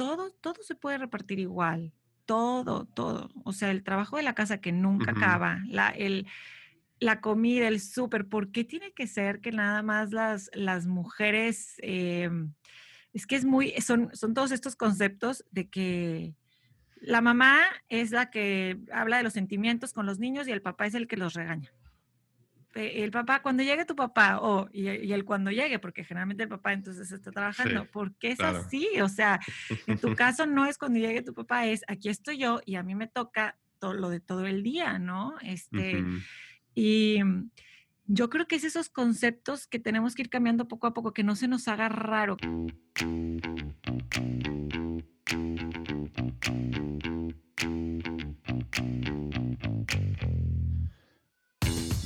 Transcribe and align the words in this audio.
todo, 0.00 0.30
todo 0.30 0.62
se 0.62 0.74
puede 0.74 0.96
repartir 0.96 1.38
igual, 1.40 1.92
todo, 2.24 2.86
todo. 2.86 3.30
O 3.44 3.52
sea, 3.52 3.70
el 3.70 3.82
trabajo 3.82 4.16
de 4.16 4.22
la 4.22 4.34
casa 4.34 4.58
que 4.58 4.72
nunca 4.72 5.10
acaba, 5.10 5.60
la, 5.66 5.90
el, 5.90 6.26
la 7.00 7.20
comida, 7.20 7.68
el 7.68 7.82
súper, 7.82 8.26
¿por 8.26 8.50
qué 8.50 8.64
tiene 8.64 8.92
que 8.92 9.06
ser 9.06 9.42
que 9.42 9.52
nada 9.52 9.82
más 9.82 10.10
las, 10.10 10.50
las 10.54 10.86
mujeres, 10.86 11.74
em, 11.82 12.54
es 13.12 13.26
que 13.26 13.36
es 13.36 13.44
muy, 13.44 13.72
son, 13.82 14.08
son 14.14 14.32
todos 14.32 14.52
estos 14.52 14.74
conceptos 14.74 15.44
de 15.50 15.68
que 15.68 16.34
la 17.02 17.20
mamá 17.20 17.60
es 17.90 18.10
la 18.10 18.30
que 18.30 18.80
habla 18.90 19.18
de 19.18 19.22
los 19.22 19.34
sentimientos 19.34 19.92
con 19.92 20.06
los 20.06 20.18
niños 20.18 20.48
y 20.48 20.52
el 20.52 20.62
papá 20.62 20.86
es 20.86 20.94
el 20.94 21.08
que 21.08 21.18
los 21.18 21.34
regaña. 21.34 21.74
El 22.74 23.10
papá, 23.10 23.42
cuando 23.42 23.62
llegue 23.62 23.84
tu 23.84 23.96
papá, 23.96 24.38
o 24.40 24.68
y, 24.72 24.86
el 24.86 25.24
cuando 25.24 25.50
llegue, 25.50 25.78
porque 25.78 26.04
generalmente 26.04 26.44
el 26.44 26.48
papá 26.48 26.72
entonces 26.72 27.10
está 27.10 27.32
trabajando, 27.32 27.84
¿por 27.86 28.14
qué 28.16 28.32
es 28.32 28.40
así? 28.40 28.88
O 29.02 29.08
sea, 29.08 29.40
en 29.86 29.98
tu 29.98 30.14
caso 30.16 30.46
no 30.46 30.66
es 30.66 30.78
cuando 30.78 30.98
llegue 30.98 31.22
tu 31.22 31.34
papá, 31.34 31.66
es 31.66 31.82
aquí 31.88 32.08
estoy 32.08 32.38
yo 32.38 32.60
y 32.64 32.76
a 32.76 32.82
mí 32.82 32.94
me 32.94 33.08
toca 33.08 33.58
todo 33.78 33.94
lo 33.94 34.08
de 34.10 34.20
todo 34.20 34.46
el 34.46 34.62
día, 34.62 34.98
¿no? 34.98 35.34
Este, 35.42 36.04
Y 36.74 37.18
yo 38.06 38.28
creo 38.30 38.46
que 38.46 38.56
es 38.56 38.64
esos 38.64 38.88
conceptos 38.88 39.66
que 39.66 39.78
tenemos 39.78 40.14
que 40.14 40.22
ir 40.22 40.30
cambiando 40.30 40.68
poco 40.68 40.86
a 40.86 40.94
poco, 40.94 41.12
que 41.12 41.24
no 41.24 41.36
se 41.36 41.48
nos 41.48 41.68
haga 41.68 41.88
raro. 41.88 42.36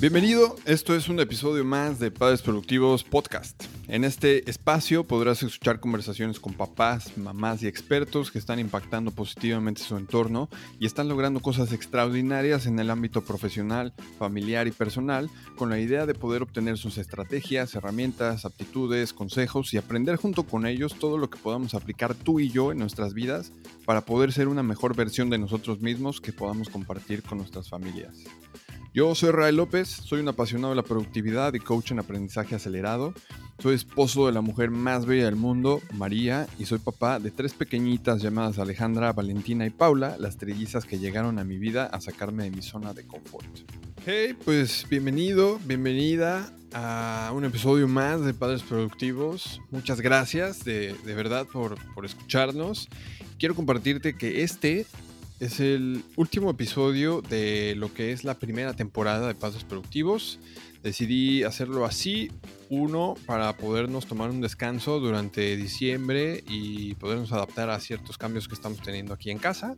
Bienvenido, 0.04 0.56
esto 0.66 0.94
es 0.94 1.08
un 1.08 1.18
episodio 1.18 1.64
más 1.64 1.98
de 1.98 2.10
Padres 2.10 2.42
Productivos 2.42 3.02
Podcast. 3.02 3.64
En 3.88 4.04
este 4.04 4.50
espacio 4.50 5.04
podrás 5.04 5.42
escuchar 5.42 5.80
conversaciones 5.80 6.38
con 6.40 6.52
papás, 6.52 7.16
mamás 7.16 7.62
y 7.62 7.68
expertos 7.68 8.30
que 8.30 8.38
están 8.38 8.58
impactando 8.58 9.12
positivamente 9.12 9.80
su 9.82 9.96
entorno 9.96 10.50
y 10.78 10.84
están 10.84 11.08
logrando 11.08 11.40
cosas 11.40 11.72
extraordinarias 11.72 12.66
en 12.66 12.78
el 12.78 12.90
ámbito 12.90 13.24
profesional, 13.24 13.94
familiar 14.18 14.66
y 14.66 14.72
personal 14.72 15.30
con 15.56 15.70
la 15.70 15.80
idea 15.80 16.04
de 16.04 16.12
poder 16.12 16.42
obtener 16.42 16.76
sus 16.76 16.98
estrategias, 16.98 17.74
herramientas, 17.74 18.44
aptitudes, 18.44 19.14
consejos 19.14 19.72
y 19.72 19.78
aprender 19.78 20.16
junto 20.16 20.42
con 20.42 20.66
ellos 20.66 20.98
todo 20.98 21.16
lo 21.16 21.30
que 21.30 21.38
podamos 21.38 21.72
aplicar 21.72 22.14
tú 22.14 22.40
y 22.40 22.50
yo 22.50 22.72
en 22.72 22.78
nuestras 22.78 23.14
vidas 23.14 23.52
para 23.86 24.02
poder 24.02 24.34
ser 24.34 24.48
una 24.48 24.62
mejor 24.62 24.94
versión 24.94 25.30
de 25.30 25.38
nosotros 25.38 25.80
mismos 25.80 26.20
que 26.20 26.34
podamos 26.34 26.68
compartir 26.68 27.22
con 27.22 27.38
nuestras 27.38 27.70
familias. 27.70 28.18
Yo 28.94 29.12
soy 29.16 29.32
Ray 29.32 29.52
López, 29.52 29.88
soy 29.88 30.20
un 30.20 30.28
apasionado 30.28 30.70
de 30.70 30.76
la 30.76 30.84
productividad 30.84 31.52
y 31.54 31.58
coach 31.58 31.90
en 31.90 31.98
aprendizaje 31.98 32.54
acelerado. 32.54 33.12
Soy 33.58 33.74
esposo 33.74 34.26
de 34.28 34.32
la 34.32 34.40
mujer 34.40 34.70
más 34.70 35.04
bella 35.04 35.24
del 35.24 35.34
mundo, 35.34 35.82
María, 35.94 36.46
y 36.60 36.66
soy 36.66 36.78
papá 36.78 37.18
de 37.18 37.32
tres 37.32 37.54
pequeñitas 37.54 38.22
llamadas 38.22 38.60
Alejandra, 38.60 39.12
Valentina 39.12 39.66
y 39.66 39.70
Paula, 39.70 40.14
las 40.20 40.36
trillizas 40.36 40.84
que 40.84 41.00
llegaron 41.00 41.40
a 41.40 41.44
mi 41.44 41.58
vida 41.58 41.86
a 41.86 42.00
sacarme 42.00 42.44
de 42.44 42.52
mi 42.52 42.62
zona 42.62 42.94
de 42.94 43.04
confort. 43.04 43.48
Hey, 44.06 44.36
pues 44.44 44.86
bienvenido, 44.88 45.58
bienvenida 45.64 46.48
a 46.72 47.32
un 47.34 47.44
episodio 47.44 47.88
más 47.88 48.24
de 48.24 48.32
Padres 48.32 48.62
Productivos. 48.62 49.60
Muchas 49.72 50.00
gracias 50.00 50.64
de, 50.64 50.94
verdad 51.04 51.48
por, 51.52 51.74
por 51.94 52.04
escucharnos. 52.04 52.88
Quiero 53.40 53.56
compartirte 53.56 54.16
que 54.16 54.44
este 54.44 54.86
es 55.40 55.60
el 55.60 56.04
último 56.16 56.50
episodio 56.50 57.20
de 57.22 57.74
lo 57.76 57.92
que 57.92 58.12
es 58.12 58.24
la 58.24 58.34
primera 58.34 58.74
temporada 58.74 59.26
de 59.26 59.34
Pasos 59.34 59.64
Productivos. 59.64 60.38
Decidí 60.82 61.42
hacerlo 61.42 61.84
así, 61.84 62.30
uno, 62.68 63.14
para 63.26 63.56
podernos 63.56 64.06
tomar 64.06 64.30
un 64.30 64.40
descanso 64.40 65.00
durante 65.00 65.56
diciembre 65.56 66.44
y 66.46 66.94
podernos 66.94 67.32
adaptar 67.32 67.70
a 67.70 67.80
ciertos 67.80 68.18
cambios 68.18 68.48
que 68.48 68.54
estamos 68.54 68.80
teniendo 68.80 69.14
aquí 69.14 69.30
en 69.30 69.38
casa. 69.38 69.76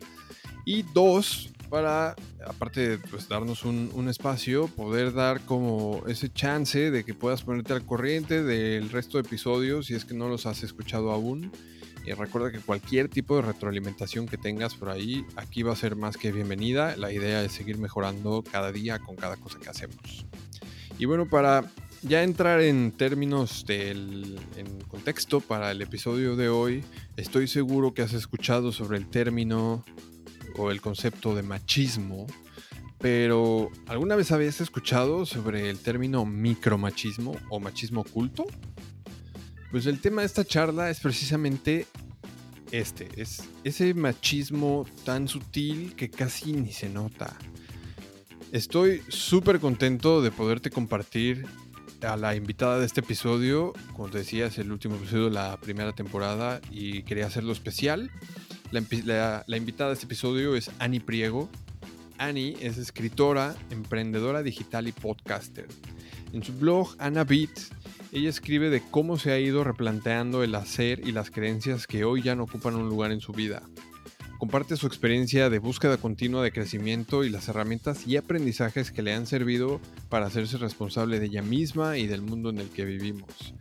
Y 0.65 0.83
dos, 0.83 1.51
para, 1.71 2.17
aparte 2.45 2.89
de 2.89 2.99
pues, 2.99 3.29
darnos 3.29 3.65
un, 3.65 3.91
un, 3.95 4.09
espacio, 4.09 4.67
poder 4.67 5.15
dar 5.15 5.41
como 5.43 6.03
ese 6.09 6.29
chance 6.29 6.91
de 6.91 7.05
que 7.05 7.15
puedas 7.15 7.43
ponerte 7.43 7.73
al 7.73 7.87
corriente 7.87 8.43
del 8.43 8.91
resto 8.91 9.19
de 9.19 9.29
episodios 9.29 9.87
si 9.87 9.95
es 9.95 10.05
que 10.05 10.15
no 10.15 10.29
los 10.29 10.45
has 10.47 10.65
escuchado 10.65 11.13
aún 11.13 11.53
y 12.07 12.13
recuerda 12.13 12.53
que 12.53 12.61
cualquier 12.61 13.09
tipo 13.09 13.37
de 13.37 13.43
retroalimentación 13.43 14.27
que 14.27 14.39
tengas 14.39 14.77
por 14.77 14.91
ahí, 14.91 15.25
aquí 15.35 15.65
va 15.65 15.73
a 15.73 15.77
ser 15.77 15.97
más 15.97 16.17
que 16.17 16.31
bienvenida. 16.31 16.97
La 16.97 17.13
idea 17.13 17.43
es 17.43 17.53
seguir 17.53 17.79
mejorando 17.79 18.45
cada 18.51 18.71
día 18.71 19.01
con 19.01 19.17
cada 19.17 19.37
cosa 19.37 19.59
que 19.59 19.69
hacemos. 19.69 20.25
Y 20.99 21.05
bueno, 21.05 21.29
para 21.29 21.65
ya 22.03 22.23
entrar 22.23 22.61
en 22.61 22.93
términos 22.93 23.67
del 23.67 24.39
en 24.57 24.81
contexto 24.83 25.41
para 25.41 25.73
el 25.73 25.83
episodio 25.83 26.37
de 26.37 26.49
hoy, 26.49 26.85
estoy 27.17 27.49
seguro 27.49 27.93
que 27.93 28.03
has 28.03 28.13
escuchado 28.13 28.71
sobre 28.71 28.99
el 28.99 29.09
término 29.09 29.85
o 30.57 30.71
el 30.71 30.81
concepto 30.81 31.35
de 31.35 31.43
machismo, 31.43 32.27
pero 32.99 33.71
¿alguna 33.89 34.17
vez 34.17 34.33
habías 34.33 34.61
escuchado 34.61 35.27
sobre 35.27 35.69
el 35.71 35.81
término 35.81 36.25
micromachismo 36.25 37.37
o 37.51 37.61
machismo 37.61 38.03
oculto? 38.03 38.47
Pues 39.77 39.85
el 39.85 40.01
tema 40.01 40.23
de 40.23 40.27
esta 40.27 40.43
charla 40.43 40.89
es 40.89 41.01
precisamente 41.01 41.87
este, 42.73 43.11
es 43.21 43.43
ese 43.63 43.93
machismo 43.93 44.87
tan 45.05 45.29
sutil 45.29 45.95
que 45.95 46.09
casi 46.09 46.55
ni 46.55 46.73
se 46.73 46.89
nota. 46.89 47.37
Estoy 48.53 49.03
súper 49.09 49.61
contento 49.61 50.23
de 50.23 50.31
poderte 50.31 50.71
compartir 50.71 51.45
a 52.01 52.17
la 52.17 52.35
invitada 52.35 52.79
de 52.79 52.87
este 52.87 53.01
episodio. 53.01 53.75
Como 53.93 54.09
te 54.09 54.17
decía, 54.17 54.47
es 54.47 54.57
el 54.57 54.73
último 54.73 54.97
episodio 54.97 55.25
de 55.25 55.33
la 55.33 55.59
primera 55.61 55.93
temporada 55.93 56.63
y 56.71 57.03
quería 57.03 57.27
hacerlo 57.27 57.53
especial. 57.53 58.11
La, 58.71 59.45
la 59.47 59.57
invitada 59.59 59.91
de 59.91 59.95
este 59.95 60.07
episodio 60.07 60.57
es 60.57 60.71
Annie 60.79 61.01
Priego. 61.01 61.51
Annie 62.17 62.57
es 62.63 62.79
escritora, 62.79 63.55
emprendedora 63.69 64.43
digital 64.43 64.89
y 64.89 64.93
podcaster. 64.93 65.67
En 66.33 66.43
su 66.43 66.55
blog 66.55 66.97
Anna 66.99 67.25
Beat 67.25 67.51
ella 68.13 68.31
escribe 68.31 68.71
de 68.71 68.83
cómo 68.91 69.19
se 69.19 69.33
ha 69.33 69.39
ido 69.39 69.65
replanteando 69.65 70.43
el 70.43 70.55
hacer 70.55 71.07
y 71.07 71.13
las 71.13 71.31
creencias 71.31 71.87
que 71.87 72.05
hoy 72.05 72.23
ya 72.23 72.35
no 72.35 72.45
ocupan 72.45 72.75
un 72.75 72.89
lugar 72.89 73.13
en 73.13 73.21
su 73.21 73.33
vida. 73.33 73.63
Comparte 74.39 74.77
su 74.77 74.87
experiencia 74.87 75.49
de 75.49 75.59
búsqueda 75.59 75.97
continua 75.97 76.43
de 76.43 76.53
crecimiento 76.53 77.25
y 77.25 77.31
las 77.31 77.49
herramientas 77.49 78.07
y 78.07 78.17
aprendizajes 78.17 78.93
que 78.93 79.03
le 79.03 79.15
han 79.15 79.27
servido 79.27 79.81
para 80.11 80.27
hacerse 80.27 80.59
responsable 80.59 81.19
de 81.19 81.27
ella 81.27 81.43
misma 81.43 81.97
y 81.97 82.07
del 82.07 82.21
mundo 82.23 82.51
en 82.51 82.59
el 82.59 82.69
que 82.69 82.85
vivimos. 82.85 83.55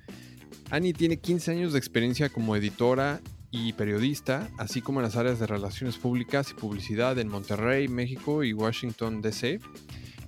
Annie 0.72 0.94
tiene 0.94 1.18
15 1.18 1.52
años 1.52 1.74
de 1.74 1.80
experiencia 1.80 2.30
como 2.30 2.56
editora 2.56 3.22
y 3.52 3.72
periodista, 3.74 4.50
así 4.58 4.82
como 4.82 5.00
en 5.00 5.06
las 5.06 5.16
áreas 5.16 5.40
de 5.40 5.48
relaciones 5.48 5.98
públicas 5.98 6.52
y 6.52 6.60
publicidad 6.60 7.18
en 7.20 7.30
Monterrey, 7.30 7.88
México 7.88 8.44
y 8.44 8.52
Washington, 8.52 9.22
D.C. 9.22 9.62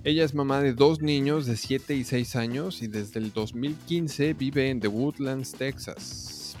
Ella 0.04 0.24
es 0.24 0.32
mamá 0.32 0.60
de 0.60 0.74
dos 0.74 1.02
niños 1.02 1.44
de 1.46 1.56
7 1.56 1.94
y 1.96 2.04
6 2.04 2.36
años 2.36 2.82
y 2.82 2.86
desde 2.86 3.18
el 3.18 3.32
2015 3.32 4.32
vive 4.34 4.70
en 4.70 4.78
The 4.78 4.86
Woodlands, 4.86 5.52
Texas. 5.52 6.56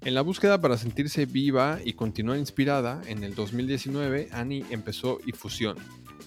En 0.00 0.14
la 0.14 0.22
búsqueda 0.22 0.58
para 0.58 0.78
sentirse 0.78 1.26
viva 1.26 1.80
y 1.84 1.92
continuar 1.92 2.38
inspirada, 2.38 3.02
en 3.06 3.24
el 3.24 3.34
2019 3.34 4.30
Annie 4.32 4.64
empezó 4.70 5.18
Ifusión, 5.26 5.76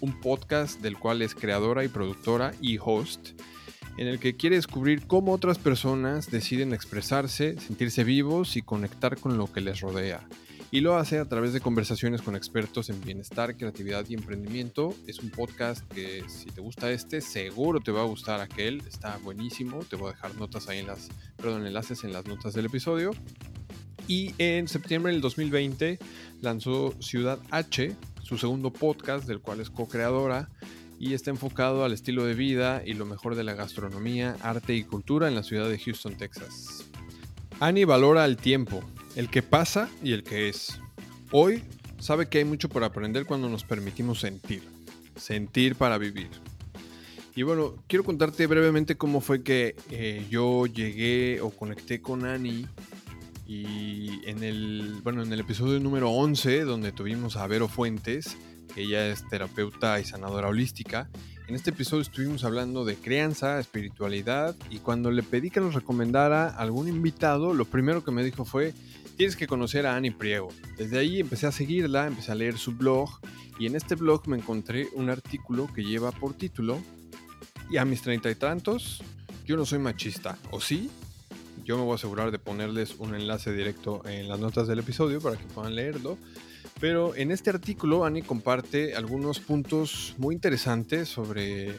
un 0.02 0.20
podcast 0.20 0.82
del 0.82 1.00
cual 1.00 1.24
es 1.24 1.34
creadora 1.34 1.84
y 1.84 1.88
productora 1.88 2.54
y 2.62 2.78
host, 2.80 3.30
en 3.98 4.08
el 4.08 4.20
que 4.20 4.38
quiere 4.38 4.58
descubrir 4.58 5.08
cómo 5.08 5.34
otras 5.34 5.58
personas 5.58 6.30
deciden 6.30 6.74
expresarse, 6.74 7.60
sentirse 7.60 8.04
vivos 8.04 8.56
y 8.56 8.62
conectar 8.62 9.20
con 9.20 9.38
lo 9.38 9.52
que 9.52 9.62
les 9.62 9.82
rodea 9.82 10.28
y 10.72 10.80
lo 10.80 10.96
hace 10.96 11.20
a 11.20 11.26
través 11.26 11.52
de 11.52 11.60
conversaciones 11.60 12.22
con 12.22 12.36
expertos 12.36 12.90
en 12.90 13.02
bienestar, 13.02 13.58
creatividad 13.58 14.06
y 14.08 14.14
emprendimiento. 14.14 14.96
Es 15.06 15.20
un 15.20 15.30
podcast 15.30 15.86
que 15.92 16.24
si 16.30 16.46
te 16.46 16.62
gusta 16.62 16.90
este, 16.92 17.20
seguro 17.20 17.82
te 17.82 17.92
va 17.92 18.02
a 18.02 18.06
gustar 18.06 18.40
aquel, 18.40 18.82
está 18.88 19.18
buenísimo, 19.18 19.84
te 19.84 19.98
voy 19.98 20.10
a 20.10 20.14
dejar 20.14 20.34
notas 20.36 20.70
ahí 20.70 20.80
en 20.80 20.88
las, 20.88 21.10
perdón, 21.36 21.68
enlaces 21.68 22.06
en 22.06 22.14
las 22.14 22.26
notas 22.26 22.54
del 22.54 22.68
episodio. 22.68 23.12
Y 24.08 24.34
en 24.38 24.70
septiembre 24.70 25.12
del 25.12 25.22
2020 25.22 26.00
lanzó 26.40 26.96
Ciudad 27.02 27.40
H, 27.52 27.94
su 28.24 28.38
segundo 28.38 28.72
podcast 28.72 29.28
del 29.28 29.42
cual 29.42 29.60
es 29.60 29.70
co-creadora 29.70 30.50
y 30.98 31.16
está 31.16 31.32
enfocado 31.32 31.84
al 31.84 31.92
estilo 31.92 32.24
de 32.24 32.34
vida 32.34 32.82
y 32.86 32.94
lo 32.94 33.06
mejor 33.06 33.36
de 33.36 33.44
la 33.44 33.56
gastronomía, 33.56 34.38
arte 34.42 34.74
y 34.74 34.84
cultura 34.86 35.28
en 35.28 35.36
la 35.36 35.44
ciudad 35.44 35.68
de 35.68 35.78
Houston, 35.78 36.16
Texas. 36.16 36.86
Annie 37.60 37.86
valora 37.86 38.24
el 38.26 38.38
tiempo, 38.38 38.82
el 39.16 39.30
que 39.30 39.42
pasa 39.42 39.90
y 40.04 40.14
el 40.14 40.24
que 40.24 40.50
es. 40.50 40.80
Hoy 41.32 41.64
sabe 42.00 42.28
que 42.28 42.40
hay 42.40 42.46
mucho 42.46 42.70
por 42.70 42.84
aprender 42.84 43.26
cuando 43.26 43.50
nos 43.50 43.64
permitimos 43.64 44.20
sentir, 44.20 44.64
sentir 45.16 45.76
para 45.76 45.98
vivir. 45.98 46.30
Y 47.36 47.44
bueno, 47.44 47.76
quiero 47.88 48.04
contarte 48.04 48.46
brevemente 48.48 48.98
cómo 48.98 49.22
fue 49.22 49.44
que 49.44 49.76
eh, 49.90 50.26
yo 50.30 50.66
llegué 50.66 51.40
o 51.42 51.50
conecté 51.50 52.02
con 52.02 52.26
Annie 52.26 52.68
y 53.48 54.20
en 54.26 54.44
el, 54.44 55.00
bueno, 55.04 55.24
en 55.24 55.32
el 55.32 55.40
episodio 55.40 55.80
número 55.80 56.12
11, 56.12 56.64
donde 56.64 56.92
tuvimos 56.92 57.38
a 57.38 57.48
Vero 57.48 57.68
Fuentes, 57.68 58.38
que 58.74 58.84
ella 58.84 59.08
es 59.08 59.28
terapeuta 59.30 60.00
y 60.00 60.06
sanadora 60.06 60.48
holística, 60.50 61.10
en 61.52 61.56
este 61.56 61.72
episodio 61.72 62.02
estuvimos 62.02 62.46
hablando 62.46 62.86
de 62.86 62.96
crianza, 62.96 63.60
espiritualidad 63.60 64.56
y 64.70 64.78
cuando 64.78 65.12
le 65.12 65.22
pedí 65.22 65.50
que 65.50 65.60
nos 65.60 65.74
recomendara 65.74 66.48
algún 66.48 66.88
invitado, 66.88 67.54
lo 67.54 67.66
primero 67.66 68.06
que 68.06 68.12
me 68.12 68.24
dijo 68.24 68.46
fue, 68.46 68.74
tienes 69.22 69.36
que 69.36 69.46
conocer 69.46 69.86
a 69.86 69.96
Annie 69.96 70.10
Priego. 70.10 70.48
Desde 70.80 70.98
ahí 70.98 71.20
empecé 71.20 71.46
a 71.46 71.52
seguirla, 71.52 72.08
empecé 72.08 72.32
a 72.32 72.34
leer 72.34 72.58
su 72.58 72.72
blog 72.72 73.08
y 73.60 73.68
en 73.68 73.76
este 73.76 73.94
blog 73.94 74.28
me 74.28 74.36
encontré 74.36 74.88
un 74.96 75.12
artículo 75.12 75.72
que 75.72 75.84
lleva 75.84 76.12
por 76.12 76.34
título 76.34 76.82
Y 77.70 77.78
a 77.78 77.86
mis 77.86 78.02
treinta 78.02 78.32
y 78.32 78.34
tantos, 78.34 79.04
yo 79.46 79.58
no 79.58 79.66
soy 79.68 79.78
machista, 79.78 80.40
¿o 80.50 80.60
sí? 80.60 80.90
Yo 81.64 81.78
me 81.78 81.84
voy 81.84 81.92
a 81.92 81.96
asegurar 81.98 82.32
de 82.32 82.40
ponerles 82.40 82.96
un 82.98 83.14
enlace 83.14 83.54
directo 83.54 84.02
en 84.08 84.28
las 84.28 84.40
notas 84.40 84.68
del 84.68 84.80
episodio 84.80 85.22
para 85.22 85.38
que 85.38 85.46
puedan 85.46 85.76
leerlo. 85.76 86.18
Pero 86.80 87.16
en 87.16 87.30
este 87.30 87.52
artículo 87.52 88.06
Annie 88.06 88.24
comparte 88.24 88.96
algunos 88.96 89.40
puntos 89.40 90.16
muy 90.18 90.34
interesantes 90.34 91.10
sobre 91.10 91.78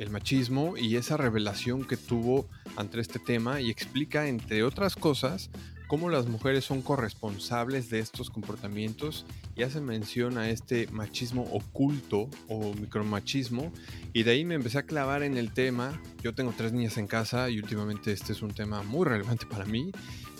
el 0.00 0.10
machismo 0.10 0.76
y 0.76 0.96
esa 0.96 1.16
revelación 1.16 1.84
que 1.84 1.96
tuvo 1.96 2.48
ante 2.74 2.98
este 2.98 3.20
tema 3.20 3.60
y 3.60 3.70
explica, 3.70 4.26
entre 4.26 4.64
otras 4.64 4.96
cosas, 4.96 5.50
cómo 5.86 6.08
las 6.08 6.26
mujeres 6.26 6.64
son 6.64 6.82
corresponsables 6.82 7.90
de 7.90 7.98
estos 7.98 8.30
comportamientos 8.30 9.26
y 9.56 9.62
hace 9.62 9.80
mención 9.80 10.38
a 10.38 10.50
este 10.50 10.88
machismo 10.88 11.42
oculto 11.52 12.28
o 12.48 12.74
micromachismo 12.74 13.72
y 14.12 14.22
de 14.22 14.32
ahí 14.32 14.44
me 14.44 14.54
empecé 14.54 14.78
a 14.78 14.86
clavar 14.86 15.22
en 15.22 15.36
el 15.36 15.52
tema. 15.52 16.00
Yo 16.22 16.34
tengo 16.34 16.52
tres 16.56 16.72
niñas 16.72 16.96
en 16.98 17.06
casa 17.06 17.50
y 17.50 17.58
últimamente 17.58 18.12
este 18.12 18.32
es 18.32 18.42
un 18.42 18.52
tema 18.52 18.82
muy 18.82 19.04
relevante 19.04 19.46
para 19.46 19.64
mí 19.64 19.92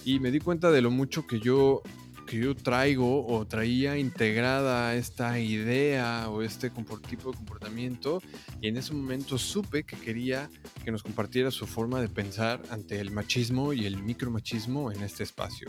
y 0.05 0.19
me 0.21 0.31
di 0.31 0.41
cuenta 0.41 0.71
de 0.71 0.83
lo 0.83 0.91
mucho 0.91 1.27
que 1.27 1.41
yo 1.41 1.83
que 2.27 2.39
yo 2.39 2.55
traigo 2.55 3.27
o 3.27 3.47
traía 3.47 3.99
integrada 3.99 4.95
esta 4.95 5.39
idea 5.39 6.29
o 6.29 6.43
este 6.43 6.71
tipo 6.71 7.31
de 7.31 7.37
comportamiento 7.37 8.23
y 8.61 8.69
en 8.69 8.77
ese 8.77 8.93
momento 8.93 9.39
supe 9.39 9.85
que 9.85 9.97
quería 9.97 10.49
que 10.85 10.93
nos 10.93 11.03
compartiera 11.03 11.51
su 11.51 11.67
forma 11.67 12.01
de 12.01 12.09
pensar 12.09 12.63
ante 12.71 13.01
el 13.01 13.11
machismo 13.11 13.73
y 13.73 13.87
el 13.87 14.03
micromachismo 14.03 14.93
en 14.93 15.03
este 15.03 15.23
espacio. 15.23 15.69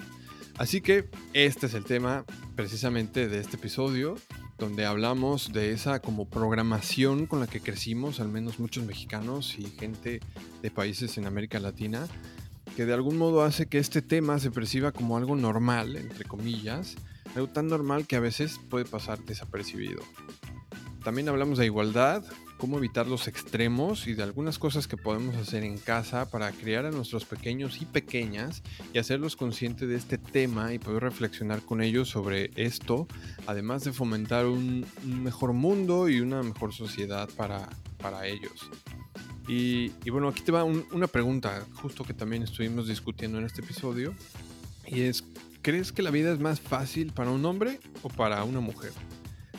Así 0.58 0.82
que 0.82 1.10
este 1.34 1.66
es 1.66 1.74
el 1.74 1.84
tema 1.84 2.26
precisamente 2.56 3.28
de 3.28 3.40
este 3.40 3.58
episodio 3.58 4.16
donde 4.58 4.86
hablamos 4.86 5.52
de 5.52 5.72
esa 5.72 6.00
como 6.00 6.30
programación 6.30 7.26
con 7.26 7.42
la 7.42 7.48
que 7.48 7.60
crecimos, 7.60 8.20
al 8.20 8.30
menos 8.30 8.60
muchos 8.60 8.86
mexicanos 8.86 9.56
y 9.60 9.66
gente 9.66 10.22
de 10.62 10.72
países 10.72 11.18
en 11.18 11.26
América 11.26 11.60
Latina, 11.60 12.08
que 12.76 12.86
de 12.86 12.94
algún 12.94 13.18
modo 13.18 13.44
hace 13.44 13.68
que 13.68 13.78
este 13.78 14.02
tema 14.02 14.38
se 14.40 14.52
perciba 14.52 14.92
como 14.92 15.18
algo 15.18 15.36
normal, 15.36 15.96
entre 15.96 16.26
comillas, 16.26 16.96
algo 17.36 17.48
tan 17.48 17.68
normal 17.68 18.06
que 18.06 18.18
a 18.18 18.20
veces 18.20 18.60
puede 18.70 18.86
pasar 18.86 19.24
desapercibido. 19.24 20.02
También 21.04 21.30
hablamos 21.30 21.58
de 21.58 21.66
igualdad, 21.66 22.24
cómo 22.58 22.78
evitar 22.78 23.08
los 23.08 23.28
extremos 23.28 24.08
y 24.08 24.14
de 24.14 24.24
algunas 24.24 24.60
cosas 24.60 24.88
que 24.88 24.98
podemos 24.98 25.36
hacer 25.36 25.64
en 25.64 25.78
casa 25.78 26.30
para 26.30 26.52
criar 26.52 26.86
a 26.86 26.92
nuestros 26.92 27.26
pequeños 27.26 27.82
y 27.82 27.86
pequeñas 27.86 28.64
y 28.94 28.98
hacerlos 28.98 29.36
conscientes 29.36 29.88
de 29.88 29.96
este 29.96 30.18
tema 30.18 30.74
y 30.74 30.80
poder 30.80 31.04
reflexionar 31.04 31.62
con 31.62 31.82
ellos 31.82 32.10
sobre 32.10 32.52
esto, 32.56 33.08
además 33.46 33.84
de 33.84 33.94
fomentar 33.94 34.48
un, 34.48 34.86
mejor 35.04 35.54
mundo 35.54 36.10
y 36.10 36.20
una 36.20 36.44
mejor 36.44 36.74
sociedad 36.74 37.30
para, 37.38 37.70
para 38.00 38.26
ellos. 38.28 38.70
Y, 39.48 39.92
bueno, 40.10 40.28
aquí 40.28 40.42
te 40.42 40.52
va 40.52 40.64
una 40.64 41.08
pregunta, 41.08 41.66
justo 41.76 42.04
que 42.04 42.14
también 42.14 42.44
estuvimos 42.44 42.88
discutiendo 42.88 43.38
en 43.38 43.46
este 43.46 43.62
episodio, 43.62 44.16
y 44.88 45.02
es, 45.02 45.24
¿crees 45.62 45.92
que 45.92 46.02
la 46.02 46.10
vida 46.10 46.32
es 46.34 46.40
más 46.40 46.60
fácil 46.60 47.14
para 47.14 47.30
un 47.30 47.46
hombre 47.46 47.80
o 48.02 48.10
para 48.10 48.44
una 48.44 48.60
mujer? 48.60 48.92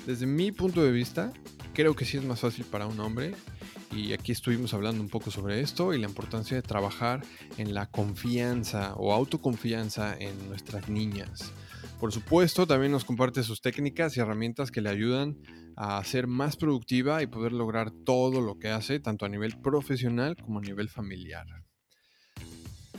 Desde 0.04 0.26
mi 0.26 0.50
punto 0.50 0.82
de 0.82 0.90
vista, 0.90 1.32
creo 1.72 1.94
que 1.94 2.04
sí 2.04 2.16
es 2.16 2.24
más 2.24 2.40
fácil 2.40 2.64
para 2.64 2.86
un 2.86 2.98
hombre, 2.98 3.34
y 3.92 4.12
aquí 4.12 4.32
estuvimos 4.32 4.74
hablando 4.74 5.02
un 5.02 5.08
poco 5.08 5.30
sobre 5.30 5.60
esto 5.60 5.94
y 5.94 6.00
la 6.00 6.08
importancia 6.08 6.56
de 6.56 6.62
trabajar 6.62 7.22
en 7.56 7.72
la 7.72 7.86
confianza 7.86 8.94
o 8.96 9.12
autoconfianza 9.12 10.16
en 10.18 10.48
nuestras 10.48 10.88
niñas. 10.88 11.52
Por 12.00 12.12
supuesto, 12.12 12.66
también 12.66 12.93
nos 12.93 13.04
comparte 13.04 13.43
sus 13.43 13.62
técnicas 13.62 14.16
y 14.16 14.20
herramientas 14.20 14.70
que 14.70 14.82
le 14.82 14.90
ayudan 14.90 15.38
a 15.76 16.02
ser 16.04 16.26
más 16.26 16.56
productiva 16.56 17.22
y 17.22 17.26
poder 17.26 17.52
lograr 17.52 17.90
todo 17.90 18.40
lo 18.40 18.58
que 18.58 18.69
hace, 18.69 19.00
tanto 19.00 19.25
a 19.25 19.28
nivel 19.31 19.58
profesional 19.60 20.37
como 20.37 20.58
a 20.58 20.62
nivel 20.62 20.90
familiar. 20.90 21.46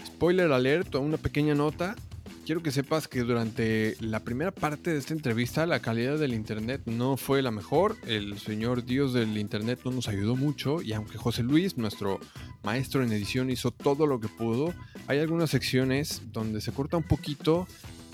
Spoiler 0.05 0.51
alert, 0.51 0.95
una 0.95 1.17
pequeña 1.17 1.53
nota. 1.53 1.95
Quiero 2.45 2.63
que 2.63 2.71
sepas 2.71 3.07
que 3.07 3.21
durante 3.21 3.97
la 3.99 4.21
primera 4.21 4.51
parte 4.51 4.91
de 4.91 4.99
esta 4.99 5.13
entrevista 5.13 5.65
la 5.65 5.81
calidad 5.81 6.17
del 6.17 6.33
internet 6.33 6.81
no 6.85 7.17
fue 7.17 7.41
la 7.41 7.51
mejor. 7.51 7.97
El 8.07 8.39
señor 8.39 8.85
Dios 8.85 9.13
del 9.13 9.38
internet 9.38 9.81
no 9.83 9.91
nos 9.91 10.07
ayudó 10.07 10.35
mucho 10.35 10.81
y 10.81 10.94
aunque 10.94 11.17
José 11.17 11.44
Luis, 11.44 11.77
nuestro 11.77 12.19
maestro 12.63 13.03
en 13.03 13.11
edición, 13.11 13.51
hizo 13.51 13.71
todo 13.71 14.07
lo 14.07 14.19
que 14.19 14.29
pudo, 14.29 14.73
hay 15.07 15.19
algunas 15.19 15.49
secciones 15.49 16.21
donde 16.31 16.61
se 16.61 16.71
corta 16.71 16.97
un 16.97 17.03
poquito 17.03 17.67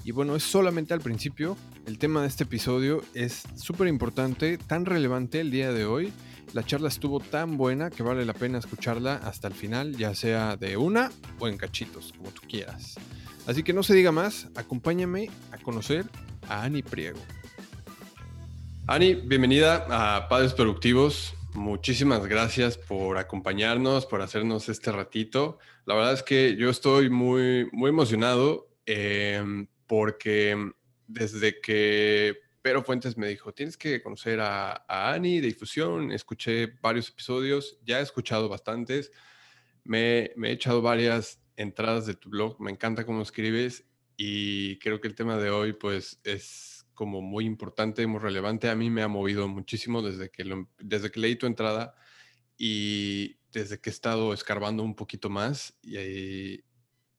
y 0.06 0.12
bueno, 0.12 0.36
es 0.36 0.44
solamente 0.44 0.94
al 0.94 1.00
principio. 1.00 1.56
El 1.86 1.98
tema 1.98 2.22
de 2.22 2.28
este 2.28 2.44
episodio 2.44 3.02
es 3.14 3.44
súper 3.56 3.88
importante, 3.88 4.58
tan 4.58 4.86
relevante 4.86 5.40
el 5.40 5.50
día 5.50 5.72
de 5.72 5.86
hoy. 5.86 6.12
La 6.54 6.66
charla 6.66 6.90
estuvo 6.90 7.22
tan 7.22 7.58
buena 7.58 7.90
que 7.90 8.04
vale 8.04 8.26
la 8.26 8.34
pena 8.34 8.60
escucharla 8.60 9.16
hasta 9.16 9.48
el 9.48 9.54
final, 9.54 9.96
ya 9.96 10.14
sea 10.14 10.58
de 10.58 10.76
una 10.76 11.10
o 11.40 11.48
en 11.48 11.58
cachitos, 11.58 12.14
como 12.18 12.32
tú 12.32 12.42
quieras. 12.48 12.96
Así 13.48 13.64
que 13.64 13.72
no 13.72 13.82
se 13.82 13.94
diga 13.94 14.12
más, 14.12 14.50
acompáñame 14.56 15.30
a 15.52 15.58
conocer 15.58 16.06
a 16.50 16.64
Ani 16.64 16.84
Priego. 16.84 17.20
Ani, 18.88 19.16
bienvenida 19.16 19.86
a 19.90 20.28
Padres 20.28 20.54
Productivos. 20.54 21.34
Muchísimas 21.54 22.26
gracias 22.26 22.78
por 22.78 23.18
acompañarnos, 23.18 24.06
por 24.06 24.22
hacernos 24.22 24.68
este 24.68 24.92
ratito. 24.92 25.60
La 25.86 25.96
verdad 25.96 26.14
es 26.14 26.24
que 26.24 26.58
yo 26.58 26.70
estoy 26.70 27.10
muy, 27.10 27.70
muy 27.72 27.90
emocionado. 27.90 28.68
Eh, 28.86 29.66
porque 29.94 30.72
desde 31.06 31.62
que 31.62 32.36
Pero 32.64 32.82
Fuentes 32.82 33.16
me 33.16 33.28
dijo, 33.28 33.54
tienes 33.54 33.78
que 33.78 34.02
conocer 34.02 34.40
a, 34.40 34.84
Ani 34.88 35.40
de 35.40 35.50
Difusión, 35.50 36.12
escuché 36.12 36.66
varios 36.82 37.10
episodios, 37.10 37.78
ya 37.86 38.00
he 38.00 38.02
escuchado 38.02 38.50
bastantes, 38.50 39.12
me, 39.84 40.32
he 40.36 40.52
echado 40.52 40.82
varias 40.82 41.40
entradas 41.58 42.08
de 42.08 42.16
tu 42.16 42.32
blog, 42.32 42.60
me 42.60 42.72
encanta 42.72 43.06
cómo 43.06 43.22
escribes 43.22 43.86
y 44.18 44.80
creo 44.80 45.00
que 45.00 45.10
el 45.10 45.14
tema 45.14 45.38
de 45.38 45.52
hoy 45.52 45.74
pues 45.74 46.20
es 46.24 46.88
como 46.96 47.22
muy 47.22 47.46
importante, 47.46 48.08
muy 48.08 48.20
relevante, 48.20 48.70
a 48.70 48.76
mí 48.76 48.90
me 48.90 49.04
ha 49.04 49.08
movido 49.08 49.48
muchísimo 49.48 50.02
desde 50.02 50.32
que, 50.32 50.66
desde 50.80 51.12
que 51.12 51.20
leí 51.20 51.36
tu 51.36 51.46
entrada 51.46 51.94
y 52.58 53.38
desde 53.52 53.80
que 53.80 53.92
he 53.92 53.94
estado 53.94 54.34
escarbando 54.34 54.82
un 54.82 54.96
poquito 54.96 55.30
más 55.30 55.78
y, 55.84 56.64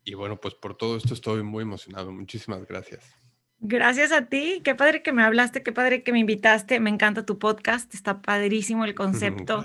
y 0.05 0.15
bueno, 0.15 0.41
pues 0.41 0.55
por 0.55 0.77
todo 0.77 0.97
esto 0.97 1.15
estoy 1.15 1.43
muy 1.43 1.63
emocionado. 1.63 2.13
Muchísimas 2.13 2.67
gracias. 2.67 3.17
Gracias 3.59 4.13
a 4.13 4.27
ti. 4.27 4.61
Qué 4.63 4.75
padre 4.75 5.03
que 5.03 5.13
me 5.13 5.23
hablaste, 5.23 5.63
qué 5.63 5.73
padre 5.73 6.03
que 6.03 6.13
me 6.13 6.19
invitaste. 6.19 6.81
Me 6.81 6.91
encanta 6.91 7.25
tu 7.25 7.39
podcast. 7.39 7.95
Está 7.95 8.21
padrísimo 8.21 8.85
el 8.85 8.95
concepto. 8.95 9.65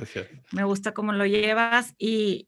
Me 0.52 0.64
gusta 0.64 0.94
cómo 0.94 1.12
lo 1.12 1.26
llevas 1.26 1.96
y, 1.98 2.48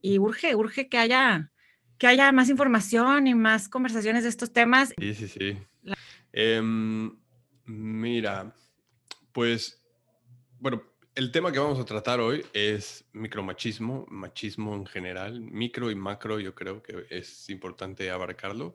y 0.00 0.18
urge, 0.18 0.54
urge 0.54 0.88
que 0.88 0.98
haya, 0.98 1.50
que 1.98 2.06
haya 2.06 2.30
más 2.30 2.48
información 2.48 3.26
y 3.26 3.34
más 3.34 3.68
conversaciones 3.68 4.22
de 4.22 4.28
estos 4.28 4.52
temas. 4.52 4.94
Sí, 4.96 5.14
sí, 5.14 5.28
sí. 5.28 5.58
Em, 6.32 7.18
mira, 7.64 8.54
pues, 9.32 9.82
bueno, 10.60 10.82
el 11.20 11.30
tema 11.30 11.52
que 11.52 11.58
vamos 11.58 11.78
a 11.78 11.84
tratar 11.84 12.18
hoy 12.18 12.46
es 12.54 13.04
micromachismo, 13.12 14.06
machismo 14.08 14.74
en 14.74 14.86
general, 14.86 15.38
micro 15.38 15.90
y 15.90 15.94
macro, 15.94 16.40
yo 16.40 16.54
creo 16.54 16.82
que 16.82 17.04
es 17.10 17.50
importante 17.50 18.10
abarcarlo. 18.10 18.74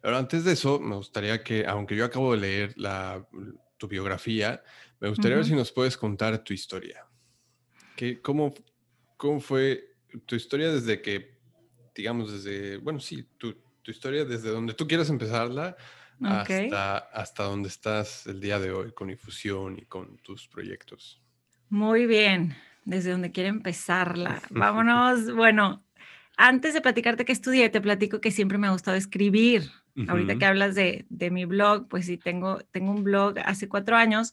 Pero 0.00 0.16
antes 0.16 0.44
de 0.44 0.52
eso, 0.52 0.78
me 0.78 0.94
gustaría 0.94 1.42
que, 1.42 1.66
aunque 1.66 1.96
yo 1.96 2.04
acabo 2.04 2.30
de 2.32 2.38
leer 2.38 2.74
la, 2.76 3.26
tu 3.76 3.88
biografía, 3.88 4.62
me 5.00 5.08
gustaría 5.08 5.36
ver 5.38 5.46
si 5.46 5.54
nos 5.54 5.72
puedes 5.72 5.96
contar 5.96 6.44
tu 6.44 6.54
historia. 6.54 7.04
¿Qué, 7.96 8.22
cómo, 8.22 8.54
¿Cómo 9.16 9.40
fue 9.40 9.96
tu 10.26 10.36
historia 10.36 10.70
desde 10.70 11.02
que, 11.02 11.40
digamos, 11.92 12.32
desde, 12.32 12.76
bueno, 12.76 13.00
sí, 13.00 13.24
tu, 13.36 13.52
tu 13.82 13.90
historia 13.90 14.24
desde 14.24 14.50
donde 14.50 14.74
tú 14.74 14.86
quieras 14.86 15.10
empezarla 15.10 15.76
hasta, 16.22 16.98
hasta 16.98 17.42
donde 17.42 17.68
estás 17.68 18.28
el 18.28 18.40
día 18.40 18.60
de 18.60 18.70
hoy 18.70 18.92
con 18.92 19.10
Infusión 19.10 19.76
y 19.76 19.86
con 19.86 20.18
tus 20.18 20.46
proyectos? 20.46 21.20
Muy 21.70 22.06
bien, 22.06 22.56
desde 22.84 23.12
donde 23.12 23.30
quiere 23.30 23.48
empezarla. 23.48 24.42
Vámonos, 24.50 25.32
bueno, 25.32 25.84
antes 26.36 26.74
de 26.74 26.80
platicarte 26.80 27.24
qué 27.24 27.32
estudié, 27.32 27.68
te 27.70 27.80
platico 27.80 28.20
que 28.20 28.32
siempre 28.32 28.58
me 28.58 28.66
ha 28.66 28.72
gustado 28.72 28.96
escribir. 28.96 29.70
Ahorita 30.08 30.38
que 30.38 30.46
hablas 30.46 30.74
de, 30.74 31.04
de, 31.10 31.30
mi 31.30 31.44
blog, 31.44 31.86
pues 31.88 32.06
sí, 32.06 32.16
tengo, 32.16 32.58
tengo 32.70 32.90
un 32.90 33.04
blog 33.04 33.34
hace 33.44 33.68
cuatro 33.68 33.96
años, 33.96 34.32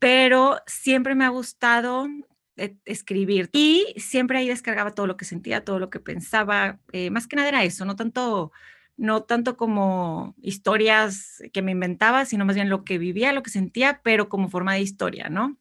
pero 0.00 0.58
siempre 0.66 1.14
me 1.14 1.24
ha 1.24 1.28
gustado 1.28 2.08
eh, 2.56 2.76
escribir 2.84 3.50
y 3.52 3.94
siempre 3.96 4.38
ahí 4.38 4.48
descargaba 4.48 4.92
todo 4.92 5.06
lo 5.06 5.16
que 5.16 5.24
sentía, 5.24 5.64
todo 5.64 5.78
lo 5.78 5.90
que 5.90 6.00
pensaba. 6.00 6.80
Eh, 6.92 7.10
más 7.10 7.28
que 7.28 7.36
nada 7.36 7.48
era 7.48 7.62
eso, 7.62 7.84
no 7.84 7.94
tanto, 7.94 8.50
no 8.96 9.22
tanto 9.22 9.56
como 9.56 10.34
historias 10.42 11.42
que 11.52 11.62
me 11.62 11.72
inventaba, 11.72 12.24
sino 12.24 12.44
más 12.44 12.56
bien 12.56 12.68
lo 12.68 12.84
que 12.84 12.98
vivía, 12.98 13.32
lo 13.32 13.44
que 13.44 13.50
sentía, 13.50 14.00
pero 14.02 14.28
como 14.28 14.48
forma 14.48 14.74
de 14.74 14.80
historia, 14.80 15.28
¿no? 15.28 15.56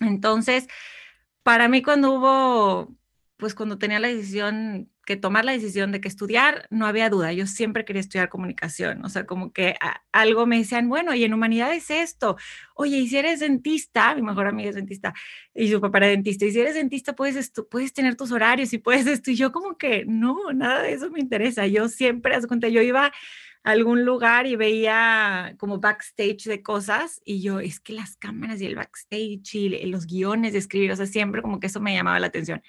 Entonces, 0.00 0.66
para 1.42 1.68
mí 1.68 1.82
cuando 1.82 2.12
hubo, 2.14 2.96
pues 3.36 3.54
cuando 3.54 3.78
tenía 3.78 4.00
la 4.00 4.08
decisión 4.08 4.90
que 5.06 5.16
tomar 5.16 5.44
la 5.44 5.52
decisión 5.52 5.92
de 5.92 6.00
que 6.00 6.08
estudiar, 6.08 6.66
no 6.68 6.84
había 6.84 7.08
duda. 7.08 7.32
Yo 7.32 7.46
siempre 7.46 7.84
quería 7.84 8.00
estudiar 8.00 8.28
comunicación. 8.28 9.04
O 9.04 9.08
sea, 9.08 9.24
como 9.24 9.52
que 9.52 9.76
algo 10.12 10.46
me 10.46 10.58
decían, 10.58 10.88
bueno, 10.88 11.14
y 11.14 11.22
en 11.24 11.32
humanidades 11.32 11.90
esto. 11.90 12.36
Oye, 12.74 12.98
y 12.98 13.08
si 13.08 13.16
eres 13.16 13.40
dentista, 13.40 14.14
mi 14.16 14.22
mejor 14.22 14.48
amiga 14.48 14.70
es 14.70 14.74
dentista 14.74 15.14
y 15.54 15.70
su 15.70 15.80
papá 15.80 15.98
era 15.98 16.08
dentista. 16.08 16.44
Y 16.44 16.50
si 16.50 16.60
eres 16.60 16.74
dentista, 16.74 17.14
puedes, 17.14 17.52
puedes 17.70 17.92
tener 17.92 18.16
tus 18.16 18.32
horarios 18.32 18.72
y 18.72 18.78
puedes 18.78 19.06
esto. 19.06 19.30
Y 19.30 19.36
yo 19.36 19.52
como 19.52 19.78
que, 19.78 20.04
no, 20.06 20.52
nada 20.52 20.82
de 20.82 20.92
eso 20.94 21.08
me 21.10 21.20
interesa. 21.20 21.68
Yo 21.68 21.88
siempre, 21.88 22.34
hace 22.34 22.48
cuenta, 22.48 22.68
yo 22.68 22.82
iba 22.82 23.12
algún 23.66 24.04
lugar 24.04 24.46
y 24.46 24.54
veía 24.54 25.56
como 25.58 25.80
backstage 25.80 26.44
de 26.44 26.62
cosas 26.62 27.20
y 27.24 27.42
yo, 27.42 27.58
es 27.58 27.80
que 27.80 27.92
las 27.92 28.16
cámaras 28.16 28.60
y 28.60 28.66
el 28.66 28.76
backstage 28.76 29.54
y 29.56 29.86
los 29.86 30.06
guiones 30.06 30.52
de 30.52 30.60
escribir, 30.60 30.92
o 30.92 30.96
sea, 30.96 31.06
siempre 31.06 31.42
como 31.42 31.58
que 31.58 31.66
eso 31.66 31.80
me 31.80 31.92
llamaba 31.92 32.20
la 32.20 32.28
atención. 32.28 32.62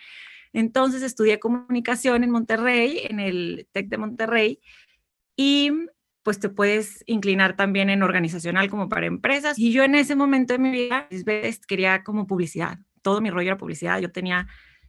Entonces 0.54 1.04
estudié 1.04 1.40
comunicación 1.40 2.24
en 2.24 2.32
Monterrey, 2.32 3.02
en 3.08 3.20
el 3.20 3.68
TEC 3.74 3.90
de 3.90 3.98
Monterrey, 4.00 4.60
y 5.36 5.72
pues 6.24 6.40
te 6.40 6.50
puedes 6.50 7.04
inclinar 7.06 7.56
también 7.56 7.92
en 7.92 8.02
organizacional 8.02 8.68
como 8.68 8.90
para 8.90 9.06
empresas. 9.06 9.60
Y 9.60 9.72
yo 9.72 9.84
en 9.84 9.94
ese 9.94 10.16
momento 10.16 10.54
de 10.54 10.60
mi 10.60 10.72
vida 10.72 11.08
quería 11.68 12.04
como 12.04 12.26
publicidad, 12.26 12.80
todo 13.04 13.22
mi 13.22 13.30
rollo 13.30 13.50
era 13.50 13.58
publicidad. 13.60 14.00
Yo 14.00 14.12
tenía, 14.12 14.48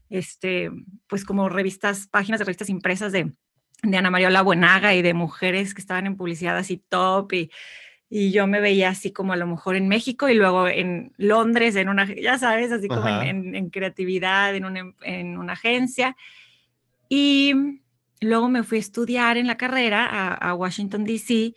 este, 0.08 0.70
pues 1.06 1.26
como 1.26 1.50
revistas, 1.50 2.06
páginas 2.06 2.38
de 2.38 2.46
revistas 2.46 2.70
impresas 2.70 3.12
de, 3.12 3.34
de 3.82 3.96
Ana 3.96 4.10
María 4.10 4.42
Buenaga 4.42 4.94
y 4.94 5.02
de 5.02 5.14
mujeres 5.14 5.74
que 5.74 5.80
estaban 5.80 6.06
en 6.06 6.16
publicidad 6.16 6.56
así 6.56 6.82
top 6.88 7.32
y 7.32 7.50
y 8.10 8.30
yo 8.32 8.46
me 8.46 8.60
veía 8.60 8.88
así 8.88 9.12
como 9.12 9.34
a 9.34 9.36
lo 9.36 9.46
mejor 9.46 9.76
en 9.76 9.88
México 9.88 10.28
y 10.28 10.34
luego 10.34 10.66
en 10.66 11.12
Londres, 11.18 11.76
en 11.76 11.88
una, 11.88 12.06
ya 12.14 12.38
sabes, 12.38 12.72
así 12.72 12.88
como 12.88 13.06
en, 13.06 13.68
creatividad, 13.68 14.54
en 14.54 14.64
una, 14.64 14.94
en 15.02 15.36
una, 15.36 15.52
agencia. 15.52 16.16
Y 17.10 17.80
luego 18.20 18.48
me 18.48 18.62
fui 18.62 18.78
a 18.78 18.80
estudiar 18.80 19.36
en 19.36 19.46
la 19.46 19.58
carrera 19.58 20.34
a, 20.34 20.54
Washington, 20.54 21.04
D.C. 21.04 21.54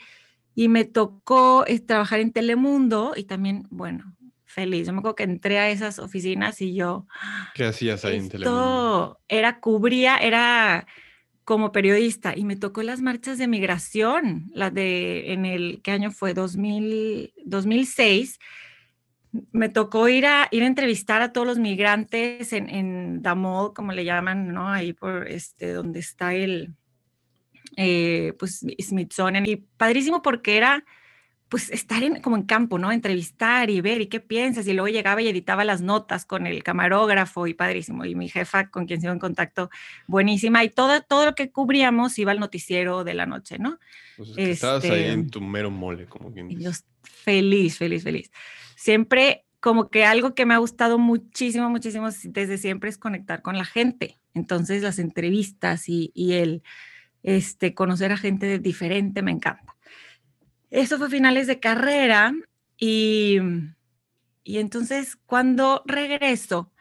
y 0.54 0.68
me 0.68 0.84
tocó 0.84 1.63
eh, 1.68 1.80
trabajar 1.80 2.20
en 2.20 2.34
Telemundo 2.34 3.13
y 3.16 3.24
también, 3.24 3.66
bueno, 3.70 4.18
feliz. 4.44 4.88
Yo 4.88 4.94
me 4.94 5.00
acuerdo 5.00 5.16
que 5.16 5.24
entré 5.24 5.58
a 5.58 5.70
esas 5.70 6.00
oficinas 6.00 6.60
y 6.62 6.75
yo... 6.75 7.08
¿Qué 7.54 7.63
hacías 7.63 8.04
ahí 8.04 8.18
en 8.18 8.28
Telemundo? 8.28 9.22
Era, 9.30 9.62
cubría, 9.62 10.18
era 10.18 10.86
como 11.44 11.72
periodista 11.72 12.34
y 12.36 12.46
me 12.46 12.56
tocó 12.56 12.84
las 12.84 13.02
marchas 13.02 13.38
de 13.38 13.48
migración, 13.48 14.52
las 14.54 14.74
de 14.74 15.34
en 15.34 15.46
el, 15.46 15.82
¿qué 15.84 15.92
año 15.92 16.12
fue? 16.12 16.34
2000, 16.34 17.34
2006. 17.46 18.40
Me 19.52 19.70
tocó 19.70 20.10
ir 20.10 20.26
a, 20.26 20.48
ir 20.52 20.64
a 20.64 20.68
entrevistar 20.68 21.22
a 21.22 21.32
todos 21.32 21.48
los 21.48 21.58
migrantes 21.58 22.52
en, 22.54 22.70
en 22.70 23.22
Damol, 23.22 23.74
como 23.74 23.94
le 23.94 24.04
llaman, 24.04 24.54
¿no? 24.54 24.70
Ahí 24.70 24.94
por 24.94 25.28
este, 25.28 25.72
donde 25.72 26.00
está 26.00 26.34
el, 26.34 26.76
eh, 27.78 28.34
pues, 28.38 28.66
Smithsonian. 28.80 29.46
Y 29.46 29.56
padrísimo 29.58 30.22
porque 30.22 30.58
era, 30.58 30.84
pues 31.51 31.70
estar 31.70 32.01
en, 32.01 32.22
como 32.22 32.38
en 32.38 32.43
campo, 32.43 32.79
¿no? 32.79 32.93
Entrevistar 32.93 33.70
y 33.70 33.81
ver 33.81 34.00
y 34.00 34.08
qué 34.08 34.22
piensas. 34.22 34.65
Y 34.67 34.74
luego 34.74 34.88
llegaba 34.88 35.22
y 35.22 35.27
editaba 35.27 35.65
las 35.65 35.81
notas 35.81 36.24
con 36.24 36.48
el 36.48 36.63
camarógrafo 36.63 37.46
y 37.46 37.53
padrísimo. 37.53 38.05
Y 38.05 38.15
mi 38.15 38.29
jefa, 38.29 38.70
con 38.70 38.86
quien 38.86 39.01
sigo 39.01 39.12
en 39.12 39.20
contacto, 39.20 39.70
buenísima. 40.08 40.63
Y 40.63 40.70
todo, 40.70 41.01
todo 41.01 41.25
lo 41.25 41.36
que 41.36 41.51
cubríamos 41.51 42.17
iba 42.20 42.31
al 42.31 42.39
noticiero 42.39 43.03
de 43.03 43.15
la 43.15 43.25
noche, 43.25 43.60
¿no? 43.60 43.79
Pues 44.15 44.31
estabas 44.38 44.86
ahí 44.86 45.10
en 45.10 45.20
este, 45.20 45.31
tu 45.31 45.41
mero 45.41 45.70
mole, 45.70 46.05
como 46.05 46.31
quien 46.31 46.48
dice. 46.48 46.63
Yo 46.63 46.72
feliz, 47.03 47.77
feliz, 47.77 48.03
feliz. 48.03 48.31
Siempre 48.77 49.43
como 49.60 49.89
que 49.89 50.05
algo 50.05 50.34
que 50.34 50.46
me 50.46 50.53
ha 50.53 50.58
gustado 50.58 51.00
muchísimo, 51.00 51.70
muchísimo 51.70 52.08
desde 52.24 52.58
siempre 52.60 52.89
es 52.89 52.98
conectar 52.98 53.41
con 53.41 53.58
la 53.58 53.65
gente. 53.65 54.22
Entonces 54.34 54.84
las 54.84 55.00
entrevistas 55.00 55.89
y, 55.89 56.12
y 56.15 56.36
el 56.36 56.63
este, 57.24 57.74
conocer 57.74 58.13
a 58.13 58.17
gente 58.17 58.58
diferente 58.58 59.22
me 59.22 59.31
encanta. 59.31 59.71
Eso 60.72 60.98
fue 60.98 61.10
finales 61.10 61.48
de 61.48 61.60
carrera 61.60 62.34
y, 62.78 63.38
y 64.44 64.58
entonces 64.58 65.18
cuando 65.25 65.84
regreso, 65.86 66.72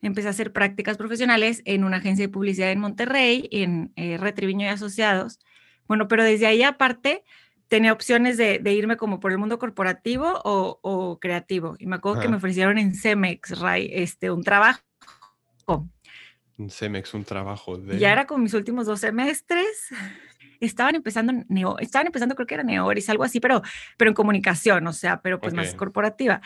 empecé 0.00 0.28
a 0.28 0.30
hacer 0.30 0.52
prácticas 0.52 0.96
profesionales 0.96 1.62
en 1.64 1.84
una 1.84 1.98
agencia 1.98 2.26
de 2.26 2.32
publicidad 2.32 2.70
en 2.70 2.80
Monterrey, 2.80 3.48
en 3.52 3.92
eh, 3.96 4.16
Retriviño 4.18 4.66
y 4.66 4.68
Asociados. 4.68 5.38
Bueno, 5.86 6.08
pero 6.08 6.24
desde 6.24 6.46
ahí 6.46 6.62
aparte 6.62 7.24
tenía 7.68 7.92
opciones 7.92 8.36
de, 8.36 8.60
irme 8.64 8.96
como 8.96 9.18
por 9.18 9.32
el 9.32 9.38
mundo 9.38 9.58
corporativo 9.58 10.40
o, 10.44 11.18
creativo. 11.20 11.76
Y 11.78 11.86
me 11.86 11.96
acuerdo 11.96 12.20
que 12.20 12.28
me 12.28 12.36
ofrecieron 12.36 12.76
en 12.78 12.94
Cemex, 12.94 13.58
Ray, 13.58 13.90
este, 13.92 14.30
un 14.30 14.42
trabajo. 14.42 14.82
En 16.58 16.68
Cemex, 16.68 17.14
un 17.14 17.24
trabajo 17.24 17.78
de... 17.78 17.98
Ya 17.98 18.12
era 18.12 18.26
con 18.26 18.42
mis 18.42 18.52
últimos 18.52 18.86
dos 18.86 19.00
semestres 19.00 19.88
estaban 20.66 20.94
empezando, 20.94 21.32
neo, 21.48 21.78
estaban 21.78 22.06
empezando 22.06 22.34
creo 22.34 22.46
que 22.46 22.54
era 22.54 22.62
Neoris, 22.62 23.08
algo 23.08 23.24
así, 23.24 23.40
pero, 23.40 23.62
pero 23.96 24.10
en 24.10 24.14
comunicación, 24.14 24.86
o 24.86 24.92
sea, 24.92 25.20
pero 25.20 25.40
pues 25.40 25.54
más 25.54 25.74
corporativa. 25.74 26.40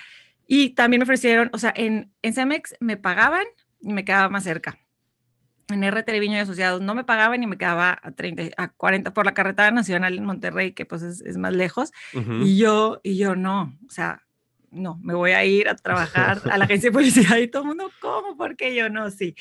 Y 0.47 0.71
también 0.71 1.01
me 1.01 1.05
ofrecieron, 1.05 1.51
o 1.53 1.59
sea, 1.59 1.73
en, 1.77 2.13
en 2.23 2.33
Cemex 2.33 2.77
me 2.81 2.97
pagaban 2.97 3.45
y 3.81 3.93
me 3.93 4.05
quedaba 4.05 4.29
más 4.29 4.45
cerca. 4.45 4.79
En 5.69 5.83
RT 5.83 6.09
Viño 6.21 6.37
y 6.37 6.41
Asociados 6.41 6.81
no 6.81 6.95
me 6.95 7.03
pagaban 7.03 7.43
y 7.43 7.47
me 7.47 7.59
quedaba 7.59 7.99
a 8.01 8.13
30, 8.13 8.51
a 8.57 8.69
40 8.69 9.13
por 9.13 9.27
la 9.27 9.35
carretera 9.35 9.73
nacional 9.73 10.17
en 10.17 10.25
Monterrey, 10.25 10.73
que 10.73 10.87
pues 10.87 11.03
es, 11.03 11.21
es 11.23 11.37
más 11.37 11.53
lejos. 11.53 11.93
Y 12.43 12.57
yo, 12.57 13.01
y 13.03 13.17
yo 13.17 13.35
no, 13.35 13.77
o 13.87 13.91
sea, 13.91 14.23
no, 14.71 14.99
me 15.03 15.15
voy 15.15 15.33
a 15.33 15.45
ir 15.45 15.69
a 15.69 15.75
trabajar 15.75 16.41
a 16.51 16.57
la 16.57 16.65
agencia 16.67 16.91
de 16.91 16.95
publicidad 16.95 17.39
y 17.39 17.49
todo 17.49 17.63
el 17.63 17.69
mundo, 17.69 17.91
¿cómo? 18.01 18.37
¿Por 18.37 18.57
qué 18.57 18.75
yo 18.75 18.89
no? 18.89 19.11
Sí. 19.11 19.35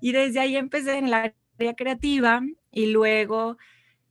Y 0.00 0.12
desde 0.12 0.40
ahí 0.40 0.56
empecé 0.56 0.98
en 0.98 1.06
el 1.06 1.14
área 1.14 1.74
creativa 1.76 2.40
y 2.70 2.86
luego 2.86 3.58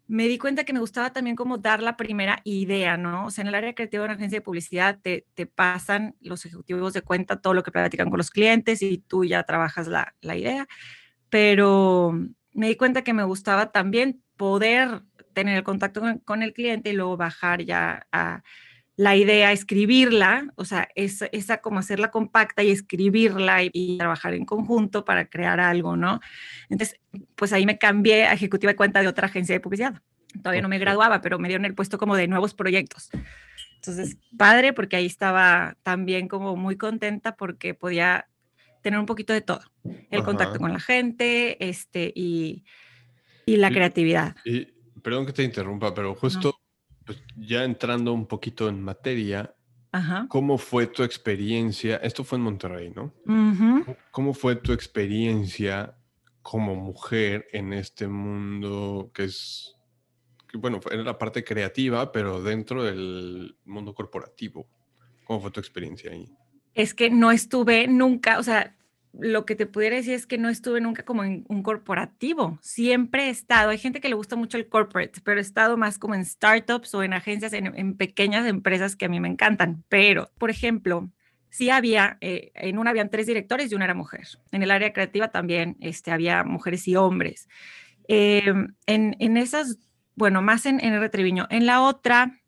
me 0.07 0.27
di 0.27 0.37
cuenta 0.37 0.63
que 0.63 0.73
me 0.73 0.79
gustaba 0.79 1.13
también 1.13 1.35
como 1.35 1.57
dar 1.57 1.81
la 1.81 1.97
primera 1.97 2.41
idea, 2.43 2.97
¿no? 2.97 3.25
O 3.25 3.31
sea, 3.31 3.43
en 3.43 3.47
el 3.47 3.55
área 3.55 3.73
creativa 3.73 4.03
de 4.03 4.05
una 4.05 4.15
agencia 4.15 4.39
de 4.39 4.43
publicidad 4.43 4.99
te, 5.01 5.25
te 5.33 5.45
pasan 5.45 6.15
los 6.19 6.45
ejecutivos 6.45 6.93
de 6.93 7.01
cuenta 7.01 7.41
todo 7.41 7.53
lo 7.53 7.63
que 7.63 7.71
platican 7.71 8.09
con 8.09 8.17
los 8.17 8.29
clientes 8.29 8.81
y 8.81 8.97
tú 8.97 9.23
ya 9.23 9.43
trabajas 9.43 9.87
la, 9.87 10.13
la 10.21 10.35
idea, 10.35 10.67
pero 11.29 12.13
me 12.53 12.67
di 12.67 12.75
cuenta 12.75 13.03
que 13.03 13.13
me 13.13 13.23
gustaba 13.23 13.71
también 13.71 14.21
poder 14.37 15.03
tener 15.33 15.57
el 15.57 15.63
contacto 15.63 16.01
con 16.25 16.43
el 16.43 16.53
cliente 16.53 16.91
y 16.91 16.93
luego 16.93 17.17
bajar 17.17 17.63
ya 17.63 18.07
a 18.11 18.43
la 18.95 19.15
idea, 19.15 19.51
escribirla, 19.51 20.51
o 20.55 20.65
sea, 20.65 20.87
esa, 20.95 21.25
esa 21.31 21.61
como 21.61 21.79
hacerla 21.79 22.11
compacta 22.11 22.61
y 22.61 22.69
escribirla 22.69 23.63
y, 23.63 23.97
trabajar 23.97 24.33
en 24.33 24.45
conjunto 24.45 25.03
para 25.03 25.25
crear 25.25 25.59
algo, 25.59 25.97
¿no? 25.97 26.19
Entonces, 26.69 26.99
pues 27.35 27.53
ahí 27.53 27.65
me 27.65 27.77
cambié 27.77 28.25
a 28.25 28.33
ejecutiva 28.33 28.71
de 28.71 28.75
cuenta 28.75 29.01
de 29.01 29.07
otra 29.07 29.27
agencia 29.27 29.55
de 29.55 29.59
publicidad. 29.59 30.01
Todavía 30.41 30.61
no 30.61 30.69
me 30.69 30.79
graduaba, 30.79 31.21
pero 31.21 31.39
me 31.39 31.47
dieron 31.47 31.65
el 31.65 31.75
puesto 31.75 31.97
como 31.97 32.15
de 32.15 32.27
nuevos 32.27 32.53
proyectos. 32.53 33.09
Entonces, 33.75 34.17
padre, 34.37 34.73
porque 34.73 34.95
ahí 34.95 35.05
estaba 35.05 35.75
también 35.83 36.27
como 36.27 36.55
muy 36.55 36.77
contenta 36.77 37.35
porque 37.35 37.73
podía 37.73 38.27
tener 38.81 38.99
un 38.99 39.05
poquito 39.05 39.33
de 39.33 39.41
todo. 39.41 39.61
El 40.11 40.23
contacto 40.23 40.59
con 40.59 40.71
la 40.71 40.79
gente 40.79 41.67
este, 41.67 42.11
y, 42.15 42.63
y 43.45 43.57
la 43.57 43.71
creatividad. 43.71 44.35
Y, 44.45 44.67
perdón 45.01 45.25
que 45.25 45.33
te 45.33 45.43
interrumpa, 45.43 45.93
pero 45.93 46.15
justo 46.15 46.62
pues 47.05 47.21
ya 47.35 47.63
entrando 47.63 48.13
un 48.13 48.25
poquito 48.25 48.67
en 48.69 48.81
materia, 48.81 49.55
¿cómo 50.29 50.57
fue 50.57 50.87
tu 50.87 51.03
experiencia? 51.03 51.97
Esto 51.97 52.23
fue 52.23 52.37
en 52.37 52.43
Monterrey, 52.43 52.91
¿no? 52.95 53.13
¿Cómo 54.11 54.33
fue 54.33 54.55
tu 54.55 54.73
experiencia 54.73 55.95
como 56.41 56.75
mujer 56.75 57.47
en 57.51 57.73
este 57.73 58.07
mundo 58.07 59.11
que 59.13 59.25
es, 59.25 59.75
que, 60.47 60.57
bueno, 60.57 60.79
era 60.91 61.03
la 61.03 61.17
parte 61.17 61.43
creativa, 61.43 62.11
pero 62.11 62.41
dentro 62.41 62.83
del 62.83 63.55
mundo 63.65 63.93
corporativo? 63.93 64.67
¿Cómo 65.25 65.41
fue 65.41 65.51
tu 65.51 65.59
experiencia 65.59 66.11
ahí? 66.11 66.29
Es 66.73 66.93
que 66.93 67.09
no 67.09 67.31
estuve 67.31 67.87
nunca, 67.87 68.39
o 68.39 68.43
sea, 68.43 68.75
lo 69.13 69.45
que 69.45 69.55
te 69.55 69.67
pudiera 69.67 69.95
decir 69.95 70.13
es 70.13 70.25
que 70.25 70.37
no 70.37 70.49
estuve 70.49 70.81
nunca 70.81 71.03
como 71.03 71.23
en 71.23 71.45
un 71.47 71.61
corporativo. 71.61 72.57
Siempre 72.61 73.27
he 73.27 73.29
estado, 73.29 73.69
hay 73.69 73.77
gente 73.77 74.01
que 74.01 74.09
le 74.09 74.15
gusta 74.15 74.35
mucho 74.35 74.57
el 74.57 74.67
corporate, 74.67 75.21
pero 75.23 75.39
he 75.39 75.41
estado 75.41 75.77
más 75.77 75.99
como 75.99 76.15
en 76.15 76.25
startups 76.25 76.93
o 76.95 77.03
en 77.03 77.13
agencias, 77.13 77.53
en, 77.53 77.95
pequeñas 77.95 78.47
empresas 78.47 78.95
que 78.95 79.05
a 79.05 79.09
mí 79.09 79.19
me 79.19 79.27
encantan. 79.27 79.83
Pero, 79.87 80.31
por 80.39 80.49
ejemplo, 80.49 81.09
sí 81.49 81.69
había, 81.69 82.17
eh, 82.21 82.51
en 82.55 82.79
una 82.79 82.89
habían 82.89 83.09
tres 83.09 83.27
directores 83.27 83.71
y 83.71 83.75
una 83.75 83.85
era 83.85 83.93
mujer. 83.93 84.27
En 84.51 84.63
el 84.63 84.71
área 84.71 84.93
creativa 84.93 85.29
también 85.29 85.77
este, 85.79 86.11
había 86.11 86.43
mujeres 86.43 86.87
y 86.87 86.95
hombres. 86.95 87.47
Em, 88.07 88.73
en, 88.87 89.15
en, 89.19 89.37
esas, 89.37 89.77
bueno, 90.15 90.41
más 90.41 90.65
en, 90.65 90.79
en 90.83 90.93
el. 90.93 91.47
En 91.51 91.65
la 91.67 91.81
otra, 91.81 92.39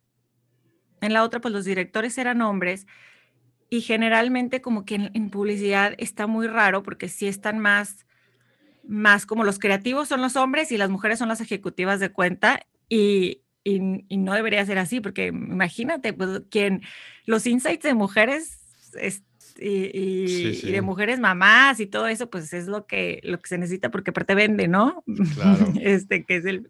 en 1.02 1.14
la 1.14 1.24
otra, 1.24 1.42
pues 1.42 1.54
los 1.54 1.66
directores 1.66 2.18
eran 2.18 2.42
hombres 2.42 2.88
y 3.70 3.82
generalmente 3.82 4.62
como 4.62 4.86
que 4.86 4.96
en, 4.96 5.30
publicidad 5.30 5.94
está 5.98 6.28
muy 6.28 6.48
raro 6.48 6.84
porque 6.84 7.10
sí 7.10 7.28
están 7.28 7.60
más, 7.60 8.06
más 8.88 9.26
como 9.26 9.44
los 9.44 9.60
creativos 9.60 10.08
son 10.08 10.22
los 10.22 10.36
hombres 10.36 10.72
y 10.72 10.78
las 10.78 10.90
mujeres 10.90 11.20
son 11.20 11.30
las 11.30 11.42
ejecutivas 11.42 12.00
de 12.00 12.10
cuenta 12.10 12.66
y, 12.88 13.42
y, 13.64 13.80
no 13.80 14.34
debería 14.34 14.66
ser 14.66 14.78
así 14.78 15.02
porque 15.02 15.28
imagínate, 15.28 16.14
pues 16.14 16.42
quien 16.50 16.82
los 17.26 17.48
insights 17.48 17.84
de 17.84 17.96
mujeres 17.96 18.60
y, 19.60 20.72
de 20.72 20.82
mujeres 20.82 21.20
mamás 21.20 21.80
y 21.80 21.88
todo 21.88 22.08
eso, 22.08 22.30
pues 22.30 22.54
es 22.54 22.68
lo 22.68 22.86
que, 22.86 23.20
lo 23.24 23.42
que 23.42 23.50
se 23.50 23.58
necesita 23.58 23.90
porque 23.90 24.12
aparte 24.12 24.36
vende, 24.36 24.68
¿no? 24.68 25.04
Claro. 25.34 25.74
este, 25.82 26.24
que 26.24 26.38
es 26.38 26.46
el, 26.46 26.70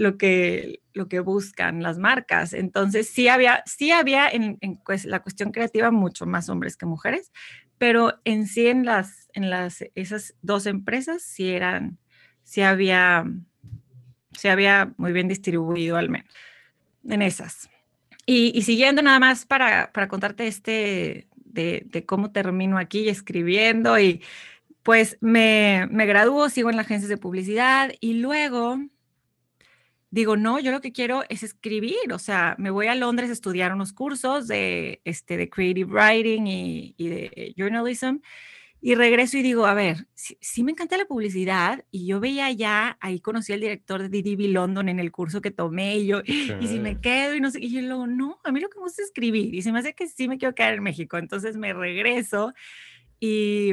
lo, 0.00 0.16
que, 0.16 0.80
lo 0.94 1.08
que 1.08 1.20
buscan 1.20 1.82
las 1.82 1.98
marcas. 1.98 2.54
Entonces, 2.54 3.10
sí 3.10 3.28
había, 3.28 3.62
sí 3.66 3.92
había 3.92 4.30
en, 4.30 4.58
pues, 4.86 5.04
la 5.04 5.20
cuestión 5.20 5.52
creativa 5.52 5.90
mucho 5.90 6.24
más 6.24 6.48
hombres 6.48 6.78
que 6.78 6.86
mujeres, 6.86 7.32
pero 7.76 8.18
en 8.24 8.46
sí 8.46 8.66
en 8.66 8.86
las, 8.86 9.28
en 9.34 9.50
las, 9.50 9.84
esas 9.94 10.34
dos 10.40 10.64
empresas 10.64 11.22
sí 11.22 11.50
eran, 11.50 11.98
sí 12.44 12.62
había, 12.62 13.26
sí 14.32 14.48
había 14.48 14.94
muy 14.96 15.12
bien 15.12 15.28
distribuido 15.28 15.98
al 15.98 16.08
menos 16.08 16.30
en 17.06 17.20
esas. 17.20 17.68
Y, 18.24 18.62
siguiendo 18.62 19.02
nada 19.02 19.18
más 19.18 19.44
para, 19.44 19.92
para 19.92 20.08
contarte 20.08 20.46
este, 20.46 21.28
de, 21.36 21.82
de, 21.84 22.06
cómo 22.06 22.32
termino 22.32 22.78
aquí 22.78 23.10
escribiendo 23.10 23.98
y 23.98 24.22
pues 24.82 25.18
me, 25.20 25.86
me 25.90 26.06
gradúo, 26.06 26.48
sigo 26.48 26.70
en 26.70 26.76
la 26.76 26.82
agencia 26.82 27.08
de 27.08 27.18
publicidad 27.18 27.92
y 28.00 28.14
luego 28.14 28.78
digo, 30.10 30.36
no, 30.36 30.58
yo 30.58 30.72
lo 30.72 30.80
que 30.80 30.92
quiero 30.92 31.24
es 31.28 31.42
escribir, 31.42 32.12
o 32.12 32.18
sea, 32.18 32.56
me 32.58 32.70
voy 32.70 32.88
a 32.88 32.94
Londres 32.94 33.30
a 33.30 33.32
estudiar 33.32 33.72
unos 33.72 33.92
cursos 33.92 34.48
de, 34.48 35.00
este, 35.04 35.36
de 35.36 35.48
creative 35.48 35.92
writing 35.92 36.46
y, 36.46 36.94
y 36.96 37.08
de 37.08 37.54
journalism 37.56 38.18
y 38.82 38.94
regreso 38.94 39.36
y 39.36 39.42
digo, 39.42 39.66
a 39.66 39.74
ver, 39.74 40.06
sí, 40.14 40.64
me 40.64 40.72
encanta 40.72 40.96
la 40.96 41.04
publicidad 41.04 41.84
y 41.90 42.06
yo 42.06 42.18
veía 42.18 42.50
ya, 42.50 42.96
ahí 43.00 43.20
conocí 43.20 43.52
al 43.52 43.60
director 43.60 44.08
de 44.08 44.08
DDB 44.08 44.48
London 44.48 44.88
en 44.88 44.98
el 44.98 45.12
curso 45.12 45.42
que 45.42 45.50
tomé 45.50 45.98
y 45.98 46.06
yo, 46.06 46.22
y 46.24 46.66
si 46.66 46.80
me 46.80 46.98
quedo 46.98 47.34
y 47.34 47.40
no 47.40 47.50
sé, 47.50 47.60
y 47.60 47.70
yo 47.70 47.82
luego, 47.82 48.06
no, 48.06 48.38
a 48.42 48.52
mí 48.52 48.60
lo 48.60 48.70
que 48.70 48.78
me 48.78 48.84
gusta 48.84 49.02
es 49.02 49.08
escribir 49.08 49.54
y 49.54 49.60
se 49.60 49.70
me 49.70 49.80
hace 49.80 49.92
que 49.92 50.08
sí 50.08 50.28
me 50.28 50.38
quiero 50.38 50.54
quedar 50.54 50.74
en 50.74 50.82
México, 50.82 51.18
entonces 51.18 51.58
me 51.58 51.74
regreso 51.74 52.54
y, 53.18 53.72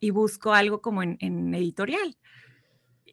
y 0.00 0.10
busco 0.10 0.52
algo 0.52 0.80
como 0.82 1.04
en, 1.04 1.18
en, 1.20 1.54
editorial. 1.54 2.16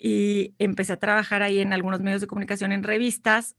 Y 0.07 0.53
empecé 0.59 0.93
a 0.93 0.99
trabajar 0.99 1.41
ahí 1.41 1.61
en 1.61 1.73
algunos 1.73 1.99
medios 1.99 2.21
de 2.21 2.27
comunicación, 2.27 2.71
en 2.71 2.83
revistas, 2.83 3.55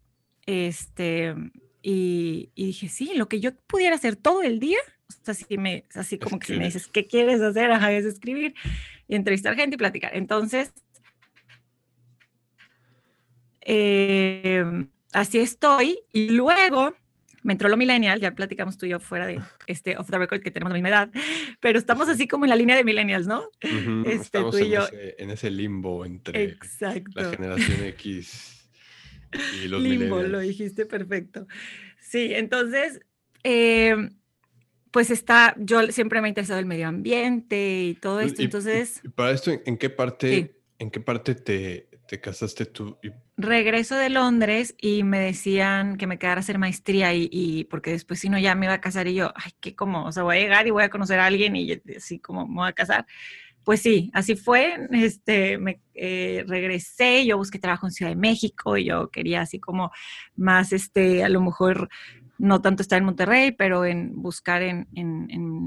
este, 0.46 1.34
y, 1.82 2.52
y 2.54 2.66
dije, 2.66 2.88
sí, 2.88 3.14
lo 3.16 3.26
que 3.26 3.40
yo 3.40 3.50
pudiera 3.66 3.96
hacer 3.96 4.14
todo 4.14 4.44
el 4.44 4.60
día, 4.60 4.78
así, 5.26 5.58
me, 5.58 5.86
así 5.96 6.20
como 6.20 6.38
que 6.38 6.46
si 6.46 6.56
me 6.56 6.66
dices, 6.66 6.86
¿qué 6.86 7.08
quieres 7.08 7.40
hacer? 7.40 7.72
Ajá, 7.72 7.90
es 7.90 8.04
escribir 8.04 8.54
y 9.08 9.16
entrevistar 9.16 9.56
gente 9.56 9.74
y 9.74 9.78
platicar. 9.78 10.16
Entonces, 10.16 10.72
em, 13.62 14.88
así 15.12 15.38
estoy. 15.38 15.98
Y 16.12 16.30
luego 16.30 16.94
me 17.46 17.52
entró 17.52 17.68
lo 17.68 17.76
millennial, 17.76 18.20
ya 18.20 18.34
platicamos 18.34 18.76
tú 18.76 18.86
y 18.86 18.88
yo 18.88 18.98
fuera 18.98 19.24
de 19.24 19.40
este 19.68 19.96
off 19.96 20.10
the 20.10 20.18
record 20.18 20.42
que 20.42 20.50
tenemos 20.50 20.72
la 20.72 20.74
misma 20.74 20.88
edad, 20.88 21.10
pero 21.60 21.78
estamos 21.78 22.08
así 22.08 22.26
como 22.26 22.44
en 22.44 22.50
la 22.50 22.56
línea 22.56 22.74
de 22.74 22.82
millennials, 22.82 23.28
¿no? 23.28 23.48
este, 24.04 24.40
tú 24.40 24.58
y 24.58 24.70
yo. 24.70 24.84
En 25.16 25.30
ese, 25.30 25.48
limbo 25.50 26.04
entre 26.04 26.58
la 26.80 27.30
generación 27.30 27.84
X 27.84 28.68
y 29.62 29.68
los 29.68 29.80
limbo, 29.80 30.20
lo 30.22 30.40
dijiste 30.40 30.86
perfecto. 30.86 31.46
Sí, 32.00 32.34
entonces, 32.34 33.00
eh, 33.44 34.10
pues 34.90 35.12
está, 35.12 35.54
yo 35.56 35.86
siempre 35.92 36.20
me 36.20 36.26
ha 36.26 36.30
interesado 36.30 36.58
el 36.58 36.66
medio 36.66 36.88
ambiente 36.88 37.84
y 37.84 37.94
todo 37.94 38.20
esto, 38.20 38.42
entonces... 38.42 39.02
para 39.14 39.30
esto, 39.30 39.52
¿en 39.52 39.78
qué 39.78 39.88
parte, 39.88 40.56
en 40.80 40.90
qué 40.90 40.98
parte 40.98 41.36
te, 41.36 41.88
te 42.06 42.20
casaste 42.20 42.66
tú? 42.66 42.98
Regreso 43.36 43.96
de 43.96 44.10
Londres 44.10 44.74
y 44.78 45.02
me 45.02 45.18
decían 45.20 45.96
que 45.96 46.06
me 46.06 46.18
quedara 46.18 46.38
a 46.38 46.40
hacer 46.40 46.58
maestría 46.58 47.14
y, 47.14 47.28
y, 47.30 47.64
porque 47.64 47.90
después 47.90 48.20
si 48.20 48.28
no 48.28 48.38
ya 48.38 48.54
me 48.54 48.66
iba 48.66 48.74
a 48.74 48.80
casar 48.80 49.08
y 49.08 49.14
yo, 49.14 49.32
ay, 49.34 49.52
qué 49.60 49.74
como, 49.74 50.06
o 50.06 50.12
sea, 50.12 50.22
voy 50.22 50.36
a 50.36 50.40
llegar 50.40 50.66
y 50.66 50.70
voy 50.70 50.84
a 50.84 50.90
conocer 50.90 51.18
a 51.20 51.26
alguien 51.26 51.56
y 51.56 51.80
así 51.96 52.18
como 52.18 52.46
me 52.46 52.54
voy 52.54 52.68
a 52.68 52.72
casar. 52.72 53.06
Pues 53.64 53.82
sí, 53.82 54.10
así 54.14 54.36
fue, 54.36 54.88
este, 54.92 55.58
me 55.58 55.80
eh, 55.94 56.44
regresé, 56.46 57.26
yo 57.26 57.36
busqué 57.36 57.58
trabajo 57.58 57.86
en 57.86 57.92
Ciudad 57.92 58.12
de 58.12 58.16
México 58.16 58.76
y 58.76 58.84
yo 58.84 59.10
quería 59.10 59.40
así 59.40 59.58
como 59.58 59.90
más, 60.36 60.72
este, 60.72 61.24
a 61.24 61.28
lo 61.28 61.40
mejor 61.40 61.88
no 62.38 62.60
tanto 62.60 62.82
estar 62.82 62.98
en 62.98 63.06
Monterrey, 63.06 63.52
pero 63.52 63.84
en 63.84 64.22
buscar 64.22 64.62
en, 64.62 64.86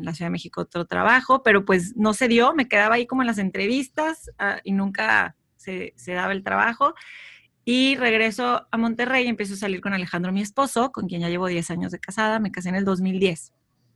la 0.01 0.13
Ciudad 0.13 0.27
de 0.27 0.31
México 0.31 0.61
otro 0.61 0.85
trabajo, 0.85 1.43
pero 1.43 1.65
pues 1.65 1.95
no 1.97 2.13
se 2.13 2.27
dio, 2.27 2.53
me 2.53 2.69
quedaba 2.69 2.95
ahí 2.95 3.05
como 3.05 3.21
en 3.21 3.27
las 3.27 3.37
entrevistas 3.37 4.31
ah, 4.39 4.61
y 4.63 4.71
nunca 4.71 5.35
se, 5.59 5.93
daba 6.07 6.33
el 6.33 6.43
trabajo. 6.43 6.95
Y 7.65 7.95
regreso 7.97 8.67
a 8.71 8.77
Monterrey 8.77 9.25
y 9.25 9.27
empiezo 9.27 9.53
a 9.53 9.57
salir 9.57 9.81
con 9.81 9.93
Alejandro, 9.93 10.31
mi 10.31 10.41
esposo, 10.41 10.91
con 10.91 11.07
quien 11.07 11.21
ya 11.21 11.29
llevo 11.29 11.47
10 11.47 11.69
años 11.71 11.91
de 11.91 11.99
casada, 11.99 12.39
me 12.39 12.51
casé 12.51 12.69
en 12.69 12.75
el 12.75 12.85
2010. 12.85 13.53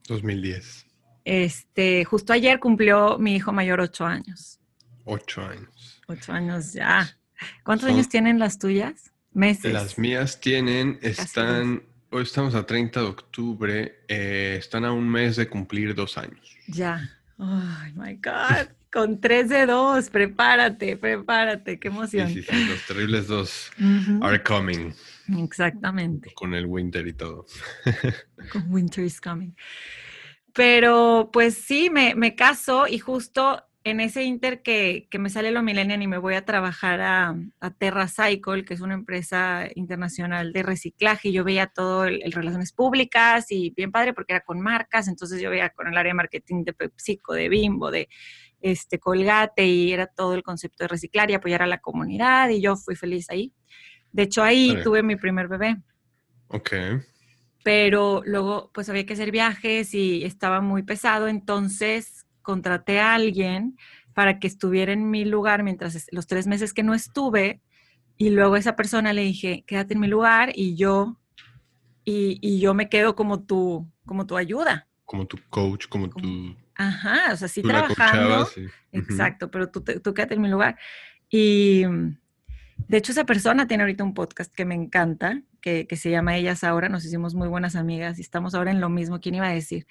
2010. 0.07 0.85
Este, 1.25 2.05
justo 2.05 2.33
ayer 2.33 2.59
cumplió 2.59 3.17
mi 3.17 3.35
hijo 3.35 3.51
mayor 3.51 3.79
8 3.79 4.05
años. 4.05 4.59
8 5.05 5.41
años. 5.41 6.01
8 6.07 6.33
años 6.33 6.73
ya. 6.73 7.17
¿Cuántos 7.63 7.89
años 7.89 8.09
tienen 8.09 8.37
las 8.37 8.59
tuyas? 8.59 9.11
Meses. 9.31 9.73
Las 9.73 9.97
mías 9.97 10.39
tienen, 10.39 10.99
están 11.01 11.81
Hoy 12.15 12.21
estamos 12.21 12.53
a 12.53 12.63
30 12.63 12.99
de 12.99 13.05
octubre. 13.07 14.03
Eh, 14.07 14.57
están 14.59 14.85
a 14.85 14.91
un 14.91 15.09
mes 15.09 15.35
de 15.35 15.49
cumplir 15.49 15.95
dos 15.95 16.15
años. 16.19 16.55
Ya. 16.67 17.09
Oh 17.39 17.63
my 17.95 18.13
God. 18.17 18.67
Con 18.93 19.19
tres 19.19 19.49
de 19.49 19.65
dos. 19.65 20.11
Prepárate, 20.11 20.97
prepárate. 20.97 21.79
Qué 21.79 21.87
emoción. 21.87 22.29
Sí, 22.29 22.43
sí, 22.43 22.47
sí. 22.49 22.65
Los 22.69 22.85
terribles 22.85 23.27
dos 23.27 23.71
are 24.21 24.43
coming. 24.43 24.91
Exactamente. 25.39 26.31
Con 26.35 26.53
el 26.53 26.67
winter 26.67 27.07
y 27.07 27.13
todo. 27.13 27.47
Con 28.51 28.71
winter 28.71 29.03
is 29.03 29.19
coming. 29.19 29.55
Pero 30.53 31.31
pues 31.33 31.55
sí, 31.55 31.89
me, 31.89 32.13
me 32.13 32.35
caso 32.35 32.85
y 32.87 32.99
justo 32.99 33.63
en 33.85 33.99
ese 33.99 34.23
inter 34.23 34.61
que, 34.61 35.07
me 35.19 35.29
sale 35.29 35.51
lo 35.51 35.61
millennial 35.61 36.01
y 36.01 36.07
me 36.07 36.17
voy 36.17 36.35
a 36.35 36.45
trabajar 36.45 37.01
a, 37.01 37.35
a, 37.59 37.71
Terra 37.71 38.07
Cycle, 38.07 38.63
que 38.63 38.73
es 38.73 38.81
una 38.81 38.93
empresa 38.93 39.67
internacional 39.75 40.53
de 40.53 40.63
reciclaje, 40.63 41.29
y 41.29 41.33
yo 41.33 41.43
veía 41.43 41.67
todo 41.67 42.05
el, 42.05 42.31
relaciones 42.31 42.71
públicas 42.71 43.51
y 43.51 43.71
bien 43.71 43.91
padre 43.91 44.13
porque 44.13 44.33
era 44.33 44.41
con 44.41 44.61
marcas, 44.61 45.07
entonces 45.07 45.41
yo 45.41 45.49
veía 45.49 45.69
con 45.69 45.87
el 45.87 45.97
área 45.97 46.11
de 46.11 46.15
marketing 46.15 46.63
de 46.63 46.73
PepsiCo, 46.73 47.33
de 47.33 47.49
Bimbo, 47.49 47.91
de 47.91 48.07
este 48.63 48.97
Colgate 48.97 49.67
y 49.67 49.91
era 49.91 50.07
todo 50.07 50.33
el 50.33 50.41
concepto 50.41 50.83
de 50.83 50.87
reciclar 50.87 51.29
y 51.29 51.35
apoyar 51.35 51.61
a 51.61 51.67
la 51.67 51.79
comunidad 51.79 52.49
y 52.49 52.61
yo 52.61 52.75
fui 52.75 52.95
feliz 52.95 53.29
ahí. 53.29 53.53
De 54.11 54.23
hecho 54.23 54.41
ahí 54.41 54.77
tuve 54.83 55.03
mi 55.03 55.15
primer 55.15 55.47
bebé. 55.47 55.77
Ok. 56.47 56.71
Pero 57.63 58.21
luego 58.25 58.71
pues 58.73 58.89
había 58.89 59.05
que 59.05 59.13
hacer 59.13 59.31
viajes 59.31 59.93
y 59.93 60.23
estaba 60.23 60.61
muy 60.61 60.83
pesado, 60.83 61.27
entonces 61.27 62.25
contraté 62.41 62.99
a 62.99 63.13
alguien 63.13 63.77
para 64.13 64.39
que 64.39 64.47
estuviera 64.47 64.93
en 64.93 65.09
mi 65.09 65.25
lugar 65.25 65.63
mientras 65.63 66.07
los 66.11 66.27
tres 66.27 66.47
meses 66.47 66.73
que 66.73 66.83
no 66.83 66.93
estuve 66.93 67.61
y 68.17 68.29
luego 68.29 68.55
esa 68.55 68.75
persona 68.75 69.11
le 69.11 69.23
dije, 69.23 69.63
quédate 69.67 69.95
en 69.95 69.99
mi 69.99 70.07
lugar 70.07 70.51
y 70.55 70.75
yo, 70.75 71.19
y, 72.05 72.59
yo 72.59 72.73
me 72.73 72.89
quedo 72.89 73.15
como 73.15 73.43
tu, 73.43 73.89
como 74.05 74.25
tu 74.25 74.37
ayuda. 74.37 74.87
Como 75.05 75.25
tu 75.25 75.37
coach, 75.49 75.87
como, 75.87 76.09
tu... 76.09 76.55
Ajá, 76.75 77.33
o 77.33 77.37
sea, 77.37 77.47
sí 77.47 77.61
trabajando. 77.61 78.47
Exacto, 78.91 79.51
pero 79.51 79.69
tú, 79.69 79.83
tú 79.83 80.13
quédate 80.13 80.35
en 80.35 80.41
mi 80.41 80.49
lugar. 80.49 80.77
Y 81.29 81.83
de 82.87 82.97
hecho 82.97 83.11
esa 83.11 83.25
persona 83.25 83.67
tiene 83.67 83.83
ahorita 83.83 84.03
un 84.03 84.13
podcast 84.13 84.53
que 84.53 84.65
me 84.65 84.75
encanta, 84.75 85.41
que, 85.61 85.87
que 85.87 85.95
se 85.95 86.11
llama 86.11 86.37
Ellas 86.37 86.63
Ahora, 86.63 86.89
nos 86.89 87.05
hicimos 87.05 87.35
muy 87.35 87.47
buenas 87.47 87.75
amigas 87.75 88.19
y 88.19 88.21
estamos 88.21 88.53
ahora 88.55 88.71
en 88.71 88.81
lo 88.81 88.89
mismo, 88.89 89.19
¿quién 89.19 89.35
iba 89.35 89.47
a 89.47 89.53
decir? 89.53 89.87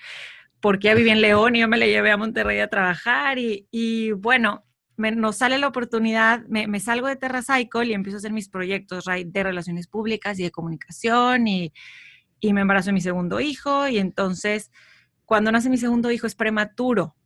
porque 0.62 0.88
ella 0.88 0.95
vivía 0.95 1.12
en 1.12 1.21
León 1.21 1.55
y 1.55 1.61
yo 1.61 1.68
me 1.68 1.77
la 1.77 1.87
llevé 1.87 2.11
a 2.11 2.16
Monterrey 2.16 2.61
a 2.61 2.68
trabajar 2.68 3.37
y, 3.38 4.12
bueno, 4.12 4.64
me, 4.97 5.11
nos 5.11 5.37
sale 5.37 5.59
la 5.59 5.68
oportunidad, 5.68 6.47
me, 6.47 6.81
salgo 6.81 7.09
de 7.09 7.16
TerraCycle 7.16 7.87
y 7.87 7.92
empiezo 7.92 8.16
a 8.16 8.21
hacer 8.21 8.33
mis 8.33 8.49
proyectos 8.49 9.05
de 9.05 9.42
relaciones 9.42 9.88
públicas 9.88 10.38
y 10.38 10.45
de 10.45 10.51
comunicación 10.51 11.47
y, 11.49 11.73
me 12.40 12.62
embarazo 12.62 12.87
de 12.87 12.95
mi 12.95 13.01
segundo 13.01 13.38
hijo 13.38 13.87
y 13.87 13.99
entonces 13.99 14.73
cuando 15.24 15.52
nace 15.52 15.70
mi 15.70 15.78
segundo 15.78 16.11
hijo 16.11 16.26
es 16.26 16.35
prematuro. 16.35 17.16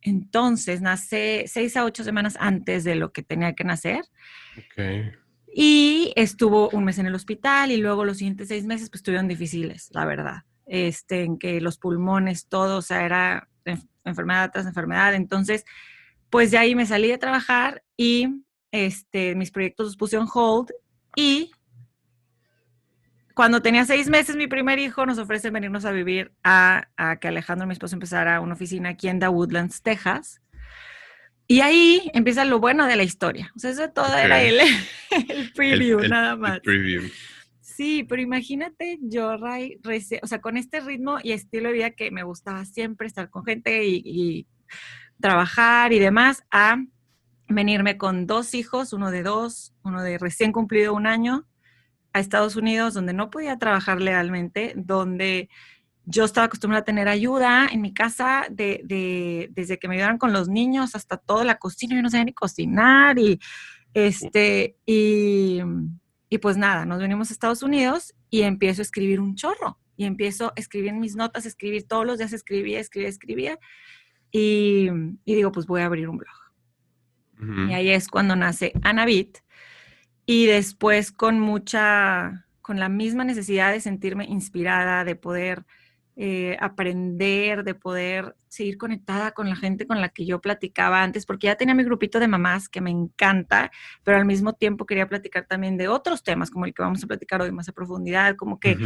Entonces 0.00 0.80
nace 0.80 1.44
seis 1.46 1.76
a 1.76 1.84
ocho 1.84 2.02
semanas 2.04 2.36
antes 2.40 2.84
de 2.84 2.96
lo 2.96 3.12
que 3.12 3.22
tenía 3.22 3.54
que 3.54 3.64
nacer. 3.64 4.04
Y 5.54 6.12
estuvo 6.16 6.70
un 6.70 6.84
mes 6.84 6.98
en 6.98 7.06
el 7.06 7.14
hospital 7.14 7.70
y 7.70 7.76
luego 7.76 8.04
los 8.04 8.18
siguientes 8.18 8.48
seis 8.48 8.64
meses 8.64 8.90
pues 8.90 9.00
estuvieron 9.00 9.28
difíciles, 9.28 9.90
la 9.92 10.04
verdad 10.04 10.42
este, 10.66 11.24
en 11.24 11.38
que 11.38 11.60
los 11.60 11.78
pulmones, 11.78 12.48
todo, 12.48 12.78
o 12.78 12.82
sea, 12.82 13.04
era 13.04 13.48
enfermedad 14.04 14.50
tras 14.52 14.66
enfermedad. 14.66 15.14
Entonces, 15.14 15.64
pues 16.30 16.50
de 16.50 16.58
ahí 16.58 16.74
me 16.74 16.86
salí 16.86 17.08
de 17.08 17.18
trabajar 17.18 17.82
y 17.96 18.42
este, 18.70 19.34
mis 19.34 19.50
proyectos 19.50 19.86
los 19.86 19.96
puse 19.96 20.16
en 20.16 20.26
hold 20.32 20.70
y 21.14 21.52
cuando 23.34 23.62
tenía 23.62 23.84
seis 23.84 24.08
meses 24.08 24.36
mi 24.36 24.46
primer 24.46 24.78
hijo 24.78 25.06
nos 25.06 25.18
ofrece 25.18 25.50
venirnos 25.50 25.84
a 25.84 25.92
vivir 25.92 26.32
a, 26.44 26.88
que 27.20 27.28
Alejandro, 27.28 27.66
mi 27.66 27.72
esposo, 27.72 27.94
empezara 27.94 28.40
una 28.40 28.54
oficina 28.54 28.90
aquí 28.90 29.08
en 29.08 29.20
The 29.20 29.28
Woodlands, 29.28 29.82
Texas. 29.82 30.40
Y 31.46 31.60
ahí 31.60 32.10
empieza 32.14 32.44
lo 32.44 32.60
bueno 32.60 32.86
de 32.86 32.96
la 32.96 33.02
historia. 33.02 33.52
O 33.56 33.58
sea, 33.58 33.70
eso 33.70 33.90
todo 33.90 34.16
era 34.16 34.42
el, 34.42 34.60
el 35.28 35.52
preview, 35.52 36.00
nada 36.08 36.36
más. 36.36 36.60
preview. 36.60 37.02
Sí, 37.76 38.04
pero 38.04 38.20
imagínate 38.20 38.98
yo, 39.00 39.36
Ray, 39.36 39.80
o 40.22 40.26
sea, 40.26 40.40
con 40.40 40.56
este 40.56 40.80
ritmo 40.80 41.18
y 41.22 41.32
estilo 41.32 41.68
de 41.68 41.74
vida 41.74 41.90
que 41.90 42.10
me 42.10 42.22
gustaba 42.22 42.64
siempre 42.64 43.06
estar 43.06 43.30
con 43.30 43.44
gente 43.44 43.84
y, 43.86 44.46
trabajar 45.20 45.92
y 45.92 45.98
demás, 45.98 46.44
a 46.50 46.76
venirme 47.48 47.96
con 47.96 48.26
dos 48.26 48.54
hijos, 48.54 48.92
uno 48.92 49.10
de 49.10 49.22
dos, 49.22 49.72
uno 49.82 50.02
de 50.02 50.18
recién 50.18 50.52
cumplido 50.52 50.94
un 50.94 51.06
año, 51.06 51.46
a 52.12 52.20
Estados 52.20 52.56
Unidos, 52.56 52.94
donde 52.94 53.12
no 53.12 53.30
podía 53.30 53.58
trabajar 53.58 54.00
legalmente, 54.00 54.74
donde 54.76 55.48
yo 56.04 56.24
estaba 56.24 56.46
acostumbrada 56.46 56.82
a 56.82 56.84
tener 56.84 57.08
ayuda 57.08 57.68
en 57.70 57.80
mi 57.80 57.94
casa 57.94 58.46
de, 58.50 59.48
desde 59.52 59.78
que 59.78 59.88
me 59.88 59.94
ayudaran 59.94 60.18
con 60.18 60.32
los 60.32 60.48
niños 60.48 60.94
hasta 60.94 61.16
toda 61.16 61.44
la 61.44 61.58
cocina, 61.58 61.94
yo 61.94 62.02
no 62.02 62.10
sabía 62.10 62.24
ni 62.24 62.32
cocinar 62.32 63.18
y 63.18 63.40
este, 63.94 64.76
y, 64.86 65.60
y 66.28 66.38
pues 66.38 66.56
nada, 66.56 66.84
nos 66.86 66.98
venimos 66.98 67.30
a 67.30 67.34
Estados 67.34 67.62
Unidos 67.62 68.14
y 68.30 68.42
empiezo 68.42 68.80
a 68.80 68.84
escribir 68.84 69.20
un 69.20 69.34
chorro 69.36 69.78
y 69.96 70.04
empiezo 70.04 70.48
a 70.48 70.52
escribir 70.56 70.94
mis 70.94 71.14
notas, 71.14 71.46
escribir 71.46 71.86
todos 71.86 72.06
los 72.06 72.18
días, 72.18 72.32
escribía, 72.32 72.80
escribía, 72.80 73.08
escribía 73.08 73.58
y, 74.30 74.88
y 75.24 75.34
digo, 75.34 75.52
pues 75.52 75.66
voy 75.66 75.82
a 75.82 75.86
abrir 75.86 76.08
un 76.08 76.16
blog. 76.18 76.34
Y 77.68 77.72
ahí 77.72 77.90
es 77.90 78.06
cuando 78.06 78.36
nace 78.36 78.72
Anabit 78.82 79.38
y 80.26 80.46
después 80.46 81.12
con 81.12 81.40
mucha, 81.40 82.46
con 82.60 82.78
la 82.78 82.88
misma 82.88 83.24
necesidad 83.24 83.72
de 83.72 83.80
sentirme 83.80 84.24
inspirada, 84.24 85.04
de 85.04 85.16
poder 85.16 85.64
eh, 86.14 86.58
aprender, 86.60 87.64
de 87.64 87.74
poder 87.74 88.36
seguir 88.46 88.76
conectada 88.76 89.30
con 89.32 89.48
la 89.48 89.56
gente 89.56 89.86
con 89.86 90.02
la 90.02 90.10
que 90.10 90.26
yo 90.26 90.42
platicaba 90.42 91.02
antes, 91.02 91.24
porque 91.24 91.46
ya 91.46 91.56
tenía 91.56 91.74
mi 91.74 91.84
grupito 91.84 92.20
de 92.20 92.28
mamás 92.28 92.68
que 92.68 92.82
me 92.82 92.90
encanta, 92.90 93.70
pero 94.04 94.18
al 94.18 94.26
mismo 94.26 94.52
tiempo 94.52 94.84
quería 94.84 95.08
platicar 95.08 95.46
también 95.46 95.78
de 95.78 95.88
otros 95.88 96.22
temas, 96.22 96.50
como 96.50 96.66
el 96.66 96.74
que 96.74 96.82
vamos 96.82 97.02
a 97.02 97.06
platicar 97.06 97.40
hoy 97.40 97.50
más 97.50 97.70
a 97.70 97.72
profundidad, 97.72 98.36
como 98.36 98.60
que 98.60 98.76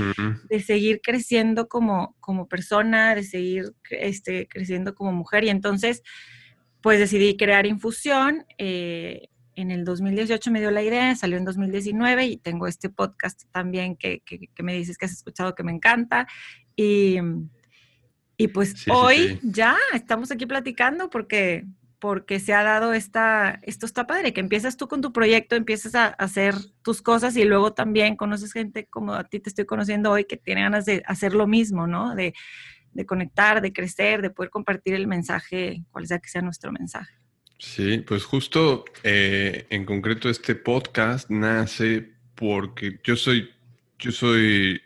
de 0.48 0.60
seguir 0.60 1.00
creciendo 1.02 1.66
como, 1.68 2.14
como 2.20 2.46
persona, 2.48 3.16
de 3.16 3.24
seguir 3.24 3.74
este, 3.90 4.46
creciendo 4.46 4.94
como 4.94 5.10
mujer. 5.10 5.42
Y 5.42 5.48
entonces, 5.48 6.04
pues 6.80 7.00
decidí 7.00 7.36
crear 7.36 7.66
Infusión. 7.66 8.46
Eh, 8.56 9.30
en 9.56 9.70
el 9.70 9.84
2018 9.84 10.50
me 10.50 10.60
dio 10.60 10.70
la 10.70 10.82
idea, 10.82 11.16
salió 11.16 11.38
en 11.38 11.44
2019 11.44 12.26
y 12.26 12.36
tengo 12.36 12.66
este 12.66 12.90
podcast 12.90 13.44
también 13.50 13.96
que, 13.96 14.20
que, 14.20 14.48
que, 14.54 14.62
me 14.62 14.74
dices 14.74 14.98
que 14.98 15.06
has 15.06 15.12
escuchado 15.12 15.54
que 15.54 15.64
me 15.64 15.72
encanta. 15.72 16.28
Y, 16.76 17.16
y 18.36 18.48
pues 18.48 18.86
hoy 18.88 19.40
ya 19.42 19.76
estamos 19.94 20.30
aquí 20.30 20.44
platicando 20.44 21.08
porque, 21.08 21.64
porque 21.98 22.38
se 22.38 22.52
ha 22.52 22.62
dado 22.62 22.92
esta, 22.92 23.58
esto 23.62 23.86
está 23.86 24.06
padre, 24.06 24.34
que 24.34 24.40
empiezas 24.40 24.76
tú 24.76 24.88
con 24.88 25.00
tu 25.00 25.10
proyecto, 25.10 25.56
empiezas 25.56 25.94
a, 25.94 26.08
hacer 26.08 26.54
tus 26.82 27.00
cosas 27.00 27.34
y 27.38 27.44
luego 27.44 27.72
también 27.72 28.14
conoces 28.14 28.52
gente 28.52 28.86
como 28.86 29.14
a 29.14 29.24
ti 29.24 29.40
te 29.40 29.48
estoy 29.48 29.64
conociendo 29.64 30.10
hoy 30.10 30.26
que 30.26 30.36
tiene 30.36 30.62
ganas 30.62 30.84
de 30.84 31.02
hacer 31.06 31.32
lo 31.32 31.46
mismo, 31.46 31.86
¿no? 31.86 32.14
De, 32.14 32.34
de 32.92 33.06
conectar, 33.06 33.62
de 33.62 33.72
crecer, 33.72 34.20
de 34.20 34.30
poder 34.30 34.50
compartir 34.50 34.94
el 34.94 35.06
mensaje, 35.06 35.82
cual 35.90 36.06
sea 36.06 36.18
que 36.18 36.28
sea 36.28 36.42
nuestro 36.42 36.72
mensaje. 36.72 37.25
Sí, 37.58 37.98
pues 37.98 38.24
justo 38.24 38.84
eh, 39.02 39.66
en 39.70 39.84
concreto 39.86 40.28
este 40.28 40.54
podcast 40.54 41.30
nace 41.30 42.12
porque 42.34 43.00
yo 43.02 43.16
soy, 43.16 43.50
yo 43.98 44.12
soy 44.12 44.80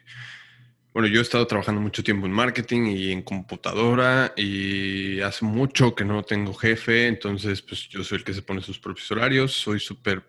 bueno, 0.93 1.09
yo 1.09 1.21
he 1.21 1.23
estado 1.23 1.47
trabajando 1.47 1.81
mucho 1.81 2.03
tiempo 2.03 2.27
en 2.27 2.33
marketing 2.33 2.87
y 2.87 3.13
en 3.13 3.23
computadora 3.23 4.33
y 4.37 5.21
hace 5.21 5.45
mucho 5.45 5.95
que 5.95 6.05
no 6.05 6.25
tengo 6.25 6.53
jefe, 6.53 7.07
entonces 7.07 7.63
pues 7.63 7.89
yo 7.89 8.03
soy 8.03 8.19
el 8.19 8.25
que 8.25 8.35
se 8.35 8.43
pone 8.43 8.61
sus 8.61 8.79
propios 8.79 9.11
horarios, 9.11 9.53
soy 9.53 9.79
súper 9.79 10.23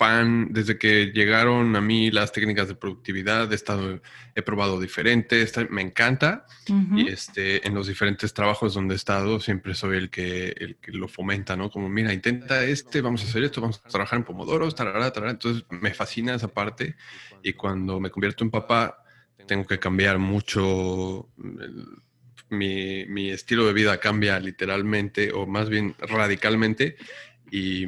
fan, 0.00 0.48
desde 0.50 0.78
que 0.78 1.12
llegaron 1.12 1.76
a 1.76 1.82
mí 1.82 2.10
las 2.10 2.32
técnicas 2.32 2.68
de 2.68 2.74
productividad, 2.74 3.52
he 3.52 3.54
estado, 3.54 4.00
he 4.34 4.40
probado 4.40 4.80
diferentes, 4.80 5.52
me 5.68 5.82
encanta 5.82 6.46
y 6.96 7.06
este, 7.08 7.66
en 7.66 7.74
los 7.74 7.86
diferentes 7.86 8.32
trabajos 8.32 8.72
donde 8.72 8.94
he 8.94 8.96
estado 8.96 9.40
siempre 9.40 9.74
soy 9.74 9.98
el 9.98 10.08
que, 10.08 10.54
el 10.56 10.76
que 10.76 10.92
lo 10.92 11.06
fomenta, 11.06 11.54
¿no? 11.54 11.70
Como, 11.70 11.90
mira, 11.90 12.14
intenta 12.14 12.64
este, 12.64 13.02
vamos 13.02 13.22
a 13.22 13.24
hacer 13.26 13.44
esto, 13.44 13.60
vamos 13.60 13.82
a 13.84 13.90
trabajar 13.90 14.20
en 14.20 14.24
Pomodoro, 14.24 14.72
tarará, 14.72 15.12
tarará. 15.12 15.32
entonces 15.32 15.66
me 15.68 15.92
fascina 15.92 16.34
esa 16.34 16.48
parte 16.48 16.96
y 17.42 17.52
cuando 17.52 18.00
me 18.00 18.08
convierto 18.08 18.42
en 18.42 18.50
papá, 18.50 19.04
tengo 19.46 19.66
que 19.66 19.78
cambiar 19.78 20.18
mucho, 20.18 21.28
mi, 22.48 23.30
estilo 23.30 23.66
de 23.66 23.74
vida 23.74 24.00
cambia 24.00 24.40
literalmente 24.40 25.30
o 25.30 25.46
más 25.46 25.68
bien 25.68 25.94
radicalmente 25.98 26.96
y, 27.50 27.84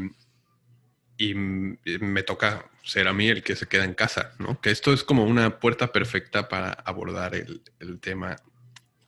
y 1.23 1.35
me 1.35 2.23
toca 2.23 2.71
ser 2.83 3.07
a 3.09 3.13
mí 3.13 3.29
el 3.29 3.43
que 3.43 3.57
se 3.57 3.67
queda 3.67 3.85
en 3.85 3.95
casa, 3.95 4.35
¿no? 4.39 4.61
Que 4.61 4.71
esto 4.71 4.93
es 4.93 5.05
como 5.05 5.25
una 5.25 5.61
puerta 5.61 5.93
perfecta 5.93 6.49
para 6.49 6.71
abordar 6.73 7.35
el, 7.35 7.63
tema. 8.01 8.37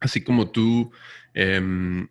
Así 0.00 0.22
como 0.22 0.50
tú, 0.50 0.92
em, 1.32 2.08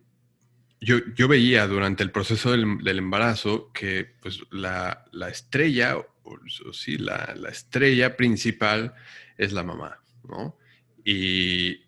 yo, 0.80 0.98
yo, 1.14 1.28
veía 1.28 1.66
durante 1.66 2.02
el 2.02 2.10
proceso 2.10 2.50
del, 2.52 2.98
embarazo 2.98 3.72
que 3.72 4.12
pues 4.20 4.40
la, 4.50 5.04
la 5.12 5.28
estrella, 5.28 5.96
o, 5.96 6.38
sí, 6.72 6.98
la, 6.98 7.34
la 7.36 7.48
estrella 7.48 8.16
principal 8.16 8.94
es 9.38 9.52
la 9.52 9.62
mamá. 9.62 10.00
¿no? 10.28 10.56
Y, 11.04 11.82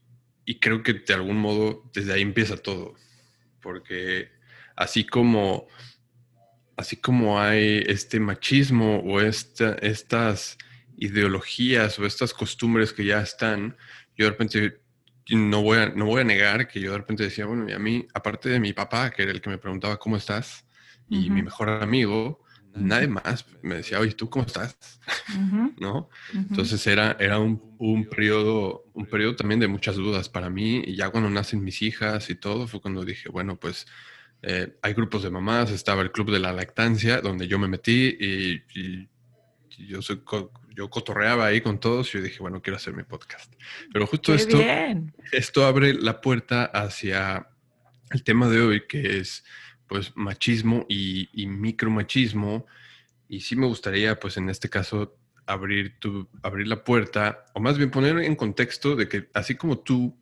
creo 0.61 0.83
que 0.83 0.95
de 0.95 1.15
algún 1.15 1.39
modo 1.39 1.91
desde 1.93 2.13
ahí 2.13 2.23
empieza 2.23 2.57
todo, 2.57 2.95
porque 3.61 4.31
así 4.77 5.05
como, 5.05 5.67
así 6.77 6.97
como 6.97 7.41
hay 7.41 7.83
este 7.87 8.21
machismo 8.21 9.01
o 9.01 9.21
estas 9.21 10.59
ideologías 10.97 11.99
o 11.99 12.07
estas 12.07 12.33
costumbres 12.33 12.93
que 12.93 13.05
ya 13.05 13.21
están, 13.21 13.77
yo 14.17 14.27
de 14.27 14.31
repente 14.31 14.81
no 15.31 15.63
voy, 15.63 15.79
a, 15.79 15.89
no 15.91 16.07
voy 16.07 16.21
a 16.21 16.25
negar 16.25 16.69
que 16.69 16.81
yo 16.81 16.93
de 16.93 16.99
repente 16.99 17.25
decía, 17.25 17.47
bueno, 17.47 17.69
y 17.69 17.73
a 17.73 17.79
mí, 17.79 18.07
aparte 18.15 18.49
de 18.49 18.61
mi 18.61 18.73
papá, 18.73 19.11
que 19.11 19.23
era 19.23 19.33
el 19.33 19.41
que 19.41 19.51
me 19.51 19.59
preguntaba 19.59 19.99
cómo 19.99 20.17
estás, 20.17 20.65
y 21.09 21.31
mi 21.31 21.43
mejor 21.43 21.69
amigo, 21.69 22.43
nadie 22.75 23.09
más 23.09 23.47
me 23.63 23.77
decía, 23.77 24.01
oye, 24.01 24.13
¿tú 24.13 24.29
cómo 24.29 24.45
estás? 24.45 24.77
¿No? 25.79 26.09
Entonces 26.35 26.85
era, 26.87 27.17
era 27.19 27.39
un, 27.39 27.63
un, 27.79 28.09
periodo, 28.09 28.85
un 28.93 29.07
periodo 29.07 29.37
también 29.37 29.61
de 29.61 29.69
muchas 29.69 29.97
dudas 29.97 30.29
para 30.29 30.51
mí. 30.51 30.83
Y 30.85 30.97
ya 30.97 31.11
cuando 31.11 31.31
nacen 31.31 31.63
mis 31.63 31.83
hijas 31.83 32.29
y 32.29 32.35
todo, 32.35 32.67
fue 32.67 32.81
cuando 32.81 33.05
dije, 33.05 33.29
bueno, 33.29 33.57
pues 33.57 33.87
eh, 34.49 34.79
hay 34.81 34.95
grupos 34.95 35.25
de 35.25 35.31
mamás, 35.31 35.73
estaba 35.73 36.03
el 36.03 36.13
club 36.13 36.31
de 36.31 36.39
la 36.39 36.53
lactancia, 36.53 37.21
donde 37.21 37.49
yo 37.49 37.59
me 37.59 37.67
metí 37.67 38.17
y, 38.21 39.09
yo, 39.89 40.01
soy, 40.01 40.23
yo 40.73 40.89
cotorreaba 40.89 41.47
ahí 41.47 41.61
con 41.61 41.81
todos 41.81 42.15
y 42.15 42.19
yo 42.19 42.23
dije, 42.23 42.39
bueno, 42.39 42.63
quiero 42.63 42.77
hacer 42.77 42.95
mi 42.95 43.03
podcast. 43.03 43.53
Pero 43.93 44.07
justo 44.07 44.33
esto, 44.33 44.57
esto 45.33 45.67
abre 45.67 45.95
la 45.95 46.21
puerta 46.21 46.67
hacia 46.67 47.49
el 48.13 48.23
tema 48.23 48.49
de 48.49 48.61
hoy, 48.61 48.87
que 48.87 49.19
es 49.19 49.45
pues 49.89 50.13
machismo 50.15 50.87
y, 50.89 51.29
y 51.33 51.49
micromachismo. 51.49 52.67
Y 53.29 53.41
sí 53.41 53.57
me 53.57 53.67
gustaría, 53.67 54.21
pues 54.21 54.37
en 54.37 54.49
este 54.49 54.69
caso, 54.71 55.19
abrir, 55.47 55.99
tu, 55.99 56.29
abrir 56.41 56.69
la 56.69 56.85
puerta, 56.85 57.47
o 57.53 57.59
más 57.59 57.79
bien 57.79 57.91
poner 57.91 58.17
en 58.21 58.37
contexto 58.37 58.95
de 58.95 59.09
que 59.09 59.29
así 59.35 59.57
como 59.57 59.81
tú, 59.81 60.17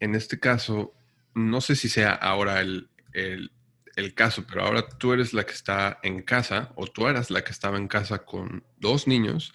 en 0.00 0.14
este 0.14 0.38
caso, 0.38 0.92
no 1.34 1.62
sé 1.62 1.76
si 1.76 1.88
sea 1.88 2.12
ahora 2.12 2.60
el, 2.60 2.90
el, 3.14 3.52
el 4.00 4.14
caso, 4.14 4.44
pero 4.46 4.64
ahora 4.64 4.88
tú 4.88 5.12
eres 5.12 5.32
la 5.32 5.44
que 5.44 5.52
está 5.52 5.98
en 6.02 6.22
casa, 6.22 6.72
o 6.76 6.86
tú 6.86 7.06
eras 7.06 7.30
la 7.30 7.42
que 7.44 7.52
estaba 7.52 7.78
en 7.78 7.88
casa 7.88 8.24
con 8.24 8.64
dos 8.78 9.06
niños, 9.06 9.52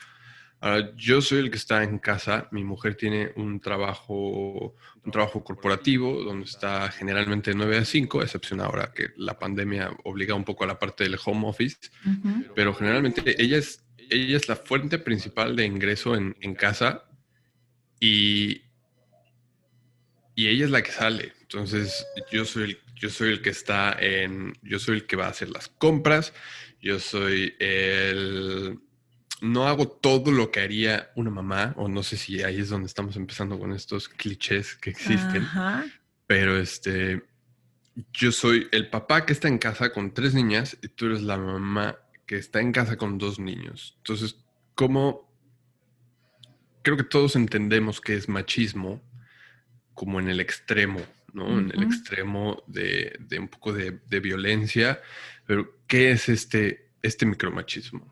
yo 0.95 1.21
soy 1.21 1.39
el 1.39 1.51
que 1.51 1.57
está 1.57 1.83
en 1.83 1.99
casa. 1.99 2.47
Mi 2.51 2.63
mujer 2.63 2.95
tiene 2.95 3.31
un 3.35 3.59
trabajo, 3.59 4.75
un 5.03 5.11
trabajo 5.11 5.43
corporativo 5.43 6.23
donde 6.23 6.45
está 6.45 6.89
generalmente 6.91 7.51
de 7.51 7.57
9 7.57 7.77
a 7.77 7.85
5, 7.85 8.23
excepción 8.23 8.61
ahora 8.61 8.91
que 8.93 9.09
la 9.17 9.37
pandemia 9.37 9.91
obliga 10.03 10.33
un 10.33 10.43
poco 10.43 10.63
a 10.63 10.67
la 10.67 10.79
parte 10.79 11.03
del 11.03 11.17
home 11.23 11.47
office. 11.47 11.77
Pero 12.55 12.73
generalmente 12.73 13.41
ella 13.41 13.57
es, 13.57 13.83
ella 14.09 14.37
es 14.37 14.47
la 14.47 14.55
fuente 14.55 14.97
principal 14.97 15.55
de 15.55 15.65
ingreso 15.65 16.15
en, 16.15 16.35
en 16.41 16.55
casa 16.55 17.03
y, 17.99 18.63
y 20.33 20.47
ella 20.47 20.65
es 20.65 20.71
la 20.71 20.81
que 20.81 20.91
sale. 20.91 21.33
Entonces 21.41 22.05
yo 22.31 22.43
soy 22.43 22.63
el, 22.63 22.79
yo 22.95 23.09
soy 23.09 23.29
el 23.29 23.41
que 23.41 23.49
está 23.49 23.95
en, 23.99 24.53
yo 24.61 24.79
soy 24.79 24.97
el 24.97 25.05
que 25.05 25.15
va 25.15 25.25
a 25.25 25.29
hacer 25.29 25.49
las 25.49 25.67
compras, 25.67 26.33
yo 26.81 26.99
soy 26.99 27.55
el 27.59 28.79
no 29.41 29.67
hago 29.67 29.87
todo 29.87 30.31
lo 30.31 30.51
que 30.51 30.61
haría 30.61 31.11
una 31.15 31.29
mamá, 31.29 31.73
o 31.77 31.87
no 31.87 32.03
sé 32.03 32.17
si 32.17 32.41
ahí 32.41 32.59
es 32.59 32.69
donde 32.69 32.87
estamos 32.87 33.15
empezando 33.15 33.59
con 33.59 33.73
estos 33.73 34.07
clichés 34.07 34.75
que 34.75 34.89
existen, 34.89 35.45
pero 36.25 36.57
este, 36.57 37.23
yo 38.13 38.31
soy 38.31 38.67
el 38.71 38.89
papá 38.89 39.25
que 39.25 39.33
está 39.33 39.47
en 39.47 39.57
casa 39.57 39.91
con 39.91 40.13
tres 40.13 40.33
niñas 40.33 40.77
y 40.81 40.87
tú 40.87 41.07
eres 41.07 41.21
la 41.21 41.37
mamá 41.37 41.97
que 42.25 42.37
está 42.37 42.59
en 42.59 42.71
casa 42.71 42.97
con 42.97 43.17
dos 43.17 43.39
niños. 43.39 43.95
Entonces, 43.97 44.37
¿cómo? 44.73 45.31
Creo 46.81 46.97
que 46.97 47.03
todos 47.03 47.35
entendemos 47.35 48.01
que 48.01 48.15
es 48.15 48.29
machismo 48.29 49.01
como 49.93 50.19
en 50.19 50.29
el 50.29 50.39
extremo, 50.39 51.01
¿no? 51.35 51.59
En 51.59 51.71
el 51.71 51.83
extremo 51.83 52.63
de, 52.65 53.19
un 53.37 53.47
poco 53.47 53.73
de, 53.73 54.19
violencia, 54.19 54.99
pero 55.45 55.75
¿qué 55.85 56.11
es 56.11 56.29
este, 56.29 56.87
este 57.01 57.25
micromachismo? 57.25 58.11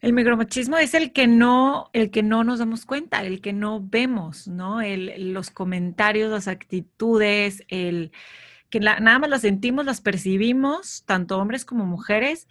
El 0.00 0.14
micromachismo 0.14 0.78
es 0.78 0.94
el 0.94 1.12
que 1.12 1.26
no, 1.26 1.90
el 1.92 2.10
que 2.10 2.22
no 2.22 2.42
nos 2.42 2.58
damos 2.58 2.86
cuenta, 2.86 3.22
el 3.22 3.42
que 3.42 3.52
no 3.52 3.86
vemos, 3.86 4.48
¿no? 4.48 4.80
El, 4.80 5.34
los 5.34 5.50
comentarios, 5.50 6.30
las 6.30 6.48
actitudes, 6.48 7.64
el 7.68 8.10
que 8.70 8.80
nada 8.80 9.18
más 9.18 9.28
las 9.28 9.42
sentimos, 9.42 9.84
las 9.84 10.00
percibimos, 10.00 11.04
tanto 11.04 11.38
hombres 11.38 11.66
como 11.66 11.84
mujeres, 11.84 12.48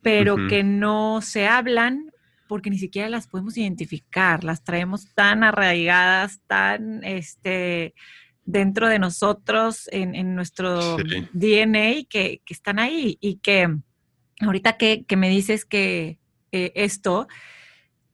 pero 0.00 0.36
que 0.48 0.62
no 0.62 1.20
se 1.22 1.48
hablan 1.48 2.12
porque 2.46 2.70
ni 2.70 2.78
siquiera 2.78 3.08
las 3.08 3.26
podemos 3.26 3.56
identificar, 3.56 4.44
las 4.44 4.62
traemos 4.62 5.12
tan 5.14 5.42
arraigadas, 5.42 6.40
tan 6.46 7.02
este, 7.04 7.94
dentro 8.46 8.88
de 8.88 8.98
nosotros, 8.98 9.88
en, 9.92 10.34
nuestro 10.34 10.96
DNA, 11.32 12.04
que, 12.08 12.40
que, 12.44 12.54
están 12.54 12.78
ahí 12.78 13.18
y 13.20 13.36
que 13.36 13.68
ahorita 14.40 14.76
que, 14.76 15.04
que 15.04 15.16
me 15.16 15.28
dices 15.28 15.64
que 15.64 16.18
eh, 16.52 16.72
esto, 16.76 17.26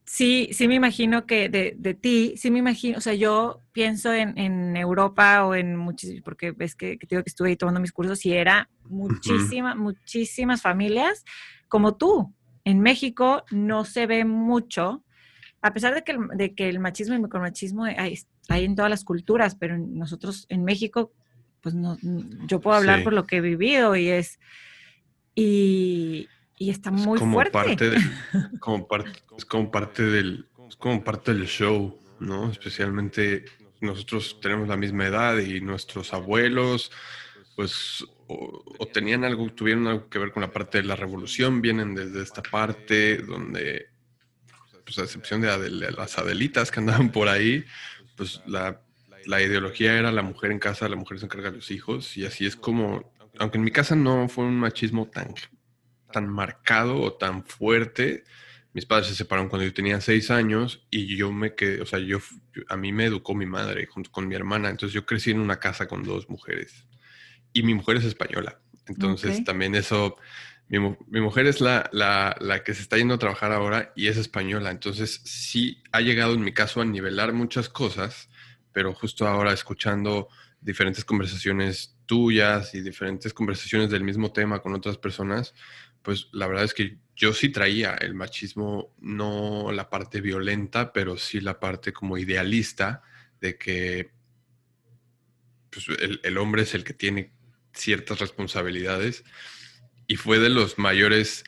sí, 0.04 0.48
sí 0.52 0.68
me 0.68 0.74
imagino 0.74 1.26
que 1.26 1.48
de, 1.48 1.74
de, 1.78 1.94
ti, 1.94 2.34
sí 2.36 2.50
me 2.50 2.58
imagino, 2.58 2.98
o 2.98 3.00
sea, 3.00 3.14
yo 3.14 3.60
pienso 3.72 4.12
en, 4.12 4.36
en 4.38 4.76
Europa 4.76 5.44
o 5.46 5.54
en 5.54 5.76
muchísimas, 5.76 6.22
porque 6.22 6.52
ves 6.52 6.74
que, 6.74 6.98
que, 6.98 7.06
digo 7.08 7.22
que 7.22 7.30
estuve 7.30 7.50
ahí 7.50 7.56
tomando 7.56 7.80
mis 7.80 7.92
cursos 7.92 8.24
y 8.24 8.32
era 8.32 8.70
muchísimas, 8.84 9.76
muchísimas 9.76 10.62
familias 10.62 11.24
como 11.68 11.96
tú. 11.96 12.34
En 12.64 12.80
México 12.80 13.44
no 13.50 13.84
se 13.84 14.06
ve 14.06 14.24
mucho, 14.24 15.04
a 15.60 15.72
pesar 15.72 15.94
de 15.94 16.04
que 16.04 16.12
el, 16.12 16.28
de 16.34 16.54
que 16.54 16.68
el 16.68 16.78
machismo 16.78 17.14
y 17.14 17.16
el 17.16 17.22
micromachismo 17.22 17.84
hay, 17.84 18.18
hay, 18.48 18.64
en 18.64 18.76
todas 18.76 18.90
las 18.90 19.04
culturas, 19.04 19.54
pero 19.54 19.78
nosotros 19.78 20.46
en 20.48 20.64
México, 20.64 21.12
pues 21.60 21.74
no, 21.74 21.98
yo 22.46 22.60
puedo 22.60 22.76
hablar 22.76 23.04
por 23.04 23.12
lo 23.12 23.24
que 23.26 23.36
he 23.36 23.40
vivido 23.40 23.96
y 23.96 24.08
es, 24.08 24.38
y, 25.34 26.28
y 26.58 26.70
está 26.70 26.90
muy 26.90 27.18
como 27.18 27.34
fuerte. 27.34 27.52
Parte 27.52 27.90
de, 27.90 27.98
como 28.60 28.86
parte, 28.86 29.22
es 29.36 29.44
como 29.44 29.70
parte 29.70 30.02
del, 30.02 30.46
como 30.78 31.02
parte 31.02 31.34
del 31.34 31.46
show, 31.46 31.98
¿no? 32.20 32.50
Especialmente 32.50 33.44
nosotros 33.82 34.38
tenemos 34.40 34.68
la 34.68 34.76
misma 34.76 35.06
edad 35.06 35.38
y 35.38 35.60
nuestros 35.60 36.14
abuelos, 36.14 36.92
pues, 37.56 38.04
o, 38.28 38.86
tenían 38.92 39.24
algo, 39.24 39.50
tuvieron 39.52 39.86
algo 39.86 40.08
que 40.08 40.18
ver 40.18 40.32
con 40.32 40.42
la 40.42 40.52
parte 40.52 40.78
de 40.78 40.84
la 40.84 40.96
revolución, 40.96 41.60
vienen 41.60 41.94
desde 41.94 42.22
esta 42.22 42.42
parte 42.42 43.18
donde, 43.18 43.88
pues, 44.84 44.98
a 44.98 45.02
excepción 45.02 45.40
de, 45.40 45.70
las 45.70 46.18
adelitas 46.18 46.70
que 46.70 46.80
andaban 46.80 47.10
por 47.10 47.28
ahí, 47.28 47.64
pues 48.16 48.42
la, 48.46 48.82
la 49.26 49.42
ideología 49.42 49.98
era 49.98 50.12
la 50.12 50.22
mujer 50.22 50.52
en 50.52 50.58
casa, 50.58 50.88
la 50.88 50.96
mujer 50.96 51.18
se 51.18 51.26
encarga 51.26 51.50
de 51.50 51.56
los 51.56 51.70
hijos, 51.70 52.16
y 52.16 52.24
así 52.24 52.46
es 52.46 52.56
como, 52.56 53.12
aunque 53.38 53.58
en 53.58 53.64
mi 53.64 53.70
casa 53.70 53.94
no 53.94 54.28
fue 54.28 54.44
un 54.44 54.56
machismo 54.56 55.08
tan 55.08 55.34
tan 56.12 56.28
marcado 56.28 57.00
o 57.00 57.14
tan 57.14 57.42
fuerte. 57.42 58.24
Mis 58.74 58.86
padres 58.86 59.08
se 59.08 59.14
separaron 59.14 59.48
cuando 59.48 59.66
yo 59.66 59.74
tenía 59.74 60.00
seis 60.00 60.30
años 60.30 60.86
y 60.90 61.16
yo 61.16 61.32
me 61.32 61.54
quedé, 61.54 61.82
o 61.82 61.86
sea, 61.86 61.98
yo, 61.98 62.18
a 62.68 62.76
mí 62.76 62.92
me 62.92 63.06
educó 63.06 63.34
mi 63.34 63.44
madre 63.44 63.86
junto 63.86 64.10
con 64.10 64.28
mi 64.28 64.34
hermana, 64.34 64.70
entonces 64.70 64.94
yo 64.94 65.04
crecí 65.04 65.30
en 65.30 65.40
una 65.40 65.58
casa 65.58 65.86
con 65.88 66.04
dos 66.04 66.30
mujeres 66.30 66.86
y 67.52 67.64
mi 67.64 67.74
mujer 67.74 67.96
es 67.96 68.04
española, 68.04 68.60
entonces 68.86 69.44
también 69.44 69.74
eso, 69.74 70.16
mi, 70.68 71.20
mujer 71.20 71.46
es 71.46 71.60
la, 71.60 71.90
que 72.64 72.74
se 72.74 72.82
está 72.82 72.96
yendo 72.96 73.14
a 73.14 73.18
trabajar 73.18 73.52
ahora 73.52 73.92
y 73.94 74.06
es 74.06 74.16
española, 74.16 74.70
entonces 74.70 75.20
sí 75.24 75.82
ha 75.92 76.00
llegado 76.00 76.34
en 76.34 76.42
mi 76.42 76.52
caso 76.52 76.80
a 76.80 76.84
nivelar 76.84 77.32
muchas 77.32 77.68
cosas, 77.68 78.30
pero 78.72 78.94
justo 78.94 79.26
ahora 79.26 79.52
escuchando 79.52 80.28
diferentes 80.60 81.04
conversaciones 81.04 81.98
tuyas 82.06 82.74
y 82.74 82.80
diferentes 82.80 83.34
conversaciones 83.34 83.90
del 83.90 84.04
mismo 84.04 84.32
tema 84.32 84.60
con 84.60 84.74
otras 84.74 84.96
personas, 84.96 85.54
pues 86.02 86.28
la 86.32 86.46
verdad 86.46 86.64
es 86.64 86.74
que 86.74 86.98
yo 87.14 87.32
sí 87.32 87.50
traía 87.50 87.94
el 87.94 88.14
machismo, 88.14 88.94
no 88.98 89.70
la 89.72 89.90
parte 89.90 90.20
violenta, 90.20 90.92
pero 90.92 91.16
sí 91.16 91.40
la 91.40 91.60
parte 91.60 91.92
como 91.92 92.18
idealista 92.18 93.02
de 93.40 93.58
que 93.58 94.10
pues, 95.70 95.86
el, 96.22 96.38
hombre 96.38 96.62
es 96.62 96.74
el 96.74 96.84
que 96.84 96.94
tiene 96.94 97.32
ciertas 97.72 98.18
responsabilidades 98.18 99.24
y 100.06 100.16
fue 100.16 100.38
de 100.38 100.48
los 100.48 100.78
mayores 100.78 101.44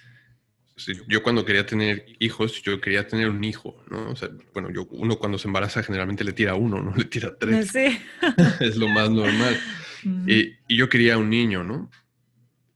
yo 1.09 1.23
cuando 1.23 1.45
quería 1.45 1.67
tener 1.67 2.05
hijos, 2.19 2.61
yo 2.63 2.81
quería 2.81 3.07
tener 3.07 3.29
un 3.29 3.45
hijo, 3.45 3.85
¿no? 3.91 4.11
O 4.11 4.17
sea, 4.17 4.29
bueno, 4.53 4.71
yo, 4.71 4.87
uno 4.91 5.17
cuando 5.19 5.39
se 5.39 5.47
embaraza 5.47 5.83
generalmente 5.85 6.25
le 6.25 6.33
tira 6.33 6.57
uno, 6.57 6.83
no 6.83 6.93
le 6.97 7.05
tira 7.05 7.37
tres. 7.39 7.69
Sí. 7.69 7.99
es 8.61 8.77
lo 8.77 8.89
más 8.89 9.11
normal. 9.11 9.59
y, 10.27 10.55
y, 10.67 10.77
yo 10.77 10.89
quería 10.89 11.17
un 11.17 11.31
niño, 11.31 11.63
¿no? 11.63 11.91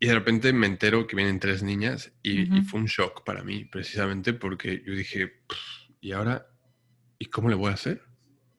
Y 0.01 0.07
de 0.07 0.15
repente 0.15 0.53
me 0.53 0.69
entero 0.69 1.07
que 1.09 1.17
vienen 1.17 1.41
tres 1.41 1.63
niñas 1.63 2.13
y, 2.23 2.47
fue 2.63 2.81
un 2.81 2.87
shock 2.87 3.25
para 3.25 3.43
mí, 3.43 3.65
precisamente 3.65 4.33
porque 4.33 4.83
yo 4.87 4.95
dije, 4.95 5.43
¿y 6.01 6.13
ahora? 6.13 6.47
¿Y 7.19 7.27
cómo 7.27 7.49
le 7.49 7.57
voy 7.57 7.71
a 7.71 7.75
hacer? 7.75 8.03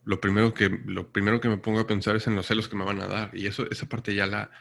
Lo 0.04 0.20
primero, 0.20 0.54
que, 0.54 0.70
lo 0.86 1.14
primero 1.14 1.40
que 1.40 1.48
me 1.48 1.58
pongo 1.58 1.80
a 1.80 1.88
pensar 1.88 2.18
es 2.18 2.28
en 2.28 2.36
los 2.36 2.46
celos 2.46 2.68
que 2.68 2.76
me 2.76 2.84
van 2.84 3.00
a 3.00 3.08
dar. 3.08 3.32
Y 3.34 3.48
eso, 3.48 3.70
esa 3.72 3.88
parte 3.88 4.14
ya 4.14 4.26
la, 4.26 4.52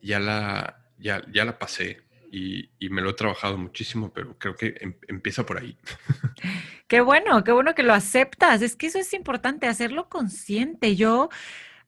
ya 0.00 0.20
la, 0.20 0.79
ya, 1.00 1.22
ya 1.32 1.44
la 1.44 1.58
pasé 1.58 2.02
y, 2.30 2.70
y 2.78 2.90
me 2.90 3.02
lo 3.02 3.10
he 3.10 3.14
trabajado 3.14 3.58
muchísimo, 3.58 4.12
pero 4.12 4.38
creo 4.38 4.54
que 4.54 4.74
em, 4.80 4.94
empieza 5.08 5.44
por 5.44 5.58
ahí. 5.58 5.76
Qué 6.88 7.00
bueno, 7.00 7.44
qué 7.44 7.52
bueno 7.52 7.76
que 7.76 7.84
lo 7.84 7.94
aceptas. 7.94 8.62
Es 8.62 8.74
que 8.74 8.88
eso 8.88 8.98
es 8.98 9.12
importante, 9.14 9.68
hacerlo 9.68 10.08
consciente. 10.08 10.96
Yo, 10.96 11.28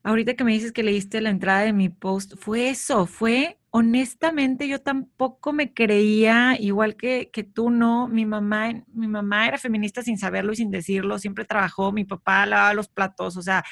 ahorita 0.01 0.35
que 0.35 0.45
me 0.45 0.53
dices 0.53 0.71
que 0.71 0.81
leíste 0.81 1.19
la 1.19 1.29
entrada 1.29 1.63
de 1.63 1.73
mi 1.73 1.89
post, 1.89 2.35
fue 2.37 2.69
eso, 2.69 3.05
fue 3.05 3.57
honestamente 3.75 4.67
yo 4.67 4.81
tampoco 4.81 5.51
me 5.51 5.73
creía, 5.73 6.55
igual 6.59 6.95
que, 6.95 7.31
que, 7.33 7.43
tú 7.43 7.71
no, 7.71 8.07
mi 8.07 8.23
mamá, 8.23 8.71
mi 8.93 9.07
mamá 9.07 9.47
era 9.47 9.57
feminista 9.57 10.03
sin 10.03 10.19
saberlo 10.19 10.53
y 10.53 10.57
sin 10.57 10.69
decirlo, 10.69 11.17
siempre 11.17 11.43
trabajó, 11.43 11.91
mi 11.91 12.05
papá 12.05 12.45
lavaba 12.45 12.75
los 12.75 12.87
platos, 12.87 13.35
o 13.35 13.41
sea, 13.41 13.63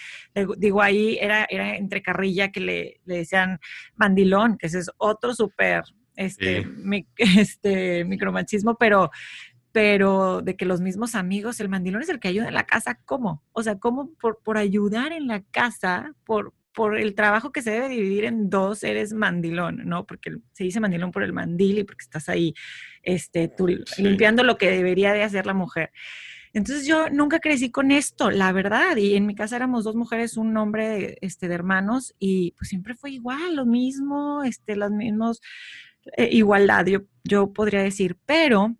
digo 0.57 0.81
ahí 0.81 1.19
era, 1.21 1.45
era 1.47 1.75
entre 1.75 2.01
carrilla 2.01 2.51
que 2.51 2.61
le, 2.61 3.01
le 3.05 3.17
decían 3.17 3.59
mandilón, 3.95 4.57
que 4.57 4.65
ese 4.67 4.79
es 4.79 4.89
otro 4.97 5.35
súper, 5.35 5.83
este, 6.15 6.65
este, 7.17 8.03
micromachismo, 8.03 8.77
pero 8.79 9.11
pero 9.71 10.41
de 10.41 10.57
que 10.57 10.65
los 10.65 10.81
mismos 10.81 11.15
amigos, 11.15 11.61
el 11.61 11.69
mandilón 11.69 12.01
es 12.01 12.09
el 12.09 12.19
que 12.19 12.27
ayuda 12.27 12.49
en 12.49 12.55
la 12.55 12.65
casa, 12.65 12.99
¿cómo? 13.05 13.41
O 13.53 13.63
sea, 13.63 13.77
¿cómo 13.79 14.09
por, 14.19 14.41
por 14.43 14.57
ayudar 14.57 15.13
en 15.13 15.27
la 15.27 15.43
casa, 15.43 16.13
por, 16.25 16.53
por 16.73 16.97
el 16.97 17.15
trabajo 17.15 17.51
que 17.51 17.61
se 17.61 17.71
debe 17.71 17.89
dividir 17.89 18.25
en 18.25 18.49
dos, 18.49 18.83
eres 18.83 19.13
mandilón, 19.13 19.81
¿no? 19.85 20.05
Porque 20.05 20.37
se 20.53 20.63
dice 20.63 20.79
mandilón 20.79 21.11
por 21.11 21.23
el 21.23 21.33
mandil 21.33 21.79
y 21.79 21.83
porque 21.83 22.03
estás 22.03 22.29
ahí 22.29 22.53
este, 23.03 23.47
tú, 23.47 23.67
limpiando 23.97 24.43
lo 24.43 24.57
que 24.57 24.71
debería 24.71 25.13
de 25.13 25.23
hacer 25.23 25.45
la 25.45 25.53
mujer. 25.53 25.91
Entonces 26.53 26.85
yo 26.85 27.09
nunca 27.09 27.39
crecí 27.39 27.71
con 27.71 27.91
esto, 27.91 28.29
la 28.29 28.51
verdad, 28.51 28.97
y 28.97 29.15
en 29.15 29.25
mi 29.25 29.35
casa 29.35 29.55
éramos 29.55 29.85
dos 29.85 29.95
mujeres, 29.95 30.35
un 30.35 30.55
hombre 30.57 31.17
este, 31.21 31.47
de 31.47 31.55
hermanos, 31.55 32.13
y 32.19 32.51
pues 32.57 32.69
siempre 32.69 32.95
fue 32.95 33.11
igual, 33.11 33.55
lo 33.55 33.65
mismo, 33.65 34.43
este, 34.43 34.75
los 34.75 34.91
mismos, 34.91 35.41
eh, 36.17 36.27
igualdad, 36.31 36.85
yo, 36.87 37.01
yo 37.23 37.53
podría 37.53 37.81
decir, 37.81 38.17
pero 38.25 38.75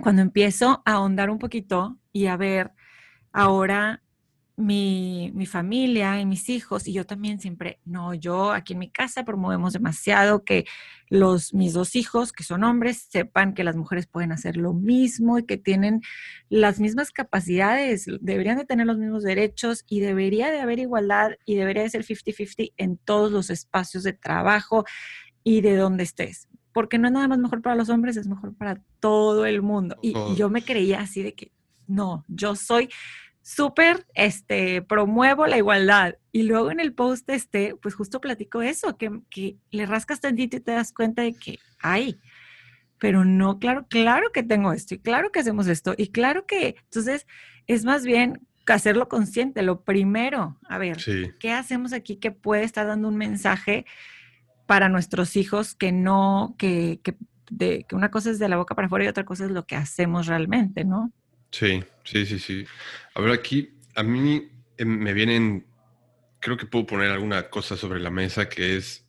cuando 0.00 0.22
empiezo 0.22 0.82
a 0.84 0.92
ahondar 0.92 1.30
un 1.30 1.38
poquito 1.38 1.98
y 2.12 2.26
a 2.26 2.36
ver 2.36 2.70
ahora 3.32 4.02
mi, 4.56 5.30
mi, 5.34 5.44
familia 5.44 6.18
y 6.18 6.24
mis 6.24 6.48
hijos, 6.48 6.88
y 6.88 6.94
yo 6.94 7.04
también 7.04 7.38
siempre, 7.40 7.78
no, 7.84 8.14
yo 8.14 8.52
aquí 8.52 8.72
en 8.72 8.78
mi 8.78 8.90
casa 8.90 9.22
promovemos 9.22 9.74
demasiado 9.74 10.44
que 10.44 10.64
los, 11.08 11.52
mis 11.52 11.74
dos 11.74 11.94
hijos, 11.94 12.32
que 12.32 12.42
son 12.42 12.64
hombres, 12.64 13.06
sepan 13.10 13.52
que 13.52 13.64
las 13.64 13.76
mujeres 13.76 14.06
pueden 14.06 14.32
hacer 14.32 14.56
lo 14.56 14.72
mismo 14.72 15.38
y 15.38 15.44
que 15.44 15.58
tienen 15.58 16.00
las 16.48 16.80
mismas 16.80 17.12
capacidades, 17.12 18.06
deberían 18.20 18.56
de 18.56 18.64
tener 18.64 18.86
los 18.86 18.96
mismos 18.96 19.22
derechos 19.22 19.84
y 19.88 20.00
debería 20.00 20.50
de 20.50 20.60
haber 20.60 20.78
igualdad 20.78 21.32
y 21.44 21.56
debería 21.56 21.82
de 21.82 21.90
ser 21.90 22.04
50-50 22.04 22.72
en 22.78 22.96
todos 22.96 23.30
los 23.30 23.50
espacios 23.50 24.04
de 24.04 24.14
trabajo 24.14 24.86
y 25.44 25.60
de 25.60 25.76
donde 25.76 26.04
estés. 26.04 26.48
Porque 26.72 26.98
no 26.98 27.08
es 27.08 27.12
nada 27.12 27.28
más 27.28 27.38
mejor 27.38 27.60
para 27.62 27.76
los 27.76 27.90
hombres, 27.90 28.16
es 28.16 28.26
mejor 28.26 28.54
para 28.54 28.82
todo 29.00 29.44
el 29.44 29.60
mundo. 29.60 29.96
y 30.00 30.14
yo 30.34 30.48
me 30.48 30.62
creía 30.62 31.00
así 31.00 31.22
de 31.22 31.34
que, 31.34 31.52
no, 31.86 32.24
yo 32.26 32.56
soy 32.56 32.88
súper, 33.46 34.04
este, 34.14 34.82
promuevo 34.82 35.46
la 35.46 35.56
igualdad. 35.56 36.16
Y 36.32 36.42
luego 36.42 36.72
en 36.72 36.80
el 36.80 36.92
post 36.92 37.30
este, 37.30 37.76
pues 37.80 37.94
justo 37.94 38.20
platico 38.20 38.60
eso, 38.60 38.98
que, 38.98 39.20
que 39.30 39.56
le 39.70 39.86
rascas 39.86 40.20
tantito 40.20 40.56
y 40.56 40.60
te 40.60 40.72
das 40.72 40.92
cuenta 40.92 41.22
de 41.22 41.32
que 41.32 41.60
hay, 41.78 42.18
pero 42.98 43.24
no, 43.24 43.60
claro, 43.60 43.86
claro 43.88 44.32
que 44.32 44.42
tengo 44.42 44.72
esto 44.72 44.96
y 44.96 44.98
claro 44.98 45.30
que 45.30 45.38
hacemos 45.38 45.68
esto 45.68 45.94
y 45.96 46.08
claro 46.08 46.44
que, 46.44 46.74
entonces, 46.82 47.24
es 47.68 47.84
más 47.84 48.04
bien 48.04 48.44
hacerlo 48.66 49.08
consciente, 49.08 49.62
lo 49.62 49.84
primero, 49.84 50.58
a 50.68 50.78
ver, 50.78 50.98
¿qué 51.38 51.52
hacemos 51.52 51.92
aquí 51.92 52.16
que 52.16 52.32
puede 52.32 52.64
estar 52.64 52.84
dando 52.84 53.06
un 53.06 53.16
mensaje 53.16 53.86
para 54.66 54.88
nuestros 54.88 55.36
hijos 55.36 55.76
que 55.76 55.92
no, 55.92 56.56
que, 56.58 56.98
que, 57.04 57.16
de, 57.48 57.86
que 57.88 57.94
una 57.94 58.10
cosa 58.10 58.30
es 58.30 58.40
de 58.40 58.48
la 58.48 58.56
boca 58.56 58.74
para 58.74 58.86
afuera 58.86 59.04
y 59.04 59.08
otra 59.08 59.24
cosa 59.24 59.44
es 59.44 59.52
lo 59.52 59.66
que 59.66 59.76
hacemos 59.76 60.26
realmente, 60.26 60.84
¿no? 60.84 61.12
Sí, 61.58 61.82
sí, 62.04 62.26
sí, 62.26 62.38
sí. 62.38 62.66
A 63.14 63.20
ver, 63.22 63.32
aquí 63.32 63.70
a 63.94 64.02
mí 64.02 64.50
eh, 64.76 64.84
me 64.84 65.14
vienen, 65.14 65.66
creo 66.38 66.58
que 66.58 66.66
puedo 66.66 66.84
poner 66.84 67.10
alguna 67.10 67.48
cosa 67.48 67.78
sobre 67.78 67.98
la 67.98 68.10
mesa 68.10 68.46
que 68.50 68.76
es 68.76 69.06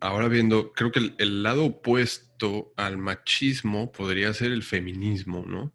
ahora 0.00 0.28
viendo, 0.28 0.72
creo 0.74 0.92
que 0.92 1.14
el, 1.16 1.42
lado 1.42 1.64
opuesto 1.64 2.74
al 2.76 2.98
machismo 2.98 3.90
podría 3.90 4.34
ser 4.34 4.52
el 4.52 4.62
feminismo, 4.62 5.46
¿no? 5.46 5.72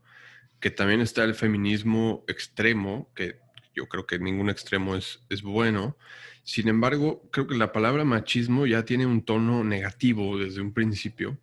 Que 0.59 0.69
también 0.69 1.01
está 1.01 1.23
el 1.23 1.33
feminismo 1.33 2.23
extremo, 2.27 3.11
que 3.15 3.39
yo 3.73 3.87
creo 3.87 4.05
que 4.05 4.19
ningún 4.19 4.51
extremo 4.51 4.95
es, 4.95 5.21
es 5.29 5.41
bueno. 5.41 5.97
Sin 6.43 6.67
embargo, 6.67 7.27
creo 7.31 7.47
que 7.47 7.55
la 7.55 7.71
palabra 7.71 8.05
machismo 8.05 8.67
ya 8.67 8.85
tiene 8.85 9.07
un 9.07 9.25
tono 9.25 9.63
negativo 9.63 10.37
desde 10.37 10.61
un 10.61 10.71
principio. 10.71 11.39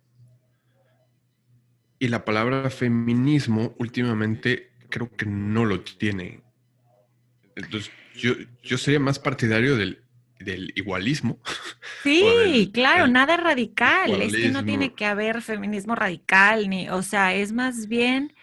Y 1.99 2.07
la 2.07 2.23
palabra 2.23 2.69
feminismo 2.69 3.75
últimamente 3.77 4.68
creo 4.89 5.09
que 5.09 5.25
no 5.25 5.65
lo 5.65 5.81
tiene. 5.81 6.41
Entonces, 7.55 7.91
yo, 8.15 8.33
yo 8.63 8.77
sería 8.77 8.99
más 8.99 9.19
partidario 9.19 9.75
del 9.75 10.03
del 10.39 10.71
igualismo. 10.75 11.39
Sí, 12.03 12.71
claro, 12.73 13.07
nada 13.07 13.35
radical. 13.35 14.21
Es 14.21 14.33
que 14.33 14.49
no 14.49 14.63
tiene 14.63 14.93
que 14.93 15.05
haber 15.05 15.41
feminismo 15.41 15.95
radical, 15.95 16.69
ni, 16.69 16.87
o 16.87 17.01
sea, 17.01 17.35
es 17.35 17.51
más 17.51 17.87
bien 17.87 18.33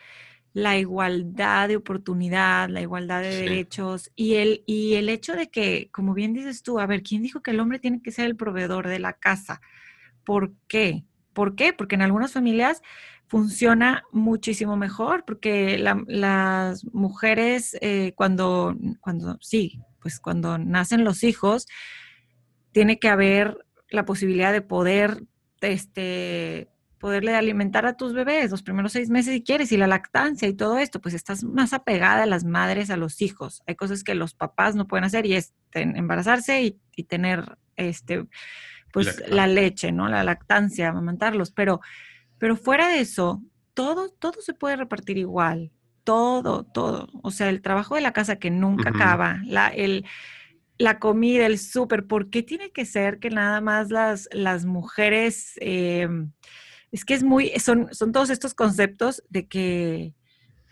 la 0.53 0.77
igualdad 0.77 1.69
de 1.69 1.77
oportunidad, 1.77 2.69
la 2.69 2.83
igualdad 2.83 3.23
de 3.23 3.35
derechos 3.35 4.11
y 4.15 4.35
el, 4.35 4.63
y 4.67 4.95
el 4.95 5.09
hecho 5.09 5.35
de 5.35 5.49
que, 5.49 5.89
como 5.91 6.13
bien 6.13 6.35
dices 6.35 6.63
tú, 6.63 6.79
a 6.79 6.87
ver, 6.87 7.03
¿quién 7.03 7.23
dijo 7.23 7.43
que 7.43 7.53
el 7.53 7.61
hombre 7.61 7.79
tiene 7.79 8.03
que 8.03 8.13
ser 8.13 8.27
el 8.27 8.37
proveedor 8.37 8.89
de 8.89 8.99
la 8.99 9.15
casa? 9.15 9.63
¿Por 10.23 10.53
qué? 10.69 11.05
¿Por 11.33 11.57
qué? 11.57 11.73
Porque 11.73 11.95
en 11.95 12.03
algunas 12.03 12.33
familias 12.33 12.83
funciona 13.29 14.05
muchísimo 14.13 14.77
mejor, 14.77 15.25
porque 15.27 15.79
las 15.79 16.85
mujeres 16.93 17.77
eh, 17.81 18.13
cuando, 18.15 18.77
cuando, 19.01 19.39
sí, 19.41 19.81
pues 20.01 20.21
cuando 20.21 20.59
nacen 20.59 21.05
los 21.05 21.25
hijos, 21.25 21.67
tiene 22.73 22.99
que 22.99 23.09
haber 23.09 23.59
la 23.91 24.05
posibilidad 24.05 24.53
de 24.53 24.63
poder, 24.63 25.25
este, 25.61 26.69
poderle 26.99 27.35
alimentar 27.35 27.87
a 27.87 27.97
tus 27.97 28.13
bebés 28.13 28.51
los 28.51 28.63
primeros 28.63 28.93
seis 28.93 29.11
meses 29.11 29.35
si 29.35 29.43
quieres, 29.43 29.73
y 29.73 29.77
la 29.77 29.87
lactancia 29.87 30.47
y 30.47 30.55
todo 30.55 30.79
esto, 30.79 31.01
pues 31.01 31.15
estás 31.15 31.43
más 31.43 31.73
apegada 31.73 32.23
a 32.23 32.27
las 32.27 32.45
madres, 32.45 32.91
a 32.91 32.97
los 32.97 33.21
hijos. 33.23 33.63
Hay 33.67 33.75
cosas 33.75 34.05
que 34.05 34.15
los 34.15 34.35
papás 34.35 34.77
no 34.77 34.87
pueden 34.87 35.05
hacer 35.05 35.27
y 35.27 35.35
es 35.35 35.53
embarazarse 35.73 36.63
y, 36.63 37.03
tener, 37.05 37.59
este, 37.77 38.27
pues 38.93 39.23
la 39.29 39.47
leche, 39.47 39.91
¿no? 39.91 40.09
La 40.09 40.23
lactancia, 40.23 40.89
amamantarlos, 40.89 41.51
pero, 41.51 41.81
pero 42.39 42.57
fuera 42.57 42.89
de 42.89 43.01
eso, 43.01 43.43
todo, 43.75 44.11
todo 44.11 44.41
se 44.43 44.55
puede 44.55 44.77
repartir 44.77 45.19
igual 45.19 45.71
todo, 46.07 46.63
todo. 46.63 47.09
O 47.23 47.33
sea, 47.33 47.51
el 47.51 47.61
trabajo 47.61 47.97
de 47.97 48.01
la 48.01 48.13
casa 48.13 48.37
que 48.37 48.49
nunca 48.49 48.91
acaba, 48.91 49.41
la, 49.45 49.67
el, 49.67 50.07
la 50.79 51.01
comida, 51.01 51.47
el 51.47 51.59
súper, 51.59 52.07
¿por 52.07 52.31
qué 52.31 52.45
tiene 52.45 52.71
que 52.71 52.87
ser 52.87 53.19
que 53.19 53.29
nada 53.29 53.61
más 53.61 53.91
las, 53.91 54.29
las 54.33 54.65
mujeres, 54.65 55.55
em, 55.57 56.31
es 56.93 57.05
que 57.05 57.15
es 57.15 57.25
muy, 57.25 57.51
son, 57.59 57.93
son 57.93 58.13
todos 58.13 58.31
estos 58.31 58.55
conceptos 58.55 59.25
de 59.31 59.49
que 59.49 60.15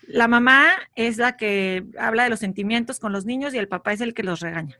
la 0.06 0.28
mamá 0.28 0.68
es 0.94 1.18
la 1.18 1.36
que 1.36 1.84
habla 1.98 2.22
de 2.22 2.30
los 2.30 2.38
sentimientos 2.38 3.00
con 3.00 3.12
los 3.12 3.24
niños 3.24 3.54
y 3.54 3.58
el 3.58 3.66
papá 3.66 3.92
es 3.92 4.00
el 4.00 4.14
que 4.14 4.22
los 4.22 4.38
regaña 4.38 4.78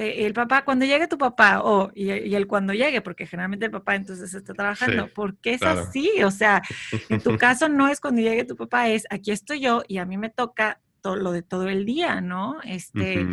el 0.00 0.32
papá, 0.32 0.64
cuando 0.64 0.84
llegue 0.84 1.08
tu 1.08 1.18
papá, 1.18 1.60
o 1.62 1.90
y, 1.94 2.10
el 2.10 2.46
cuando 2.46 2.72
llegue, 2.72 3.00
porque 3.00 3.26
generalmente 3.26 3.66
el 3.66 3.72
papá 3.72 3.94
entonces 3.94 4.32
está 4.32 4.54
trabajando, 4.54 5.08
porque 5.14 5.54
es 5.54 5.62
así, 5.62 6.22
o 6.22 6.30
sea, 6.30 6.62
en 7.08 7.20
tu 7.20 7.36
caso 7.38 7.68
no 7.68 7.88
es 7.88 8.00
cuando 8.00 8.20
llegue 8.20 8.44
tu 8.44 8.56
papá, 8.56 8.88
es 8.88 9.06
aquí 9.10 9.30
estoy 9.30 9.60
yo 9.60 9.82
y 9.88 9.98
a 9.98 10.04
mí 10.04 10.16
me 10.16 10.30
toca 10.30 10.80
todo 11.00 11.16
lo 11.16 11.32
de 11.32 11.42
todo 11.42 11.68
el 11.68 11.86
día, 11.86 12.20
¿no? 12.20 12.58
Este, 12.64 13.26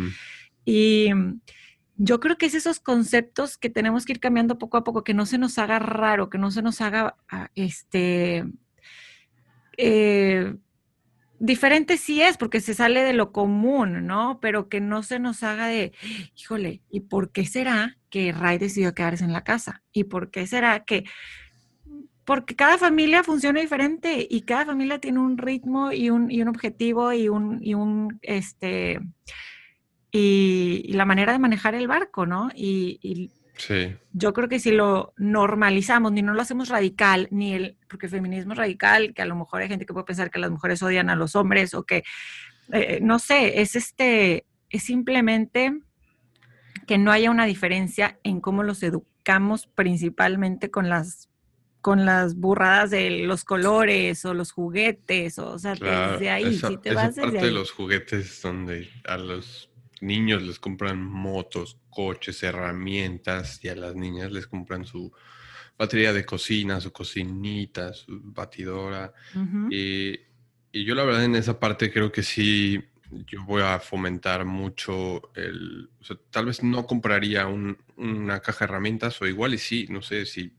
y 0.64 1.10
yo 1.96 2.20
creo 2.20 2.38
que 2.38 2.46
es 2.46 2.54
esos 2.54 2.80
conceptos 2.80 3.58
que 3.58 3.70
tenemos 3.70 4.04
que 4.04 4.12
ir 4.12 4.20
cambiando 4.20 4.58
poco 4.58 4.76
a 4.76 4.84
poco, 4.84 5.04
que 5.04 5.14
no 5.14 5.26
se 5.26 5.38
nos 5.38 5.58
haga 5.58 5.78
raro, 5.78 6.30
que 6.30 6.38
no 6.38 6.50
se 6.50 6.62
nos 6.62 6.80
haga, 6.80 7.16
ah, 7.28 7.50
este, 7.54 8.44
eh, 9.76 10.56
diferente 11.38 11.96
sí 11.96 12.22
es 12.22 12.36
porque 12.36 12.60
se 12.60 12.74
sale 12.74 13.02
de 13.02 13.12
lo 13.12 13.32
común, 13.32 14.06
¿no? 14.06 14.38
Pero 14.40 14.68
que 14.68 14.80
no 14.80 15.02
se 15.02 15.18
nos 15.18 15.42
haga 15.42 15.66
de, 15.66 15.92
híjole, 16.36 16.82
¿y 16.90 17.00
por 17.00 17.30
qué 17.30 17.46
será 17.46 17.96
que 18.10 18.32
Ray 18.32 18.58
decidió 18.58 18.94
quedarse 18.94 19.24
en 19.24 19.32
la 19.32 19.44
casa? 19.44 19.82
¿Y 19.92 20.04
por 20.04 20.30
qué 20.30 20.46
será 20.46 20.84
que... 20.84 21.04
Porque 22.24 22.56
cada 22.56 22.76
familia 22.76 23.24
funciona 23.24 23.60
diferente 23.60 24.26
y 24.28 24.42
cada 24.42 24.66
familia 24.66 24.98
tiene 24.98 25.18
un 25.18 25.38
ritmo 25.38 25.92
y 25.92 26.10
un, 26.10 26.30
y 26.30 26.42
un 26.42 26.48
objetivo 26.48 27.12
y 27.14 27.28
un, 27.30 27.58
y 27.62 27.72
un, 27.72 28.18
este, 28.20 29.00
y, 30.12 30.92
la 30.92 31.06
manera 31.06 31.32
de 31.32 31.38
manejar 31.38 31.74
el 31.74 31.88
barco, 31.88 32.26
¿no? 32.26 32.50
y 32.54 33.30
yo 34.12 34.32
creo 34.32 34.48
que 34.48 34.60
si 34.60 34.70
lo 34.70 35.12
normalizamos, 35.16 36.12
ni 36.12 36.22
no 36.22 36.34
lo 36.34 36.42
hacemos 36.42 36.68
radical, 36.68 37.28
ni 37.30 37.54
el, 37.54 37.76
porque 37.88 38.06
el 38.06 38.12
feminismo 38.12 38.52
es 38.52 38.58
radical, 38.58 39.14
que 39.14 39.22
a 39.22 39.26
lo 39.26 39.36
mejor 39.36 39.62
hay 39.62 39.68
gente 39.68 39.86
que 39.86 39.92
puede 39.92 40.06
pensar 40.06 40.30
que 40.30 40.38
las 40.38 40.50
mujeres 40.50 40.82
odian 40.82 41.10
a 41.10 41.16
los 41.16 41.36
hombres 41.36 41.74
o 41.74 41.84
que, 41.84 42.04
eh, 42.72 43.00
no 43.02 43.18
sé, 43.18 43.60
es 43.60 43.76
este, 43.76 44.46
es 44.70 44.82
simplemente 44.82 45.80
que 46.86 46.98
no 46.98 47.12
haya 47.12 47.30
una 47.30 47.46
diferencia 47.46 48.18
en 48.22 48.40
cómo 48.40 48.62
los 48.62 48.82
educamos 48.82 49.66
principalmente 49.66 50.70
con 50.70 50.88
las 50.88 51.28
con 51.80 52.04
las 52.04 52.34
burradas 52.34 52.90
de 52.90 53.10
los 53.10 53.44
colores 53.44 54.24
o 54.24 54.34
los 54.34 54.50
juguetes, 54.50 55.38
o, 55.38 55.58
sea, 55.58 55.74
desde 55.74 56.28
ahí, 56.28 56.58
si 56.58 56.76
te 56.76 56.92
vas 56.92 57.14
desde 57.14 57.30
parte 57.30 57.46
de 57.46 57.52
los 57.52 57.70
juguetes 57.70 58.42
donde 58.42 58.90
a 59.04 59.16
los 59.16 59.67
niños 60.02 60.42
les 60.42 60.58
compran 60.58 61.02
motos, 61.02 61.78
coches, 61.90 62.42
herramientas 62.42 63.60
y 63.64 63.68
a 63.68 63.74
las 63.74 63.94
niñas 63.94 64.32
les 64.32 64.46
compran 64.46 64.84
su 64.84 65.12
batería 65.78 66.12
de 66.12 66.24
cocina, 66.24 66.80
su 66.80 66.92
cocinita, 66.92 67.92
su 67.92 68.20
batidora. 68.22 69.12
y, 69.70 70.26
yo 70.72 70.94
la 70.94 71.04
verdad 71.04 71.24
en 71.24 71.34
esa 71.34 71.58
parte 71.58 71.90
creo 71.90 72.12
que 72.12 72.22
sí, 72.22 72.78
yo 73.26 73.42
voy 73.44 73.62
a 73.62 73.80
fomentar 73.80 74.44
mucho 74.44 75.32
el, 75.34 75.90
tal 76.30 76.46
vez 76.46 76.62
no 76.62 76.86
compraría 76.86 77.46
una 77.46 78.40
caja 78.40 78.66
de 78.66 78.70
herramientas 78.70 79.20
o 79.20 79.26
igual 79.26 79.54
y 79.54 79.58
sí, 79.58 79.86
no 79.88 80.02
sé 80.02 80.26
si 80.26 80.52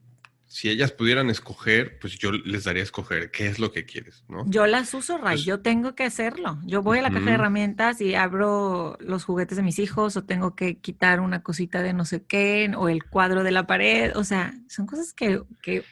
si 0.50 0.68
ellas 0.68 0.92
pudieran 0.92 1.30
escoger, 1.30 2.00
pues 2.00 2.18
yo 2.18 2.32
les 2.32 2.64
daría 2.64 2.82
a 2.82 2.84
escoger 2.84 3.30
qué 3.30 3.46
es 3.46 3.60
lo 3.60 3.72
que 3.72 3.86
quieres, 3.86 4.24
¿no? 4.28 4.46
Yo 4.48 4.66
las 4.66 4.92
uso, 4.96 5.20
Ray, 5.20 5.36
pues 5.36 5.46
yo 5.46 5.60
tengo 5.60 5.94
que 5.94 6.04
hacerlo. 6.04 6.58
Yo 6.66 6.82
voy 6.82 6.98
a 6.98 7.04
la 7.04 7.12
caja 7.12 7.26
de 7.26 7.32
herramientas 7.34 8.02
y 8.02 8.16
abro 8.16 8.98
los 9.00 9.26
juguetes 9.26 9.58
de 9.58 9.62
mis 9.62 9.78
hijos 9.78 10.18
o 10.18 10.24
tengo 10.24 10.56
que 10.56 10.80
quitar 10.80 11.20
una 11.20 11.44
cosita 11.44 11.84
de 11.84 11.94
no 11.94 12.04
sé 12.04 12.24
qué 12.24 12.72
o 12.76 12.90
el 12.90 13.06
cuadro 13.06 13.44
de 13.44 13.52
la 13.52 13.68
pared, 13.68 14.18
o 14.18 14.24
sea, 14.24 14.56
son 14.68 14.88
cosas 14.88 15.14
que, 15.14 15.40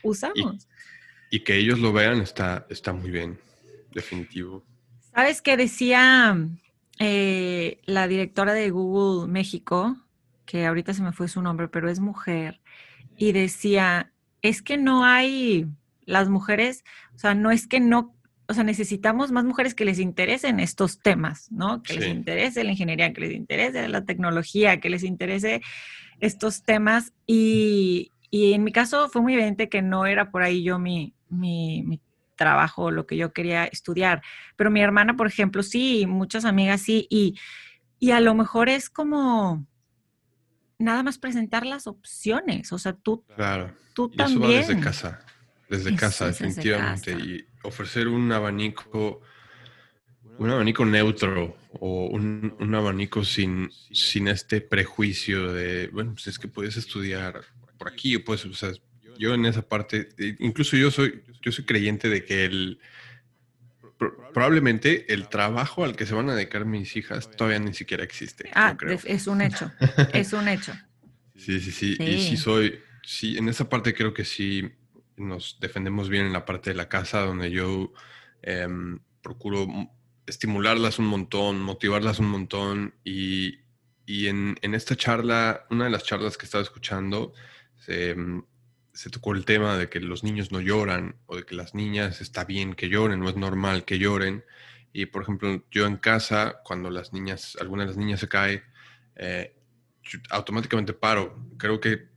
usamos. 0.01 0.67
Y, 1.29 1.41
que 1.41 1.57
ellos 1.57 1.77
lo 1.77 1.93
vean 1.93 2.19
está, 2.19 2.65
está 2.71 2.93
muy 2.93 3.11
bien, 3.11 3.39
definitivo. 3.93 4.65
¿Sabes 5.13 5.43
qué 5.43 5.55
decía 5.55 6.35
eh, 6.97 7.79
la 7.85 8.07
directora 8.07 8.53
de 8.53 8.71
Google 8.71 9.31
México? 9.31 9.97
Que 10.47 10.65
ahorita 10.65 10.95
se 10.95 11.03
me 11.03 11.11
fue 11.11 11.27
su 11.27 11.43
nombre, 11.43 11.67
pero 11.67 11.91
es 11.91 11.99
mujer. 11.99 12.59
Y 13.17 13.33
decía, 13.33 14.13
es 14.47 14.61
que 14.61 14.77
no 14.77 15.05
hay 15.05 15.67
las 16.05 16.29
mujeres, 16.29 16.83
o 17.15 17.19
sea, 17.19 17.35
no 17.35 17.51
es 17.51 17.67
que 17.67 17.79
no, 17.79 18.15
o 18.47 18.53
sea, 18.53 18.63
necesitamos 18.63 19.31
más 19.31 19.43
mujeres 19.43 19.75
que 19.75 19.85
les 19.85 19.99
interesen 19.99 20.59
estos 20.59 20.99
temas, 20.99 21.51
¿no? 21.51 21.83
Que 21.83 21.95
les 21.95 22.07
interese 22.07 22.63
la 22.63 22.71
ingeniería, 22.71 23.11
que 23.11 23.21
les 23.21 23.33
interese 23.33 23.87
la 23.89 24.05
tecnología, 24.05 24.79
que 24.79 24.89
les 24.89 25.03
interese 25.03 25.61
estos 26.21 26.63
temas. 26.63 27.13
Y, 27.25 28.11
en 28.31 28.63
mi 28.63 28.71
caso 28.71 29.09
fue 29.09 29.21
muy 29.21 29.33
evidente 29.33 29.69
que 29.69 29.81
no 29.81 30.05
era 30.05 30.31
por 30.31 30.43
ahí 30.43 30.63
yo 30.63 30.79
mi, 30.79 31.13
mi, 31.29 31.83
mi 31.83 31.99
trabajo, 32.35 32.91
lo 32.91 33.05
que 33.05 33.17
yo 33.17 33.33
quería 33.33 33.65
estudiar. 33.65 34.21
Pero 34.55 34.71
mi 34.71 34.81
hermana, 34.81 35.17
por 35.17 35.27
ejemplo, 35.27 35.63
sí, 35.63 36.05
muchas 36.07 36.45
amigas 36.45 36.81
sí, 36.81 37.07
y, 37.09 37.37
y 37.99 38.11
a 38.11 38.21
lo 38.21 38.33
mejor 38.33 38.69
es 38.69 38.89
como 38.89 39.65
nada 40.79 41.03
más 41.03 41.17
presentar 41.17 41.65
las 41.65 41.87
opciones, 41.87 42.71
o 42.71 42.77
sea, 42.77 42.93
tú, 42.93 43.23
claro. 43.35 43.73
tú 43.93 44.09
también. 44.09 44.61
Eso 44.61 44.69
va 44.69 44.75
desde 44.75 44.79
casa, 44.79 45.25
desde 45.69 45.95
casa, 45.95 46.27
definitivamente, 46.27 47.11
y 47.11 47.45
ofrecer 47.63 48.07
un 48.07 48.31
abanico, 48.31 49.21
un 50.37 50.49
abanico 50.49 50.85
neutro 50.85 51.57
o 51.79 52.07
un, 52.07 52.55
un, 52.59 52.75
abanico 52.75 53.23
sin, 53.23 53.69
sin 53.91 54.27
este 54.27 54.61
prejuicio 54.61 55.51
de, 55.51 55.87
bueno, 55.87 56.13
pues 56.13 56.27
es 56.27 56.39
que 56.39 56.47
puedes 56.47 56.77
estudiar 56.77 57.41
por 57.77 57.89
aquí 57.89 58.15
o 58.15 58.23
puedes, 58.23 58.45
o 58.45 58.53
sea, 58.53 58.71
yo 59.17 59.33
en 59.33 59.45
esa 59.45 59.63
parte, 59.63 60.09
eh, 60.17 60.35
incluso 60.39 60.77
yo 60.77 60.91
soy, 60.91 61.23
yo 61.41 61.51
soy 61.51 61.65
creyente 61.65 62.09
de 62.09 62.23
que 62.23 62.45
el 62.45 62.79
probablemente 63.97 65.11
el 65.13 65.27
trabajo 65.27 65.83
al 65.83 65.95
que 65.95 66.05
se 66.05 66.13
van 66.13 66.29
a 66.29 66.35
dedicar 66.35 66.65
mis 66.65 66.95
hijas 66.95 67.31
todavía 67.31 67.59
ni 67.59 67.73
siquiera 67.73 68.03
existe. 68.03 68.49
Ah, 68.53 68.75
es 69.05 69.27
un 69.27 69.41
hecho, 69.41 69.71
es 70.13 70.33
un 70.33 70.47
hecho. 70.47 70.73
Sí, 71.35 71.59
sí, 71.59 71.71
sí, 71.71 71.97
Y 71.99 72.19
sí 72.19 72.37
soy, 72.37 72.79
sí, 73.03 73.37
en 73.37 73.49
esa 73.49 73.69
parte 73.69 73.93
creo 73.93 74.13
que 74.13 74.25
sí 74.25 74.71
nos 75.15 75.57
defendemos 75.59 76.09
bien 76.09 76.25
en 76.25 76.33
la 76.33 76.45
parte 76.45 76.71
de 76.71 76.75
la 76.75 76.89
casa, 76.89 77.21
donde 77.21 77.49
yo 77.51 77.91
em, 78.41 78.99
procuro 79.21 79.67
estimularlas 80.25 80.99
un 80.99 81.07
montón, 81.07 81.59
motivarlas 81.61 82.19
un 82.19 82.29
montón 82.29 82.93
y, 83.03 83.59
y 84.05 84.27
en, 84.27 84.57
en, 84.61 84.75
esta 84.75 84.95
charla, 84.95 85.65
una 85.69 85.85
de 85.85 85.89
las 85.89 86.03
charlas 86.03 86.37
que 86.37 86.45
estaba 86.45 86.63
escuchando, 86.63 87.33
se, 87.77 88.15
mm, 88.15 88.43
se, 88.97 89.09
tocó 89.09 89.33
el 89.33 89.45
tema 89.45 89.77
de 89.77 89.89
que 89.89 89.99
los 89.99 90.23
niños 90.23 90.51
no 90.51 90.59
lloran 90.59 91.15
o 91.27 91.35
de 91.35 91.43
que 91.43 91.55
las 91.55 91.75
niñas 91.75 92.21
está 92.21 92.45
bien 92.45 92.73
que 92.73 92.89
lloren, 92.89 93.19
no 93.19 93.29
es 93.29 93.35
normal 93.35 93.85
que 93.85 93.99
lloren. 93.99 94.43
Y 94.93 95.05
por 95.05 95.23
ejemplo, 95.23 95.63
yo 95.69 95.85
en 95.85 95.97
casa, 95.97 96.61
cuando 96.63 96.89
las 96.89 97.13
niñas, 97.13 97.57
alguna 97.61 97.83
de 97.83 97.89
las 97.89 97.97
niñas 97.97 98.19
se 98.19 98.27
cae, 98.27 98.63
eh, 99.15 99.55
automáticamente 100.29 100.93
paro. 100.93 101.47
Creo 101.57 101.79
que 101.79 102.07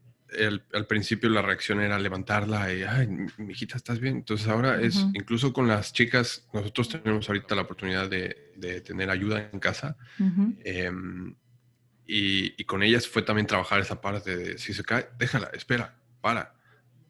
al 0.72 0.86
principio 0.86 1.28
la 1.28 1.42
reacción 1.42 1.80
era 1.80 1.98
levantarla 1.98 2.72
y, 2.72 2.82
ay, 2.82 3.08
mi 3.08 3.52
hijita, 3.52 3.76
¿estás 3.76 3.98
bien? 3.98 4.18
Entonces 4.18 4.46
ahora 4.46 4.80
es, 4.80 5.04
incluso 5.12 5.52
con 5.52 5.66
las 5.66 5.92
chicas, 5.92 6.48
nosotros 6.52 6.88
tenemos 6.88 7.28
ahorita 7.28 7.54
la 7.56 7.62
oportunidad 7.62 8.08
de, 8.08 8.52
de 8.56 8.80
tener 8.80 9.10
ayuda 9.10 9.50
en 9.52 9.58
casa. 9.58 9.96
Em, 10.64 11.34
y, 12.06 12.54
y, 12.60 12.64
con 12.64 12.82
ellas 12.82 13.08
fue 13.08 13.22
también 13.22 13.46
trabajar 13.46 13.80
esa 13.80 14.00
parte 14.00 14.36
de, 14.36 14.58
si 14.58 14.72
se 14.72 14.82
cae, 14.82 15.08
déjala, 15.18 15.50
espera, 15.52 15.94
para, 16.20 16.54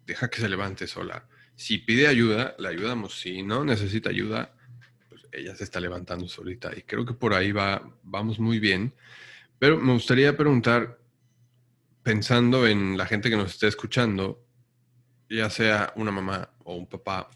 deja 0.06 0.28
que 0.28 0.40
se 0.40 0.48
levante 0.48 0.86
sola. 0.86 1.26
Si 1.54 1.78
pide 1.78 2.06
ayuda, 2.08 2.54
le 2.58 2.68
ayudamos. 2.68 3.20
Si 3.20 3.42
no 3.42 3.64
necesita 3.64 4.10
ayuda, 4.10 4.54
pues 5.08 5.26
ella 5.32 5.54
se 5.54 5.64
está 5.64 5.80
levantando 5.80 6.28
solita. 6.28 6.70
Y 6.76 6.82
creo 6.82 7.04
que 7.04 7.14
por 7.14 7.34
ahí 7.34 7.52
va, 7.52 7.82
vamos 8.02 8.38
muy 8.38 8.58
bien. 8.58 8.94
Pero 9.58 9.78
me 9.78 9.92
gustaría 9.92 10.36
preguntar, 10.36 10.98
pensando 12.02 12.66
en 12.66 12.96
la 12.96 13.06
gente 13.06 13.28
que 13.28 13.36
nos 13.36 13.52
esté 13.52 13.68
escuchando, 13.68 14.44
ya 15.28 15.50
sea 15.50 15.92
una 15.96 16.10
mamá 16.10 16.50
o 16.64 16.74
un 16.76 16.88
papá 16.88 17.30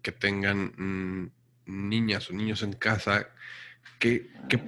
que 0.00 0.12
tengan 0.12 0.72
mm, 0.76 1.30
niñas 1.66 2.30
o 2.30 2.32
niños 2.32 2.62
en 2.62 2.72
casa, 2.74 3.30
¿qué, 3.98 4.30
qué, 4.48 4.58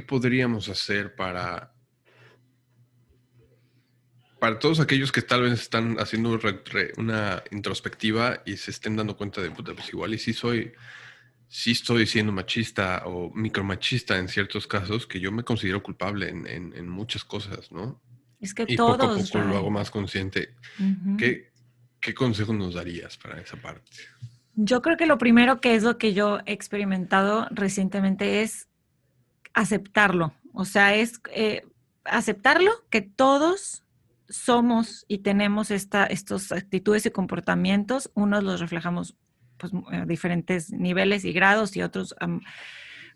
podríamos 0.00 0.68
hacer 0.68 1.14
para, 1.16 1.72
para 4.46 4.60
todos 4.60 4.78
aquellos 4.78 5.10
que 5.10 5.22
tal 5.22 5.42
vez 5.42 5.54
están 5.54 5.96
haciendo 5.98 6.38
una 6.98 7.42
introspectiva 7.50 8.42
y 8.46 8.56
se 8.56 8.70
estén 8.70 8.94
dando 8.94 9.16
cuenta 9.16 9.42
de, 9.42 9.50
puta, 9.50 9.74
pues 9.74 9.88
igual 9.88 10.14
y 10.14 10.18
sí 10.18 10.32
soy, 10.32 10.72
sí 11.48 11.72
estoy 11.72 12.06
siendo 12.06 12.30
machista 12.30 13.02
o 13.06 13.32
micromachista 13.34 14.16
en 14.16 14.28
ciertos 14.28 14.68
casos, 14.68 15.08
que 15.08 15.18
yo 15.18 15.32
me 15.32 15.42
considero 15.42 15.82
culpable 15.82 16.28
en, 16.28 16.46
en 16.46 16.88
muchas 16.88 17.24
cosas, 17.24 17.72
¿no? 17.72 18.00
Es 18.38 18.54
que 18.54 18.66
y 18.68 18.76
todos. 18.76 18.96
Poco 18.98 19.14
a 19.14 19.18
poco 19.18 19.38
lo 19.38 19.56
hago 19.56 19.70
más 19.72 19.90
consciente. 19.90 20.54
¿Qué, 21.18 21.50
¿Qué 21.98 22.14
consejo 22.14 22.52
nos 22.52 22.74
darías 22.74 23.16
para 23.16 23.40
esa 23.40 23.56
parte? 23.56 23.90
Yo 24.54 24.80
creo 24.80 24.96
que 24.96 25.06
lo 25.06 25.18
primero 25.18 25.60
que 25.60 25.74
es 25.74 25.82
lo 25.82 25.98
que 25.98 26.14
yo 26.14 26.38
he 26.46 26.52
experimentado 26.52 27.48
recientemente 27.50 28.42
es 28.42 28.68
aceptarlo. 29.54 30.34
O 30.52 30.64
sea, 30.64 30.94
es 30.94 31.20
eh, 31.32 31.66
aceptarlo 32.04 32.70
que 32.90 33.02
todos 33.02 33.82
somos 34.28 35.04
y 35.08 35.18
tenemos 35.18 35.70
esta, 35.70 36.04
estos 36.04 36.52
actitudes 36.52 37.06
y 37.06 37.10
comportamientos. 37.10 38.10
Unos 38.14 38.44
los 38.44 38.60
reflejamos 38.60 39.16
pues, 39.58 39.72
a 39.90 40.04
diferentes 40.04 40.70
niveles 40.72 41.24
y 41.24 41.32
grados 41.32 41.76
y 41.76 41.82
otros 41.82 42.14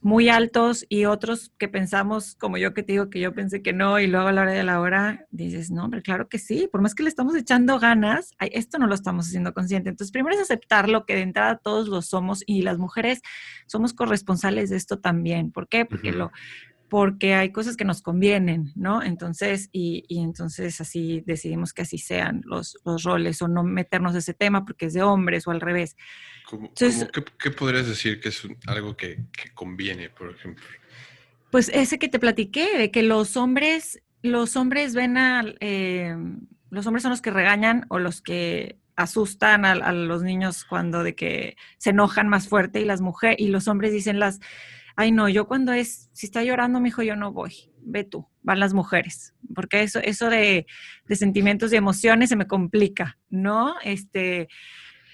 muy 0.03 0.31
altos 0.31 0.87
y 0.89 1.05
otros 1.05 1.53
que 1.59 1.69
pensamos, 1.69 2.35
como 2.37 2.57
yo 2.57 2.73
que 2.73 2.83
te 2.83 2.93
digo 2.93 3.11
que 3.11 3.21
yo 3.21 3.35
pensé 3.35 3.63
que 3.63 3.73
no 3.73 4.01
y 4.01 4.07
luego 4.07 4.29
a 4.29 4.33
la 4.33 4.43
hora 4.43 4.53
de 4.53 4.63
la 4.63 4.81
hora 4.81 5.27
dices, 5.31 5.71
no, 5.71 5.85
hombre, 5.85 6.03
claro 6.03 6.29
que 6.29 6.39
sí, 6.39 6.69
por 6.73 6.81
más 6.81 6.95
que 6.95 7.03
le 7.03 7.11
estamos 7.11 7.37
echando 7.37 7.79
ganas, 7.79 8.31
esto 8.41 8.79
no 8.79 8.87
lo 8.87 8.95
estamos 8.95 9.27
haciendo 9.27 9.53
consciente. 9.53 9.91
Entonces, 9.91 10.11
primero 10.11 10.35
es 10.35 10.43
aceptar 10.43 10.89
lo 10.89 11.05
que 11.05 11.17
de 11.17 11.23
entrada 11.23 11.59
todos 11.59 11.89
lo 11.89 12.01
somos 12.01 12.43
y 12.47 12.63
las 12.63 12.79
mujeres 12.79 13.21
somos 13.67 13.93
corresponsales 13.93 14.71
de 14.71 14.77
esto 14.77 14.99
también. 14.99 15.53
¿Por 15.53 15.69
qué? 15.69 15.85
Porque 15.85 16.13
lo 16.13 16.33
porque 16.91 17.35
hay 17.35 17.53
cosas 17.53 17.77
que 17.77 17.85
nos 17.85 18.03
convienen, 18.03 18.73
¿no? 18.75 19.03
Entonces, 19.03 19.71
y, 19.73 20.05
entonces 20.09 20.81
así 20.81 21.23
decidimos 21.25 21.73
que 21.73 21.83
así 21.83 21.99
sean 21.99 22.43
los, 22.45 22.77
los, 22.85 23.05
roles 23.05 23.41
o 23.41 23.49
no 23.49 23.63
meternos 23.63 24.15
ese 24.17 24.35
tema 24.35 24.65
porque 24.67 24.87
es 24.87 24.93
de 24.93 25.03
hombres 25.03 25.47
o 25.47 25.53
al 25.53 25.61
revés. 25.61 25.97
qué, 26.77 27.51
podrías 27.53 27.87
decir 27.87 28.21
que 28.21 28.31
es 28.31 28.43
algo 28.67 28.97
que, 28.97 29.21
conviene, 29.55 30.11
por 30.11 30.31
ejemplo? 30.33 30.65
Pues 31.51 31.71
ese 31.73 31.99
que 31.99 32.09
te 32.09 32.19
platiqué, 32.19 32.77
de 32.77 32.91
que 32.91 33.05
los 33.05 33.37
hombres, 33.37 34.03
los 34.23 34.57
hombres 34.57 34.95
ven 34.95 35.17
a, 35.17 35.45
eh, 35.61 36.17
los 36.71 36.87
hombres 36.87 37.03
son 37.03 37.11
los 37.11 37.23
que 37.23 37.31
regañan 37.31 37.87
o 37.89 38.01
los 38.01 38.21
que 38.21 38.79
asustan 38.97 39.65
a, 39.65 39.73
a 39.73 39.93
los 39.93 40.25
niños 40.25 40.65
cuando 40.65 41.05
de 41.05 41.15
que 41.15 41.57
se 41.79 41.91
enojan 41.91 42.29
más 42.29 42.49
fuerte 42.49 42.81
y 42.81 42.85
las 42.85 43.01
mujeres, 43.01 43.37
y 43.39 43.47
los 43.47 43.69
hombres 43.69 43.93
dicen 43.93 44.19
las 44.19 44.41
ay 44.97 45.13
no, 45.13 45.29
yo 45.29 45.47
cuando 45.47 45.73
es, 45.73 46.11
si 46.13 46.27
está 46.27 46.43
llorando 46.43 46.81
mi 46.81 46.89
hijo, 46.89 47.03
yo 47.03 47.17
no 47.17 47.33
voy, 47.33 47.73
ve 47.83 48.05
tú, 48.05 48.29
van 48.43 48.61
las 48.61 48.75
mujeres, 48.75 49.35
porque 49.55 49.83
eso, 49.83 50.01
eso 50.01 50.31
de, 50.31 50.67
de 51.07 51.17
sentimientos 51.17 51.73
y 51.73 51.77
emociones 51.77 52.29
se 52.29 52.37
me 52.37 52.47
complica, 52.47 53.19
¿no? 53.29 53.75
Este, 53.83 54.49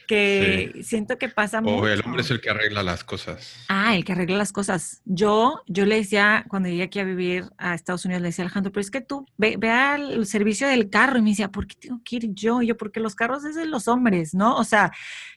que 0.06 0.80
siento 0.82 1.18
que 1.18 1.28
pasa 1.28 1.60
mucho. 1.60 1.76
O 1.76 1.88
el 1.88 2.00
hombre 2.04 2.22
es 2.22 2.30
el 2.30 2.40
que 2.40 2.50
arregla 2.50 2.82
las 2.82 3.04
cosas. 3.04 3.64
Ah, 3.68 3.96
el 3.96 4.04
que 4.04 4.12
arregla 4.12 4.36
las 4.36 4.52
cosas. 4.52 5.02
Yo, 5.04 5.62
yo 5.66 5.84
le 5.84 5.96
decía, 5.96 6.44
cuando 6.48 6.68
llegué 6.68 6.84
aquí 6.84 6.98
a 6.98 7.04
vivir 7.04 7.44
a 7.58 7.74
Estados 7.74 8.04
Unidos, 8.04 8.22
le 8.22 8.28
decía 8.28 8.44
a 8.44 8.46
Alejandro, 8.46 8.72
pero 8.72 8.80
es 8.80 8.90
que 8.90 9.00
tú 9.00 9.26
ve, 9.36 9.56
ve 9.58 9.70
al 9.70 10.26
servicio 10.26 10.68
del 10.68 10.88
carro 10.88 11.18
y 11.18 11.22
me 11.22 11.30
decía, 11.30 11.50
¿por 11.50 11.66
qué 11.66 11.74
tengo 11.74 12.00
que 12.04 12.16
ir 12.16 12.34
yo? 12.34 12.62
Y 12.62 12.68
yo, 12.68 12.76
porque 12.76 13.00
los 13.00 13.14
carros 13.14 13.44
es 13.44 13.56
de 13.56 13.66
los 13.66 13.88
hombres, 13.88 14.34
¿no? 14.34 14.56
O 14.56 14.64
sea, 14.64 14.92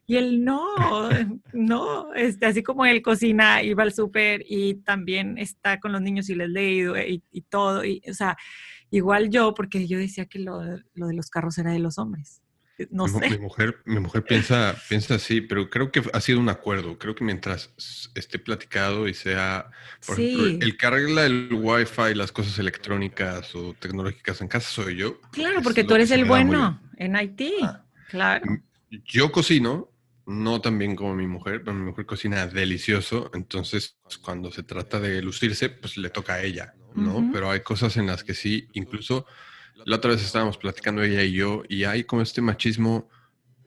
y 0.06 0.18
él 0.18 0.44
no, 0.44 0.64
no, 1.54 2.14
este, 2.14 2.46
así 2.46 2.64
como 2.64 2.86
él 2.86 3.02
cocina, 3.02 3.64
iba 3.64 3.84
al 3.84 3.94
súper 3.94 4.44
y 4.48 4.76
también 4.76 5.38
está 5.38 5.80
con 5.80 5.92
los 5.92 6.02
niños 6.02 6.30
y 6.30 6.36
les 6.36 6.50
lee 6.50 6.86
y, 7.08 7.24
y, 7.32 7.42
todo, 7.42 7.84
y, 7.84 8.02
o 8.10 8.14
sea, 8.14 8.38
igual 8.92 9.30
yo, 9.30 9.54
porque 9.54 9.88
yo 9.88 9.98
decía 9.98 10.26
que 10.26 10.40
lo, 10.40 10.62
lo 10.94 11.08
de 11.08 11.14
los 11.14 11.30
carros 11.30 11.58
era 11.58 11.72
de 11.72 11.80
los 11.80 11.98
hombres 11.98 12.42
no 12.92 13.06
mi, 13.06 13.20
sé. 13.20 13.30
Mi 13.30 13.38
mujer, 13.38 13.80
mi 13.86 14.00
mujer 14.00 14.24
piensa, 14.24 14.76
piensa 14.88 15.16
así, 15.16 15.42
pero 15.42 15.70
creo 15.70 15.92
que 15.92 16.02
ha 16.14 16.22
sido 16.22 16.40
un 16.40 16.50
acuerdo. 16.50 16.98
Creo 16.98 17.16
que 17.16 17.24
mientras 17.24 17.74
esté 18.16 18.40
platicado 18.40 19.08
y 19.08 19.14
sea, 19.14 19.70
por 20.06 20.20
ejemplo, 20.20 20.66
el 20.66 20.78
que 20.78 20.86
arregla 20.86 21.26
el 21.26 21.50
wifi, 21.52 22.16
las 22.16 22.32
cosas 22.32 22.58
electrónicas 22.60 23.54
o 23.56 23.74
tecnológicas 23.74 24.42
en 24.42 24.48
casa 24.48 24.70
soy 24.70 24.96
yo. 24.98 25.20
Claro, 25.32 25.62
porque 25.62 25.84
tú 25.84 25.96
eres 25.96 26.12
el 26.12 26.26
bueno 26.26 26.82
en 26.98 27.16
Haití. 27.16 27.54
Ah. 27.62 27.84
claro. 28.10 28.46
Mm, 28.46 28.64
yo 29.06 29.32
cocino, 29.32 29.92
no 30.26 30.62
tan 30.62 30.78
bien 30.78 30.96
como 30.96 31.16
mi 31.16 31.28
mujer, 31.28 31.64
pero 31.64 31.76
mi 31.76 31.86
mujer 31.86 32.06
cocina 32.06 32.48
delicioso. 32.48 33.30
Entonces, 33.34 33.98
cuando 34.22 34.52
se 34.52 34.64
trata 34.64 35.00
de 35.00 35.22
lucirse, 35.22 35.70
pues 35.70 35.98
le 35.98 36.10
toca 36.10 36.36
a 36.36 36.44
ella, 36.44 36.74
¿no? 36.96 37.30
Pero 37.34 37.52
hay 37.52 37.62
cosas 37.62 37.98
en 37.98 38.08
las 38.08 38.24
que 38.24 38.34
sí, 38.34 38.68
incluso 38.74 39.26
la 39.86 39.96
otra 39.96 40.12
vez 40.12 40.24
estábamos 40.24 40.58
platicando 40.58 41.04
ella 41.04 41.24
y 41.24 41.34
yo, 41.34 41.64
y 41.68 41.84
hay 41.84 42.04
como 42.04 42.22
este 42.22 42.42
machismo 42.42 43.10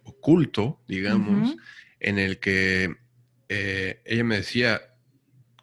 oculto, 0.04 0.80
digamos, 0.88 1.56
en 2.00 2.18
el 2.18 2.38
que 2.38 2.96
eh, 3.48 4.02
ella 4.04 4.24
me 4.24 4.36
decía, 4.36 4.80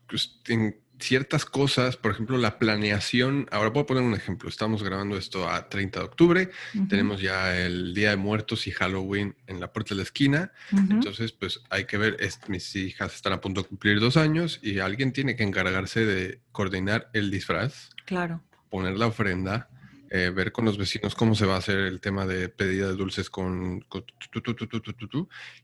pues, 0.08 0.40
en 0.48 0.80
ciertas 1.00 1.46
cosas, 1.46 1.98
por 1.98 2.12
ejemplo, 2.12 2.38
la 2.38 2.60
planeación, 2.60 3.48
ahora 3.52 3.72
puedo 3.72 3.86
poner 3.86 4.04
un 4.04 4.14
ejemplo, 4.14 4.50
estamos 4.50 4.84
grabando 4.84 5.18
esto 5.18 5.50
a 5.50 5.70
30 5.70 6.00
de 6.00 6.06
octubre, 6.06 6.50
tenemos 6.90 7.22
ya 7.22 7.58
el 7.58 7.94
Día 7.94 8.12
de 8.12 8.18
Muertos 8.18 8.68
y 8.68 8.72
Halloween 8.72 9.36
en 9.48 9.60
la 9.60 9.72
puerta 9.72 9.90
de 9.90 9.98
la 9.98 10.04
esquina, 10.04 10.52
entonces 10.72 11.32
pues 11.32 11.62
hay 11.70 11.86
que 11.86 11.98
ver, 11.98 12.18
mis 12.48 12.76
hijas 12.76 13.16
están 13.16 13.34
a 13.34 13.42
punto 13.42 13.64
de 13.64 13.70
cumplir 13.70 14.00
dos 14.00 14.18
años 14.18 14.60
y 14.62 14.80
alguien 14.80 15.14
tiene 15.14 15.36
que 15.36 15.44
encargarse 15.44 16.06
de 16.06 16.42
coordinar 16.52 17.10
el 17.14 17.32
disfraz, 17.32 17.90
claro. 18.06 18.44
poner 18.70 18.98
la 18.98 19.08
ofrenda, 19.08 19.70
eh, 20.10 20.32
ver 20.34 20.52
con 20.52 20.66
los 20.66 20.78
vecinos 20.78 21.16
cómo 21.16 21.36
se 21.36 21.46
va 21.46 21.56
a 21.56 21.60
hacer 21.60 21.78
el 21.80 22.02
tema 22.02 22.26
de 22.26 22.50
pedida 22.50 22.88
de 22.88 22.94
dulces 22.94 23.30
con... 23.30 23.86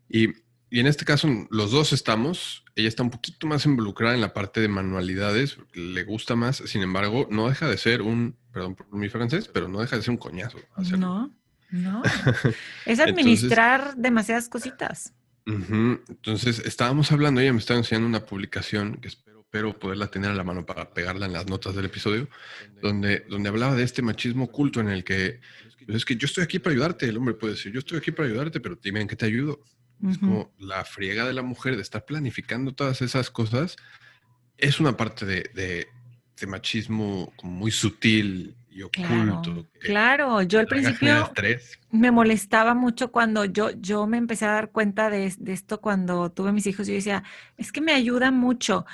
y, 0.10 0.30
y, 0.70 0.80
en 0.80 0.88
este 0.88 1.06
caso 1.06 1.28
los 1.50 1.72
dos 1.72 1.94
estamos, 1.94 2.64
ella 2.76 2.88
está 2.88 3.04
un 3.04 3.10
poquito 3.10 3.48
más 3.48 3.66
involucrada 3.66 4.16
en 4.16 4.22
la 4.22 4.34
parte 4.34 4.62
de 4.62 4.68
manualidades, 4.68 5.58
le 5.74 6.04
gusta 6.04 6.36
más, 6.36 6.58
sin 6.58 6.82
embargo, 6.82 7.28
no 7.32 7.50
deja 7.50 7.68
de 7.68 7.78
ser 7.78 8.02
un, 8.02 8.36
perdón 8.52 8.76
por 8.76 8.92
mi 8.94 9.10
francés, 9.10 9.50
pero 9.52 9.68
no 9.68 9.82
deja 9.82 9.96
de 9.96 10.04
ser 10.04 10.12
un 10.12 10.18
coñazo. 10.18 10.60
No, 10.98 11.34
no. 11.72 12.04
es 12.86 13.00
administrar 13.00 13.96
demasiadas 13.96 14.50
cositas. 14.50 15.14
Entonces, 15.46 16.60
estábamos 16.60 17.12
hablando, 17.12 17.40
ella 17.40 17.54
me 17.54 17.60
estaba 17.60 17.78
enseñando 17.78 18.08
una 18.08 18.26
publicación 18.26 18.98
que 18.98 19.08
espero 19.08 19.35
espero 19.56 19.80
poderla 19.80 20.08
tener 20.08 20.32
a 20.32 20.34
la 20.34 20.44
mano 20.44 20.66
para 20.66 20.90
pegarla 20.90 21.28
en 21.28 21.32
las 21.32 21.48
notas 21.48 21.76
del 21.76 21.86
episodio, 21.86 22.28
donde, 22.82 23.26
donde 23.30 23.48
hablaba 23.48 23.74
de 23.74 23.84
este 23.84 24.02
machismo 24.02 24.46
oculto 24.46 24.82
en 24.82 24.90
el 24.90 25.06
que 25.06 25.40
pues, 25.86 26.00
es 26.00 26.06
que 26.06 26.18
yo 26.18 26.26
estoy 26.26 26.44
aquí 26.44 26.60
para 26.60 26.74
ayudarte, 26.74 27.08
el 27.08 27.16
hombre 27.16 27.36
puede 27.36 27.54
decir, 27.54 27.72
yo 27.72 27.80
estoy 27.80 28.00
aquí 28.00 28.12
para 28.12 28.28
ayudarte, 28.28 28.60
pero 28.60 28.78
dime 28.82 29.00
en 29.00 29.08
qué 29.08 29.16
te 29.16 29.26
ayudo. 29.26 29.62
Es 30.10 30.18
como 30.18 30.54
la 30.60 30.84
friega 30.84 31.26
de 31.26 31.32
la 31.32 31.42
mujer 31.42 31.78
de 31.78 31.82
estar 31.82 32.04
planificando 32.04 32.74
todas 32.74 33.02
esas 33.02 33.32
cosas, 33.32 33.78
es 34.58 34.82
una 34.82 34.98
parte 34.98 35.26
de, 35.26 35.50
de, 35.54 36.48
machismo 36.48 37.32
como 37.38 37.54
muy 37.54 37.72
sutil 37.72 38.56
y 38.70 38.82
oculto. 38.82 39.66
Claro, 39.80 40.42
yo 40.42 40.60
al 40.60 40.68
principio 40.68 41.32
me 41.92 42.12
molestaba 42.12 42.76
mucho 42.76 43.10
cuando 43.10 43.46
yo, 43.46 43.72
yo 43.72 44.06
me 44.06 44.18
empecé 44.18 44.46
a 44.46 44.52
dar 44.52 44.72
cuenta 44.72 45.10
de, 45.10 45.34
de, 45.40 45.54
esto 45.54 45.80
cuando 45.80 46.30
tuve 46.30 46.52
mis 46.52 46.68
hijos. 46.68 46.88
Yo 46.88 46.94
decía, 46.94 47.24
es 47.58 47.72
que 47.72 47.80
me 47.80 47.94
ayuda 47.94 48.32
mucho 48.32 48.86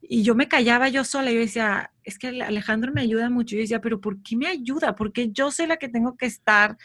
Y 0.00 0.22
yo 0.22 0.34
me 0.34 0.48
callaba 0.48 0.88
yo 0.88 1.04
sola, 1.04 1.30
yo 1.30 1.40
decía, 1.40 1.92
es 2.02 2.18
que 2.18 2.28
Alejandro 2.28 2.92
me 2.92 3.02
ayuda 3.02 3.30
mucho. 3.30 3.56
Yo 3.56 3.62
decía, 3.62 3.80
pero 3.80 4.00
¿por 4.00 4.22
qué 4.22 4.36
me 4.36 4.46
ayuda? 4.46 4.94
Porque 4.94 5.30
yo 5.30 5.50
soy 5.50 5.66
la 5.66 5.76
que 5.76 5.88
tengo 5.88 6.16
que 6.16 6.26
estar 6.26 6.76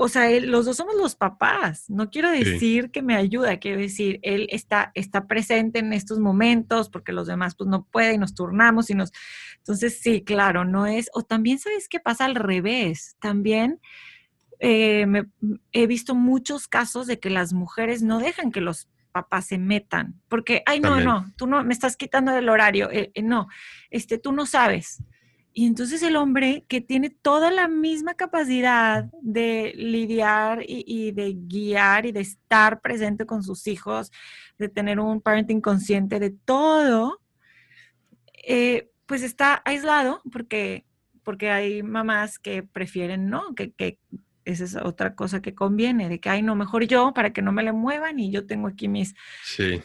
o 0.00 0.08
sea, 0.08 0.30
los 0.40 0.64
dos 0.64 0.76
somos 0.76 0.94
los 0.94 1.16
papás. 1.16 1.90
No 1.90 2.08
quiero 2.08 2.30
decir 2.30 2.92
que 2.92 3.02
me 3.02 3.16
ayuda, 3.16 3.58
quiero 3.58 3.80
decir, 3.80 4.20
él 4.22 4.46
está, 4.52 4.92
está 4.94 5.26
presente 5.26 5.80
en 5.80 5.92
estos 5.92 6.20
momentos 6.20 6.88
porque 6.88 7.10
los 7.10 7.26
demás 7.26 7.56
pues 7.56 7.68
no 7.68 7.84
pueden 7.84 8.14
y 8.14 8.18
nos 8.18 8.32
turnamos 8.32 8.90
y 8.90 8.94
nos... 8.94 9.10
Entonces, 9.56 9.98
sí, 10.00 10.22
claro, 10.22 10.64
no 10.64 10.86
es... 10.86 11.10
O 11.14 11.22
también, 11.22 11.58
¿sabes 11.58 11.88
qué 11.88 11.98
pasa 11.98 12.26
al 12.26 12.36
revés? 12.36 13.16
También 13.18 13.80
eh, 14.60 15.04
he 15.72 15.88
visto 15.88 16.14
muchos 16.14 16.68
casos 16.68 17.08
de 17.08 17.18
que 17.18 17.28
las 17.28 17.52
mujeres 17.52 18.00
no 18.00 18.20
dejan 18.20 18.52
que 18.52 18.60
los 18.60 18.88
papás 19.22 19.46
se 19.46 19.58
metan, 19.58 20.20
porque, 20.28 20.62
ay, 20.64 20.80
no, 20.80 21.00
no, 21.00 21.32
tú 21.36 21.46
no, 21.46 21.64
me 21.64 21.74
estás 21.74 21.96
quitando 21.96 22.32
del 22.32 22.48
horario, 22.48 22.90
eh, 22.90 23.10
eh, 23.14 23.22
no, 23.22 23.48
este, 23.90 24.18
tú 24.18 24.32
no 24.32 24.46
sabes. 24.46 25.02
Y 25.52 25.66
entonces 25.66 26.02
el 26.04 26.14
hombre 26.14 26.64
que 26.68 26.80
tiene 26.80 27.10
toda 27.10 27.50
la 27.50 27.66
misma 27.66 28.14
capacidad 28.14 29.10
de 29.22 29.72
lidiar 29.74 30.62
y, 30.64 31.10
de 31.10 31.34
guiar 31.36 32.06
y 32.06 32.12
de 32.12 32.20
estar 32.20 32.80
presente 32.80 33.26
con 33.26 33.42
sus 33.42 33.66
hijos, 33.66 34.12
de 34.56 34.68
tener 34.68 35.00
un 35.00 35.20
parenting 35.20 35.60
consciente 35.60 36.20
de 36.20 36.30
todo, 36.30 37.20
eh, 38.46 38.88
pues 39.06 39.22
está 39.22 39.60
aislado 39.64 40.22
porque, 40.30 40.84
porque 41.24 41.50
hay 41.50 41.82
mamás 41.82 42.38
que 42.38 42.62
prefieren, 42.62 43.28
¿no? 43.28 43.54
Que, 43.56 43.72
que 43.72 43.98
esa 44.48 44.64
es 44.64 44.76
otra 44.76 45.14
cosa 45.14 45.42
que 45.42 45.54
conviene, 45.54 46.08
de 46.08 46.20
que, 46.20 46.30
ay, 46.30 46.42
no, 46.42 46.54
mejor 46.54 46.84
yo 46.84 47.12
para 47.14 47.32
que 47.32 47.42
no 47.42 47.52
me 47.52 47.62
le 47.62 47.72
muevan 47.72 48.18
y 48.18 48.30
yo 48.30 48.46
tengo 48.46 48.68
aquí 48.68 48.88
mis, 48.88 49.14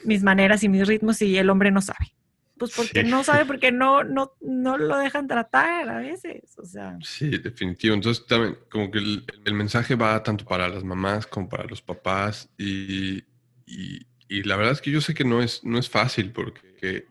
mis 0.05 0.23
maneras 0.23 0.63
y 0.63 0.69
mis 0.69 0.87
ritmos 0.87 1.21
y 1.21 1.37
el 1.37 1.49
hombre 1.49 1.69
no 1.69 1.81
sabe. 1.81 2.13
Pues 2.57 2.71
porque 2.75 3.03
no 3.03 3.25
sabe, 3.25 3.45
porque 3.45 3.71
no, 3.73 4.03
no, 4.05 4.35
no 4.39 4.77
lo 4.77 4.97
dejan 4.97 5.27
tratar 5.27 5.89
a 5.89 5.97
veces, 5.97 6.57
o 6.57 6.65
sea. 6.65 6.97
Sí, 7.01 7.37
definitivo. 7.37 7.93
Entonces 7.93 8.25
también 8.25 8.57
como 8.69 8.89
que 8.89 8.99
el, 8.99 9.53
mensaje 9.53 9.95
va 9.95 10.23
tanto 10.23 10.45
para 10.45 10.69
las 10.69 10.83
mamás 10.83 11.27
como 11.27 11.49
para 11.49 11.65
los 11.65 11.81
papás 11.81 12.49
y, 12.57 13.23
y, 13.65 14.05
la 14.43 14.55
verdad 14.55 14.73
es 14.73 14.81
que 14.81 14.91
yo 14.91 15.01
sé 15.01 15.13
que 15.13 15.25
no 15.25 15.41
es, 15.41 15.63
no 15.63 15.77
es 15.77 15.89
fácil 15.89 16.31
porque 16.31 17.05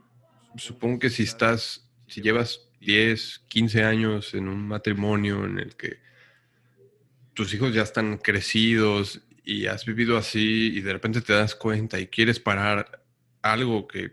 supongo 0.56 0.98
que 0.98 1.10
si 1.10 1.24
estás, 1.24 1.88
si 2.06 2.22
llevas 2.22 2.70
10, 2.80 3.44
15 3.48 3.84
años 3.84 4.34
en 4.34 4.48
un 4.48 4.66
matrimonio 4.66 5.44
en 5.44 5.58
el 5.58 5.76
que 5.76 5.98
tus 7.34 7.52
hijos 7.54 7.74
ya 7.74 7.82
están 7.82 8.18
crecidos 8.18 9.22
y 9.44 9.66
has 9.66 9.84
vivido 9.84 10.16
así 10.16 10.72
y 10.74 10.80
de 10.80 10.92
repente 10.92 11.20
te 11.20 11.32
das 11.32 11.54
cuenta 11.54 11.98
y 11.98 12.06
quieres 12.06 12.38
parar 12.38 13.02
algo 13.42 13.88
que 13.88 14.12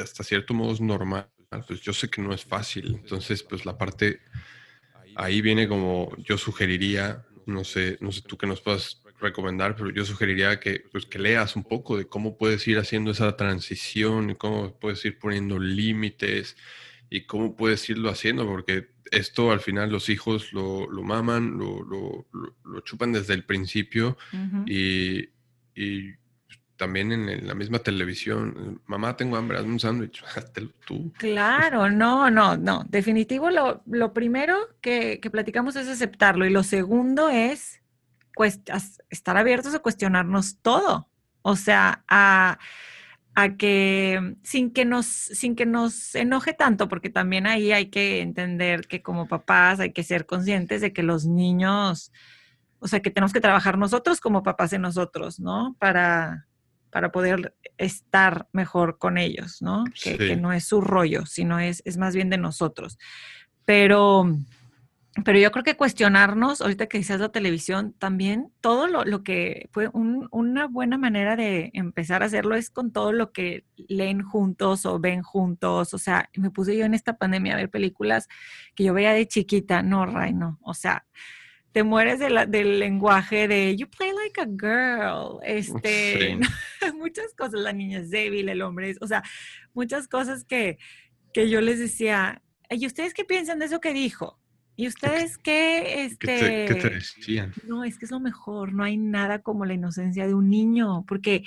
hasta 0.00 0.24
cierto 0.24 0.54
modo 0.54 0.72
es 0.72 0.80
normal, 0.80 1.28
pues 1.66 1.80
yo 1.80 1.92
sé 1.92 2.08
que 2.08 2.20
no 2.20 2.34
es 2.34 2.44
fácil. 2.44 2.96
Entonces, 3.02 3.42
pues 3.42 3.64
la 3.64 3.78
parte 3.78 4.20
ahí 5.14 5.40
viene 5.40 5.68
como 5.68 6.14
yo 6.18 6.36
sugeriría, 6.36 7.24
no 7.46 7.64
sé, 7.64 7.96
no 8.00 8.12
sé 8.12 8.22
tú 8.22 8.36
qué 8.36 8.46
nos 8.46 8.60
puedas 8.60 9.02
recomendar, 9.20 9.74
pero 9.76 9.90
yo 9.90 10.04
sugeriría 10.04 10.60
que, 10.60 10.84
pues, 10.92 11.06
que 11.06 11.18
leas 11.18 11.56
un 11.56 11.64
poco 11.64 11.96
de 11.96 12.06
cómo 12.06 12.36
puedes 12.36 12.66
ir 12.68 12.78
haciendo 12.78 13.12
esa 13.12 13.36
transición 13.36 14.30
y 14.30 14.34
cómo 14.34 14.78
puedes 14.78 15.04
ir 15.04 15.18
poniendo 15.18 15.58
límites 15.58 16.56
y 17.10 17.22
cómo 17.22 17.56
puedes 17.56 17.88
irlo 17.88 18.10
haciendo, 18.10 18.46
porque 18.46 18.88
esto 19.10 19.50
al 19.52 19.60
final 19.60 19.90
los 19.90 20.08
hijos 20.08 20.52
lo, 20.52 20.90
lo 20.90 21.02
maman, 21.02 21.58
lo, 21.58 21.82
lo, 21.82 22.26
lo, 22.64 22.80
chupan 22.80 23.12
desde 23.12 23.34
el 23.34 23.44
principio 23.44 24.16
y, 24.66 25.28
y 25.74 26.14
también 26.76 27.12
en, 27.12 27.46
la 27.46 27.54
misma 27.54 27.78
televisión, 27.78 28.80
mamá, 28.86 29.16
tengo 29.16 29.36
hambre, 29.36 29.58
hazme 29.58 29.72
un 29.72 29.80
sándwich, 29.80 30.22
tú. 30.86 31.12
Claro, 31.18 31.90
no, 31.90 32.30
no, 32.30 32.56
no. 32.56 32.84
Definitivo, 32.88 33.50
lo, 33.50 33.82
lo 33.86 34.12
primero 34.12 34.56
que, 34.80 35.20
que, 35.20 35.30
platicamos 35.30 35.76
es 35.76 35.88
aceptarlo 35.88 36.46
y 36.46 36.50
lo 36.50 36.62
segundo 36.62 37.28
es 37.28 37.80
estar 39.08 39.36
abiertos 39.36 39.74
a 39.74 39.78
cuestionarnos 39.78 40.58
todo. 40.60 41.08
O 41.42 41.56
sea, 41.56 42.04
a, 42.08 42.58
a, 43.36 43.56
que 43.56 44.34
sin 44.42 44.72
que 44.72 44.84
nos 44.84 45.06
sin 45.06 45.54
que 45.54 45.66
nos 45.66 46.14
enoje 46.14 46.52
tanto, 46.54 46.88
porque 46.88 47.10
también 47.10 47.46
ahí 47.46 47.70
hay 47.70 47.86
que 47.90 48.20
entender 48.20 48.88
que 48.88 49.02
como 49.02 49.28
papás 49.28 49.78
hay 49.78 49.92
que 49.92 50.02
ser 50.02 50.26
conscientes 50.26 50.80
de 50.80 50.92
que 50.92 51.02
los 51.02 51.26
niños, 51.26 52.12
o 52.80 52.88
sea, 52.88 53.00
que 53.00 53.10
tenemos 53.10 53.32
que 53.32 53.40
trabajar 53.40 53.78
nosotros 53.78 54.20
como 54.20 54.42
papás 54.42 54.72
en 54.72 54.82
nosotros, 54.82 55.38
¿no? 55.38 55.76
Para 55.78 56.46
para 56.90 57.12
poder 57.12 57.54
estar 57.76 58.48
mejor 58.52 58.96
con 58.96 59.18
ellos, 59.18 59.60
¿no? 59.60 59.84
Que, 60.02 60.34
no 60.36 60.54
es 60.54 60.64
su 60.64 60.80
rollo, 60.80 61.26
sino 61.26 61.58
es, 61.58 61.82
es 61.84 61.98
más 61.98 62.14
bien 62.14 62.30
de 62.30 62.38
nosotros. 62.38 62.96
Pero, 63.66 64.24
pero 65.24 65.38
yo 65.38 65.50
creo 65.50 65.64
que 65.64 65.76
cuestionarnos, 65.76 66.60
ahorita 66.60 66.86
que 66.86 66.98
dices 66.98 67.20
la 67.20 67.30
televisión, 67.30 67.94
también 67.98 68.52
todo 68.60 68.86
lo, 68.86 69.04
lo 69.04 69.22
que 69.22 69.68
fue 69.72 69.88
una 69.92 70.66
buena 70.66 70.98
manera 70.98 71.36
de 71.36 71.70
empezar 71.72 72.22
a 72.22 72.26
hacerlo 72.26 72.54
es 72.54 72.70
con 72.70 72.92
todo 72.92 73.12
lo 73.12 73.32
que 73.32 73.64
leen 73.76 74.22
juntos 74.22 74.84
o 74.84 74.98
ven 74.98 75.22
juntos. 75.22 75.94
O 75.94 75.98
sea, 75.98 76.28
me 76.36 76.50
puse 76.50 76.76
yo 76.76 76.84
en 76.84 76.94
esta 76.94 77.16
pandemia 77.16 77.54
a 77.54 77.56
ver 77.56 77.70
películas 77.70 78.28
que 78.74 78.84
yo 78.84 78.92
veía 78.92 79.12
de 79.12 79.26
chiquita, 79.26 79.82
no, 79.82 80.04
Ray, 80.04 80.34
no. 80.34 80.58
O 80.62 80.74
sea, 80.74 81.06
te 81.72 81.82
mueres 81.82 82.18
del 82.18 82.78
lenguaje 82.78 83.48
de 83.48 83.76
you 83.76 83.86
play 83.88 84.10
like 84.12 84.40
a 84.40 84.46
girl, 84.46 85.40
este, 85.42 86.38
muchas 86.94 87.34
cosas, 87.34 87.60
la 87.60 87.72
niña 87.74 87.98
es 87.98 88.08
débil, 88.08 88.48
el 88.48 88.62
hombre 88.62 88.88
es, 88.88 88.98
o 89.02 89.06
sea, 89.06 89.22
muchas 89.74 90.08
cosas 90.08 90.44
que, 90.44 90.78
que 91.34 91.50
yo 91.50 91.60
les 91.60 91.78
decía, 91.78 92.42
¿y 92.70 92.86
ustedes 92.86 93.12
qué 93.12 93.26
piensan 93.26 93.58
de 93.58 93.66
eso 93.66 93.80
que 93.80 93.92
dijo? 93.92 94.40
¿Y 94.76 94.86
ustedes 94.88 95.38
qué, 95.38 96.04
este, 96.04 96.66
¿Qué 96.68 96.74
te, 96.74 96.90
decían? 96.90 97.52
No, 97.66 97.82
es 97.82 97.98
que 97.98 98.04
es 98.04 98.10
lo 98.10 98.20
mejor, 98.20 98.74
no 98.74 98.84
hay 98.84 98.98
nada 98.98 99.40
como 99.40 99.64
la 99.64 99.72
inocencia 99.72 100.26
de 100.26 100.34
un 100.34 100.50
niño, 100.50 101.04
porque 101.08 101.44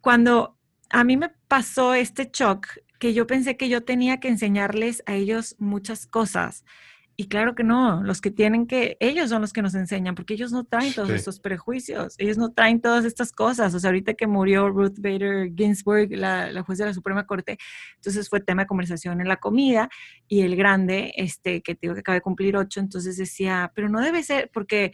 cuando 0.00 0.56
a 0.88 1.02
mí 1.02 1.16
me 1.16 1.30
pasó 1.48 1.94
este 1.94 2.30
shock, 2.32 2.68
que 3.00 3.14
yo 3.14 3.26
pensé 3.26 3.56
que 3.56 3.68
yo 3.68 3.82
tenía 3.82 4.20
que 4.20 4.28
enseñarles 4.28 5.02
a 5.06 5.14
ellos 5.14 5.56
muchas 5.58 6.06
cosas, 6.06 6.64
y 7.22 7.28
claro 7.28 7.54
que 7.54 7.62
no, 7.62 8.02
los 8.02 8.20
que 8.20 8.32
tienen 8.32 8.66
que, 8.66 8.96
ellos 8.98 9.30
son 9.30 9.42
los 9.42 9.52
que 9.52 9.62
nos 9.62 9.76
enseñan, 9.76 10.16
porque 10.16 10.34
ellos 10.34 10.50
no 10.50 10.64
traen 10.64 10.92
todos 10.92 11.08
estos 11.10 11.38
prejuicios, 11.38 12.16
ellos 12.18 12.36
no 12.36 12.50
traen 12.50 12.80
todas 12.80 13.04
estas 13.04 13.30
cosas. 13.30 13.72
O 13.74 13.78
sea, 13.78 13.90
ahorita 13.90 14.14
que 14.14 14.26
murió 14.26 14.68
Ruth 14.68 14.96
Bader 14.98 15.52
Ginsburg, 15.54 16.10
la, 16.16 16.50
la 16.50 16.62
juez 16.62 16.80
de 16.80 16.86
la 16.86 16.94
Suprema 16.94 17.24
Corte, 17.24 17.58
entonces 17.94 18.28
fue 18.28 18.40
tema 18.40 18.62
de 18.62 18.66
conversación 18.66 19.20
en 19.20 19.28
la 19.28 19.36
comida 19.36 19.88
y 20.26 20.40
el 20.40 20.56
grande, 20.56 21.12
este, 21.14 21.62
que 21.62 21.78
digo 21.80 21.94
que 21.94 22.00
acaba 22.00 22.16
de 22.16 22.22
cumplir 22.22 22.56
ocho, 22.56 22.80
entonces 22.80 23.16
decía, 23.16 23.70
pero 23.72 23.88
no 23.88 24.00
debe 24.00 24.24
ser, 24.24 24.50
porque, 24.52 24.90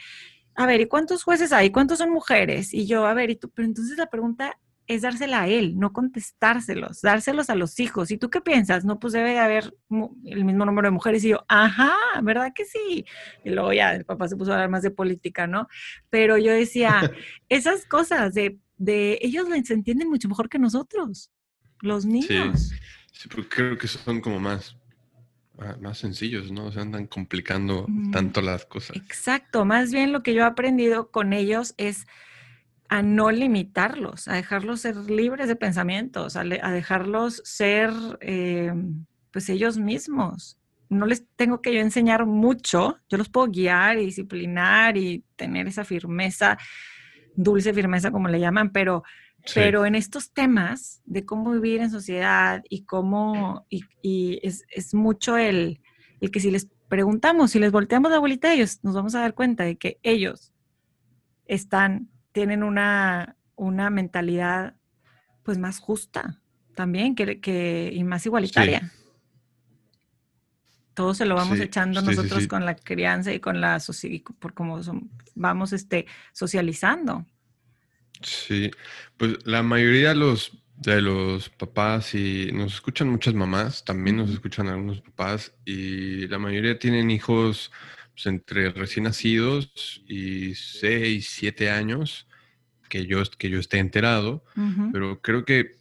a 0.55 0.67
ver, 0.67 0.83
¿y 0.83 0.87
cuántos 0.87 1.23
jueces 1.23 1.51
hay? 1.51 1.71
¿Cuántos 1.71 1.97
son 1.97 2.11
mujeres? 2.11 2.75
Y 2.75 2.87
yo, 2.87 3.07
a 3.07 3.15
ver, 3.15 3.31
¿y 3.31 3.37
tú? 3.37 3.49
Pero 3.55 3.67
entonces 3.67 3.97
la 3.97 4.11
pregunta 4.11 4.59
es 4.89 5.03
dársela 5.03 5.43
a 5.43 5.49
él, 5.49 5.79
no 5.79 5.93
contestárselos, 5.93 7.03
dárselos 7.03 7.51
a 7.51 7.55
los 7.55 7.79
hijos. 7.79 8.11
¿Y 8.11 8.17
tú 8.17 8.31
qué 8.31 8.41
piensas? 8.41 8.87
No, 8.87 8.99
pues 8.99 9.13
debe 9.13 9.33
de 9.33 9.39
haber 9.39 9.75
el 10.25 10.45
mismo 10.47 10.65
número 10.65 10.89
de 10.89 10.93
mujeres. 10.93 11.23
Y 11.25 11.29
yo, 11.29 11.45
ajá, 11.47 11.93
¿verdad 12.23 12.53
que 12.55 12.65
sí? 12.65 13.05
Y 13.45 13.51
luego 13.51 13.75
ya 13.75 13.95
el 13.95 14.07
papá 14.07 14.29
se 14.29 14.37
puso 14.37 14.51
a 14.51 14.55
hablar 14.55 14.71
más 14.71 14.83
de 14.83 14.91
política, 14.91 15.47
¿no? 15.47 15.69
Pero 16.09 16.39
yo 16.39 16.53
decía, 16.53 17.01
esas 17.51 17.85
cosas 17.85 18.33
de, 18.33 18.59
de 18.79 19.19
ellos 19.21 19.47
las 19.47 19.71
entienden 19.71 20.09
mucho 20.09 20.27
mejor 20.27 20.49
que 20.49 20.59
nosotros, 20.59 21.31
los 21.83 22.07
niños. 22.07 22.73
Sí, 23.13 23.29
porque 23.29 23.49
creo 23.49 23.77
que 23.77 23.89
son 23.89 24.23
como 24.23 24.41
más, 24.41 24.75
más 25.81 25.99
sencillos, 25.99 26.51
¿no? 26.51 26.65
O 26.65 26.73
sea, 26.73 26.81
andan 26.81 27.07
complicando 27.07 27.87
tanto 28.11 28.41
las 28.41 28.65
cosas. 28.65 28.97
Exacto, 28.97 29.67
más 29.67 29.93
bien 29.93 30.13
lo 30.13 30.23
que 30.23 30.33
yo 30.33 30.41
he 30.41 30.47
aprendido 30.47 31.11
con 31.11 31.35
ellos 31.35 31.75
es 31.77 32.07
a 32.89 33.03
no 33.03 33.31
limitarlos, 33.31 34.29
a 34.29 34.35
dejarlos 34.35 34.81
ser 34.81 34.97
libres 34.97 35.49
de 35.49 35.57
pensamientos, 35.57 36.37
a, 36.37 36.43
dejarlos 36.45 37.43
ser 37.45 37.91
eh, 38.21 38.73
pues 39.31 39.49
ellos 39.51 39.79
mismos. 39.79 40.59
No 40.89 41.05
les 41.05 41.27
tengo 41.37 41.61
que 41.61 41.75
yo 41.75 41.81
enseñar 41.81 42.25
mucho, 42.25 42.99
yo 43.11 43.19
los 43.19 43.29
puedo 43.29 43.49
guiar 43.49 43.99
y 43.99 44.07
disciplinar 44.07 44.97
y 44.97 45.23
tener 45.37 45.69
esa 45.69 45.85
firmeza, 45.85 46.57
dulce 47.35 47.75
firmeza 47.75 48.11
como 48.11 48.29
le 48.29 48.41
llaman, 48.41 48.73
pero, 48.73 49.03
pero 49.55 49.85
en 49.85 49.95
estos 49.95 50.33
temas 50.33 51.03
de 51.05 51.27
cómo 51.27 51.51
vivir 51.51 51.83
en 51.83 51.91
sociedad 51.91 52.63
y 52.71 52.85
cómo, 52.85 53.67
y, 53.69 54.41
es, 54.43 54.65
es, 54.71 54.95
mucho 54.95 55.37
el, 55.37 55.83
el 56.23 56.31
que 56.31 56.41
si 56.41 56.51
les 56.51 56.69
preguntamos, 56.89 57.51
si 57.51 57.59
les 57.59 57.71
volteamos 57.71 58.11
la 58.11 58.19
bolita 58.19 58.49
a 58.49 58.55
ellos, 58.55 58.83
nos 58.83 58.95
vamos 58.95 59.15
a 59.15 59.21
dar 59.21 59.35
cuenta 59.35 59.65
de 59.65 59.77
que 59.77 59.99
ellos 60.03 60.55
están 61.45 62.09
tienen 62.39 62.63
una, 62.63 63.35
una 63.57 63.91
mentalidad 63.91 64.77
pues 65.43 65.59
más 65.59 65.81
justa 65.81 66.39
también 66.77 67.17
que, 67.17 67.41
que 67.41 67.91
y 67.93 68.05
más 68.05 68.25
igualitaria. 68.27 68.93
Todo 70.95 71.15
se 71.15 71.27
lo 71.27 71.35
vamos 71.35 71.59
echando 71.59 72.01
nosotros 72.01 72.47
con 72.47 72.65
la 72.65 72.77
crianza 72.77 73.33
y 73.33 73.41
con 73.41 73.61
la 73.61 73.83
por 74.39 74.55
cómo 74.55 74.81
vamos 75.35 75.73
este, 75.73 76.07
socializando. 76.33 77.27
Sí, 78.23 78.71
pues 79.17 79.45
la 79.45 79.65
mayoría 79.65 80.11
de 80.11 80.15
los 80.15 80.53
de 80.77 81.03
los 81.03 81.49
papás 81.49 82.15
y 82.15 82.53
nos 82.53 82.75
escuchan 82.75 83.09
muchas 83.09 83.35
mamás, 83.35 83.85
también 83.85 84.17
nos 84.17 84.31
escuchan 84.31 84.69
algunos 84.69 85.01
papás 85.01 85.53
y 85.65 86.29
la 86.29 86.39
mayoría 86.39 86.79
tienen 86.79 87.11
hijos 87.11 87.73
pues, 88.15 88.27
entre 88.27 88.71
recién 88.71 89.05
nacidos 89.05 90.05
y 90.07 90.55
6, 90.55 91.29
7 91.29 91.71
años 91.71 92.28
que 92.89 93.07
yo, 93.07 93.23
que 93.39 93.51
yo 93.51 93.59
esté 93.59 93.79
enterado, 93.79 94.45
pero 94.93 95.21
creo 95.21 95.45
que 95.45 95.77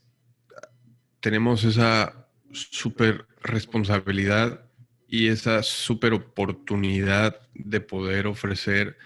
tenemos 1.20 1.64
esa 1.64 2.28
súper 2.52 3.26
responsabilidad 3.42 4.66
y 5.08 5.28
esa 5.28 5.64
súper 5.64 6.14
oportunidad 6.14 7.40
de 7.54 7.80
poder 7.80 8.28
ofrecer, 8.28 8.98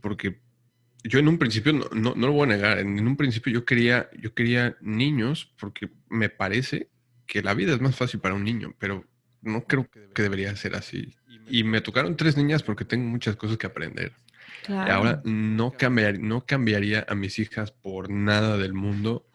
porque 0.00 0.40
yo 1.02 1.18
en 1.18 1.28
un 1.28 1.38
principio, 1.38 1.72
no, 1.72 2.14
no, 2.14 2.26
lo 2.26 2.32
voy 2.32 2.44
a 2.44 2.54
negar, 2.54 2.78
en, 2.78 3.06
un 3.06 3.16
principio 3.16 3.52
yo 3.52 3.64
quería, 3.64 4.10
yo 4.18 4.34
quería 4.34 4.76
niños 4.80 5.52
porque 5.58 5.90
me 6.08 6.28
parece 6.28 6.88
que 7.26 7.42
la 7.42 7.54
vida 7.54 7.74
es 7.74 7.80
más 7.80 7.96
fácil 7.96 8.20
para 8.20 8.34
un 8.34 8.44
niño, 8.44 8.74
pero 8.78 9.04
no 9.42 9.64
creo 9.64 9.88
que 9.90 10.22
debería 10.22 10.54
ser 10.56 10.74
así. 10.74 11.16
Y 11.50 11.64
me 11.64 11.80
tocaron 11.80 12.16
tres 12.16 12.36
niñas 12.36 12.62
porque 12.62 12.84
tengo 12.84 13.08
muchas 13.08 13.36
cosas 13.36 13.56
que 13.56 13.66
aprender. 13.66 14.12
Y 14.68 14.72
ahora 14.72 15.20
no, 15.24 15.72
cambiar, 15.72 16.18
no 16.18 16.44
cambiaría 16.44 17.04
a 17.08 17.14
mis 17.14 17.38
hijas 17.38 17.72
por 17.72 18.10
nada 18.10 18.56
del 18.56 18.74
mundo. 18.74 19.26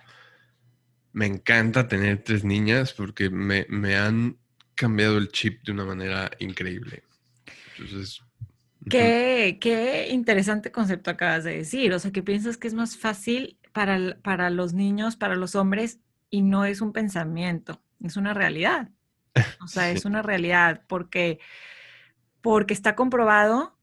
Me 1.11 1.25
encanta 1.25 1.87
tener 1.87 2.23
tres 2.23 2.43
niñas 2.43 2.93
porque 2.93 3.29
me, 3.29 3.65
me 3.69 3.95
han 3.95 4.37
cambiado 4.75 5.17
el 5.17 5.29
chip 5.29 5.63
de 5.63 5.71
una 5.71 5.85
manera 5.85 6.31
increíble. 6.39 7.03
Entonces, 7.77 8.21
Qué, 8.89 9.57
qué, 9.59 10.09
interesante 10.11 10.71
concepto 10.71 11.09
acabas 11.09 11.43
de 11.43 11.57
decir. 11.57 11.93
O 11.93 11.99
sea, 11.99 12.11
que 12.11 12.21
piensas 12.21 12.57
que 12.57 12.67
es 12.67 12.73
más 12.73 12.97
fácil 12.97 13.57
para, 13.73 14.17
para 14.21 14.49
los 14.49 14.73
niños, 14.73 15.15
para 15.15 15.35
los 15.35 15.55
hombres, 15.55 15.99
y 16.29 16.41
no 16.41 16.65
es 16.65 16.81
un 16.81 16.93
pensamiento, 16.93 17.81
es 18.03 18.17
una 18.17 18.33
realidad. 18.33 18.89
O 19.61 19.67
sea, 19.67 19.91
es 19.91 20.05
una 20.05 20.21
realidad 20.21 20.83
porque, 20.87 21.39
porque 22.45 22.75
está 22.75 22.95
comprobado, 22.95 23.75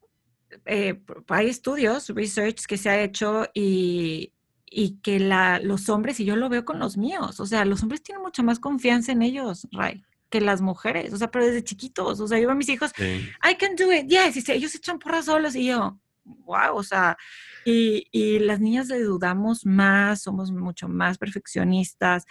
eh, 0.65 1.03
hay 1.27 1.49
estudios, 1.49 2.07
research 2.07 2.65
que 2.65 2.77
se 2.77 2.89
ha 2.89 3.01
hecho 3.01 3.45
y, 3.53 4.31
y 4.65 5.01
que 5.01 5.19
la, 5.19 5.59
los 5.59 5.89
hombres, 5.89 6.21
y 6.21 6.23
yo 6.23 6.37
lo 6.37 6.47
veo 6.47 6.63
con 6.63 6.79
los 6.79 6.95
míos, 6.95 7.41
o 7.41 7.45
sea, 7.45 7.65
los 7.65 7.83
hombres 7.83 8.03
tienen 8.03 8.23
mucha 8.23 8.41
más 8.41 8.59
confianza 8.59 9.11
en 9.11 9.21
ellos, 9.21 9.67
Ray 9.73 10.01
que 10.29 10.39
las 10.39 10.61
mujeres, 10.61 11.11
o 11.11 11.17
sea, 11.17 11.29
pero 11.29 11.45
desde 11.45 11.61
chiquitos, 11.61 12.21
o 12.21 12.27
sea, 12.27 12.39
yo 12.39 12.49
a 12.49 12.55
mis 12.55 12.69
hijos, 12.69 12.91
I 12.97 13.55
can 13.59 13.75
do 13.75 13.91
it, 13.91 14.07
yes, 14.07 14.37
y 14.37 14.51
ellos 14.53 14.73
echan 14.73 14.97
porras 14.97 15.25
solos 15.25 15.55
y 15.55 15.65
yo, 15.65 15.99
wow, 16.23 16.73
o 16.73 16.83
sea, 16.83 17.17
y, 17.65 18.07
y, 18.13 18.39
las 18.39 18.61
niñas 18.61 18.87
le 18.87 19.01
dudamos 19.01 19.65
más, 19.65 20.21
somos 20.21 20.51
mucho 20.51 20.87
más 20.87 21.17
perfeccionistas, 21.17 22.23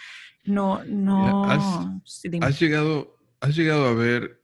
no, 0.43 0.83
no. 0.83 1.45
Has, 1.45 2.59
llegado, 2.59 3.19
has 3.39 3.55
llegado 3.55 3.85
a 3.85 3.93
ver 3.93 4.42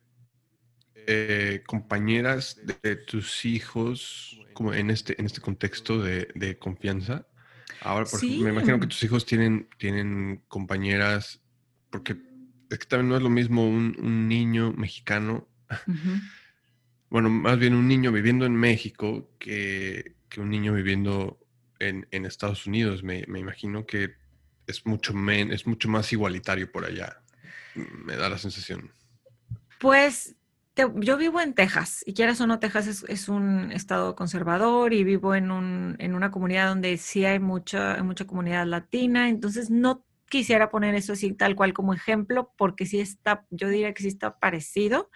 eh, 1.12 1.64
compañeras 1.66 2.62
de, 2.84 2.96
tus 2.96 3.44
hijos 3.44 4.40
como 4.54 4.76
en 4.76 4.92
este, 4.92 5.20
en 5.20 5.26
este 5.26 5.42
contexto 5.42 6.00
de, 6.00 6.28
de 6.36 6.60
confianza. 6.60 7.26
Ahora, 7.82 8.06
por 8.06 8.24
me 8.24 8.52
imagino 8.52 8.80
que 8.80 8.86
tus 8.86 9.02
hijos 9.02 9.26
tienen, 9.26 9.68
tienen 9.80 10.44
compañeras, 10.48 11.42
porque 11.90 12.16
es 12.70 12.78
que 12.78 12.86
también 12.86 13.10
no 13.10 13.18
es 13.18 13.24
lo 13.24 13.32
mismo 13.32 13.68
un, 13.68 14.28
niño 14.28 14.72
mexicano, 14.74 15.48
bueno, 17.10 17.32
más 17.32 17.58
bien 17.58 17.74
un 17.74 17.88
niño 17.88 18.12
viviendo 18.12 18.46
en 18.46 18.54
México 18.54 19.32
que, 19.40 20.16
un 20.38 20.52
niño 20.52 20.74
viviendo 20.74 21.40
en, 21.80 22.06
Estados 22.12 22.68
Unidos. 22.68 23.02
Me, 23.02 23.22
imagino 23.22 23.88
que 23.88 24.14
es 24.68 24.86
mucho, 24.86 25.16
es 25.28 25.66
mucho 25.66 25.90
más 25.90 26.14
igualitario 26.14 26.72
por 26.72 26.86
allá, 26.86 27.24
me 27.74 28.16
da 28.16 28.30
la 28.30 28.38
sensación. 28.38 28.92
Pues 29.80 30.36
yo 30.96 31.18
vivo 31.18 31.42
en 31.42 31.54
Texas, 31.54 32.04
y 32.06 32.14
quieras 32.14 32.40
o 32.42 32.48
no, 32.48 32.60
Texas 32.60 33.04
es, 33.08 33.30
un 33.30 33.72
estado 33.72 34.16
conservador 34.16 34.94
y 34.94 35.04
vivo 35.04 35.36
en, 35.36 35.52
un, 35.52 35.96
en 36.00 36.16
una 36.16 36.32
comunidad 36.32 36.70
donde 36.70 36.98
sí 36.98 37.26
hay 37.26 37.40
mucha, 37.40 38.02
mucha 38.04 38.26
comunidad 38.26 38.66
latina, 38.66 39.30
entonces 39.30 39.70
no 39.70 40.06
quisiera 40.30 40.70
poner 40.70 40.96
eso 40.96 41.14
así 41.14 41.34
tal 41.34 41.56
cual 41.56 41.74
como 41.74 41.94
ejemplo, 41.94 42.54
porque 42.58 42.86
sí 42.86 43.00
está, 43.00 43.46
yo 43.50 43.68
diría 43.68 43.94
que 43.94 44.04
sí 44.04 44.10
está 44.10 44.40
parecido, 44.40 45.10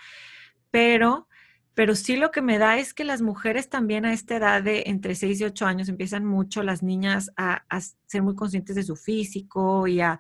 pero, 0.72 1.28
pero 1.74 1.96
sí 1.96 2.18
lo 2.18 2.32
que 2.32 2.42
me 2.42 2.58
da 2.58 2.78
es 2.78 2.94
que 2.94 3.04
las 3.04 3.22
mujeres 3.22 3.70
también 3.70 4.06
a 4.06 4.14
esta 4.14 4.38
edad 4.38 4.64
de 4.64 4.84
entre 4.88 5.16
6 5.16 5.40
y 5.40 5.44
8 5.46 5.66
años 5.66 5.90
empiezan 5.90 6.26
mucho 6.26 6.64
las 6.64 6.84
niñas 6.84 7.32
a, 7.38 7.64
ser 8.08 8.24
muy 8.24 8.36
conscientes 8.36 8.76
de 8.76 8.84
su 8.84 8.96
físico 8.96 9.88
y 9.88 10.02
a... 10.02 10.20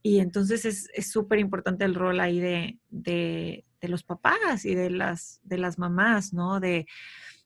Y 0.00 0.20
entonces 0.20 0.64
es 0.64 1.10
súper 1.10 1.40
importante 1.40 1.84
el 1.84 1.94
rol 1.94 2.20
ahí 2.20 2.38
de, 2.38 3.64
de, 3.80 3.88
los 3.88 4.02
papás 4.02 4.64
y 4.64 4.74
de 4.74 4.90
las, 4.90 5.40
de 5.42 5.58
las 5.58 5.78
mamás, 5.78 6.32
¿no? 6.32 6.60
De, 6.60 6.86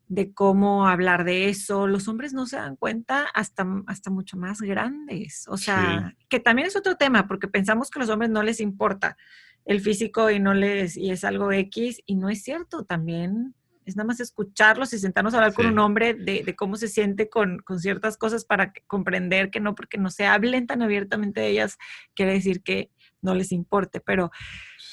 de 0.09 0.33
cómo 0.33 0.87
hablar 0.87 1.25
de 1.25 1.49
eso. 1.49 1.87
Los 1.87 2.09
hombres 2.09 2.35
no 2.35 2.47
se 2.47 2.57
dan 2.57 2.77
cuenta 2.77 3.27
hasta, 3.35 3.67
hasta 3.87 4.11
mucho 4.11 4.37
más 4.37 4.61
grandes. 4.61 5.47
O 5.49 5.57
sea, 5.57 6.15
que 6.29 6.41
también 6.41 6.69
es 6.69 6.77
otro 6.77 6.97
tema, 6.97 7.27
porque 7.27 7.49
pensamos 7.49 7.91
que 7.91 7.99
a 7.99 8.03
los 8.03 8.11
hombres 8.11 8.31
no 8.31 8.43
les 8.43 8.61
importa 8.61 9.17
el 9.65 9.81
físico 9.81 10.31
y 10.31 10.41
no 10.41 10.55
les, 10.55 10.97
y 10.97 11.11
es 11.11 11.25
algo 11.25 11.53
X, 11.53 12.03
y 12.05 12.17
no 12.17 12.29
es 12.29 12.43
cierto, 12.43 12.85
también 12.85 13.55
es 13.85 13.97
nada 13.97 14.07
más 14.07 14.21
escucharlos 14.21 14.93
y 14.93 14.99
sentarnos 14.99 15.35
a 15.35 15.39
hablar 15.39 15.55
con 15.55 15.67
un 15.67 15.79
hombre 15.79 16.15
de, 16.15 16.55
cómo 16.57 16.77
se 16.77 16.89
siente 16.89 17.29
con, 17.29 17.63
ciertas 17.79 18.17
cosas 18.17 18.45
para 18.45 18.73
comprender 18.87 19.51
que 19.51 19.61
no, 19.61 19.75
porque 19.75 19.99
no 19.99 20.11
se 20.11 20.27
hablen 20.27 20.67
tan 20.67 20.83
abiertamente 20.83 21.41
de 21.41 21.49
ellas, 21.49 21.79
quiere 22.15 22.33
decir 22.33 22.63
que 22.63 22.91
no 23.23 23.35
les 23.35 23.53
importe, 23.53 24.01
pero, 24.01 24.31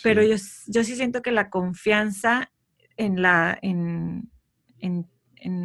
pero 0.04 0.24
yo, 0.24 0.36
yo 0.68 0.84
sí 0.84 0.96
siento 0.96 1.22
que 1.22 1.32
la 1.32 1.50
confianza 1.50 2.52
en 2.96 3.22
la, 3.22 3.58
en, 3.62 4.30
en, 4.80 5.06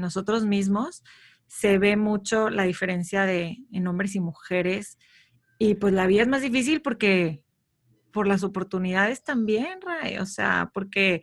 nosotros 0.00 0.46
mismos, 0.46 1.02
se 1.46 1.78
ve 1.78 1.96
mucho 1.96 2.48
la 2.48 2.62
diferencia 2.62 3.24
de 3.24 3.58
en 3.72 3.86
hombres 3.86 4.14
y 4.14 4.20
mujeres. 4.20 4.98
Y 5.58 5.74
pues 5.74 5.92
la 5.92 6.06
vida 6.06 6.22
es 6.22 6.28
más 6.28 6.42
difícil 6.42 6.80
porque 6.80 7.42
por 8.12 8.28
las 8.28 8.44
oportunidades 8.44 9.24
también, 9.24 9.80
Ray. 9.82 10.18
O 10.18 10.26
sea, 10.26 10.70
porque 10.72 11.22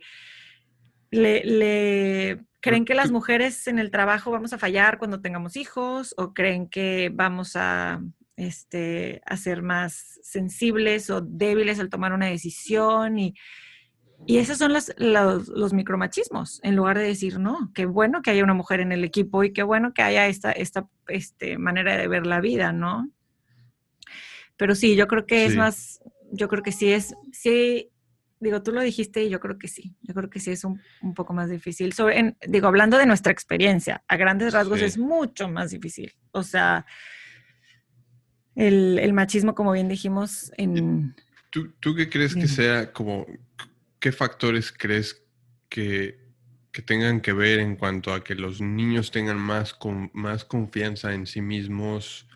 le, 1.10 2.44
creen 2.60 2.84
que 2.84 2.94
las 2.94 3.10
mujeres 3.10 3.66
en 3.66 3.78
el 3.78 3.90
trabajo 3.90 4.30
vamos 4.30 4.52
a 4.52 4.58
fallar 4.58 4.98
cuando 4.98 5.22
tengamos 5.22 5.56
hijos 5.56 6.14
o 6.18 6.34
creen 6.34 6.68
que 6.68 7.10
vamos 7.12 7.56
a 7.56 8.02
este, 8.42 9.22
a 9.26 9.36
ser 9.36 9.62
más 9.62 10.18
sensibles 10.22 11.10
o 11.10 11.20
débiles 11.20 11.80
al 11.80 11.90
tomar 11.90 12.12
una 12.12 12.26
decisión 12.26 13.18
y 13.18 13.34
y 14.26 14.38
esos 14.38 14.58
son 14.58 14.72
los, 14.72 14.92
los, 14.98 15.72
micromachismos, 15.72 16.60
en 16.62 16.76
lugar 16.76 16.96
de 16.96 17.04
decir, 17.04 17.40
no, 17.40 17.72
qué 17.74 17.86
bueno 17.86 18.22
que 18.22 18.30
haya 18.30 18.44
una 18.44 18.54
mujer 18.54 18.80
en 18.80 18.92
el 18.92 19.02
equipo 19.04 19.42
y 19.42 19.52
qué 19.52 19.62
bueno 19.64 19.92
que 19.92 20.02
haya 20.02 20.28
esta, 20.28 20.52
esta 20.52 20.88
este, 21.08 21.58
manera 21.58 21.96
de 21.96 22.06
ver 22.06 22.26
la 22.26 22.40
vida, 22.40 22.72
¿no? 22.72 23.10
Pero 24.56 24.76
sí, 24.76 24.94
yo 24.94 25.08
creo 25.08 25.26
que 25.26 25.44
es 25.44 25.56
más, 25.56 26.00
yo 26.30 26.48
creo 26.48 26.62
que 26.62 26.70
sí 26.70 26.92
es, 26.92 27.14
sí, 27.32 27.90
digo, 28.38 28.62
tú 28.62 28.70
lo 28.70 28.80
dijiste 28.80 29.24
y 29.24 29.28
yo 29.28 29.40
creo 29.40 29.58
que 29.58 29.66
sí, 29.66 29.96
yo 30.02 30.14
creo 30.14 30.30
que 30.30 30.38
sí 30.38 30.52
es 30.52 30.64
un, 30.64 30.80
poco 31.16 31.32
más 31.32 31.50
difícil. 31.50 31.92
Sobre, 31.92 32.36
digo, 32.46 32.68
hablando 32.68 32.98
de 32.98 33.06
nuestra 33.06 33.32
experiencia, 33.32 34.04
a 34.06 34.16
grandes 34.16 34.52
rasgos 34.52 34.82
es 34.82 34.98
mucho 34.98 35.48
más 35.48 35.70
difícil. 35.70 36.12
O 36.30 36.44
sea, 36.44 36.86
el, 38.54 39.12
machismo, 39.12 39.54
como 39.54 39.72
bien 39.72 39.88
dijimos, 39.88 40.52
en... 40.56 41.14
¿Tú, 41.50 41.72
tú 41.80 41.94
qué 41.94 42.08
crees 42.08 42.34
que 42.34 42.48
sea 42.48 42.92
como 42.92 43.26
¿qué 44.02 44.10
factores 44.10 44.74
crees 44.76 45.22
que, 45.68 46.20
tengan 46.84 47.20
que 47.20 47.32
ver 47.32 47.60
en 47.60 47.76
cuanto 47.76 48.12
a 48.12 48.24
que 48.24 48.34
los 48.34 48.60
niños 48.60 49.12
tengan 49.12 49.38
más, 49.38 49.78
más 50.12 50.44
confianza 50.44 51.14
en 51.14 51.26
sí 51.26 51.40
mismos? 51.40 52.26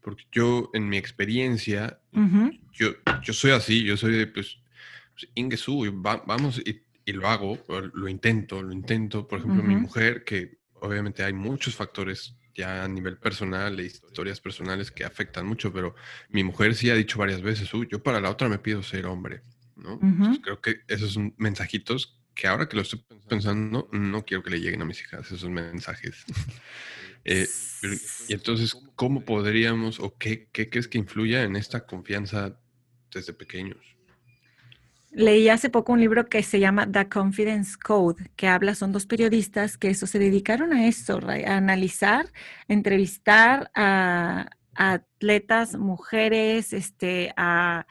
Porque 0.00 0.24
yo, 0.32 0.70
en 0.72 0.88
mi 0.88 0.96
experiencia, 0.96 2.00
yo, 2.72 2.92
yo 3.22 3.32
soy 3.34 3.50
así, 3.50 3.84
yo 3.84 3.96
soy 3.98 4.16
de, 4.16 4.26
pues, 4.26 4.58
pues 5.12 5.30
Ingesu, 5.34 5.84
vamos 6.02 6.60
y, 6.64 6.82
lo 7.12 7.28
hago, 7.28 7.58
lo 7.68 8.08
intento, 8.08 8.62
lo 8.62 8.72
intento. 8.72 9.28
Por 9.28 9.40
ejemplo, 9.40 9.62
mi 9.62 9.76
mujer, 9.76 10.24
que 10.24 10.56
obviamente 10.80 11.22
hay 11.22 11.34
muchos 11.34 11.76
factores 11.76 12.34
ya 12.54 12.84
a 12.84 12.88
nivel 12.88 13.18
personal, 13.18 13.76
de 13.76 13.84
historias 13.84 14.40
personales 14.40 14.90
que 14.90 15.04
afectan 15.04 15.46
mucho, 15.46 15.72
pero 15.72 15.94
mi 16.28 16.44
mujer 16.44 16.74
sí 16.74 16.90
ha 16.90 16.94
dicho 16.94 17.18
varias 17.18 17.42
veces, 17.42 17.70
yo 17.88 18.02
para 18.02 18.20
la 18.20 18.30
otra 18.30 18.48
me 18.48 18.58
pido 18.58 18.82
ser 18.82 19.06
hombre. 19.06 19.42
Creo 20.42 20.60
que 20.60 20.80
esos 20.88 21.12
son 21.14 21.34
mensajitos 21.38 22.18
que 22.34 22.46
ahora 22.46 22.68
que 22.68 22.76
lo 22.76 22.82
estoy 22.82 23.04
pensando, 23.28 23.88
no 23.92 24.24
quiero 24.24 24.42
que 24.42 24.50
le 24.50 24.60
lleguen 24.60 24.82
a 24.82 24.84
mis 24.84 25.00
hijas 25.00 25.30
esos 25.30 25.50
mensajes. 25.50 26.24
Eh, 27.24 27.46
y 28.26 28.32
entonces, 28.32 28.76
¿cómo 28.96 29.24
podríamos 29.24 30.00
o 30.00 30.18
qué, 30.18 30.48
qué 30.50 30.68
crees 30.68 30.88
que 30.88 30.98
influya 30.98 31.44
en 31.44 31.54
esta 31.54 31.86
confianza 31.86 32.58
desde 33.12 33.32
pequeños? 33.32 33.91
Leí 35.14 35.50
hace 35.50 35.68
poco 35.68 35.92
un 35.92 36.00
libro 36.00 36.24
que 36.24 36.42
se 36.42 36.58
llama 36.58 36.90
The 36.90 37.10
Confidence 37.10 37.76
Code, 37.78 38.30
que 38.34 38.48
habla, 38.48 38.74
son 38.74 38.92
dos 38.92 39.04
periodistas 39.04 39.76
que 39.76 39.90
eso 39.90 40.06
se 40.06 40.18
dedicaron 40.18 40.72
a 40.72 40.86
eso, 40.86 41.20
a 41.28 41.56
analizar, 41.56 42.32
entrevistar 42.66 43.70
a, 43.74 44.48
atletas, 44.74 45.76
mujeres, 45.76 46.72
este, 46.72 47.34
a, 47.36 47.86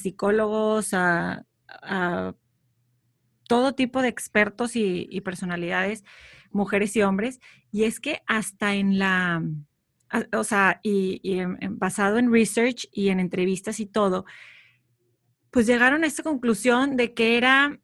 psicólogos, 0.00 0.94
a, 0.94 1.44
todo 3.46 3.74
tipo 3.74 4.00
de 4.00 4.08
expertos 4.08 4.74
y, 4.74 5.20
personalidades, 5.20 6.04
mujeres 6.52 6.96
y 6.96 7.02
hombres, 7.02 7.40
y 7.70 7.84
es 7.84 8.00
que 8.00 8.22
hasta 8.26 8.74
en 8.76 8.98
la, 8.98 9.42
o 10.32 10.44
sea, 10.44 10.80
y, 10.82 11.20
basado 11.68 12.16
en 12.16 12.32
research 12.32 12.88
y 12.92 13.10
en 13.10 13.20
entrevistas 13.20 13.78
y 13.78 13.84
todo, 13.84 14.24
pues 15.52 15.66
llegaron 15.66 16.02
a 16.02 16.06
esta 16.06 16.22
conclusión 16.22 16.96
de 16.96 17.12
que 17.12 17.36
era 17.36 17.78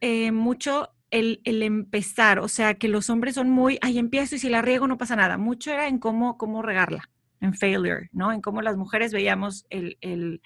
eh, 0.00 0.30
mucho 0.30 0.90
el, 1.10 1.40
empezar, 1.44 2.38
o 2.38 2.48
sea, 2.48 2.74
que 2.74 2.86
los 2.86 3.08
hombres 3.08 3.34
son 3.34 3.48
muy, 3.48 3.78
ay, 3.80 3.98
empiezo 3.98 4.36
y 4.36 4.38
si 4.38 4.50
la 4.50 4.60
riego 4.60 4.86
no 4.86 4.98
pasa 4.98 5.16
nada. 5.16 5.38
Mucho 5.38 5.72
era 5.72 5.88
en 5.88 5.98
cómo, 5.98 6.36
cómo 6.36 6.60
regarla, 6.60 7.08
en 7.40 7.54
failure, 7.54 8.10
¿no? 8.12 8.30
En 8.30 8.42
cómo 8.42 8.60
las 8.60 8.76
mujeres 8.76 9.14
veíamos 9.14 9.64
el, 9.70 9.96
el 10.02 10.42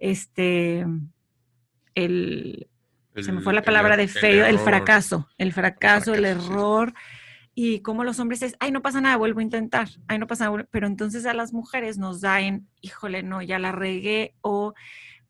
este, 0.00 0.84
el, 1.94 2.68
se 3.14 3.30
me 3.30 3.40
fue 3.40 3.54
la 3.54 3.62
palabra 3.62 3.96
de 3.96 4.08
fail, 4.08 4.40
el, 4.40 4.58
fracaso, 4.58 5.28
el 5.38 5.52
fracaso, 5.52 6.14
el, 6.14 6.24
error. 6.24 6.94
Y 7.54 7.80
cómo 7.80 8.02
los 8.02 8.18
hombres 8.18 8.42
es, 8.42 8.56
ay, 8.58 8.72
no 8.72 8.82
pasa 8.82 9.00
nada, 9.00 9.16
vuelvo 9.16 9.38
a 9.38 9.44
intentar, 9.44 9.88
ay, 10.08 10.18
no 10.18 10.26
pasa 10.26 10.50
nada, 10.50 10.66
pero 10.72 10.88
entonces 10.88 11.26
a 11.26 11.34
las 11.34 11.52
mujeres 11.52 11.96
nos 11.96 12.22
da 12.22 12.40
en, 12.40 12.66
híjole, 12.80 13.22
no, 13.22 13.40
ya 13.40 13.60
la 13.60 13.70
regué, 13.70 14.34
o 14.40 14.74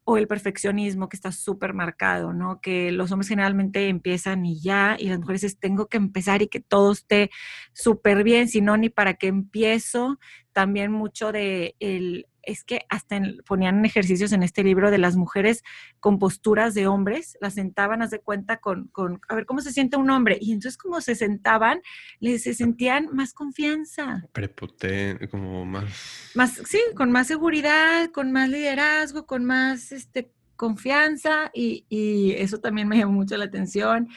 o 0.05 0.16
el 0.16 0.26
perfeccionismo 0.26 1.09
que 1.09 1.16
está 1.16 1.30
súper 1.30 1.74
marcado, 1.74 2.32
¿no? 2.32 2.61
Que 2.61 2.90
los 2.90 3.12
hombres 3.12 3.28
generalmente 3.28 3.88
empiezan 3.88 4.44
y 4.44 4.61
ya, 4.61 4.96
y 4.98 5.09
las 5.09 5.20
mujeres 5.20 5.44
es, 5.44 5.59
tengo 5.59 5.86
que 5.86 5.96
empezar 5.96 6.42
y 6.42 6.48
que 6.48 6.61
todo 6.61 6.92
esté 6.92 7.30
súper 7.72 8.24
bien, 8.24 8.48
si 8.48 8.61
no, 8.61 8.76
ni 8.76 8.88
para 8.88 9.14
qué 9.14 9.28
empiezo. 9.28 10.18
También 10.53 10.90
mucho 10.92 11.30
de 11.30 11.76
el, 11.78 12.26
es 12.43 12.64
que 12.64 12.82
hasta 12.88 13.20
ponían 13.47 13.84
ejercicios 13.84 14.32
en 14.32 14.43
este 14.43 14.64
libro 14.64 14.90
de 14.90 14.99
las 14.99 15.16
mujeres 15.16 15.62
con 16.01 16.18
posturas 16.18 16.74
de 16.74 16.86
hombres, 16.86 17.36
las 17.40 17.55
sentaban, 17.55 18.03
haz 18.03 18.11
de 18.11 18.20
cuenta, 18.20 18.59
con, 18.59 18.88
con, 18.88 19.20
a 19.28 19.34
ver 19.34 19.47
cómo 19.47 19.61
se 19.61 19.72
siente 19.72 19.97
un 19.97 20.11
hombre. 20.11 20.38
Y 20.40 20.53
entonces 20.53 20.76
como 20.76 21.01
se 21.01 21.14
sentaban, 21.14 21.80
les 22.20 22.43
se 22.43 22.55
sentían 22.55 23.09
más 23.12 23.32
confianza. 23.32 24.24
Prepotente, 24.32 25.28
como 25.28 25.64
más... 25.64 26.32
Más, 26.34 26.62
sí, 26.64 26.80
con 26.97 27.11
más 27.11 27.26
seguridad, 27.26 28.11
con 28.11 28.32
más 28.32 28.49
liderazgo, 28.49 29.26
con 29.26 29.45
más 29.45 29.93
este, 29.93 30.30
confianza 30.57 31.51
y, 31.55 31.86
y 31.88 32.32
eso 32.32 32.59
también 32.59 32.88
me 32.88 32.99
llamó 32.99 33.12
mucho 33.12 33.36
la 33.36 33.45
atención. 33.45 34.09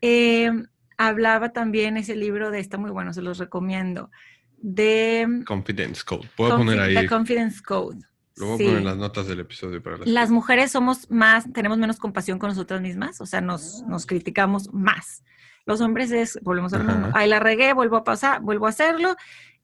Eh, 0.00 0.50
hablaba 0.98 1.52
también 1.52 1.96
ese 1.96 2.16
libro 2.16 2.50
de, 2.50 2.58
está 2.58 2.78
muy 2.78 2.90
bueno, 2.90 3.12
se 3.12 3.22
los 3.22 3.38
recomiendo 3.38 4.10
de... 4.58 5.42
Confidence 5.46 6.02
Code. 6.04 6.28
Puedo 6.36 6.56
poner 6.56 6.80
ahí. 6.80 6.94
The 6.94 7.06
Confidence 7.06 7.62
Code. 7.62 7.98
Luego 8.36 8.58
sí. 8.58 8.64
poner 8.64 8.82
las 8.82 8.96
notas 8.96 9.26
del 9.26 9.40
episodio 9.40 9.82
para 9.82 9.98
las... 9.98 10.08
las 10.08 10.30
mujeres 10.30 10.70
somos 10.70 11.10
más, 11.10 11.50
tenemos 11.52 11.78
menos 11.78 11.98
compasión 11.98 12.38
con 12.38 12.50
nosotras 12.50 12.80
mismas, 12.82 13.20
o 13.20 13.26
sea, 13.26 13.40
nos, 13.40 13.82
nos 13.88 14.04
criticamos 14.04 14.72
más. 14.74 15.24
Los 15.64 15.80
hombres 15.80 16.12
es, 16.12 16.38
volvemos 16.42 16.72
a 16.74 16.78
lo 16.78 17.10
ay, 17.14 17.28
la 17.28 17.40
regué, 17.40 17.72
vuelvo 17.72 17.96
a 17.96 18.04
pasar, 18.04 18.40
vuelvo 18.42 18.66
a 18.66 18.68
hacerlo, 18.68 19.16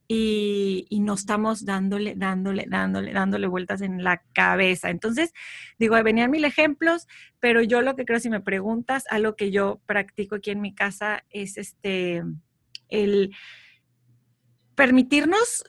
y, 0.08 0.86
y 0.90 1.00
no 1.00 1.14
estamos 1.14 1.64
dándole, 1.64 2.14
dándole, 2.16 2.66
dándole, 2.68 3.12
dándole 3.12 3.46
vueltas 3.46 3.82
en 3.82 4.02
la 4.02 4.22
cabeza. 4.32 4.90
Entonces, 4.90 5.32
digo, 5.78 6.02
venían 6.02 6.30
mil 6.30 6.44
ejemplos, 6.44 7.06
pero 7.40 7.62
yo 7.62 7.82
lo 7.82 7.94
que 7.94 8.04
creo, 8.04 8.20
si 8.20 8.30
me 8.30 8.40
preguntas, 8.40 9.04
algo 9.10 9.36
que 9.36 9.50
yo 9.50 9.80
practico 9.86 10.36
aquí 10.36 10.50
en 10.50 10.60
mi 10.60 10.74
casa 10.74 11.24
es 11.30 11.56
este, 11.56 12.24
el 12.88 13.34
permitirnos, 14.74 15.64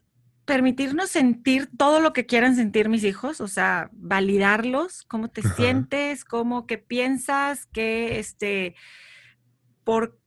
permitirnos 0.45 1.09
sentir 1.09 1.69
todo 1.77 1.99
lo 1.99 2.13
que 2.13 2.25
quieran 2.25 2.55
sentir 2.55 2.89
mis 2.89 3.03
hijos, 3.03 3.41
o 3.41 3.47
sea, 3.47 3.89
validarlos, 3.93 5.03
cómo 5.03 5.29
te 5.29 5.41
sientes, 5.41 6.25
cómo, 6.25 6.67
qué 6.67 6.77
piensas, 6.77 7.67
qué, 7.67 8.19
este, 8.19 8.75
por, 9.83 10.19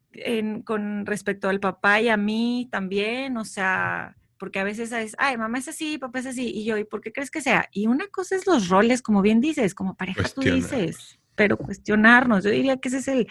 con 0.65 1.05
respecto 1.07 1.49
al 1.49 1.61
papá 1.61 2.01
y 2.01 2.09
a 2.09 2.17
mí 2.17 2.69
también, 2.71 3.37
o 3.37 3.45
sea, 3.45 4.17
porque 4.39 4.59
a 4.59 4.65
veces 4.65 4.93
es, 4.93 5.15
ay, 5.19 5.37
mamá 5.37 5.59
es 5.59 5.69
así, 5.69 5.99
papá 5.99 6.21
es 6.21 6.27
así, 6.27 6.51
y 6.55 6.65
yo, 6.65 6.77
¿y 6.77 6.85
por 6.85 7.01
qué 7.01 7.13
crees 7.13 7.31
que 7.31 7.41
sea? 7.41 7.69
Y 7.73 7.87
una 7.87 8.07
cosa 8.09 8.37
es 8.37 8.47
los 8.47 8.69
roles, 8.69 9.03
como 9.03 9.23
bien 9.23 9.41
dices, 9.41 9.75
como 9.75 9.97
pareja 9.97 10.23
tú 10.35 10.43
dices, 10.43 11.19
pero 11.35 11.57
cuestionarnos, 11.57 12.45
yo 12.45 12.51
diría 12.51 12.79
que 12.79 12.89
ese 12.89 12.99
es 12.99 13.09
el, 13.09 13.29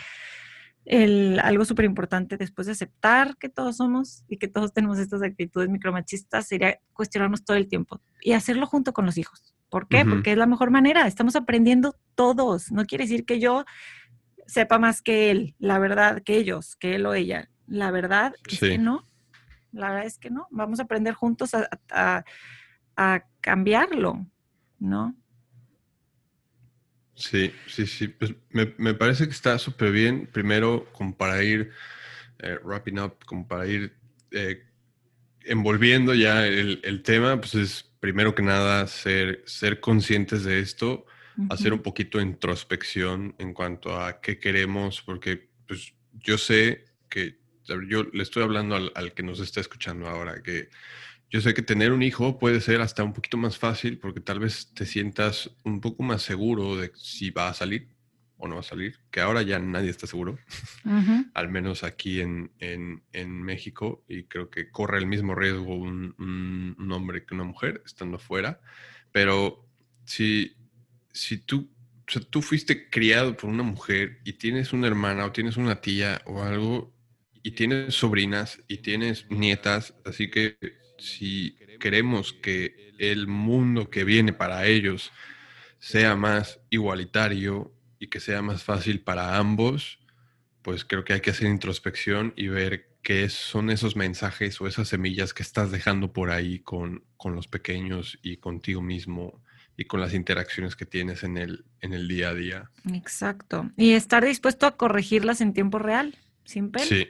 el, 0.86 1.40
algo 1.40 1.66
súper 1.66 1.86
importante 1.86 2.38
después 2.38 2.68
de 2.68 2.74
aceptar 2.74 3.38
que 3.38 3.50
todos 3.50 3.78
somos 3.78 4.24
y 4.28 4.38
que 4.38 4.48
todos 4.48 4.72
tenemos 4.72 5.00
estas 5.00 5.24
actitudes 5.24 5.70
micromachistas 5.70 6.48
sería 6.48 6.80
cuestionarnos 6.94 7.44
todo 7.44 7.58
el 7.58 7.68
tiempo 7.68 8.02
y 8.22 8.34
hacerlo 8.34 8.68
junto 8.68 8.94
con 8.94 9.06
los 9.06 9.18
hijos. 9.18 9.56
¿Por 9.70 9.88
qué? 9.88 10.06
Porque 10.06 10.32
es 10.32 10.38
la 10.38 10.46
mejor 10.46 10.70
manera. 10.70 11.08
Estamos 11.08 11.36
aprendiendo 11.36 11.96
todos. 12.14 12.72
No 12.72 12.86
quiere 12.86 13.06
decir 13.06 13.26
que 13.26 13.40
yo 13.40 13.66
sepa 14.46 14.80
más 14.80 15.02
que 15.02 15.32
él, 15.32 15.56
la 15.60 15.80
verdad, 15.80 16.22
que 16.24 16.38
ellos, 16.38 16.76
que 16.76 16.96
él 16.96 17.06
o 17.08 17.14
ella. 17.14 17.50
La 17.68 17.92
verdad 17.92 18.36
es 18.48 18.60
que 18.60 18.78
no. 18.78 19.06
La 19.72 19.90
verdad 19.90 20.06
es 20.06 20.18
que 20.18 20.30
no. 20.30 20.48
Vamos 20.52 20.80
a 20.80 20.84
aprender 20.84 21.14
juntos 21.14 21.52
a, 21.54 22.24
a 22.96 23.26
cambiarlo, 23.42 24.26
¿no? 24.80 25.16
Sí, 27.16 27.52
sí, 27.68 27.88
sí. 27.88 28.10
Pues 28.10 28.34
me, 28.52 28.94
parece 28.94 29.26
que 29.26 29.32
está 29.32 29.58
súper 29.58 29.92
bien. 29.92 30.28
Primero, 30.32 30.88
como 30.92 31.16
para 31.16 31.42
ir 31.44 31.72
eh, 32.40 32.60
wrapping 32.64 33.00
up, 33.00 33.16
como 33.26 33.48
para 33.48 33.66
ir 33.68 33.94
eh, 34.32 34.64
envolviendo 35.46 36.14
ya 36.14 36.46
el, 36.46 37.02
tema, 37.04 37.40
pues 37.40 37.56
es 37.56 37.84
primero 38.00 38.36
que 38.36 38.44
nada 38.44 38.86
ser, 38.88 39.44
ser 39.46 39.80
conscientes 39.80 40.44
de 40.44 40.60
esto, 40.60 41.06
hacer 41.50 41.74
un 41.74 41.82
poquito 41.82 42.18
de 42.18 42.26
introspección 42.26 43.36
en 43.40 43.54
cuanto 43.54 44.00
a 44.00 44.22
qué 44.22 44.40
queremos, 44.40 45.02
porque 45.02 45.50
pues 45.68 45.94
yo 46.14 46.38
sé 46.38 46.86
que 47.10 47.40
yo 47.88 48.04
le 48.04 48.24
estoy 48.24 48.44
hablando 48.44 48.76
al, 48.76 48.92
al 48.96 49.14
que 49.14 49.24
nos 49.24 49.40
está 49.40 49.60
escuchando 49.60 50.08
ahora, 50.08 50.42
que 50.42 50.70
yo 51.30 51.42
sé 51.42 51.54
que 51.54 51.62
tener 51.62 51.92
un 51.92 52.04
hijo 52.04 52.40
puede 52.40 52.62
ser 52.62 52.82
hasta 52.82 53.04
un 53.04 53.14
poquito 53.14 53.38
más 53.38 53.58
fácil 53.58 53.98
porque 53.98 54.20
tal 54.20 54.40
vez 54.40 54.72
te 54.74 54.86
sientas 54.86 55.52
un 55.64 55.82
poco 55.82 56.04
más 56.04 56.22
seguro 56.22 56.78
de 56.78 56.92
si 56.96 57.32
va 57.32 57.50
a 57.50 57.54
salir 57.54 57.90
o 58.38 58.48
no 58.48 58.56
va 58.56 58.62
a 58.62 58.64
salir, 58.64 59.00
que 59.12 59.22
ahora 59.22 59.42
ya 59.42 59.60
nadie 59.60 59.90
está 59.90 60.08
seguro, 60.08 60.38
al 61.34 61.50
menos 61.50 61.84
aquí 61.84 62.20
en, 62.20 62.52
México, 63.42 64.04
y 64.10 64.24
creo 64.24 64.50
que 64.50 64.70
corre 64.72 64.98
el 64.98 65.08
mismo 65.08 65.36
riesgo 65.36 65.76
un, 65.76 66.76
hombre 66.92 67.26
que 67.26 67.34
una 67.34 67.46
mujer 67.46 67.82
estando 67.86 68.20
fuera, 68.20 68.60
pero 69.12 69.66
si, 70.04 70.54
si 71.14 71.38
tú, 71.38 71.72
tú 72.30 72.42
fuiste 72.42 72.90
criado 72.90 73.38
por 73.38 73.50
una 73.50 73.64
mujer 73.64 74.20
y 74.26 74.34
tienes 74.34 74.74
una 74.74 74.88
hermana 74.88 75.26
o 75.26 75.32
tienes 75.32 75.56
una 75.56 75.80
tía 75.80 76.22
o 76.26 76.44
algo, 76.44 76.94
y 77.42 77.52
tienes 77.52 77.94
sobrinas 77.94 78.60
y 78.68 78.78
tienes 78.78 79.30
nietas, 79.30 79.94
así 80.04 80.32
que 80.32 80.58
si 80.98 81.56
queremos 81.80 82.34
que 82.34 82.94
el 82.98 83.28
mundo 83.28 83.90
que 83.90 84.04
viene 84.04 84.34
para 84.34 84.66
ellos 84.66 85.12
sea 85.80 86.16
más 86.16 86.60
igualitario 86.70 87.74
y 88.00 88.08
que 88.08 88.20
sea 88.20 88.42
más 88.42 88.64
fácil 88.64 89.02
para 89.02 89.38
ambos, 89.38 90.00
pues 90.62 90.84
creo 90.84 91.04
que 91.04 91.14
hay 91.14 91.22
que 91.22 91.30
hacer 91.30 91.48
introspección 91.48 92.34
y 92.36 92.48
ver 92.48 92.90
qué 93.04 93.30
son 93.30 93.70
esos 93.70 93.96
mensajes 93.96 94.60
o 94.60 94.68
esas 94.68 94.88
semillas 94.88 95.34
que 95.34 95.44
estás 95.44 95.70
dejando 95.70 96.12
por 96.12 96.32
ahí 96.32 96.60
con, 96.60 97.04
los 97.24 97.48
pequeños 97.48 98.20
y 98.24 98.38
contigo 98.38 98.82
mismo 98.82 99.44
y 99.78 99.86
con 99.86 100.00
las 100.00 100.14
interacciones 100.14 100.76
que 100.76 100.86
tienes 100.86 101.24
en 101.24 101.38
el, 101.38 101.66
en 101.82 101.94
el 101.94 102.08
día 102.08 102.30
a 102.30 102.34
día. 102.34 102.72
Exacto. 102.94 103.70
Y 103.78 103.92
estar 103.92 104.26
dispuesto 104.26 104.66
a 104.66 104.78
corregirlas 104.78 105.42
en 105.42 105.54
tiempo 105.54 105.78
real, 105.80 106.16
sin 106.46 106.72
pena. 106.72 106.86
Sí, 106.86 107.08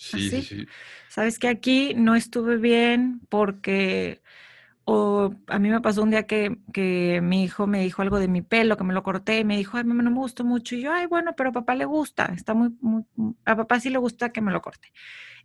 Sí, 0.00 0.30
sí, 0.30 0.42
sí. 0.42 0.66
Sabes 1.10 1.38
que 1.38 1.48
aquí 1.48 1.92
no 1.94 2.14
estuve 2.14 2.56
bien 2.56 3.20
porque 3.28 4.22
o 4.84 5.34
a 5.46 5.58
mí 5.58 5.68
me 5.68 5.80
pasó 5.80 6.02
un 6.02 6.10
día 6.10 6.26
que, 6.26 6.56
que, 6.72 7.20
mi 7.22 7.44
hijo 7.44 7.66
me 7.66 7.82
dijo 7.82 8.00
algo 8.02 8.18
de 8.18 8.28
mi 8.28 8.40
pelo, 8.40 8.76
que 8.78 8.82
me 8.82 8.94
lo 8.94 9.02
corté, 9.02 9.40
y 9.40 9.44
me 9.44 9.58
dijo, 9.58 9.76
ay, 9.76 9.84
no 9.84 9.94
me 9.94 10.10
gustó 10.10 10.42
mucho. 10.42 10.74
Y 10.74 10.80
yo, 10.80 10.92
ay, 10.92 11.06
bueno, 11.06 11.34
pero 11.36 11.50
a 11.50 11.52
papá 11.52 11.74
le 11.74 11.84
gusta, 11.84 12.32
está 12.34 12.54
muy, 12.54 12.72
a 13.44 13.56
papá 13.56 13.78
sí 13.78 13.90
le 13.90 13.98
gusta 13.98 14.32
que 14.32 14.40
me 14.40 14.50
lo 14.50 14.62
corte. 14.62 14.90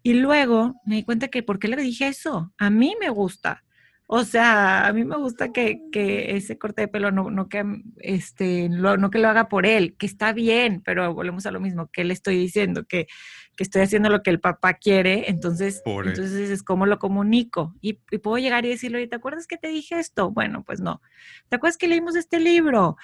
Y 0.01 0.14
luego 0.14 0.82
me 0.86 0.95
di 0.95 1.03
cuenta 1.03 1.28
que, 1.28 1.43
¿por 1.43 1.60
qué 1.60 1.68
le 1.68 1.78
dije 1.78 2.08
eso? 2.08 2.53
A 2.58 2.70
mí 2.70 2.95
me 2.99 3.10
gusta. 3.10 3.64
O 4.08 4.24
sea, 4.24 4.86
a 4.86 4.93
mí 4.93 5.03
me 5.03 5.18
gusta 5.18 5.51
que, 5.51 5.82
que 5.91 6.36
ese 6.36 6.60
corte 6.60 6.82
de 6.82 6.88
pelo 6.88 7.12
no, 7.12 7.32
no, 7.32 7.49
que, 7.49 7.64
este, 7.97 8.70
lo, 8.70 8.97
no 8.97 9.10
que 9.10 9.18
lo 9.18 9.30
haga 9.30 9.49
por 9.49 9.66
él, 9.66 9.95
que 9.97 10.06
está 10.06 10.32
bien, 10.32 10.84
pero 10.86 11.12
volvemos 11.16 11.47
a 11.47 11.51
lo 11.51 11.60
mismo, 11.60 11.89
que 11.91 12.03
le 12.03 12.14
estoy 12.14 12.38
diciendo, 12.38 12.86
que, 12.86 13.08
que 13.56 13.64
estoy 13.64 13.82
haciendo 13.82 14.10
lo 14.10 14.22
que 14.22 14.30
el 14.30 14.39
papá 14.39 14.76
quiere, 14.76 15.30
entonces, 15.32 15.82
entonces 15.86 16.51
es 16.51 16.62
como 16.62 16.86
lo 16.86 16.99
comunico. 16.99 17.74
Y, 17.82 17.93
puedo 17.93 18.38
llegar 18.38 18.64
y 18.66 18.70
decirle, 18.70 19.08
¿te 19.08 19.16
acuerdas 19.16 19.47
que 19.47 19.58
te 19.58 19.70
dije 19.70 19.97
esto? 19.97 20.30
Bueno, 20.30 20.64
pues 20.64 20.82
no. 20.82 21.01
¿Te 21.49 21.56
acuerdas 21.56 21.78
que 21.78 21.88
leímos 21.88 22.16
este 22.16 22.39
libro? 22.39 22.97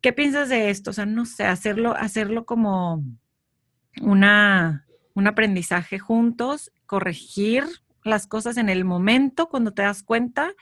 ¿Qué 0.00 0.14
piensas 0.14 0.48
de 0.48 0.70
esto? 0.70 0.90
O 0.90 0.94
sea, 0.94 1.04
no 1.04 1.26
sé, 1.26 1.44
hacerlo, 1.44 1.94
hacerlo 1.94 2.46
como 2.46 3.04
una, 4.00 4.86
un 5.12 5.26
aprendizaje 5.26 5.98
juntos, 5.98 6.72
corregir 6.86 7.64
las 8.04 8.26
cosas 8.26 8.56
en 8.56 8.68
el 8.68 8.84
momento 8.84 9.48
cuando 9.48 9.72
te 9.72 9.82
das 9.82 10.02
cuenta, 10.02 10.54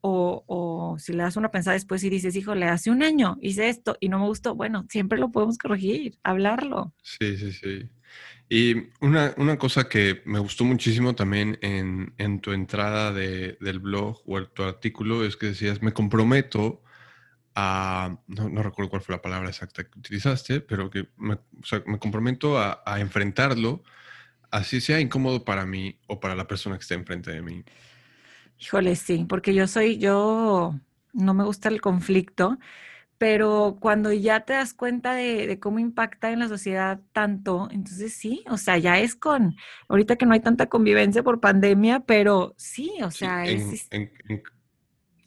o, 0.00 0.44
o, 0.46 0.98
si 0.98 1.12
le 1.12 1.22
das 1.22 1.36
una 1.36 1.50
pensada 1.50 1.74
después 1.74 2.04
y 2.04 2.10
dices, 2.10 2.36
híjole, 2.36 2.66
hace 2.66 2.90
un 2.90 3.02
año 3.02 3.36
hice 3.40 3.68
esto 3.68 3.96
y 4.00 4.08
no 4.08 4.18
me 4.18 4.26
gustó, 4.26 4.54
bueno, 4.54 4.86
siempre 4.88 5.18
lo 5.18 5.32
podemos 5.32 5.58
corregir, 5.58 6.18
hablarlo. 6.22 6.94
Sí, 7.02 7.36
sí, 7.36 7.52
sí. 7.52 7.88
Y 8.48 8.90
una, 9.00 9.34
una 9.38 9.58
cosa 9.58 9.88
que 9.88 10.22
me 10.24 10.38
gustó 10.38 10.64
muchísimo 10.64 11.16
también 11.16 11.58
en, 11.62 12.14
en 12.18 12.40
tu 12.40 12.52
entrada 12.52 13.12
de, 13.12 13.58
del 13.60 13.80
blog 13.80 14.22
o 14.26 14.44
tu 14.44 14.62
artículo 14.62 15.24
es 15.24 15.36
que 15.36 15.46
decías, 15.46 15.82
me 15.82 15.92
comprometo 15.92 16.82
a, 17.56 18.18
no, 18.28 18.48
no, 18.48 18.62
recuerdo 18.62 18.90
cuál 18.90 19.02
fue 19.02 19.16
la 19.16 19.22
palabra 19.22 19.48
exacta 19.48 19.82
que 19.82 19.98
utilizaste, 19.98 20.60
pero 20.60 20.90
que 20.90 21.08
me, 21.16 21.38
me 21.86 21.98
comprometo 21.98 22.58
a, 22.58 22.82
a 22.86 23.00
enfrentarlo, 23.00 23.82
así 24.50 24.80
sea 24.80 25.00
incómodo 25.00 25.44
para 25.44 25.66
mí 25.66 25.98
o 26.06 26.20
para 26.20 26.34
la 26.34 26.46
persona 26.46 26.76
que 26.76 26.82
esté 26.82 26.94
enfrente 26.94 27.30
de 27.30 27.42
mí. 27.42 27.64
Híjole, 28.58 28.96
sí, 28.96 29.26
porque 29.28 29.54
yo 29.54 29.66
soy, 29.66 29.98
yo 29.98 30.74
no 31.12 31.34
me 31.34 31.44
gusta 31.44 31.68
el 31.68 31.80
conflicto, 31.80 32.58
pero 33.18 33.78
cuando 33.80 34.12
ya 34.12 34.40
te 34.40 34.54
das 34.54 34.74
cuenta 34.74 35.14
de, 35.14 35.46
de, 35.46 35.58
cómo 35.58 35.78
impacta 35.78 36.30
en 36.30 36.38
la 36.38 36.48
sociedad 36.48 37.00
tanto, 37.12 37.68
entonces 37.70 38.14
sí, 38.14 38.44
o 38.48 38.56
sea, 38.56 38.78
ya 38.78 38.98
es 38.98 39.14
con, 39.14 39.56
ahorita 39.88 40.16
que 40.16 40.26
no 40.26 40.34
hay 40.34 40.40
tanta 40.40 40.66
convivencia 40.66 41.22
por 41.22 41.40
pandemia, 41.40 42.00
pero 42.00 42.54
sí, 42.56 42.92
o 43.02 43.10
sea, 43.10 43.44
sí, 43.44 43.52
en, 43.52 43.60
es 43.60 43.88
en, 43.90 44.12
en, 44.28 44.42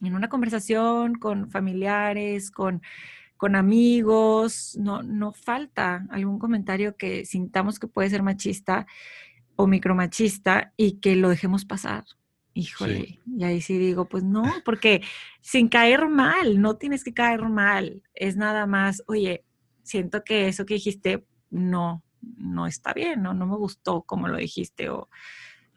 en, 0.02 0.16
una 0.16 0.30
conversación 0.30 1.16
con 1.16 1.50
familiares, 1.50 2.52
con, 2.52 2.82
con 3.40 3.56
amigos, 3.56 4.78
no, 4.78 5.02
no 5.02 5.32
falta 5.32 6.06
algún 6.10 6.40
comentario 6.40 6.98
que 6.98 7.24
sintamos 7.24 7.80
que 7.80 7.88
puede 7.88 8.10
ser 8.10 8.22
machista 8.22 8.86
o 9.56 9.66
micromachista 9.66 10.74
y 10.76 11.00
que 11.00 11.16
lo 11.16 11.30
dejemos 11.30 11.64
pasar. 11.64 12.04
Híjole, 12.54 12.98
sí. 12.98 13.20
y 13.38 13.44
ahí 13.46 13.62
sí 13.62 13.78
digo, 13.78 14.10
pues 14.10 14.26
no, 14.26 14.44
porque 14.66 15.02
sin 15.40 15.70
caer 15.70 16.10
mal, 16.10 16.60
no 16.60 16.76
tienes 16.76 17.06
que 17.06 17.14
caer 17.14 17.48
mal, 17.48 18.04
es 18.14 18.36
nada 18.36 18.66
más, 18.66 19.04
oye, 19.08 19.46
siento 19.84 20.26
que 20.26 20.50
eso 20.50 20.66
que 20.66 20.74
dijiste 20.74 21.26
no, 21.50 22.04
no 22.36 22.68
está 22.68 22.92
bien, 22.94 23.22
no, 23.24 23.34
no 23.34 23.48
me 23.48 23.56
gustó 23.56 24.02
como 24.02 24.28
lo 24.28 24.36
dijiste, 24.36 24.90
o 24.90 25.10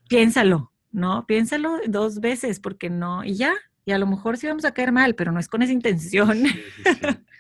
piénsalo, 0.08 0.72
¿no? 0.90 1.26
Piénsalo 1.28 1.78
dos 1.86 2.18
veces, 2.18 2.58
porque 2.58 2.90
no, 2.90 3.22
y 3.22 3.34
ya, 3.34 3.54
y 3.84 3.92
a 3.92 3.98
lo 3.98 4.08
mejor 4.08 4.36
sí 4.36 4.48
vamos 4.48 4.64
a 4.64 4.74
caer 4.74 4.90
mal, 4.90 5.14
pero 5.14 5.30
no 5.30 5.38
es 5.38 5.46
con 5.46 5.62
esa 5.62 5.72
intención. 5.72 6.38
Sí, 6.38 6.62
sí, 6.84 6.92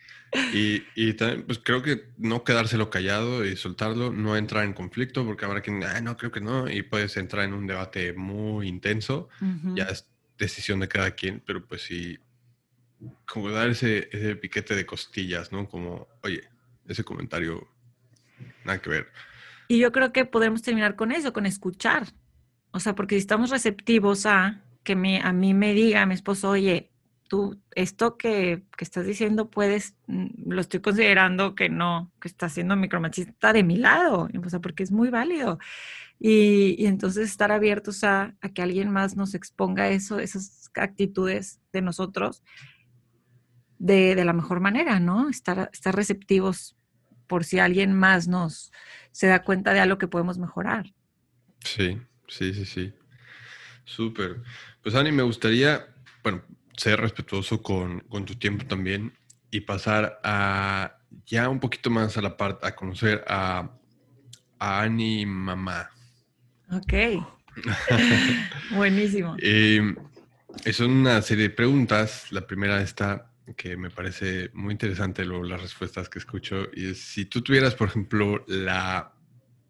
y, 0.52 0.82
y, 0.94 1.14
también, 1.14 1.44
pues 1.44 1.60
creo 1.62 1.82
que 1.82 2.08
no 2.18 2.44
quedárselo 2.44 2.90
callado 2.90 3.44
y 3.44 3.56
soltarlo, 3.56 4.12
no 4.12 4.36
entrar 4.36 4.64
en 4.64 4.72
conflicto, 4.72 5.24
porque 5.24 5.44
habrá 5.44 5.60
quien, 5.60 5.82
ah, 5.84 6.00
no, 6.00 6.16
creo 6.16 6.30
que 6.30 6.40
no, 6.40 6.70
y 6.70 6.82
puedes 6.82 7.16
entrar 7.16 7.44
en 7.44 7.52
un 7.52 7.66
debate 7.66 8.12
muy 8.12 8.68
intenso, 8.68 9.28
uh 9.40 9.44
-huh. 9.44 9.76
ya 9.76 9.84
es 9.84 10.08
decisión 10.38 10.80
de 10.80 10.88
cada 10.88 11.12
quien, 11.12 11.42
pero 11.44 11.64
pues 11.66 11.82
sí, 11.82 12.18
como 13.26 13.50
dar 13.50 13.68
ese, 13.68 14.08
ese 14.12 14.36
piquete 14.36 14.74
de 14.74 14.86
costillas, 14.86 15.52
¿no? 15.52 15.68
Como, 15.68 16.08
oye, 16.22 16.42
ese 16.86 17.04
comentario, 17.04 17.68
nada 18.64 18.80
que 18.80 18.90
ver. 18.90 19.08
Y 19.68 19.78
yo 19.78 19.92
creo 19.92 20.12
que 20.12 20.24
podemos 20.24 20.62
terminar 20.62 20.96
con 20.96 21.12
eso, 21.12 21.32
con 21.32 21.46
escuchar. 21.46 22.06
O 22.72 22.80
sea, 22.80 22.94
porque 22.94 23.14
si 23.16 23.20
estamos 23.20 23.50
receptivos 23.50 24.26
a 24.26 24.62
que 24.82 24.96
me, 24.96 25.20
a 25.20 25.32
mí 25.32 25.54
me 25.54 25.74
diga 25.74 26.06
mi 26.06 26.14
esposo, 26.14 26.50
oye, 26.50 26.91
tú, 27.32 27.58
esto 27.74 28.18
que, 28.18 28.62
que, 28.76 28.84
estás 28.84 29.06
diciendo 29.06 29.48
puedes, 29.48 29.96
mm, 30.06 30.50
lo 30.52 30.60
estoy 30.60 30.80
considerando 30.80 31.54
que 31.54 31.70
no, 31.70 32.12
que 32.20 32.28
está 32.28 32.50
siendo 32.50 32.76
micromachista 32.76 33.54
de 33.54 33.62
mi 33.62 33.78
lado, 33.78 34.28
o 34.44 34.50
sea, 34.50 34.60
porque 34.60 34.82
es 34.82 34.92
muy 34.92 35.08
válido. 35.08 35.58
Y, 36.20 36.84
entonces 36.84 37.30
estar 37.30 37.50
abiertos 37.50 38.04
a, 38.04 38.34
a, 38.42 38.50
que 38.50 38.60
alguien 38.60 38.90
más 38.90 39.16
nos 39.16 39.34
exponga 39.34 39.88
eso, 39.88 40.18
esas 40.18 40.70
actitudes 40.74 41.58
de 41.72 41.80
nosotros 41.80 42.42
de, 43.78 44.14
de 44.14 44.26
la 44.26 44.34
mejor 44.34 44.60
manera, 44.60 45.00
¿no? 45.00 45.30
Estar, 45.30 45.70
estar 45.72 45.96
receptivos 45.96 46.76
por 47.28 47.44
si 47.44 47.60
alguien 47.60 47.94
más 47.94 48.28
nos 48.28 48.72
se 49.10 49.26
da 49.26 49.42
cuenta 49.42 49.72
de 49.72 49.80
algo 49.80 49.96
que 49.96 50.06
podemos 50.06 50.36
mejorar. 50.36 50.92
Sí, 51.60 51.98
sí, 52.28 52.52
sí, 52.52 52.66
sí. 52.66 52.92
Súper. 53.86 54.42
Pues 54.82 54.94
Ani, 54.94 55.12
me 55.12 55.22
gustaría, 55.22 55.86
bueno, 56.22 56.42
ser 56.82 57.00
respetuoso 57.00 57.62
con, 57.62 58.00
con, 58.08 58.24
tu 58.24 58.34
tiempo 58.34 58.66
también 58.66 59.12
y 59.52 59.60
pasar 59.60 60.18
a 60.24 60.98
ya 61.26 61.48
un 61.48 61.60
poquito 61.60 61.90
más 61.90 62.16
a 62.16 62.22
la 62.22 62.36
parte, 62.36 62.66
a 62.66 62.74
conocer 62.74 63.24
a, 63.28 63.70
a 64.58 64.82
Ani 64.82 65.24
Mamá. 65.24 65.90
Ok. 66.72 66.92
Buenísimo. 68.74 69.36
Eh, 69.38 69.94
son 70.72 70.90
una 70.90 71.22
serie 71.22 71.44
de 71.44 71.54
preguntas. 71.54 72.32
La 72.32 72.44
primera 72.48 72.82
está 72.82 73.30
que 73.56 73.76
me 73.76 73.90
parece 73.90 74.50
muy 74.52 74.72
interesante 74.72 75.24
lo, 75.24 75.44
las 75.44 75.62
respuestas 75.62 76.08
que 76.08 76.18
escucho 76.18 76.68
y 76.72 76.90
es 76.90 76.98
si 76.98 77.26
tú 77.26 77.42
tuvieras, 77.42 77.76
por 77.76 77.88
ejemplo, 77.88 78.44
la 78.48 79.12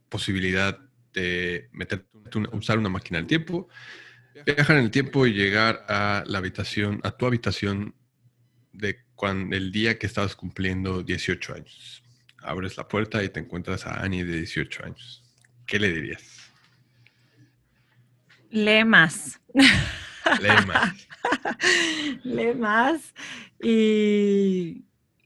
posibilidad 0.08 0.78
de 1.12 1.68
meter, 1.72 2.06
usar 2.52 2.78
una 2.78 2.88
máquina 2.88 3.18
del 3.18 3.26
tiempo 3.26 3.68
viajar 4.46 4.76
en 4.76 4.84
el 4.84 4.90
tiempo 4.90 5.26
y 5.26 5.32
llegar 5.32 5.84
a 5.88 6.24
la 6.26 6.38
habitación, 6.38 7.00
a 7.02 7.10
tu 7.12 7.26
habitación 7.26 7.94
de 8.72 8.98
cuando, 9.14 9.56
el 9.56 9.72
día 9.72 9.98
que 9.98 10.06
estabas 10.06 10.34
cumpliendo 10.34 11.02
18 11.02 11.54
años. 11.54 12.02
Abres 12.38 12.76
la 12.76 12.88
puerta 12.88 13.22
y 13.22 13.28
te 13.28 13.40
encuentras 13.40 13.86
a 13.86 14.02
Annie 14.02 14.24
de 14.24 14.38
18 14.38 14.84
años. 14.84 15.22
¿Qué 15.66 15.78
le 15.78 15.92
dirías? 15.92 16.50
Lee 18.50 18.84
más. 18.84 19.40
Lee 19.54 20.66
más. 20.66 21.08
Lee 22.24 22.54
más 22.54 23.14
y, 23.62 24.84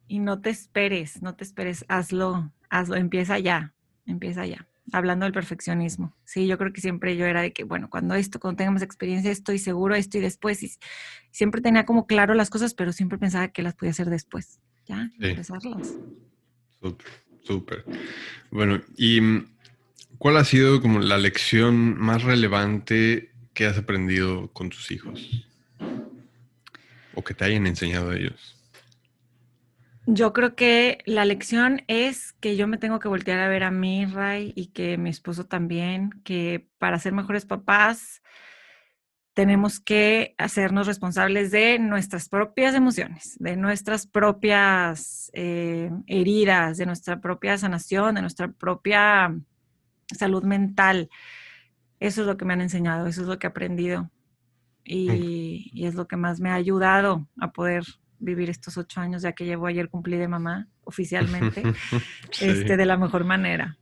y 0.09 0.18
no 0.18 0.40
te 0.40 0.50
esperes, 0.50 1.22
no 1.22 1.34
te 1.34 1.44
esperes, 1.44 1.84
hazlo, 1.88 2.52
hazlo, 2.68 2.96
empieza 2.96 3.38
ya, 3.38 3.72
empieza 4.04 4.46
ya 4.46 4.66
hablando 4.93 5.24
del 5.24 5.32
perfeccionismo. 5.32 6.14
Sí, 6.24 6.47
yo 6.47 6.59
creo 6.59 6.72
que 6.72 6.80
siempre 6.80 7.16
yo 7.16 7.26
era 7.26 7.43
de 7.43 7.53
que, 7.53 7.64
bueno, 7.64 7.89
cuando 7.91 8.14
esto, 8.14 8.39
cuando 8.39 8.59
tengamos 8.59 8.82
experiencia, 8.82 9.30
estoy 9.30 9.59
seguro 9.59 9.95
esto 9.95 10.18
y 10.18 10.20
después. 10.20 10.62
Y 10.62 10.72
siempre 11.30 11.61
tenía 11.61 11.84
como 11.84 12.07
claro 12.07 12.34
las 12.34 12.51
cosas, 12.51 12.74
pero 12.74 12.93
siempre 12.93 13.18
pensaba 13.18 13.49
que 13.49 13.62
las 13.62 13.74
podía 13.74 13.91
hacer 13.91 14.11
después. 14.11 14.61
Ya, 14.87 15.11
sí. 15.18 15.26
empezarlas. 15.28 15.95
Súper, 16.80 17.07
súper. 17.43 17.84
Bueno, 18.51 18.80
¿y 18.97 19.20
mm, 19.20 19.47
cuál 20.18 20.37
ha 20.37 20.45
sido 20.45 20.80
como 20.80 21.01
la 21.01 21.18
lección 21.18 21.99
más 21.99 22.22
relevante 22.22 23.30
que 23.55 23.66
has 23.66 23.78
aprendido 23.78 24.53
con 24.53 24.70
tus 24.70 24.91
hijos? 24.91 25.47
O 27.14 27.24
que 27.24 27.34
te 27.34 27.45
hayan 27.45 27.66
enseñado 27.66 28.11
a 28.11 28.16
ellos. 28.16 28.55
Yo 30.09 30.32
creo 30.32 30.54
que 30.54 30.98
la 31.04 31.24
lección 31.24 31.82
es 31.88 32.32
que 32.34 32.57
yo 32.57 32.68
me 32.68 32.78
tengo 32.78 33.00
que 33.00 33.09
voltear 33.09 33.40
a 33.40 33.48
ver 33.48 33.64
a 33.64 33.72
mí, 33.72 34.07
Ray, 34.07 34.52
y 34.54 34.68
que 34.68 34.98
mi 34.98 35.11
esposo 35.11 35.46
también, 35.46 36.11
que 36.22 36.68
para 36.78 37.00
ser 37.00 37.12
mejores 37.12 37.44
papás 37.44 38.22
tenemos 39.34 39.80
que 39.80 40.36
hacernos 40.38 40.86
responsables 40.86 41.50
de 41.50 41.80
nuestras 41.80 42.28
propias 42.28 42.76
emociones, 42.76 43.36
de 43.40 43.57
nuestras 43.57 44.07
propias 44.07 45.28
eh, 45.34 45.90
heridas, 46.07 46.76
de 46.76 46.86
nuestra 46.86 47.20
propia 47.20 47.59
sanación, 47.59 48.14
de 48.14 48.22
nuestra 48.22 48.46
propia 48.52 49.36
salud 50.16 50.44
mental. 50.44 51.11
Eso 51.98 52.20
es 52.20 52.28
lo 52.28 52.36
que 52.36 52.44
me 52.44 52.52
han 52.52 52.61
enseñado, 52.61 53.09
eso 53.09 53.22
es 53.22 53.26
lo 53.26 53.40
que 53.40 53.48
he 53.48 53.50
aprendido 53.50 54.09
y, 54.84 55.68
y 55.74 55.86
es 55.86 55.96
lo 55.96 56.07
que 56.07 56.16
más 56.16 56.38
me 56.38 56.50
ha 56.50 56.54
ayudado 56.54 57.26
a 57.40 57.50
poder 57.50 57.84
vivir 58.18 58.50
estos 58.50 58.76
ocho 58.76 59.00
años, 59.00 59.22
ya 59.22 59.32
que 59.32 59.44
llevo 59.44 59.66
ayer 59.66 59.88
cumplí 59.88 60.16
de 60.16 60.28
mamá 60.28 60.68
oficialmente, 60.84 61.62
sí. 62.30 62.46
este, 62.46 62.76
de 62.76 62.86
la 62.86 62.96
mejor 62.96 63.24
manera. 63.24 63.78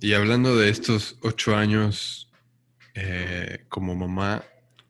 Y 0.00 0.12
hablando 0.12 0.56
de 0.56 0.68
estos 0.68 1.18
ocho 1.20 1.56
años 1.56 2.30
eh, 2.94 3.64
como 3.68 3.94
mamá, 3.94 4.44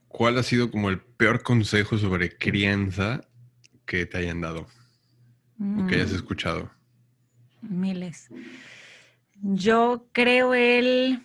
¿cuál 0.08 0.36
ha 0.38 0.42
sido 0.42 0.70
como 0.70 0.90
el 0.90 1.00
peor 1.00 1.42
consejo 1.42 1.96
sobre 1.96 2.36
crianza 2.36 3.22
que 3.86 4.04
te 4.04 4.18
hayan 4.18 4.42
dado? 4.42 4.66
Mm. 5.56 5.84
O 5.84 5.86
que 5.86 5.94
hayas 5.96 6.12
mm. 6.12 6.16
escuchado. 6.16 6.70
Miles. 7.62 8.28
Yo 9.40 10.06
creo 10.12 10.54
el... 10.54 11.22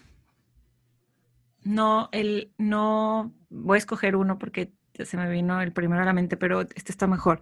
No, 1.63 2.09
el 2.13 2.53
no... 2.57 3.33
Voy 3.49 3.75
a 3.75 3.79
escoger 3.79 4.15
uno 4.15 4.39
porque 4.39 4.71
se 5.05 5.17
me 5.17 5.29
vino 5.29 5.61
el 5.61 5.71
primero 5.71 6.01
a 6.01 6.05
la 6.05 6.13
mente, 6.13 6.37
pero 6.37 6.61
este 6.61 6.91
está 6.91 7.07
mejor. 7.07 7.41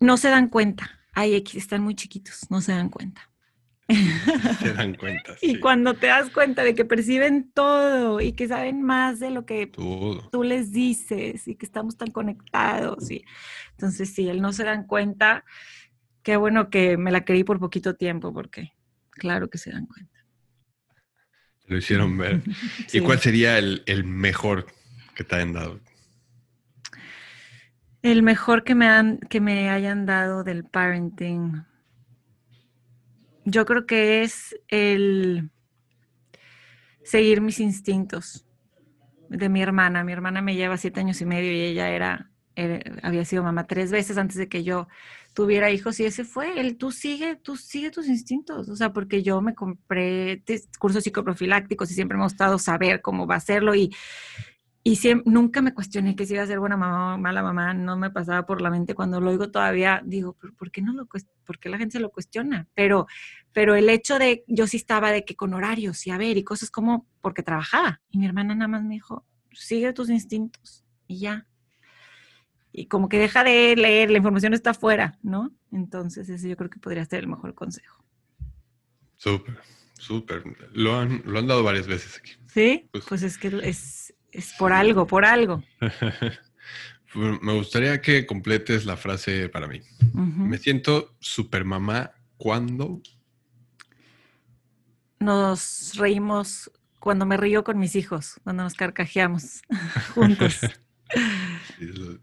No 0.00 0.16
se 0.16 0.30
dan 0.30 0.48
cuenta. 0.48 1.00
Ay, 1.12 1.34
X, 1.36 1.56
están 1.56 1.82
muy 1.82 1.94
chiquitos, 1.94 2.50
no 2.50 2.60
se 2.60 2.72
dan 2.72 2.88
cuenta. 2.88 3.28
Se 4.60 4.74
dan 4.74 4.94
cuenta. 4.94 5.34
Sí. 5.38 5.52
Y 5.52 5.60
cuando 5.60 5.94
te 5.94 6.08
das 6.08 6.28
cuenta 6.28 6.62
de 6.62 6.74
que 6.74 6.84
perciben 6.84 7.50
todo 7.52 8.20
y 8.20 8.32
que 8.32 8.46
saben 8.46 8.82
más 8.82 9.18
de 9.18 9.30
lo 9.30 9.46
que 9.46 9.66
todo. 9.66 10.28
tú 10.28 10.42
les 10.42 10.72
dices 10.72 11.48
y 11.48 11.54
que 11.54 11.64
estamos 11.64 11.96
tan 11.96 12.10
conectados. 12.10 13.10
Y... 13.10 13.24
Entonces, 13.70 14.12
sí, 14.12 14.28
él 14.28 14.42
no 14.42 14.52
se 14.52 14.64
dan 14.64 14.86
cuenta. 14.86 15.44
Qué 16.22 16.36
bueno 16.36 16.68
que 16.68 16.98
me 16.98 17.10
la 17.10 17.24
creí 17.24 17.44
por 17.44 17.58
poquito 17.58 17.94
tiempo, 17.94 18.32
porque 18.34 18.72
claro 19.10 19.48
que 19.48 19.56
se 19.56 19.70
dan 19.70 19.86
cuenta. 19.86 20.18
Lo 21.66 21.78
hicieron 21.78 22.18
ver. 22.18 22.42
sí. 22.88 22.98
¿Y 22.98 23.00
cuál 23.00 23.20
sería 23.20 23.56
el, 23.56 23.82
el 23.86 24.04
mejor 24.04 24.66
que 25.14 25.24
te 25.24 25.36
hayan 25.36 25.54
dado? 25.54 25.80
El 28.02 28.22
mejor 28.22 28.62
que 28.62 28.74
me, 28.74 28.86
han, 28.86 29.18
que 29.18 29.40
me 29.40 29.70
hayan 29.70 30.06
dado 30.06 30.44
del 30.44 30.64
parenting. 30.64 31.64
Yo 33.44 33.64
creo 33.64 33.86
que 33.86 34.22
es 34.22 34.54
el 34.68 35.50
seguir 37.02 37.40
mis 37.40 37.58
instintos 37.58 38.46
de 39.28 39.48
mi 39.48 39.62
hermana. 39.62 40.04
Mi 40.04 40.12
hermana 40.12 40.42
me 40.42 40.54
lleva 40.54 40.76
siete 40.76 41.00
años 41.00 41.20
y 41.20 41.26
medio 41.26 41.52
y 41.52 41.60
ella 41.60 41.90
era, 41.90 42.30
había 43.02 43.24
sido 43.24 43.42
mamá 43.42 43.66
tres 43.66 43.90
veces 43.90 44.16
antes 44.16 44.36
de 44.36 44.48
que 44.48 44.62
yo 44.62 44.86
tuviera 45.34 45.70
hijos 45.70 45.98
y 46.00 46.04
ese 46.04 46.24
fue 46.24 46.60
el 46.60 46.76
tú 46.76 46.90
sigue, 46.90 47.36
tú 47.36 47.56
sigue 47.56 47.90
tus 47.90 48.06
instintos. 48.06 48.68
O 48.68 48.76
sea, 48.76 48.92
porque 48.92 49.22
yo 49.22 49.40
me 49.40 49.54
compré 49.54 50.42
cursos 50.78 51.02
psicoprofilácticos 51.02 51.90
y 51.90 51.94
siempre 51.94 52.16
me 52.16 52.22
ha 52.22 52.26
gustado 52.26 52.58
saber 52.58 53.00
cómo 53.00 53.26
va 53.26 53.34
a 53.34 53.38
hacerlo 53.38 53.74
y, 53.74 53.90
y 54.88 54.98
nunca 55.26 55.60
me 55.60 55.74
cuestioné 55.74 56.16
que 56.16 56.24
si 56.24 56.32
iba 56.32 56.42
a 56.42 56.46
ser 56.46 56.60
buena 56.60 56.78
mamá 56.78 57.14
o 57.14 57.18
mala 57.18 57.42
mamá, 57.42 57.74
no 57.74 57.98
me 57.98 58.10
pasaba 58.10 58.46
por 58.46 58.62
la 58.62 58.70
mente. 58.70 58.94
Cuando 58.94 59.20
lo 59.20 59.28
oigo 59.28 59.50
todavía, 59.50 60.00
digo, 60.02 60.34
¿por 60.56 60.70
qué, 60.70 60.80
no 60.80 60.94
lo, 60.94 61.06
¿por 61.06 61.58
qué 61.58 61.68
la 61.68 61.76
gente 61.76 61.98
se 61.98 62.00
lo 62.00 62.08
cuestiona? 62.08 62.66
Pero, 62.74 63.06
pero 63.52 63.74
el 63.74 63.90
hecho 63.90 64.18
de, 64.18 64.44
yo 64.46 64.66
sí 64.66 64.78
estaba 64.78 65.12
de 65.12 65.26
que 65.26 65.36
con 65.36 65.52
horarios 65.52 66.06
y 66.06 66.10
a 66.10 66.16
ver 66.16 66.38
y 66.38 66.42
cosas 66.42 66.70
como, 66.70 67.06
porque 67.20 67.42
trabajaba. 67.42 68.00
Y 68.08 68.18
mi 68.18 68.24
hermana 68.24 68.54
nada 68.54 68.68
más 68.68 68.82
me 68.82 68.94
dijo, 68.94 69.26
sigue 69.52 69.92
tus 69.92 70.08
instintos 70.08 70.86
y 71.06 71.18
ya. 71.20 71.46
Y 72.72 72.86
como 72.86 73.10
que 73.10 73.18
deja 73.18 73.44
de 73.44 73.76
leer, 73.76 74.10
la 74.10 74.18
información 74.18 74.54
está 74.54 74.70
afuera, 74.70 75.18
¿no? 75.22 75.52
Entonces, 75.70 76.30
ese 76.30 76.48
yo 76.48 76.56
creo 76.56 76.70
que 76.70 76.78
podría 76.78 77.04
ser 77.04 77.20
el 77.20 77.28
mejor 77.28 77.54
consejo. 77.54 78.02
Súper, 79.18 79.58
súper. 79.98 80.44
Lo 80.72 80.98
han, 80.98 81.22
lo 81.26 81.40
han 81.40 81.46
dado 81.46 81.62
varias 81.62 81.86
veces 81.86 82.16
aquí. 82.16 82.32
Sí, 82.46 82.88
pues, 82.90 83.04
pues 83.06 83.22
es 83.22 83.36
que 83.36 83.48
es, 83.64 84.14
es 84.32 84.52
por 84.58 84.72
algo, 84.72 85.06
por 85.06 85.24
algo. 85.24 85.62
Me 87.14 87.54
gustaría 87.54 88.00
que 88.02 88.26
completes 88.26 88.84
la 88.84 88.96
frase 88.96 89.48
para 89.48 89.66
mí. 89.66 89.80
Me 90.12 90.58
siento 90.58 91.16
super 91.20 91.64
mamá 91.64 92.12
cuando 92.36 93.00
nos 95.18 95.94
reímos, 95.96 96.70
cuando 97.00 97.26
me 97.26 97.36
río 97.36 97.64
con 97.64 97.78
mis 97.78 97.96
hijos, 97.96 98.38
cuando 98.44 98.62
nos 98.62 98.74
carcajeamos 98.74 99.62
juntos. 100.14 100.60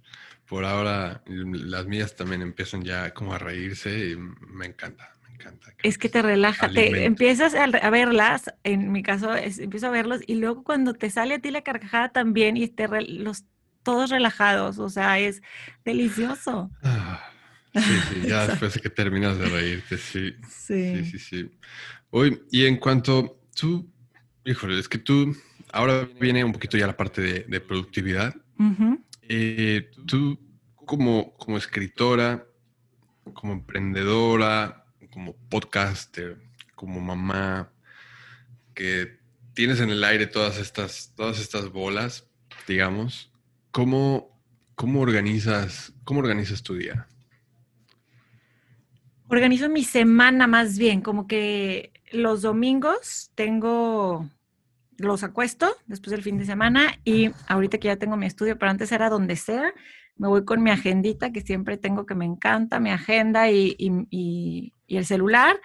por 0.47 0.65
ahora 0.65 1.23
las 1.25 1.87
mías 1.87 2.15
también 2.15 2.41
empiezan 2.41 2.83
ya 2.83 3.13
como 3.13 3.33
a 3.33 3.39
reírse 3.39 4.09
y 4.09 4.15
me 4.15 4.67
encanta. 4.67 5.14
Encanta. 5.35 5.73
Es 5.83 5.97
que 5.97 6.09
te 6.09 6.21
relaja, 6.21 6.69
te 6.69 7.05
empiezas 7.05 7.53
a, 7.55 7.89
verlas, 7.89 8.53
en 8.63 8.91
mi 8.91 9.03
caso 9.03 9.35
empiezo 9.35 9.87
a 9.87 9.91
verlos 9.91 10.21
y 10.25 10.35
luego 10.35 10.63
cuando 10.63 10.93
te 10.93 11.09
sale 11.09 11.35
a 11.35 11.39
ti 11.39 11.51
la 11.51 11.61
carcajada 11.61 12.09
también 12.09 12.57
y 12.57 12.67
te 12.67 12.87
los 13.07 13.45
todos 13.83 14.09
relajados, 14.09 14.79
o 14.79 14.89
sea, 14.89 15.19
es 15.19 15.41
delicioso. 15.85 16.71
Ah, 16.83 17.31
sí, 17.73 17.81
sí, 18.09 18.27
ya 18.27 18.47
después 18.47 18.73
de 18.73 18.81
que 18.81 18.89
terminas 18.89 19.37
de 19.37 19.45
reírte, 19.45 19.97
sí. 19.97 20.33
Sí, 20.49 21.05
sí, 21.05 21.19
sí. 21.19 21.51
Hoy, 22.09 22.41
y 22.51 22.65
en 22.65 22.77
cuanto 22.77 23.41
tú, 23.55 23.93
híjole, 24.43 24.79
es 24.79 24.89
que 24.89 24.97
tú, 24.97 25.37
ahora 25.71 26.09
viene 26.19 26.43
un 26.43 26.51
poquito 26.51 26.77
ya 26.77 26.87
la 26.87 26.97
parte 26.97 27.21
de, 27.47 27.61
productividad. 27.61 28.33
Eh, 29.21 29.91
tú, 30.07 30.39
como, 30.75 31.33
como 31.37 31.57
escritora, 31.57 32.43
como 33.33 33.53
emprendedora, 33.53 34.84
como 35.15 35.33
podcaster, 35.49 36.37
como 36.75 36.99
mamá, 36.99 37.71
que 38.73 39.17
tienes 39.53 39.79
en 39.79 39.89
el 39.89 40.03
aire 40.03 40.27
todas 40.27 40.57
estas, 40.57 41.13
todas 41.15 41.39
estas 41.39 41.71
bolas, 41.71 42.27
digamos, 42.67 43.31
¿Cómo, 43.71 44.37
cómo, 44.75 44.99
organizas, 44.99 45.93
¿Cómo 46.03 46.19
organizas 46.19 46.63
tu 46.63 46.75
día? 46.75 47.07
Organizo 49.29 49.69
mi 49.69 49.85
semana 49.85 50.47
más 50.47 50.77
bien, 50.77 50.99
como 50.99 51.27
que 51.27 51.93
los 52.11 52.41
domingos 52.41 53.31
tengo, 53.35 54.29
los 54.97 55.23
acuesto 55.23 55.77
después 55.87 56.11
del 56.11 56.23
fin 56.23 56.37
de 56.37 56.45
semana 56.45 56.99
y 57.05 57.31
ahorita 57.47 57.77
que 57.77 57.87
ya 57.87 57.95
tengo 57.95 58.17
mi 58.17 58.25
estudio, 58.25 58.57
pero 58.57 58.69
antes 58.69 58.91
era 58.91 59.09
donde 59.09 59.37
sea, 59.37 59.73
me 60.17 60.27
voy 60.27 60.45
con 60.45 60.63
mi 60.63 60.71
agendita 60.71 61.31
que 61.31 61.41
siempre 61.41 61.77
tengo 61.77 62.05
que 62.05 62.15
me 62.15 62.25
encanta, 62.25 62.79
mi 62.79 62.91
agenda 62.91 63.51
y, 63.51 63.75
y 63.77 64.71
el 64.87 65.05
celular, 65.05 65.59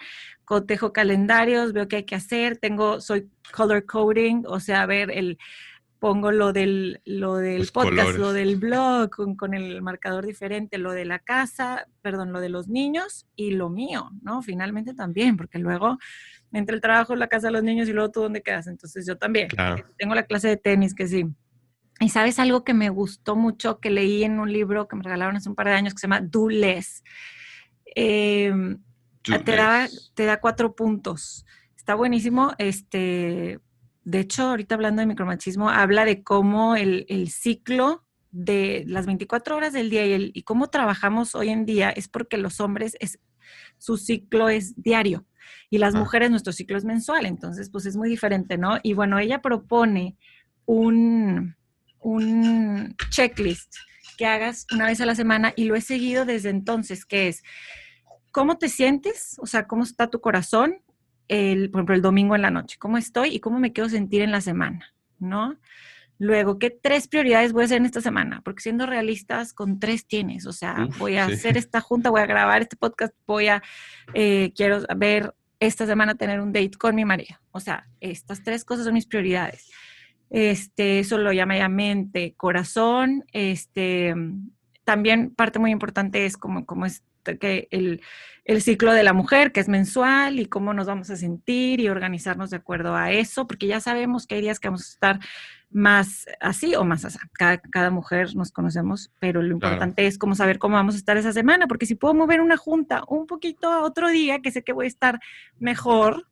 cotejo 0.45 0.91
calendarios, 0.91 1.73
veo 1.73 1.87
qué 1.87 1.97
hay 1.97 2.03
que 2.03 2.15
hacer, 2.15 2.57
tengo, 2.57 2.99
soy 2.99 3.29
color 3.53 3.85
coding, 3.85 4.43
o 4.45 4.59
sea, 4.59 4.81
a 4.81 4.85
ver 4.85 5.11
el 5.11 5.37
pongo 6.01 6.31
lo 6.31 6.51
del, 6.51 6.99
lo 7.05 7.37
del 7.37 7.67
podcast, 7.71 8.17
lo 8.17 8.33
del 8.33 8.55
blog 8.55 9.11
con, 9.37 9.53
el 9.53 9.83
marcador 9.83 10.25
diferente, 10.25 10.79
lo 10.79 10.93
de 10.93 11.05
la 11.05 11.19
casa, 11.19 11.85
perdón, 12.01 12.33
lo 12.33 12.41
de 12.41 12.49
los 12.49 12.67
niños 12.67 13.27
y 13.35 13.51
lo 13.51 13.69
mío, 13.69 14.09
¿no? 14.23 14.41
Finalmente 14.41 14.95
también, 14.95 15.37
porque 15.37 15.59
luego 15.59 15.99
entre 16.53 16.73
el 16.73 16.81
trabajo, 16.81 17.15
la 17.15 17.27
casa 17.27 17.47
de 17.47 17.53
los 17.53 17.63
niños 17.63 17.87
y 17.87 17.93
luego 17.93 18.09
tú 18.09 18.21
dónde 18.21 18.41
quedas. 18.41 18.65
Entonces 18.65 19.05
yo 19.05 19.15
también. 19.15 19.49
Tengo 19.95 20.15
la 20.15 20.23
clase 20.23 20.47
de 20.47 20.57
tenis 20.57 20.95
que 20.95 21.07
sí. 21.07 21.27
Y 22.01 22.09
sabes 22.09 22.39
algo 22.39 22.63
que 22.63 22.73
me 22.73 22.89
gustó 22.89 23.35
mucho, 23.35 23.79
que 23.79 23.91
leí 23.91 24.23
en 24.23 24.39
un 24.39 24.51
libro 24.51 24.87
que 24.87 24.95
me 24.95 25.03
regalaron 25.03 25.35
hace 25.35 25.47
un 25.47 25.55
par 25.55 25.67
de 25.67 25.73
años 25.73 25.93
que 25.93 25.99
se 25.99 26.07
llama 26.07 26.21
Do 26.21 26.49
Less. 26.49 27.03
Em, 27.95 28.81
te, 29.21 29.55
da, 29.55 29.87
te 30.15 30.25
da 30.25 30.41
cuatro 30.41 30.75
puntos. 30.75 31.45
Está 31.77 31.93
buenísimo. 31.93 32.53
Este, 32.57 33.59
de 34.03 34.19
hecho, 34.19 34.43
ahorita 34.43 34.73
hablando 34.73 35.01
de 35.01 35.05
micromachismo, 35.05 35.69
habla 35.69 36.03
de 36.05 36.23
cómo 36.23 36.75
el, 36.75 37.05
ciclo 37.29 38.03
de 38.31 38.83
las 38.87 39.05
24 39.05 39.55
horas 39.55 39.71
del 39.71 39.91
día 39.91 40.03
y, 40.05 40.41
cómo 40.41 40.71
trabajamos 40.71 41.35
hoy 41.35 41.49
en 41.49 41.65
día 41.65 41.91
es 41.91 42.07
porque 42.07 42.37
los 42.37 42.61
hombres, 42.61 42.97
es, 42.99 43.19
su 43.77 43.97
ciclo 43.97 44.49
es 44.49 44.81
diario 44.81 45.27
y 45.69 45.77
las 45.77 45.93
ah. 45.93 45.99
mujeres, 45.99 46.31
nuestro 46.31 46.51
ciclo 46.51 46.77
es 46.77 46.83
mensual. 46.83 47.27
Entonces, 47.27 47.69
pues 47.69 47.85
es 47.85 47.95
muy 47.95 48.09
diferente, 48.09 48.57
¿no? 48.57 48.79
Y 48.81 48.93
bueno, 48.93 49.19
ella 49.19 49.43
propone 49.43 50.17
un, 50.65 51.55
un 52.01 52.95
checklist 53.09 53.75
que 54.17 54.25
hagas 54.25 54.67
una 54.71 54.85
vez 54.85 54.99
a 55.01 55.05
la 55.05 55.15
semana 55.15 55.53
y 55.55 55.65
lo 55.65 55.75
he 55.75 55.81
seguido 55.81 56.25
desde 56.25 56.49
entonces, 56.49 57.05
que 57.05 57.27
es, 57.27 57.43
¿cómo 58.31 58.57
te 58.57 58.69
sientes? 58.69 59.37
O 59.39 59.45
sea, 59.45 59.67
¿cómo 59.67 59.83
está 59.83 60.09
tu 60.09 60.19
corazón? 60.21 60.81
el, 61.31 61.71
por 61.71 61.79
ejemplo, 61.79 61.95
el 61.95 62.01
domingo 62.01 62.35
en 62.35 62.41
la 62.41 62.51
noche, 62.51 62.77
cómo 62.77 62.97
estoy 62.97 63.29
y 63.35 63.39
cómo 63.39 63.57
me 63.57 63.71
quiero 63.71 63.89
sentir 63.89 64.21
en 64.21 64.31
la 64.31 64.41
semana, 64.41 64.93
¿no? 65.17 65.57
Luego, 66.19 66.59
¿qué 66.59 66.69
tres 66.69 67.07
prioridades 67.07 67.53
voy 67.53 67.63
a 67.63 67.65
hacer 67.65 67.77
en 67.77 67.85
esta 67.85 68.01
semana? 68.01 68.41
Porque 68.43 68.61
siendo 68.61 68.85
realistas, 68.85 69.53
con 69.53 69.79
tres 69.79 70.05
tienes, 70.05 70.45
o 70.45 70.51
sea, 70.51 70.89
voy 70.99 71.15
a 71.15 71.25
hacer 71.25 71.55
esta 71.57 71.79
junta, 71.79 72.09
voy 72.09 72.19
a 72.19 72.25
grabar 72.25 72.61
este 72.61 72.75
podcast, 72.75 73.13
voy 73.25 73.47
a, 73.47 73.63
eh, 74.13 74.51
quiero 74.55 74.81
ver 74.97 75.33
esta 75.59 75.85
semana 75.85 76.15
tener 76.15 76.41
un 76.41 76.51
date 76.51 76.77
con 76.77 76.95
mi 76.95 77.05
marido. 77.05 77.37
O 77.51 77.61
sea, 77.61 77.87
estas 78.01 78.43
tres 78.43 78.65
cosas 78.65 78.83
son 78.83 78.93
mis 78.93 79.07
prioridades. 79.07 79.71
Este, 80.31 80.99
eso 80.99 81.17
lo 81.17 81.33
llama 81.33 81.57
ya 81.57 81.67
mente, 81.67 82.33
corazón, 82.37 83.25
este, 83.33 84.15
también 84.85 85.35
parte 85.35 85.59
muy 85.59 85.71
importante 85.71 86.25
es 86.25 86.37
como, 86.37 86.65
como 86.65 86.85
es 86.85 87.03
que 87.39 87.67
el, 87.69 88.01
el, 88.45 88.61
ciclo 88.61 88.93
de 88.93 89.03
la 89.03 89.11
mujer, 89.11 89.51
que 89.51 89.59
es 89.59 89.67
mensual, 89.67 90.39
y 90.39 90.45
cómo 90.45 90.73
nos 90.73 90.87
vamos 90.87 91.09
a 91.09 91.17
sentir 91.17 91.81
y 91.81 91.89
organizarnos 91.89 92.49
de 92.49 92.57
acuerdo 92.57 92.95
a 92.95 93.11
eso, 93.11 93.45
porque 93.45 93.67
ya 93.67 93.81
sabemos 93.81 94.25
que 94.25 94.35
hay 94.35 94.41
días 94.41 94.59
que 94.61 94.69
vamos 94.69 94.87
a 94.87 94.93
estar 94.93 95.19
más 95.69 96.25
así 96.39 96.75
o 96.75 96.85
más 96.85 97.03
así. 97.03 97.17
Cada, 97.33 97.57
cada 97.57 97.89
mujer 97.91 98.33
nos 98.33 98.51
conocemos, 98.51 99.11
pero 99.19 99.41
lo 99.41 99.51
importante 99.51 100.07
es 100.07 100.17
cómo 100.17 100.33
saber 100.33 100.59
cómo 100.59 100.75
vamos 100.75 100.95
a 100.95 100.97
estar 100.97 101.17
esa 101.17 101.33
semana, 101.33 101.67
porque 101.67 101.85
si 101.85 101.95
puedo 101.95 102.13
mover 102.13 102.39
una 102.39 102.55
junta 102.55 103.03
un 103.09 103.27
poquito 103.27 103.69
a 103.71 103.83
otro 103.83 104.09
día, 104.09 104.39
que 104.39 104.51
sé 104.51 104.63
que 104.63 104.73
voy 104.73 104.85
a 104.85 104.87
estar 104.87 105.19
mejor 105.59 106.30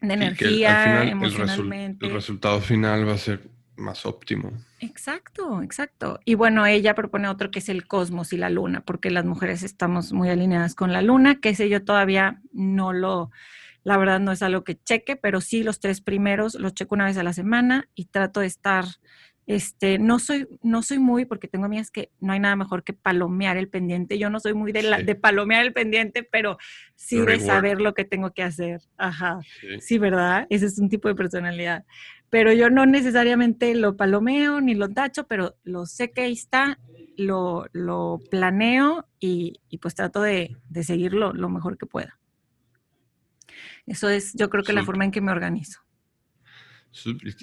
de 0.00 0.14
energía, 0.14 1.04
emocionalmente. 1.04 2.06
el 2.06 2.12
resultado 2.12 2.60
final 2.60 3.08
va 3.08 3.14
a 3.14 3.18
ser 3.18 3.40
más 3.76 4.06
óptimo. 4.06 4.52
Exacto, 4.80 5.62
exacto. 5.62 6.20
Y 6.24 6.34
bueno, 6.34 6.66
ella 6.66 6.94
propone 6.94 7.28
otro 7.28 7.50
que 7.50 7.60
es 7.60 7.68
el 7.68 7.86
cosmos 7.86 8.32
y 8.32 8.36
la 8.36 8.50
luna, 8.50 8.80
porque 8.80 9.10
las 9.10 9.24
mujeres 9.24 9.62
estamos 9.62 10.12
muy 10.12 10.28
alineadas 10.28 10.74
con 10.74 10.92
la 10.92 11.02
luna, 11.02 11.40
que 11.40 11.50
ese 11.50 11.68
yo 11.68 11.84
todavía 11.84 12.40
no 12.52 12.92
lo, 12.92 13.30
la 13.84 13.96
verdad 13.96 14.20
no 14.20 14.32
es 14.32 14.42
algo 14.42 14.64
que 14.64 14.80
cheque, 14.82 15.16
pero 15.16 15.40
sí 15.40 15.62
los 15.62 15.80
tres 15.80 16.00
primeros 16.00 16.54
los 16.54 16.74
checo 16.74 16.94
una 16.94 17.06
vez 17.06 17.16
a 17.18 17.22
la 17.22 17.32
semana 17.32 17.88
y 17.94 18.06
trato 18.06 18.40
de 18.40 18.46
estar 18.46 18.84
este, 19.48 19.98
no 19.98 20.18
soy, 20.18 20.46
no 20.62 20.82
soy 20.82 20.98
muy, 20.98 21.24
porque 21.24 21.48
tengo 21.48 21.64
amigas 21.64 21.90
que 21.90 22.10
no 22.20 22.34
hay 22.34 22.38
nada 22.38 22.54
mejor 22.54 22.84
que 22.84 22.92
palomear 22.92 23.56
el 23.56 23.70
pendiente. 23.70 24.18
Yo 24.18 24.28
no 24.28 24.40
soy 24.40 24.52
muy 24.52 24.72
de, 24.72 24.82
la, 24.82 24.98
de 25.02 25.14
palomear 25.14 25.64
el 25.64 25.72
pendiente, 25.72 26.22
pero 26.22 26.58
sí 26.96 27.18
de 27.22 27.40
saber 27.40 27.80
lo 27.80 27.94
que 27.94 28.04
tengo 28.04 28.34
que 28.34 28.42
hacer. 28.42 28.82
Ajá. 28.98 29.40
Sí. 29.80 29.96
¿verdad? 29.96 30.46
Ese 30.50 30.66
es 30.66 30.78
un 30.78 30.90
tipo 30.90 31.08
de 31.08 31.14
personalidad. 31.14 31.86
Pero 32.28 32.52
yo 32.52 32.68
no 32.68 32.84
necesariamente 32.84 33.74
lo 33.74 33.96
palomeo 33.96 34.60
ni 34.60 34.74
lo 34.74 34.90
tacho, 34.90 35.26
pero 35.26 35.56
lo 35.64 35.86
sé 35.86 36.12
que 36.12 36.20
ahí 36.20 36.34
está, 36.34 36.78
lo, 37.16 37.64
lo 37.72 38.20
planeo 38.30 39.08
y, 39.18 39.60
y, 39.70 39.78
pues 39.78 39.94
trato 39.94 40.20
de, 40.20 40.58
de 40.68 40.84
seguirlo 40.84 41.32
lo 41.32 41.48
mejor 41.48 41.78
que 41.78 41.86
pueda. 41.86 42.18
Eso 43.86 44.10
es, 44.10 44.34
yo 44.34 44.50
creo 44.50 44.62
que 44.62 44.74
la 44.74 44.84
forma 44.84 45.06
en 45.06 45.10
que 45.10 45.22
me 45.22 45.32
organizo. 45.32 45.80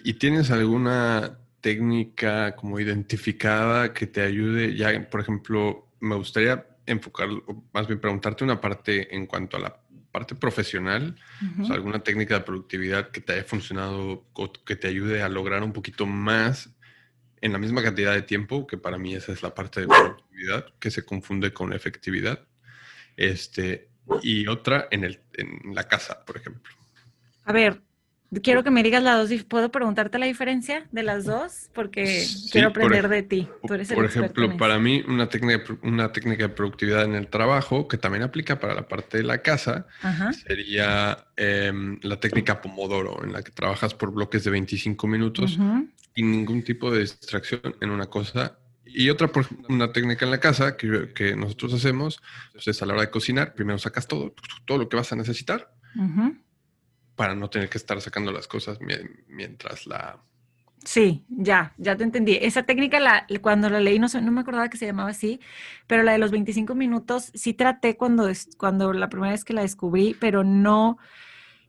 ¿Y 0.04 0.14
tienes 0.14 0.52
alguna 0.52 1.40
técnica 1.66 2.56
como 2.56 2.80
identificada 2.80 3.92
que 3.92 4.06
te 4.06 4.22
ayude? 4.22 4.76
Ya, 4.76 5.10
por 5.10 5.22
ejemplo, 5.22 5.90
me 6.00 6.16
gustaría 6.16 6.64
enfocar, 6.86 7.28
más 7.74 7.88
bien 7.88 8.00
preguntarte 8.00 8.44
una 8.44 8.62
parte 8.62 9.16
en 9.16 9.26
cuanto 9.26 9.58
a 9.58 9.62
la 9.62 9.82
parte 10.12 10.36
profesional, 10.36 11.16
o 11.60 11.66
sea, 11.66 11.76
alguna 11.76 12.04
técnica 12.04 12.36
de 12.36 12.42
productividad 12.42 13.10
que 13.10 13.20
te 13.20 13.34
haya 13.34 13.44
funcionado 13.46 14.28
o 14.34 14.54
que 14.54 14.76
te 14.76 14.88
ayude 14.88 15.24
a 15.24 15.28
lograr 15.28 15.64
un 15.64 15.74
poquito 15.74 16.06
más 16.06 16.70
en 17.42 17.52
la 17.52 17.58
misma 17.58 17.82
cantidad 17.82 18.14
de 18.14 18.22
tiempo, 18.22 18.68
que 18.68 18.78
para 18.78 19.00
mí 19.00 19.16
esa 19.16 19.32
es 19.32 19.42
la 19.42 19.56
parte 19.56 19.82
de 19.82 19.88
productividad, 19.88 20.68
que 20.80 20.92
se 20.92 21.04
confunde 21.04 21.52
con 21.52 21.74
efectividad. 21.74 22.48
Este, 23.18 23.90
y 24.22 24.46
otra 24.46 24.88
en, 24.92 25.04
el, 25.04 25.20
en 25.34 25.74
la 25.74 25.88
casa, 25.88 26.24
por 26.24 26.38
ejemplo. 26.38 26.72
A 27.44 27.52
ver, 27.52 27.82
quiero 28.42 28.64
que 28.64 28.72
me 28.72 28.84
digas 28.84 29.04
las 29.04 29.30
dos. 29.30 29.44
¿Puedo 29.44 29.72
preguntarte 29.72 30.20
la 30.20 30.26
diferencia 30.26 30.88
de 30.92 31.04
las 31.04 31.26
dos? 31.26 31.70
Porque 31.74 32.26
quiero 32.52 32.70
aprender 32.70 33.08
de 33.08 33.24
ti. 33.24 33.48
por 33.62 34.06
ejemplo, 34.06 34.58
para 34.58 34.80
mí, 34.80 35.04
una 35.08 35.30
técnica, 35.30 35.64
una 35.84 36.12
técnica 36.12 36.44
de 36.44 36.50
productividad 36.50 37.04
en 37.04 37.16
el 37.16 37.28
trabajo, 37.28 37.88
que 37.88 37.98
también 37.98 38.24
aplica 38.24 38.60
para 38.60 38.74
la 38.74 38.88
parte 38.88 39.18
de 39.18 39.24
la 39.24 39.40
casa, 39.40 39.88
sería 40.46 41.28
em, 41.36 42.00
la 42.02 42.20
técnica 42.20 42.62
Pomodoro, 42.62 43.24
en 43.24 43.34
la 43.34 43.42
que 43.44 43.52
trabajas 43.52 43.94
por 43.94 44.12
bloques 44.12 44.44
de 44.44 44.52
25 44.52 45.08
minutos 45.08 45.58
y 46.14 46.24
ningún 46.24 46.64
tipo 46.64 46.92
de 46.92 47.02
distracción 47.02 47.76
en 47.82 47.90
una 47.92 48.08
cosa. 48.08 48.58
Y 48.86 49.10
otra, 49.10 49.30
una 49.68 49.92
técnica 49.92 50.26
en 50.26 50.32
la 50.32 50.40
casa 50.40 50.78
que, 50.78 51.12
que 51.14 51.36
nosotros 51.36 51.74
hacemos, 51.74 52.22
pues, 52.54 52.68
es 52.68 52.82
a 52.82 52.86
la 52.86 52.94
hora 52.94 53.02
de 53.02 53.10
cocinar, 53.10 53.54
primero 53.54 53.78
sacas 53.78 54.08
todo, 54.08 54.34
todo 54.64 54.78
lo 54.78 54.88
que 54.88 54.96
vas 54.96 55.12
a 55.12 55.16
necesitar 55.16 55.70
para 57.16 57.36
no 57.36 57.50
tener 57.50 57.70
que 57.70 57.78
estar 57.78 58.00
sacando 58.02 58.32
las 58.32 58.48
cosas 58.48 58.80
mientras 59.28 59.88
la... 59.88 60.20
Sí, 60.84 61.26
ya, 61.30 61.74
ya 61.78 61.96
te 61.96 62.04
entendí. 62.04 62.38
Esa 62.40 62.64
técnica, 62.64 63.00
la, 63.00 63.26
cuando 63.42 63.70
la 63.70 63.80
leí, 63.80 63.98
no, 63.98 64.08
no 64.22 64.32
me 64.32 64.42
acordaba 64.42 64.70
que 64.70 64.78
se 64.78 64.86
llamaba 64.86 65.10
así, 65.10 65.40
pero 65.88 66.04
la 66.04 66.12
de 66.12 66.20
los 66.20 66.30
25 66.30 66.76
minutos 66.76 67.32
sí 67.34 67.54
traté 67.54 67.98
cuando, 67.98 68.30
cuando 68.58 68.94
la 68.94 69.10
primera 69.10 69.32
vez 69.32 69.44
que 69.44 69.54
la 69.54 69.64
descubrí, 69.64 70.16
pero 70.20 70.44
no, 70.44 71.00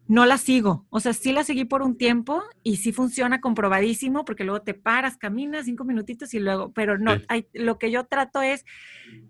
no 0.07 0.26
la 0.26 0.36
sigo. 0.36 0.86
O 0.90 1.01
sea, 1.01 1.14
sí 1.14 1.32
la 1.32 1.44
seguí 1.44 1.64
por 1.64 1.80
un 1.80 1.97
tiempo 1.97 2.42
y 2.62 2.76
sí 2.76 2.92
funciona 2.92 3.40
comprobadísimo 3.40 4.26
porque 4.26 4.44
luego 4.44 4.61
te 4.61 4.74
paras, 4.74 5.16
caminas 5.16 5.64
cinco 5.64 5.84
minutitos 5.84 6.34
y 6.34 6.38
luego, 6.38 6.72
pero 6.72 6.99
no, 6.99 7.16
hay, 7.28 7.49
lo 7.55 7.78
que 7.78 7.90
yo 7.90 8.05
trato 8.05 8.42
es 8.42 8.66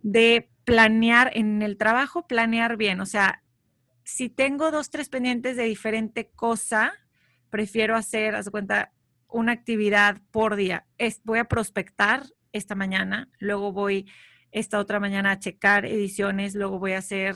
de 0.02 0.50
planear 0.64 1.30
en 1.34 1.62
el 1.62 1.76
trabajo, 1.76 2.26
planear 2.26 2.76
bien. 2.76 3.00
O 3.00 3.06
sea, 3.06 3.42
si 4.06 4.28
tengo 4.28 4.70
dos, 4.70 4.90
tres 4.90 5.08
pendientes 5.08 5.56
de 5.56 5.64
diferente 5.64 6.30
cosa, 6.36 6.92
prefiero 7.50 7.96
hacer, 7.96 8.36
haz 8.36 8.48
cuenta, 8.50 8.92
una 9.28 9.50
actividad 9.50 10.22
por 10.30 10.54
día. 10.54 10.86
Es, 10.96 11.20
voy 11.24 11.40
a 11.40 11.44
prospectar 11.44 12.22
esta 12.52 12.76
mañana, 12.76 13.28
luego 13.40 13.72
voy 13.72 14.08
esta 14.52 14.78
otra 14.78 15.00
mañana 15.00 15.32
a 15.32 15.38
checar 15.40 15.84
ediciones, 15.86 16.54
luego 16.54 16.78
voy 16.78 16.92
a 16.92 16.98
hacer, 16.98 17.34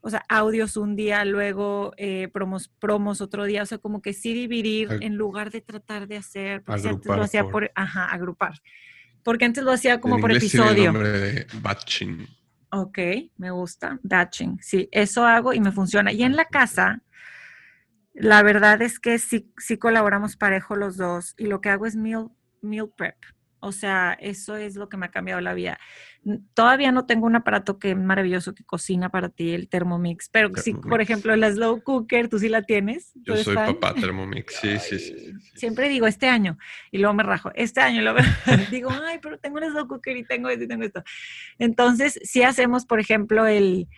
o 0.00 0.10
sea, 0.10 0.24
audios 0.28 0.76
un 0.76 0.96
día, 0.96 1.24
luego 1.24 1.92
eh, 1.96 2.28
promos, 2.32 2.66
promos 2.66 3.20
otro 3.20 3.44
día, 3.44 3.62
o 3.62 3.66
sea, 3.66 3.78
como 3.78 4.02
que 4.02 4.12
sí 4.12 4.34
dividir 4.34 4.88
en 5.00 5.14
lugar 5.14 5.52
de 5.52 5.60
tratar 5.60 6.08
de 6.08 6.16
hacer, 6.16 6.64
porque 6.64 6.88
antes 6.88 7.06
lo 7.06 7.22
hacía 7.22 7.44
por, 7.44 7.70
ajá, 7.76 8.06
agrupar. 8.06 8.60
Porque 9.22 9.44
antes 9.44 9.62
lo 9.62 9.70
hacía 9.70 10.00
como 10.00 10.18
por 10.18 10.32
episodio. 10.32 10.92
de 10.92 11.46
batching. 11.62 12.26
Ok, 12.70 12.98
me 13.36 13.50
gusta. 13.50 13.98
Batching. 14.02 14.58
Sí, 14.60 14.88
eso 14.92 15.24
hago 15.24 15.52
y 15.54 15.60
me 15.60 15.72
funciona. 15.72 16.12
Y 16.12 16.22
en 16.22 16.36
la 16.36 16.44
casa, 16.44 17.02
la 18.12 18.42
verdad 18.42 18.82
es 18.82 18.98
que 18.98 19.18
sí, 19.18 19.52
sí 19.58 19.78
colaboramos 19.78 20.36
parejo 20.36 20.76
los 20.76 20.96
dos 20.96 21.34
y 21.38 21.46
lo 21.46 21.60
que 21.60 21.70
hago 21.70 21.86
es 21.86 21.96
meal, 21.96 22.30
meal 22.60 22.90
prep. 22.94 23.16
O 23.60 23.72
sea, 23.72 24.16
eso 24.20 24.56
es 24.56 24.76
lo 24.76 24.88
que 24.88 24.96
me 24.96 25.06
ha 25.06 25.10
cambiado 25.10 25.40
la 25.40 25.54
vida. 25.54 25.78
Todavía 26.54 26.92
no 26.92 27.06
tengo 27.06 27.26
un 27.26 27.36
aparato 27.36 27.78
que 27.78 27.94
maravilloso 27.94 28.54
que 28.54 28.64
cocina 28.64 29.08
para 29.08 29.28
ti, 29.28 29.52
el 29.52 29.68
Thermomix, 29.68 30.28
pero 30.28 30.50
si, 30.56 30.74
por 30.74 31.00
ejemplo, 31.00 31.34
la 31.36 31.50
Slow 31.50 31.82
Cooker, 31.82 32.28
tú 32.28 32.38
sí 32.38 32.48
la 32.48 32.62
tienes. 32.62 33.12
Yo 33.14 33.36
soy 33.36 33.54
papá 33.54 33.94
Thermomix, 33.94 34.56
sí, 34.60 34.78
sí, 34.78 34.98
sí, 34.98 35.32
Siempre 35.54 35.88
digo 35.88 36.06
este 36.06 36.28
año 36.28 36.58
y 36.90 36.98
luego 36.98 37.14
me 37.14 37.22
rajo, 37.22 37.50
este 37.54 37.80
año 37.80 38.00
y 38.00 38.04
luego 38.04 38.18
digo, 38.70 38.90
ay, 38.90 39.18
pero 39.22 39.38
tengo 39.38 39.58
la 39.58 39.70
Slow 39.70 39.88
Cooker 39.88 40.16
y 40.16 40.24
tengo 40.24 40.48
esto 40.48 40.64
y 40.64 40.68
tengo 40.68 40.84
esto. 40.84 41.02
Entonces, 41.58 42.20
si 42.22 42.42
hacemos, 42.42 42.86
por 42.86 43.00
ejemplo, 43.00 43.46
el 43.46 43.88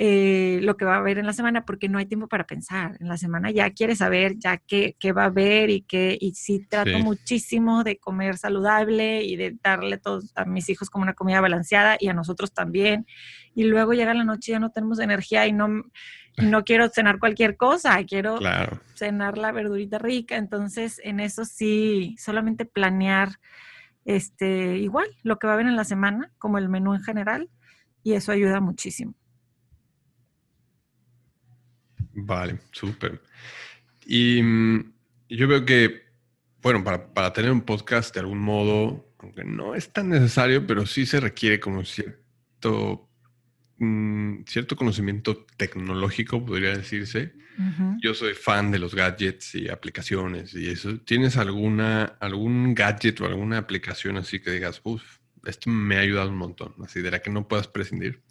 eh, 0.00 0.60
lo 0.62 0.76
que 0.76 0.84
va 0.84 0.94
a 0.94 0.98
haber 0.98 1.18
en 1.18 1.26
la 1.26 1.32
semana 1.32 1.64
porque 1.64 1.88
no 1.88 1.98
hay 1.98 2.06
tiempo 2.06 2.28
para 2.28 2.46
pensar. 2.46 2.96
En 3.00 3.08
la 3.08 3.16
semana 3.16 3.50
ya 3.50 3.70
quieres 3.72 3.98
saber 3.98 4.36
ya 4.38 4.56
qué, 4.56 4.96
qué 5.00 5.10
va 5.10 5.24
a 5.24 5.26
haber 5.26 5.70
y 5.70 5.82
qué, 5.82 6.16
y 6.20 6.34
sí 6.34 6.64
trato 6.68 6.96
muchísimo 7.00 7.82
de 7.82 7.98
comer 7.98 8.38
saludable 8.38 9.24
y 9.24 9.34
de 9.34 9.56
darle 9.60 9.98
todos 9.98 10.30
a 10.36 10.44
mis 10.44 10.68
hijos 10.68 10.88
como 10.88 11.02
una 11.02 11.14
comida 11.14 11.40
balanceada 11.40 11.96
y 11.98 12.06
a 12.06 12.14
nosotros 12.14 12.52
también. 12.54 13.06
Y 13.56 13.64
luego 13.64 13.92
llega 13.92 14.14
la 14.14 14.22
noche 14.22 14.52
y 14.52 14.54
ya 14.54 14.60
no 14.60 14.70
tenemos 14.70 15.00
energía 15.00 15.48
y 15.48 15.52
no, 15.52 15.82
no 16.36 16.64
quiero 16.64 16.88
cenar 16.90 17.18
cualquier 17.18 17.56
cosa, 17.56 18.00
quiero 18.04 18.38
cenar 18.94 19.36
la 19.36 19.50
verdurita 19.50 19.98
rica. 19.98 20.36
Entonces, 20.36 21.00
en 21.02 21.18
eso 21.18 21.44
sí, 21.44 22.14
solamente 22.20 22.66
planear 22.66 23.30
este, 24.04 24.78
igual 24.78 25.08
lo 25.24 25.40
que 25.40 25.48
va 25.48 25.54
a 25.54 25.56
haber 25.56 25.66
en 25.66 25.74
la 25.74 25.84
semana, 25.84 26.30
como 26.38 26.58
el 26.58 26.68
menú 26.68 26.94
en 26.94 27.02
general, 27.02 27.50
y 28.04 28.12
eso 28.12 28.30
ayuda 28.30 28.60
muchísimo. 28.60 29.14
Vale, 32.24 32.58
súper. 32.72 33.20
Y 34.04 34.42
mm, 34.42 34.92
yo 35.28 35.48
veo 35.48 35.64
que, 35.64 36.02
bueno, 36.62 36.82
para, 36.82 37.32
tener 37.32 37.50
un 37.50 37.62
podcast 37.62 38.14
de 38.14 38.20
algún 38.20 38.38
modo, 38.38 39.14
aunque 39.18 39.44
no 39.44 39.74
es 39.74 39.92
tan 39.92 40.08
necesario, 40.08 40.66
pero 40.66 40.86
sí 40.86 41.06
se 41.06 41.20
requiere 41.20 41.60
como 41.60 41.84
cierto, 41.84 43.08
mm, 43.78 44.42
cierto 44.46 44.76
conocimiento 44.76 45.46
tecnológico, 45.56 46.44
podría 46.44 46.76
decirse. 46.76 47.34
Yo 48.00 48.14
soy 48.14 48.34
fan 48.34 48.70
de 48.70 48.78
los 48.78 48.94
gadgets 48.94 49.56
y 49.56 49.68
aplicaciones 49.68 50.54
y 50.54 50.68
eso. 50.68 50.96
¿Tienes 51.00 51.36
alguna, 51.36 52.04
algún 52.20 52.72
gadget 52.72 53.20
o 53.20 53.26
alguna 53.26 53.58
aplicación 53.58 54.16
así 54.16 54.38
que 54.38 54.52
digas, 54.52 54.80
uff, 54.84 55.18
esto 55.44 55.68
me 55.68 55.96
ha 55.96 56.00
ayudado 56.00 56.30
un 56.30 56.36
montón, 56.36 56.74
así 56.84 57.02
de 57.02 57.10
la 57.10 57.18
que 57.18 57.30
no 57.30 57.48
puedas 57.48 57.66
prescindir? 57.66 58.22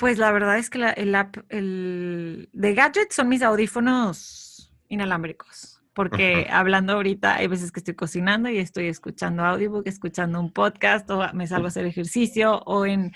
Pues 0.00 0.16
la 0.16 0.32
verdad 0.32 0.56
es 0.56 0.70
que 0.70 0.82
el 0.96 1.14
app, 1.14 1.36
el 1.50 2.48
de 2.54 2.72
gadgets 2.72 3.14
son 3.14 3.28
mis 3.28 3.42
audífonos 3.42 4.72
inalámbricos. 4.88 5.82
Porque 5.92 6.46
hablando 6.50 6.94
ahorita, 6.94 7.34
hay 7.34 7.48
veces 7.48 7.70
que 7.70 7.80
estoy 7.80 7.94
cocinando 7.94 8.48
y 8.48 8.56
estoy 8.56 8.86
escuchando 8.86 9.44
audiobook, 9.44 9.86
escuchando 9.86 10.40
un 10.40 10.54
podcast, 10.54 11.10
o 11.10 11.30
me 11.34 11.46
salgo 11.46 11.66
a 11.66 11.68
hacer 11.68 11.84
ejercicio, 11.84 12.60
o 12.64 12.86
en. 12.86 13.12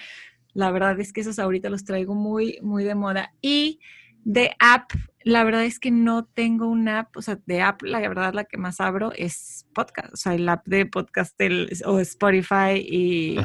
La 0.52 0.70
verdad 0.70 1.00
es 1.00 1.14
que 1.14 1.22
esos 1.22 1.38
ahorita 1.38 1.70
los 1.70 1.84
traigo 1.84 2.14
muy, 2.14 2.58
muy 2.60 2.84
de 2.84 2.94
moda. 2.94 3.32
Y 3.40 3.80
de 4.24 4.54
app, 4.58 4.90
la 5.22 5.42
verdad 5.42 5.64
es 5.64 5.80
que 5.80 5.90
no 5.90 6.26
tengo 6.26 6.66
una 6.66 6.98
app, 7.00 7.16
o 7.16 7.22
sea, 7.22 7.38
de 7.46 7.62
app, 7.62 7.80
la 7.80 8.00
verdad, 8.00 8.34
la 8.34 8.44
que 8.44 8.58
más 8.58 8.78
abro 8.78 9.10
es 9.16 9.66
podcast, 9.72 10.12
o 10.12 10.16
sea, 10.16 10.34
el 10.34 10.46
app 10.50 10.66
de 10.66 10.84
podcast 10.84 11.34
o 11.86 11.98
Spotify 11.98 12.76
y. 12.76 13.38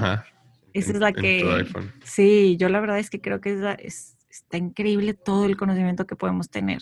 Esa 0.80 0.92
es 0.94 1.00
la 1.00 1.14
que... 1.14 1.66
Sí, 2.04 2.58
yo 2.58 2.70
la 2.70 2.80
verdad 2.80 3.00
es 3.00 3.10
que 3.10 3.22
creo 3.22 3.42
que 3.42 3.76
es, 3.80 4.18
está 4.30 4.58
increíble 4.58 5.14
todo 5.14 5.46
el 5.46 5.58
conocimiento 5.58 6.06
que 6.08 6.16
podemos 6.16 6.50
tener 6.50 6.82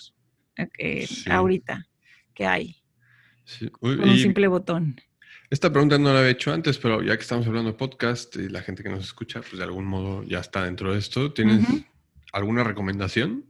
eh, 0.77 1.07
ahorita, 1.29 1.87
que 2.33 2.45
hay. 2.45 2.77
con 3.79 3.99
un 3.99 4.17
simple 4.17 4.47
botón. 4.47 4.99
Esta 5.49 5.71
pregunta 5.71 5.97
no 5.97 6.11
la 6.11 6.19
había 6.19 6.31
hecho 6.31 6.51
antes, 6.51 6.77
pero 6.77 7.01
ya 7.01 7.15
que 7.15 7.21
estamos 7.21 7.47
hablando 7.47 7.71
de 7.71 7.77
podcast 7.77 8.35
y 8.35 8.49
la 8.49 8.61
gente 8.61 8.83
que 8.83 8.89
nos 8.89 9.05
escucha, 9.05 9.39
pues 9.39 9.57
de 9.57 9.63
algún 9.63 9.85
modo 9.85 10.23
ya 10.23 10.39
está 10.39 10.65
dentro 10.65 10.91
de 10.91 10.99
esto. 10.99 11.31
¿Tienes 11.31 11.65
alguna 12.33 12.65
recomendación? 12.65 13.45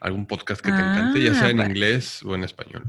¿Algún 0.00 0.26
podcast 0.26 0.62
que 0.62 0.70
te 0.70 0.78
encante, 0.78 1.22
ya 1.22 1.34
sea 1.34 1.50
en 1.50 1.60
inglés 1.60 2.22
o 2.22 2.34
en 2.34 2.44
español? 2.44 2.84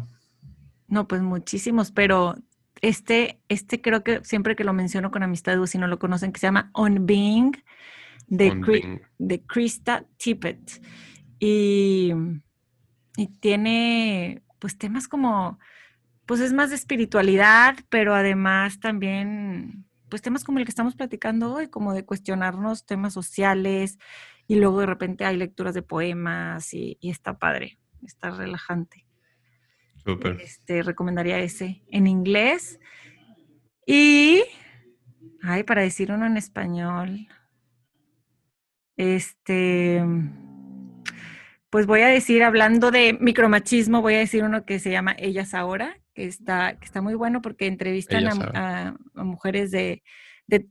No, 0.88 1.06
pues 1.08 1.22
muchísimos, 1.22 1.92
pero 1.92 2.36
este, 2.82 3.40
este 3.48 3.82
creo 3.82 4.04
que 4.04 4.24
siempre 4.24 4.56
que 4.56 4.64
lo 4.64 4.74
menciono 4.74 5.12
con 5.12 5.24
amistad, 5.24 5.64
si 5.66 5.78
no 5.78 5.88
lo 5.88 6.00
conocen, 6.00 6.32
que 6.32 6.40
se 6.40 6.48
llama 6.48 6.72
On 6.74 7.06
Being, 7.06 7.52
de, 8.28 9.02
de 9.18 9.42
Krista 9.44 10.06
Tippett. 10.18 10.82
Y, 11.40 12.14
y 13.18 13.28
tiene 13.40 14.44
pues 14.60 14.78
temas 14.78 15.08
como, 15.08 15.60
pues 16.26 16.40
es 16.40 16.54
más 16.54 16.70
de 16.70 16.76
espiritualidad, 16.76 17.76
pero 17.90 18.14
además 18.14 18.80
también, 18.80 19.86
pues 20.10 20.22
temas 20.22 20.44
como 20.44 20.60
el 20.60 20.66
que 20.66 20.72
estamos 20.72 20.96
platicando 20.96 21.54
hoy, 21.54 21.68
como 21.68 21.94
de 21.94 22.06
cuestionarnos 22.06 22.86
temas 22.86 23.14
sociales 23.14 23.98
y 24.48 24.56
luego 24.56 24.80
de 24.80 24.86
repente 24.86 25.26
hay 25.26 25.38
lecturas 25.38 25.74
de 25.74 25.82
poemas 25.82 26.74
y, 26.74 26.98
y 27.00 27.10
está 27.10 27.38
padre, 27.38 27.80
está 28.04 28.30
relajante. 28.30 29.06
Este, 30.42 30.84
recomendaría 30.84 31.40
ese 31.40 31.84
en 31.90 32.08
inglés. 32.08 32.80
Y, 33.86 34.44
ay, 35.42 35.64
para 35.64 35.82
decir 35.82 36.12
uno 36.12 36.26
en 36.26 36.38
español, 36.38 37.28
este, 38.98 40.04
pues 41.70 41.88
voy 41.88 42.02
a 42.02 42.08
decir, 42.08 42.44
hablando 42.44 42.92
de 42.92 43.18
micromachismo, 43.20 44.02
voy 44.02 44.16
a 44.16 44.20
decir 44.20 44.44
uno 44.44 44.66
que 44.66 44.80
se 44.80 44.92
llama 44.92 45.16
Ellas 45.18 45.54
Ahora, 45.54 45.98
que 46.14 46.26
está, 46.26 46.78
que 46.78 46.86
está 46.86 47.02
muy 47.02 47.16
bueno 47.16 47.42
porque 47.42 47.68
entrevistan 47.68 48.28
a, 48.56 48.96
mujeres 49.16 49.72
de, 49.72 50.04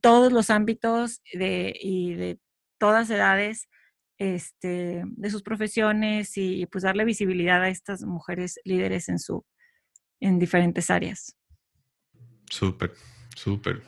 todos 0.01 0.33
los 0.33 0.51
ámbitos 0.51 1.23
de, 1.33 1.75
y 1.81 2.15
de 2.15 2.39
todas 2.79 3.09
edades, 3.11 3.69
este, 4.21 5.03
de 5.07 5.31
sus 5.31 5.43
profesiones 5.43 6.37
y 6.37 6.67
pues 6.67 6.85
darle 6.85 7.07
visibilidad 7.07 7.63
a 7.63 7.71
estas 7.71 8.03
mujeres 8.03 8.61
líderes 8.65 9.09
en 9.09 9.19
su 9.19 9.47
en 10.21 10.39
diferentes 10.39 10.91
áreas. 10.91 11.35
Súper, 12.51 12.93
súper. 13.35 13.83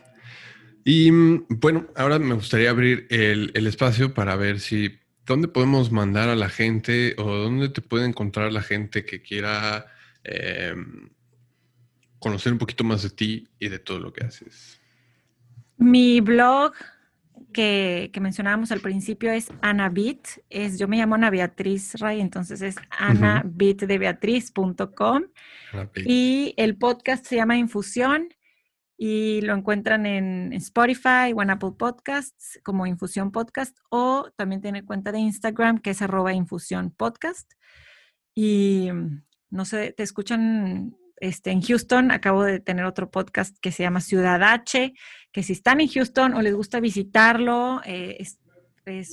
Y 0.85 1.13
mm, 1.13 1.47
bueno, 1.51 1.87
ahora 1.95 2.19
me 2.19 2.35
gustaría 2.35 2.71
abrir 2.71 3.07
el, 3.11 3.51
el, 3.53 3.67
espacio 3.67 4.15
para 4.15 4.35
ver 4.35 4.61
si 4.61 4.99
dónde 5.27 5.49
podemos 5.49 5.93
mandar 5.93 6.31
a 6.31 6.35
la 6.35 6.49
gente 6.49 7.15
o 7.19 7.25
dónde 7.25 7.69
te 7.69 7.83
puede 7.83 8.07
encontrar 8.07 8.55
la 8.55 8.63
gente 8.63 9.05
que 9.05 9.21
quiera 9.21 9.87
em, 10.25 11.11
conocer 12.19 12.55
un 12.55 12.59
poquito 12.59 12.85
más 12.85 13.03
de 13.03 13.11
ti 13.11 13.49
y 13.59 13.69
de 13.69 13.79
todo 13.79 13.99
lo 13.99 14.15
que 14.15 14.25
haces. 14.25 14.81
Mi 15.77 16.23
blog 16.23 16.73
que, 17.53 18.11
mencionábamos 18.21 18.73
al 18.73 18.81
principio 18.81 19.31
es 19.31 19.53
Anabit. 19.61 20.27
Es, 20.51 20.77
yo 20.79 20.89
me 20.89 20.97
llamo 20.97 21.15
Ana 21.15 21.31
Beatriz 21.31 22.01
Ray, 22.01 22.21
entonces 22.21 22.63
es 22.63 22.75
anabitdebeatriz.com. 22.91 25.23
Y 26.07 26.55
el 26.57 26.77
podcast 26.77 27.25
se 27.27 27.37
llama 27.37 27.57
Infusión 27.57 28.29
y 28.97 29.41
lo 29.43 29.55
encuentran 29.55 30.07
en 30.07 30.53
Spotify 30.53 31.33
o 31.35 31.43
en 31.43 31.51
Apple 31.51 31.73
Podcasts 31.79 32.61
como 32.63 32.87
Infusión 32.87 33.33
Podcast 33.33 33.77
o 33.91 34.31
también 34.37 34.61
tiene 34.61 34.85
cuenta 34.85 35.13
de 35.13 35.19
Instagram 35.19 35.79
que 35.79 35.91
es 35.91 36.03
arroba 36.03 36.33
Infusión 36.33 36.91
Podcast. 36.91 37.53
Y 38.35 38.89
no 39.51 39.65
sé, 39.65 39.93
te 39.93 40.03
escuchan 40.03 40.97
este, 41.23 41.53
en 41.53 41.63
Houston. 41.63 42.11
Acabo 42.11 42.43
de 42.43 42.59
tener 42.59 42.85
otro 42.85 43.09
podcast 43.09 43.57
que 43.61 43.71
se 43.71 43.85
llama 43.85 44.01
Ciudad 44.01 44.43
H, 44.43 44.93
que 45.31 45.43
si 45.45 45.53
están 45.53 45.81
en 45.81 45.89
Houston 45.89 46.35
o 46.35 46.43
les 46.43 46.53
gusta 46.53 46.81
visitarlo, 46.81 47.81
eh, 47.85 48.17
es, 48.19 48.39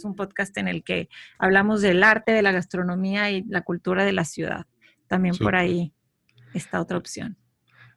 un 0.04 0.16
podcast 0.16 0.58
en 0.58 0.68
el 0.68 0.84
que 0.84 1.08
hablamos 1.38 1.82
del 1.82 2.04
arte, 2.04 2.32
de 2.32 2.42
la 2.42 2.52
gastronomía 2.52 3.30
y 3.30 3.44
la 3.44 3.62
cultura 3.62 4.04
de 4.04 4.14
la 4.14 4.26
ciudad. 4.26 4.66
También 5.08 5.38
por 5.38 5.56
ahí 5.56 5.94
está 6.56 6.82
otra 6.82 6.98
opción. 6.98 7.38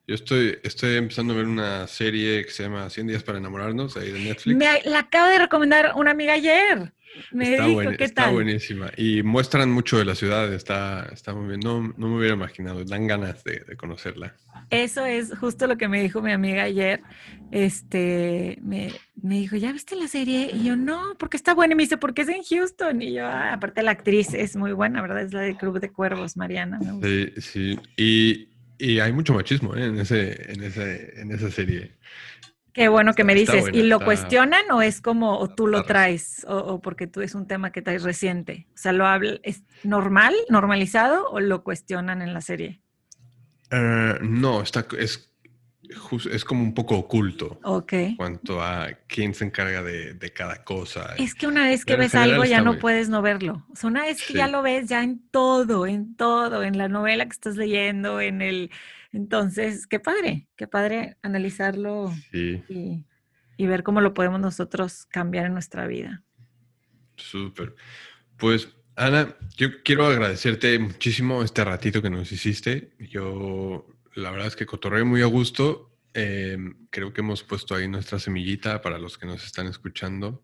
Yo 0.06 0.16
estoy, 0.16 0.59
estoy 0.62 0.97
empezando 0.97 1.32
a 1.32 1.36
ver 1.39 1.47
una 1.47 1.86
serie 1.86 2.44
que 2.44 2.51
se 2.51 2.64
llama 2.64 2.90
100 2.90 3.06
días 3.06 3.22
para 3.22 3.39
enamorarnos, 3.39 3.97
ahí 3.97 4.10
de 4.10 4.20
Netflix. 4.20 4.59
Me 4.59 4.82
la 4.84 4.98
acabo 4.98 5.30
de 5.30 5.39
recomendar 5.39 5.93
una 5.97 6.10
amiga 6.10 6.34
ayer. 6.34 6.93
Me 7.30 7.52
está, 7.52 7.66
dijo, 7.66 7.90
¿qué 7.97 8.05
está 8.05 8.30
buenísima. 8.30 8.90
Y 8.97 9.22
muestran 9.22 9.70
mucho 9.70 9.98
de 9.98 10.05
la 10.05 10.14
ciudad, 10.14 10.52
está, 10.52 11.09
está 11.12 11.34
muy 11.34 11.48
bien. 11.48 11.60
No, 11.60 11.94
no 11.97 12.09
me 12.09 12.16
hubiera 12.16 12.34
imaginado, 12.34 12.84
dan 12.84 13.06
ganas 13.06 13.44
de, 13.44 13.76
conocerla. 13.76 14.34
Eso 14.70 15.05
es 15.05 15.36
justo 15.39 15.66
lo 15.66 15.76
que 15.76 15.89
me 15.89 16.02
dijo 16.02 16.22
mi 16.22 16.32
amiga 16.32 16.64
ayer. 16.64 17.01
Este, 17.51 18.59
me, 18.62 18.93
me, 19.22 19.36
dijo, 19.36 19.56
¿ya 19.56 19.72
viste 19.72 19.97
la 19.97 20.09
serie? 20.09 20.51
Y 20.52 20.64
yo, 20.64 20.76
no, 20.76 21.16
porque 21.18 21.36
está 21.36 21.55
buena. 21.55 21.72
Y 21.72 21.76
me 21.76 21.82
dice, 21.82 21.97
porque 21.97 22.22
es 22.22 22.28
en 22.28 22.43
Houston. 22.43 23.02
Y 23.02 23.14
yo, 23.14 23.26
ah, 23.26 23.55
aparte 23.55 23.82
la 23.82 23.93
actriz 23.93 24.34
es 24.34 24.56
muy 24.56 24.72
buena, 24.72 25.02
¿verdad? 25.02 25.22
Es 25.22 25.32
la 25.32 25.40
del 25.40 25.56
Club 25.56 25.80
de 25.80 25.90
Cuervos, 25.90 26.36
Mariana. 26.36 26.78
Sí, 27.02 27.32
sí. 27.39 27.78
Y, 27.97 28.48
y 28.78 28.98
hay 29.01 29.12
mucho 29.12 29.34
machismo 29.34 29.76
¿eh? 29.76 29.84
en, 29.86 29.98
ese, 29.98 30.52
en, 30.52 30.62
ese, 30.62 31.20
en 31.20 31.30
esa 31.30 31.51
serie. 31.51 31.93
Qué 32.73 32.89
bueno 32.89 33.15
que 33.15 33.24
me 33.24 33.35
dices. 33.35 33.66
¿Y 33.73 33.82
lo 33.82 34.01
cuestionan 34.01 34.70
o 34.70 34.81
es 34.81 35.01
como, 35.01 35.39
o 35.39 35.49
tú 35.49 35.66
lo 35.66 35.85
traes, 35.85 36.47
o, 36.49 36.81
porque 36.81 37.07
tú 37.07 37.20
es 37.20 37.35
un 37.35 37.47
tema 37.47 37.70
que 37.70 37.82
traes 37.82 38.03
reciente? 38.03 38.66
O 38.74 38.78
sea, 38.78 38.93
¿lo 38.93 39.07
habla, 39.07 39.39
¿es 39.43 39.62
normal, 39.85 40.35
normalizado 40.49 41.28
o 41.31 41.40
lo 41.40 41.62
cuestionan 41.62 42.23
en 42.23 42.32
la 42.32 42.40
serie? 42.40 42.81
Eh, 43.70 44.19
no, 44.23 44.62
está, 44.62 44.86
es 44.99 45.32
es 46.31 46.44
como 46.44 46.62
un 46.62 46.74
poco 46.74 46.97
oculto. 46.97 47.59
Ok. 47.62 47.93
Cuanto 48.16 48.62
a 48.62 48.89
quién 49.07 49.35
se 49.35 49.44
encarga 49.44 49.82
de, 49.82 50.32
cada 50.35 50.65
cosa. 50.65 51.15
Es 51.19 51.35
que 51.35 51.47
una 51.47 51.66
vez 51.66 51.85
que 51.85 51.97
ves 51.97 52.15
algo 52.15 52.44
ya 52.44 52.61
no 52.62 52.78
puedes 52.78 53.09
no 53.09 53.23
verlo. 53.23 53.66
O 53.70 53.77
sea, 53.77 53.90
una 53.90 54.03
vez 54.03 54.24
que 54.27 54.35
ya 54.35 54.49
lo 54.49 54.62
ves 54.62 54.89
ya 54.89 55.03
en 55.03 55.20
todo, 55.31 55.86
en 55.86 56.16
todo, 56.16 56.62
en 56.62 56.78
la 56.78 56.89
novela 56.89 57.24
que 57.24 57.32
estás 57.32 57.57
leyendo, 57.57 58.20
en 58.20 58.43
el... 58.43 58.70
Entonces, 59.12 59.86
qué 59.86 60.01
padre, 60.01 60.48
qué 60.56 60.66
padre 60.66 61.16
analizarlo 61.22 62.12
y, 62.32 63.05
y 63.56 63.66
ver 63.66 63.82
cómo 63.82 64.01
lo 64.01 64.14
podemos 64.14 64.40
nosotros 64.40 65.06
cambiar 65.06 65.47
en 65.47 65.52
nuestra 65.52 65.86
vida. 65.86 66.22
Súper. 67.16 67.74
Pues 68.39 68.74
Ana, 68.97 69.36
yo 69.56 69.82
quiero 69.82 70.06
agradecerte 70.06 70.78
muchísimo 70.78 71.43
este 71.43 71.64
ratito 71.64 72.02
que 72.02 72.10
nos 72.10 72.30
hiciste. 72.30 72.93
Yo 72.98 73.86
la 74.14 74.30
verdad 74.30 74.48
es 74.48 74.56
que 74.56 74.66
cotorreo 74.66 75.06
muy 75.06 75.22
a 75.22 75.26
gusto. 75.26 75.97
Em, 76.14 76.86
creo 76.90 77.12
que 77.12 77.22
hemos 77.22 77.43
puesto 77.43 77.74
ahí 77.74 77.89
nuestra 77.89 78.18
semillita 78.18 78.82
para 78.82 78.98
los 78.98 79.16
que 79.16 79.26
nos 79.26 79.44
están 79.44 79.66
escuchando. 79.66 80.43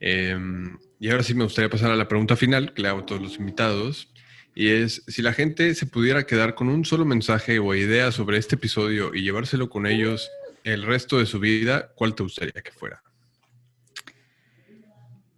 Em, 0.00 0.78
y 0.98 1.10
ahora 1.10 1.22
sí 1.22 1.34
me 1.34 1.44
gustaría 1.44 1.68
pasar 1.68 1.90
a 1.90 1.96
la 1.96 2.08
pregunta 2.08 2.36
final 2.36 2.72
que 2.72 2.82
le 2.82 2.88
hago 2.88 3.00
a 3.00 3.06
todos 3.06 3.20
los 3.20 3.38
invitados. 3.38 4.12
Y 4.58 4.70
es, 4.70 5.04
si 5.06 5.22
la 5.22 5.32
gente 5.32 5.72
se 5.76 5.86
pudiera 5.86 6.26
quedar 6.26 6.56
con 6.56 6.68
un 6.68 6.84
solo 6.84 7.04
mensaje 7.04 7.60
o 7.60 7.76
idea 7.76 8.10
sobre 8.10 8.38
este 8.38 8.56
episodio 8.56 9.14
y 9.14 9.22
llevárselo 9.22 9.70
con 9.70 9.86
ellos 9.86 10.28
el 10.64 10.82
resto 10.82 11.18
de 11.18 11.26
su 11.26 11.38
vida, 11.38 11.92
¿cuál 11.94 12.16
te 12.16 12.24
gustaría 12.24 12.60
que 12.60 12.72
fuera? 12.72 13.00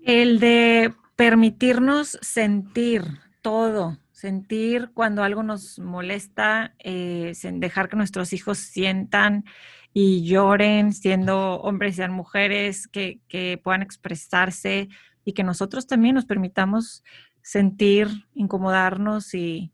El 0.02 0.40
de 0.40 0.94
permitirnos 1.16 2.18
sentir 2.22 3.04
todo, 3.42 3.98
sentir 4.10 4.88
cuando 4.94 5.22
algo 5.22 5.42
nos 5.42 5.78
molesta, 5.78 6.74
eh, 6.78 7.34
dejar 7.56 7.90
que 7.90 7.96
nuestros 7.96 8.32
hijos 8.32 8.56
sientan 8.56 9.44
y 9.92 10.24
lloren, 10.24 10.94
siendo 10.94 11.60
hombres, 11.60 11.96
sean 11.96 12.12
mujeres, 12.12 12.88
que, 12.88 13.20
puedan 13.62 13.82
expresarse 13.82 14.88
y 15.26 15.34
que 15.34 15.44
nosotros 15.44 15.86
también 15.86 16.14
nos 16.14 16.24
permitamos 16.24 17.04
sentir, 17.42 18.08
incomodarnos 18.34 19.34
y, 19.34 19.72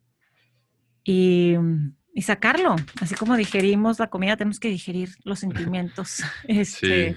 y, 1.05 1.57
sacarlo. 2.23 2.77
Así 3.01 3.15
como 3.15 3.37
digerimos 3.37 3.99
la 3.99 4.09
comida, 4.09 4.37
tenemos 4.37 4.61
que 4.61 4.69
digerir 4.69 5.11
los 5.25 5.41
sentimientos 5.41 6.23
este, 6.49 7.17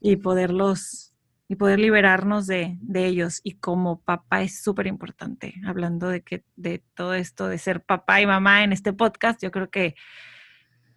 y 0.00 0.16
poderlos 0.16 1.08
y 1.48 1.56
poder 1.56 1.78
liberarnos 1.78 2.46
de, 2.46 2.78
ellos. 2.94 3.40
Y 3.42 3.54
como 3.54 4.02
papá 4.02 4.42
es 4.42 4.62
súper 4.62 4.86
importante, 4.86 5.54
hablando 5.66 6.08
de, 6.08 6.22
que, 6.22 6.44
de 6.56 6.82
todo 6.94 7.14
esto 7.14 7.48
de 7.48 7.56
ser 7.56 7.82
papá 7.82 8.20
y 8.20 8.26
mamá 8.26 8.64
en 8.64 8.72
este 8.72 8.92
podcast, 8.92 9.42
yo 9.42 9.50
creo 9.50 9.70
que 9.70 9.94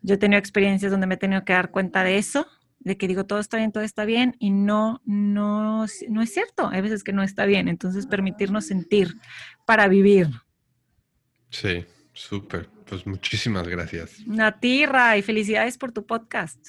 yo 0.01 0.15
he 0.15 0.17
tenido 0.17 0.39
experiencias 0.39 0.91
donde 0.91 1.07
me 1.07 1.15
he 1.15 1.17
tenido 1.17 1.45
que 1.45 1.53
dar 1.53 1.71
cuenta 1.71 2.03
de 2.03 2.17
eso, 2.17 2.47
de 2.83 2.97
que 2.97 3.07
digo 3.07 3.25
todo 3.25 3.39
está 3.39 3.57
bien, 3.57 3.71
todo 3.71 3.83
está 3.83 4.05
bien, 4.05 4.35
y 4.39 4.51
no, 4.51 5.01
no, 5.05 5.85
no 6.09 6.21
es 6.21 6.33
cierto, 6.33 6.67
hay 6.69 6.81
veces 6.81 7.03
que 7.03 7.13
no 7.13 7.23
está 7.23 7.45
bien, 7.45 7.67
entonces 7.67 8.07
permitirnos 8.07 8.65
sentir 8.65 9.15
para 9.65 9.87
vivir. 9.87 10.29
Sí, 11.49 11.85
súper, 12.13 12.69
pues 12.87 13.05
muchísimas 13.05 13.67
gracias. 13.67 14.17
A 14.39 14.51
ti, 14.59 14.83
y 15.17 15.21
felicidades 15.21 15.77
por 15.77 15.91
tu 15.91 16.05
podcast. 16.05 16.59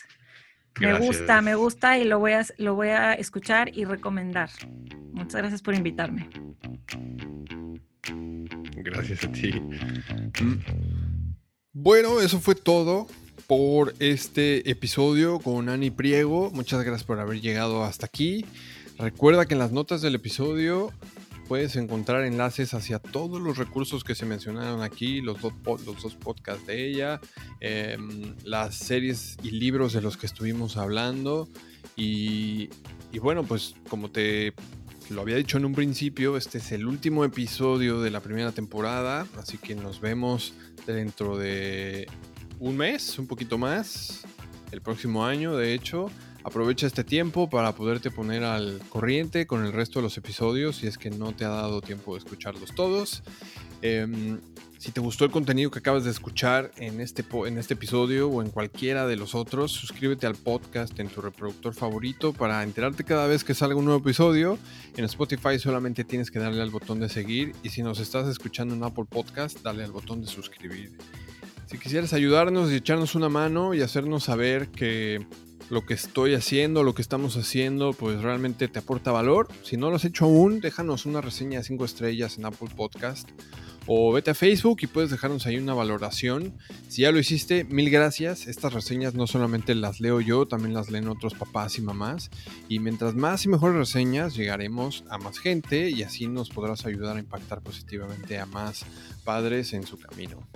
Me 0.80 0.98
gusta, 0.98 1.43
me 1.43 1.55
gusta 1.55 1.98
y 1.98 2.05
lo 2.05 2.18
voy, 2.18 2.32
a, 2.32 2.47
lo 2.56 2.74
voy 2.74 2.89
a 2.89 3.12
escuchar 3.12 3.76
y 3.76 3.84
recomendar. 3.84 4.51
Muchas 5.12 5.36
gracias 5.36 5.62
por 5.62 5.74
invitarme. 5.74 6.30
Gracias 8.76 9.24
a 9.24 9.32
ti. 9.32 9.52
Bueno, 11.72 12.20
eso 12.20 12.40
fue 12.40 12.55
todo 12.55 13.06
por 13.47 13.95
este 13.99 14.71
episodio 14.71 15.39
con 15.39 15.69
Ani 15.69 15.91
Priego. 15.91 16.51
Muchas 16.53 16.83
gracias 16.85 17.05
por 17.05 17.19
haber 17.21 17.41
llegado 17.41 17.85
hasta 17.85 18.07
aquí. 18.07 18.45
Recuerda 18.99 19.47
que 19.47 19.55
en 19.55 19.59
las 19.59 19.73
notas 19.73 20.03
del 20.03 20.15
episodio 20.15 20.93
puedes 21.49 21.77
encontrar 21.77 22.25
enlaces 22.25 22.73
hacia 22.73 22.99
todos 22.99 23.41
los 23.41 23.59
recursos 23.59 24.05
que 24.05 24.15
se 24.15 24.25
mencionaron 24.25 24.83
aquí, 24.83 25.21
los 25.21 25.41
dos, 25.41 26.15
podcasts 26.15 26.67
de 26.67 26.89
ella, 26.89 27.21
em, 27.61 28.35
las 28.45 28.75
series 28.77 29.37
y 29.43 29.51
libros 29.51 29.93
de 29.93 30.01
los 30.01 30.17
que 30.17 30.27
estuvimos 30.27 30.77
hablando. 30.77 31.49
Y, 31.97 32.71
y 33.13 33.19
bueno, 33.19 33.45
pues 33.45 33.75
como 33.89 34.11
te 34.11 34.55
lo 35.11 35.21
había 35.21 35.37
dicho 35.37 35.59
en 35.59 35.65
un 35.65 35.75
principio, 35.75 36.37
este 36.37 36.59
es 36.59 36.73
el 36.73 36.87
último 36.87 37.25
episodio 37.25 38.01
de 38.01 38.11
la 38.11 38.21
primera 38.21 38.53
temporada, 38.53 39.27
así 39.37 39.59
que 39.59 39.75
nos 39.75 40.01
vemos 40.01 40.55
dentro 40.87 41.37
de 41.37 42.09
un 42.62 42.76
mes, 42.76 43.18
un 43.18 43.26
poquito 43.26 43.59
más, 43.59 44.20
el 44.70 44.80
próximo 44.80 45.26
año, 45.26 45.56
de 45.56 45.74
hecho. 45.74 46.06
Aprovecha 46.44 46.86
este 46.86 47.02
tiempo 47.02 47.51
para 47.51 47.72
poderte 47.72 48.10
poner 48.10 48.44
al 48.44 48.80
corriente 48.89 49.47
con 49.47 49.64
el 49.64 49.72
resto 49.72 49.98
de 49.98 50.05
los 50.05 50.16
episodios 50.16 50.76
si 50.76 50.86
es 50.86 50.97
que 50.97 51.10
no 51.10 51.34
te 51.34 51.44
ha 51.44 51.48
dado 51.48 51.80
tiempo 51.80 52.14
de 52.14 52.18
escucharlos 52.18 52.72
todos. 52.74 53.22
Em, 53.80 54.40
si 54.78 54.93
te 54.93 55.01
gustó 55.01 55.24
el 55.24 55.32
contenido 55.32 55.72
que 55.72 55.80
acabas 55.80 56.05
de 56.05 56.10
escuchar 56.10 56.70
en 56.76 57.01
este, 57.01 57.24
en 57.47 57.59
este 57.59 57.74
episodio 57.74 58.28
o 58.28 58.43
en 58.43 58.51
cualquiera 58.51 59.09
de 59.09 59.16
los 59.16 59.34
otros, 59.34 59.72
suscríbete 59.72 60.26
al 60.26 60.36
podcast 60.36 60.98
en 61.01 61.09
tu 61.09 61.20
reproductor 61.20 61.74
favorito 61.74 62.32
para 62.32 62.62
enterarte 62.62 63.02
cada 63.02 63.26
vez 63.26 63.43
que 63.43 63.55
salga 63.55 63.74
un 63.74 63.86
nuevo 63.86 64.01
episodio. 64.01 64.56
En 64.97 65.05
Spotify 65.05 65.59
solamente 65.59 66.05
tienes 66.05 66.30
que 66.30 66.39
darle 66.39 66.62
al 66.62 66.70
botón 66.70 67.01
de 67.01 67.09
seguir 67.09 67.55
y 67.64 67.70
si 67.70 67.82
nos 67.82 67.98
estás 67.98 68.28
escuchando 68.28 68.74
en 68.74 68.84
Apple 68.84 69.06
Podcast, 69.09 69.62
dale 69.62 69.82
al 69.82 69.90
botón 69.90 70.20
de 70.20 70.28
suscribir. 70.28 70.93
Si 71.66 71.78
quisieras 71.78 72.12
ayudarnos 72.12 72.70
y 72.70 72.76
echarnos 72.76 73.14
una 73.14 73.28
mano 73.28 73.74
y 73.74 73.80
hacernos 73.80 74.24
saber 74.24 74.68
que 74.68 75.26
lo 75.70 75.86
que 75.86 75.94
estoy 75.94 76.34
haciendo, 76.34 76.82
lo 76.82 76.94
que 76.94 77.02
estamos 77.02 77.36
haciendo, 77.36 77.93
pues 77.94 78.20
realmente 78.20 78.68
te 78.68 78.78
aporta 78.78 79.10
valor. 79.10 79.48
Si 79.62 79.76
no 79.76 79.89
lo 79.89 79.97
has 79.97 80.05
hecho 80.05 80.26
aún, 80.26 80.60
déjanos 80.60 81.06
una 81.06 81.22
reseña 81.22 81.59
de 81.60 81.64
5 81.64 81.84
estrellas 81.84 82.36
en 82.36 82.44
Apple 82.44 82.68
Podcast 82.76 83.30
o 83.86 84.12
vete 84.12 84.30
a 84.30 84.34
Facebook 84.34 84.78
y 84.82 84.86
puedes 84.86 85.10
dejarnos 85.10 85.47
ahí 85.47 85.56
una 85.56 85.74
valoración. 85.74 86.52
Si 86.89 87.02
ya 87.02 87.12
lo 87.12 87.18
hiciste, 87.18 87.64
mil 87.64 87.90
gracias. 87.90 88.47
Estas 88.47 88.72
reseñas 88.72 89.14
no 89.14 89.26
solamente 89.26 89.74
las 89.74 90.01
leo 90.01 90.20
yo, 90.20 90.47
también 90.47 90.74
las 90.74 90.90
leen 90.90 91.09
otros 91.09 91.34
papás 91.34 91.78
y 91.78 91.82
mamás. 91.82 92.30
Y 92.68 92.78
mientras 92.78 93.14
más 93.14 93.44
y 93.44 93.48
mejores 93.48 93.76
reseñas, 93.76 94.34
llegaremos 94.36 95.05
a 95.09 95.18
más 95.18 95.39
gente 95.39 95.90
y 95.90 96.02
así 96.02 96.26
nos 96.26 96.51
podrás 96.51 96.86
ayudar 96.86 97.16
a 97.16 97.20
impactar 97.20 97.62
positivamente 97.62 98.39
a 98.39 98.47
más 98.47 98.84
padres 99.24 99.72
en 99.72 99.86
su 99.86 99.98
camino. 99.98 100.47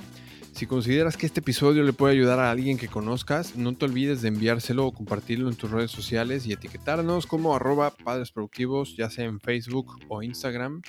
Si 0.56 0.66
consideras 0.66 1.18
que 1.18 1.26
este 1.26 1.40
episodio 1.40 1.82
le 1.82 1.92
puede 1.92 2.14
ayudar 2.14 2.38
a 2.38 2.50
alguien 2.50 2.78
que 2.78 2.88
conozcas, 2.88 3.56
no 3.56 3.74
te 3.76 3.84
olvides 3.84 4.22
de 4.22 4.28
enviárselo 4.28 4.86
o 4.86 4.92
compartirlo 4.94 5.50
en 5.50 5.54
tus 5.54 5.70
redes 5.70 5.90
sociales 5.90 6.46
y 6.46 6.52
etiquetarnos 6.54 7.26
como 7.26 7.54
arroba 7.54 7.90
padres 7.90 8.32
productivos, 8.32 8.96
ya 8.96 9.10
sea 9.10 9.26
en 9.26 9.38
Facebook 9.38 9.98
o 10.08 10.22
Instagram. 10.22 10.80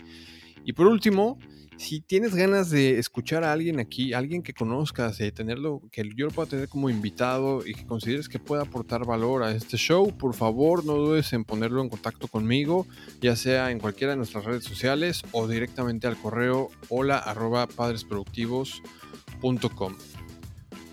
Y 0.63 0.71
por 0.71 0.87
último, 0.87 1.37
si 1.75 1.99
tienes 1.99 2.33
ganas 2.33 2.69
de 2.69 2.97
escuchar 2.97 3.43
a 3.43 3.51
alguien 3.51 3.81
aquí, 3.81 4.13
alguien 4.13 4.41
que 4.41 4.53
conozcas, 4.53 5.17
de 5.17 5.33
tenerlo, 5.33 5.81
que 5.91 6.09
yo 6.15 6.27
lo 6.27 6.31
pueda 6.31 6.49
tener 6.49 6.69
como 6.69 6.89
invitado 6.89 7.67
y 7.67 7.73
que 7.73 7.85
consideres 7.85 8.29
que 8.29 8.39
pueda 8.39 8.61
aportar 8.61 9.05
valor 9.05 9.43
a 9.43 9.51
este 9.51 9.75
show, 9.75 10.15
por 10.17 10.33
favor 10.33 10.85
no 10.85 10.93
dudes 10.93 11.33
en 11.33 11.43
ponerlo 11.43 11.81
en 11.81 11.89
contacto 11.89 12.29
conmigo, 12.29 12.87
ya 13.19 13.35
sea 13.35 13.69
en 13.69 13.79
cualquiera 13.79 14.13
de 14.13 14.17
nuestras 14.17 14.45
redes 14.45 14.63
sociales 14.63 15.23
o 15.33 15.45
directamente 15.45 16.07
al 16.07 16.15
correo 16.15 16.69
hola 16.87 17.17
arroba 17.17 17.67
padresproductivos.com. 17.67 19.06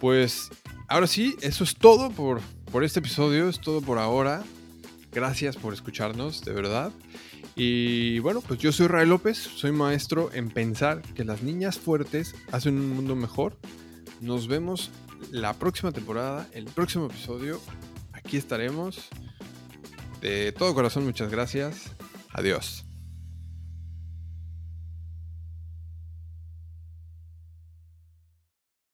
Pues 0.00 0.50
ahora 0.88 1.06
sí, 1.06 1.36
eso 1.40 1.64
es 1.64 1.76
todo 1.76 2.10
por, 2.10 2.40
por 2.70 2.84
este 2.84 3.00
episodio, 3.00 3.48
es 3.48 3.60
todo 3.60 3.80
por 3.80 3.98
ahora. 3.98 4.42
Gracias 5.12 5.56
por 5.56 5.72
escucharnos, 5.72 6.44
de 6.44 6.52
verdad. 6.52 6.92
Y 7.56 8.18
bueno, 8.18 8.40
pues 8.40 8.58
yo 8.58 8.72
soy 8.72 8.88
Ray 8.88 9.06
López, 9.06 9.38
soy 9.38 9.70
maestro 9.70 10.30
en 10.32 10.50
pensar 10.50 11.02
que 11.14 11.24
las 11.24 11.42
niñas 11.42 11.78
fuertes 11.78 12.34
hacen 12.50 12.78
un 12.78 12.90
mundo 12.90 13.14
mejor. 13.14 13.56
Nos 14.20 14.48
vemos 14.48 14.90
la 15.30 15.54
próxima 15.54 15.92
temporada, 15.92 16.48
el 16.52 16.64
próximo 16.64 17.06
episodio. 17.06 17.60
Aquí 18.12 18.36
estaremos. 18.36 19.08
De 20.20 20.52
todo 20.52 20.74
corazón, 20.74 21.04
muchas 21.04 21.30
gracias. 21.30 21.92
Adiós. 22.32 22.83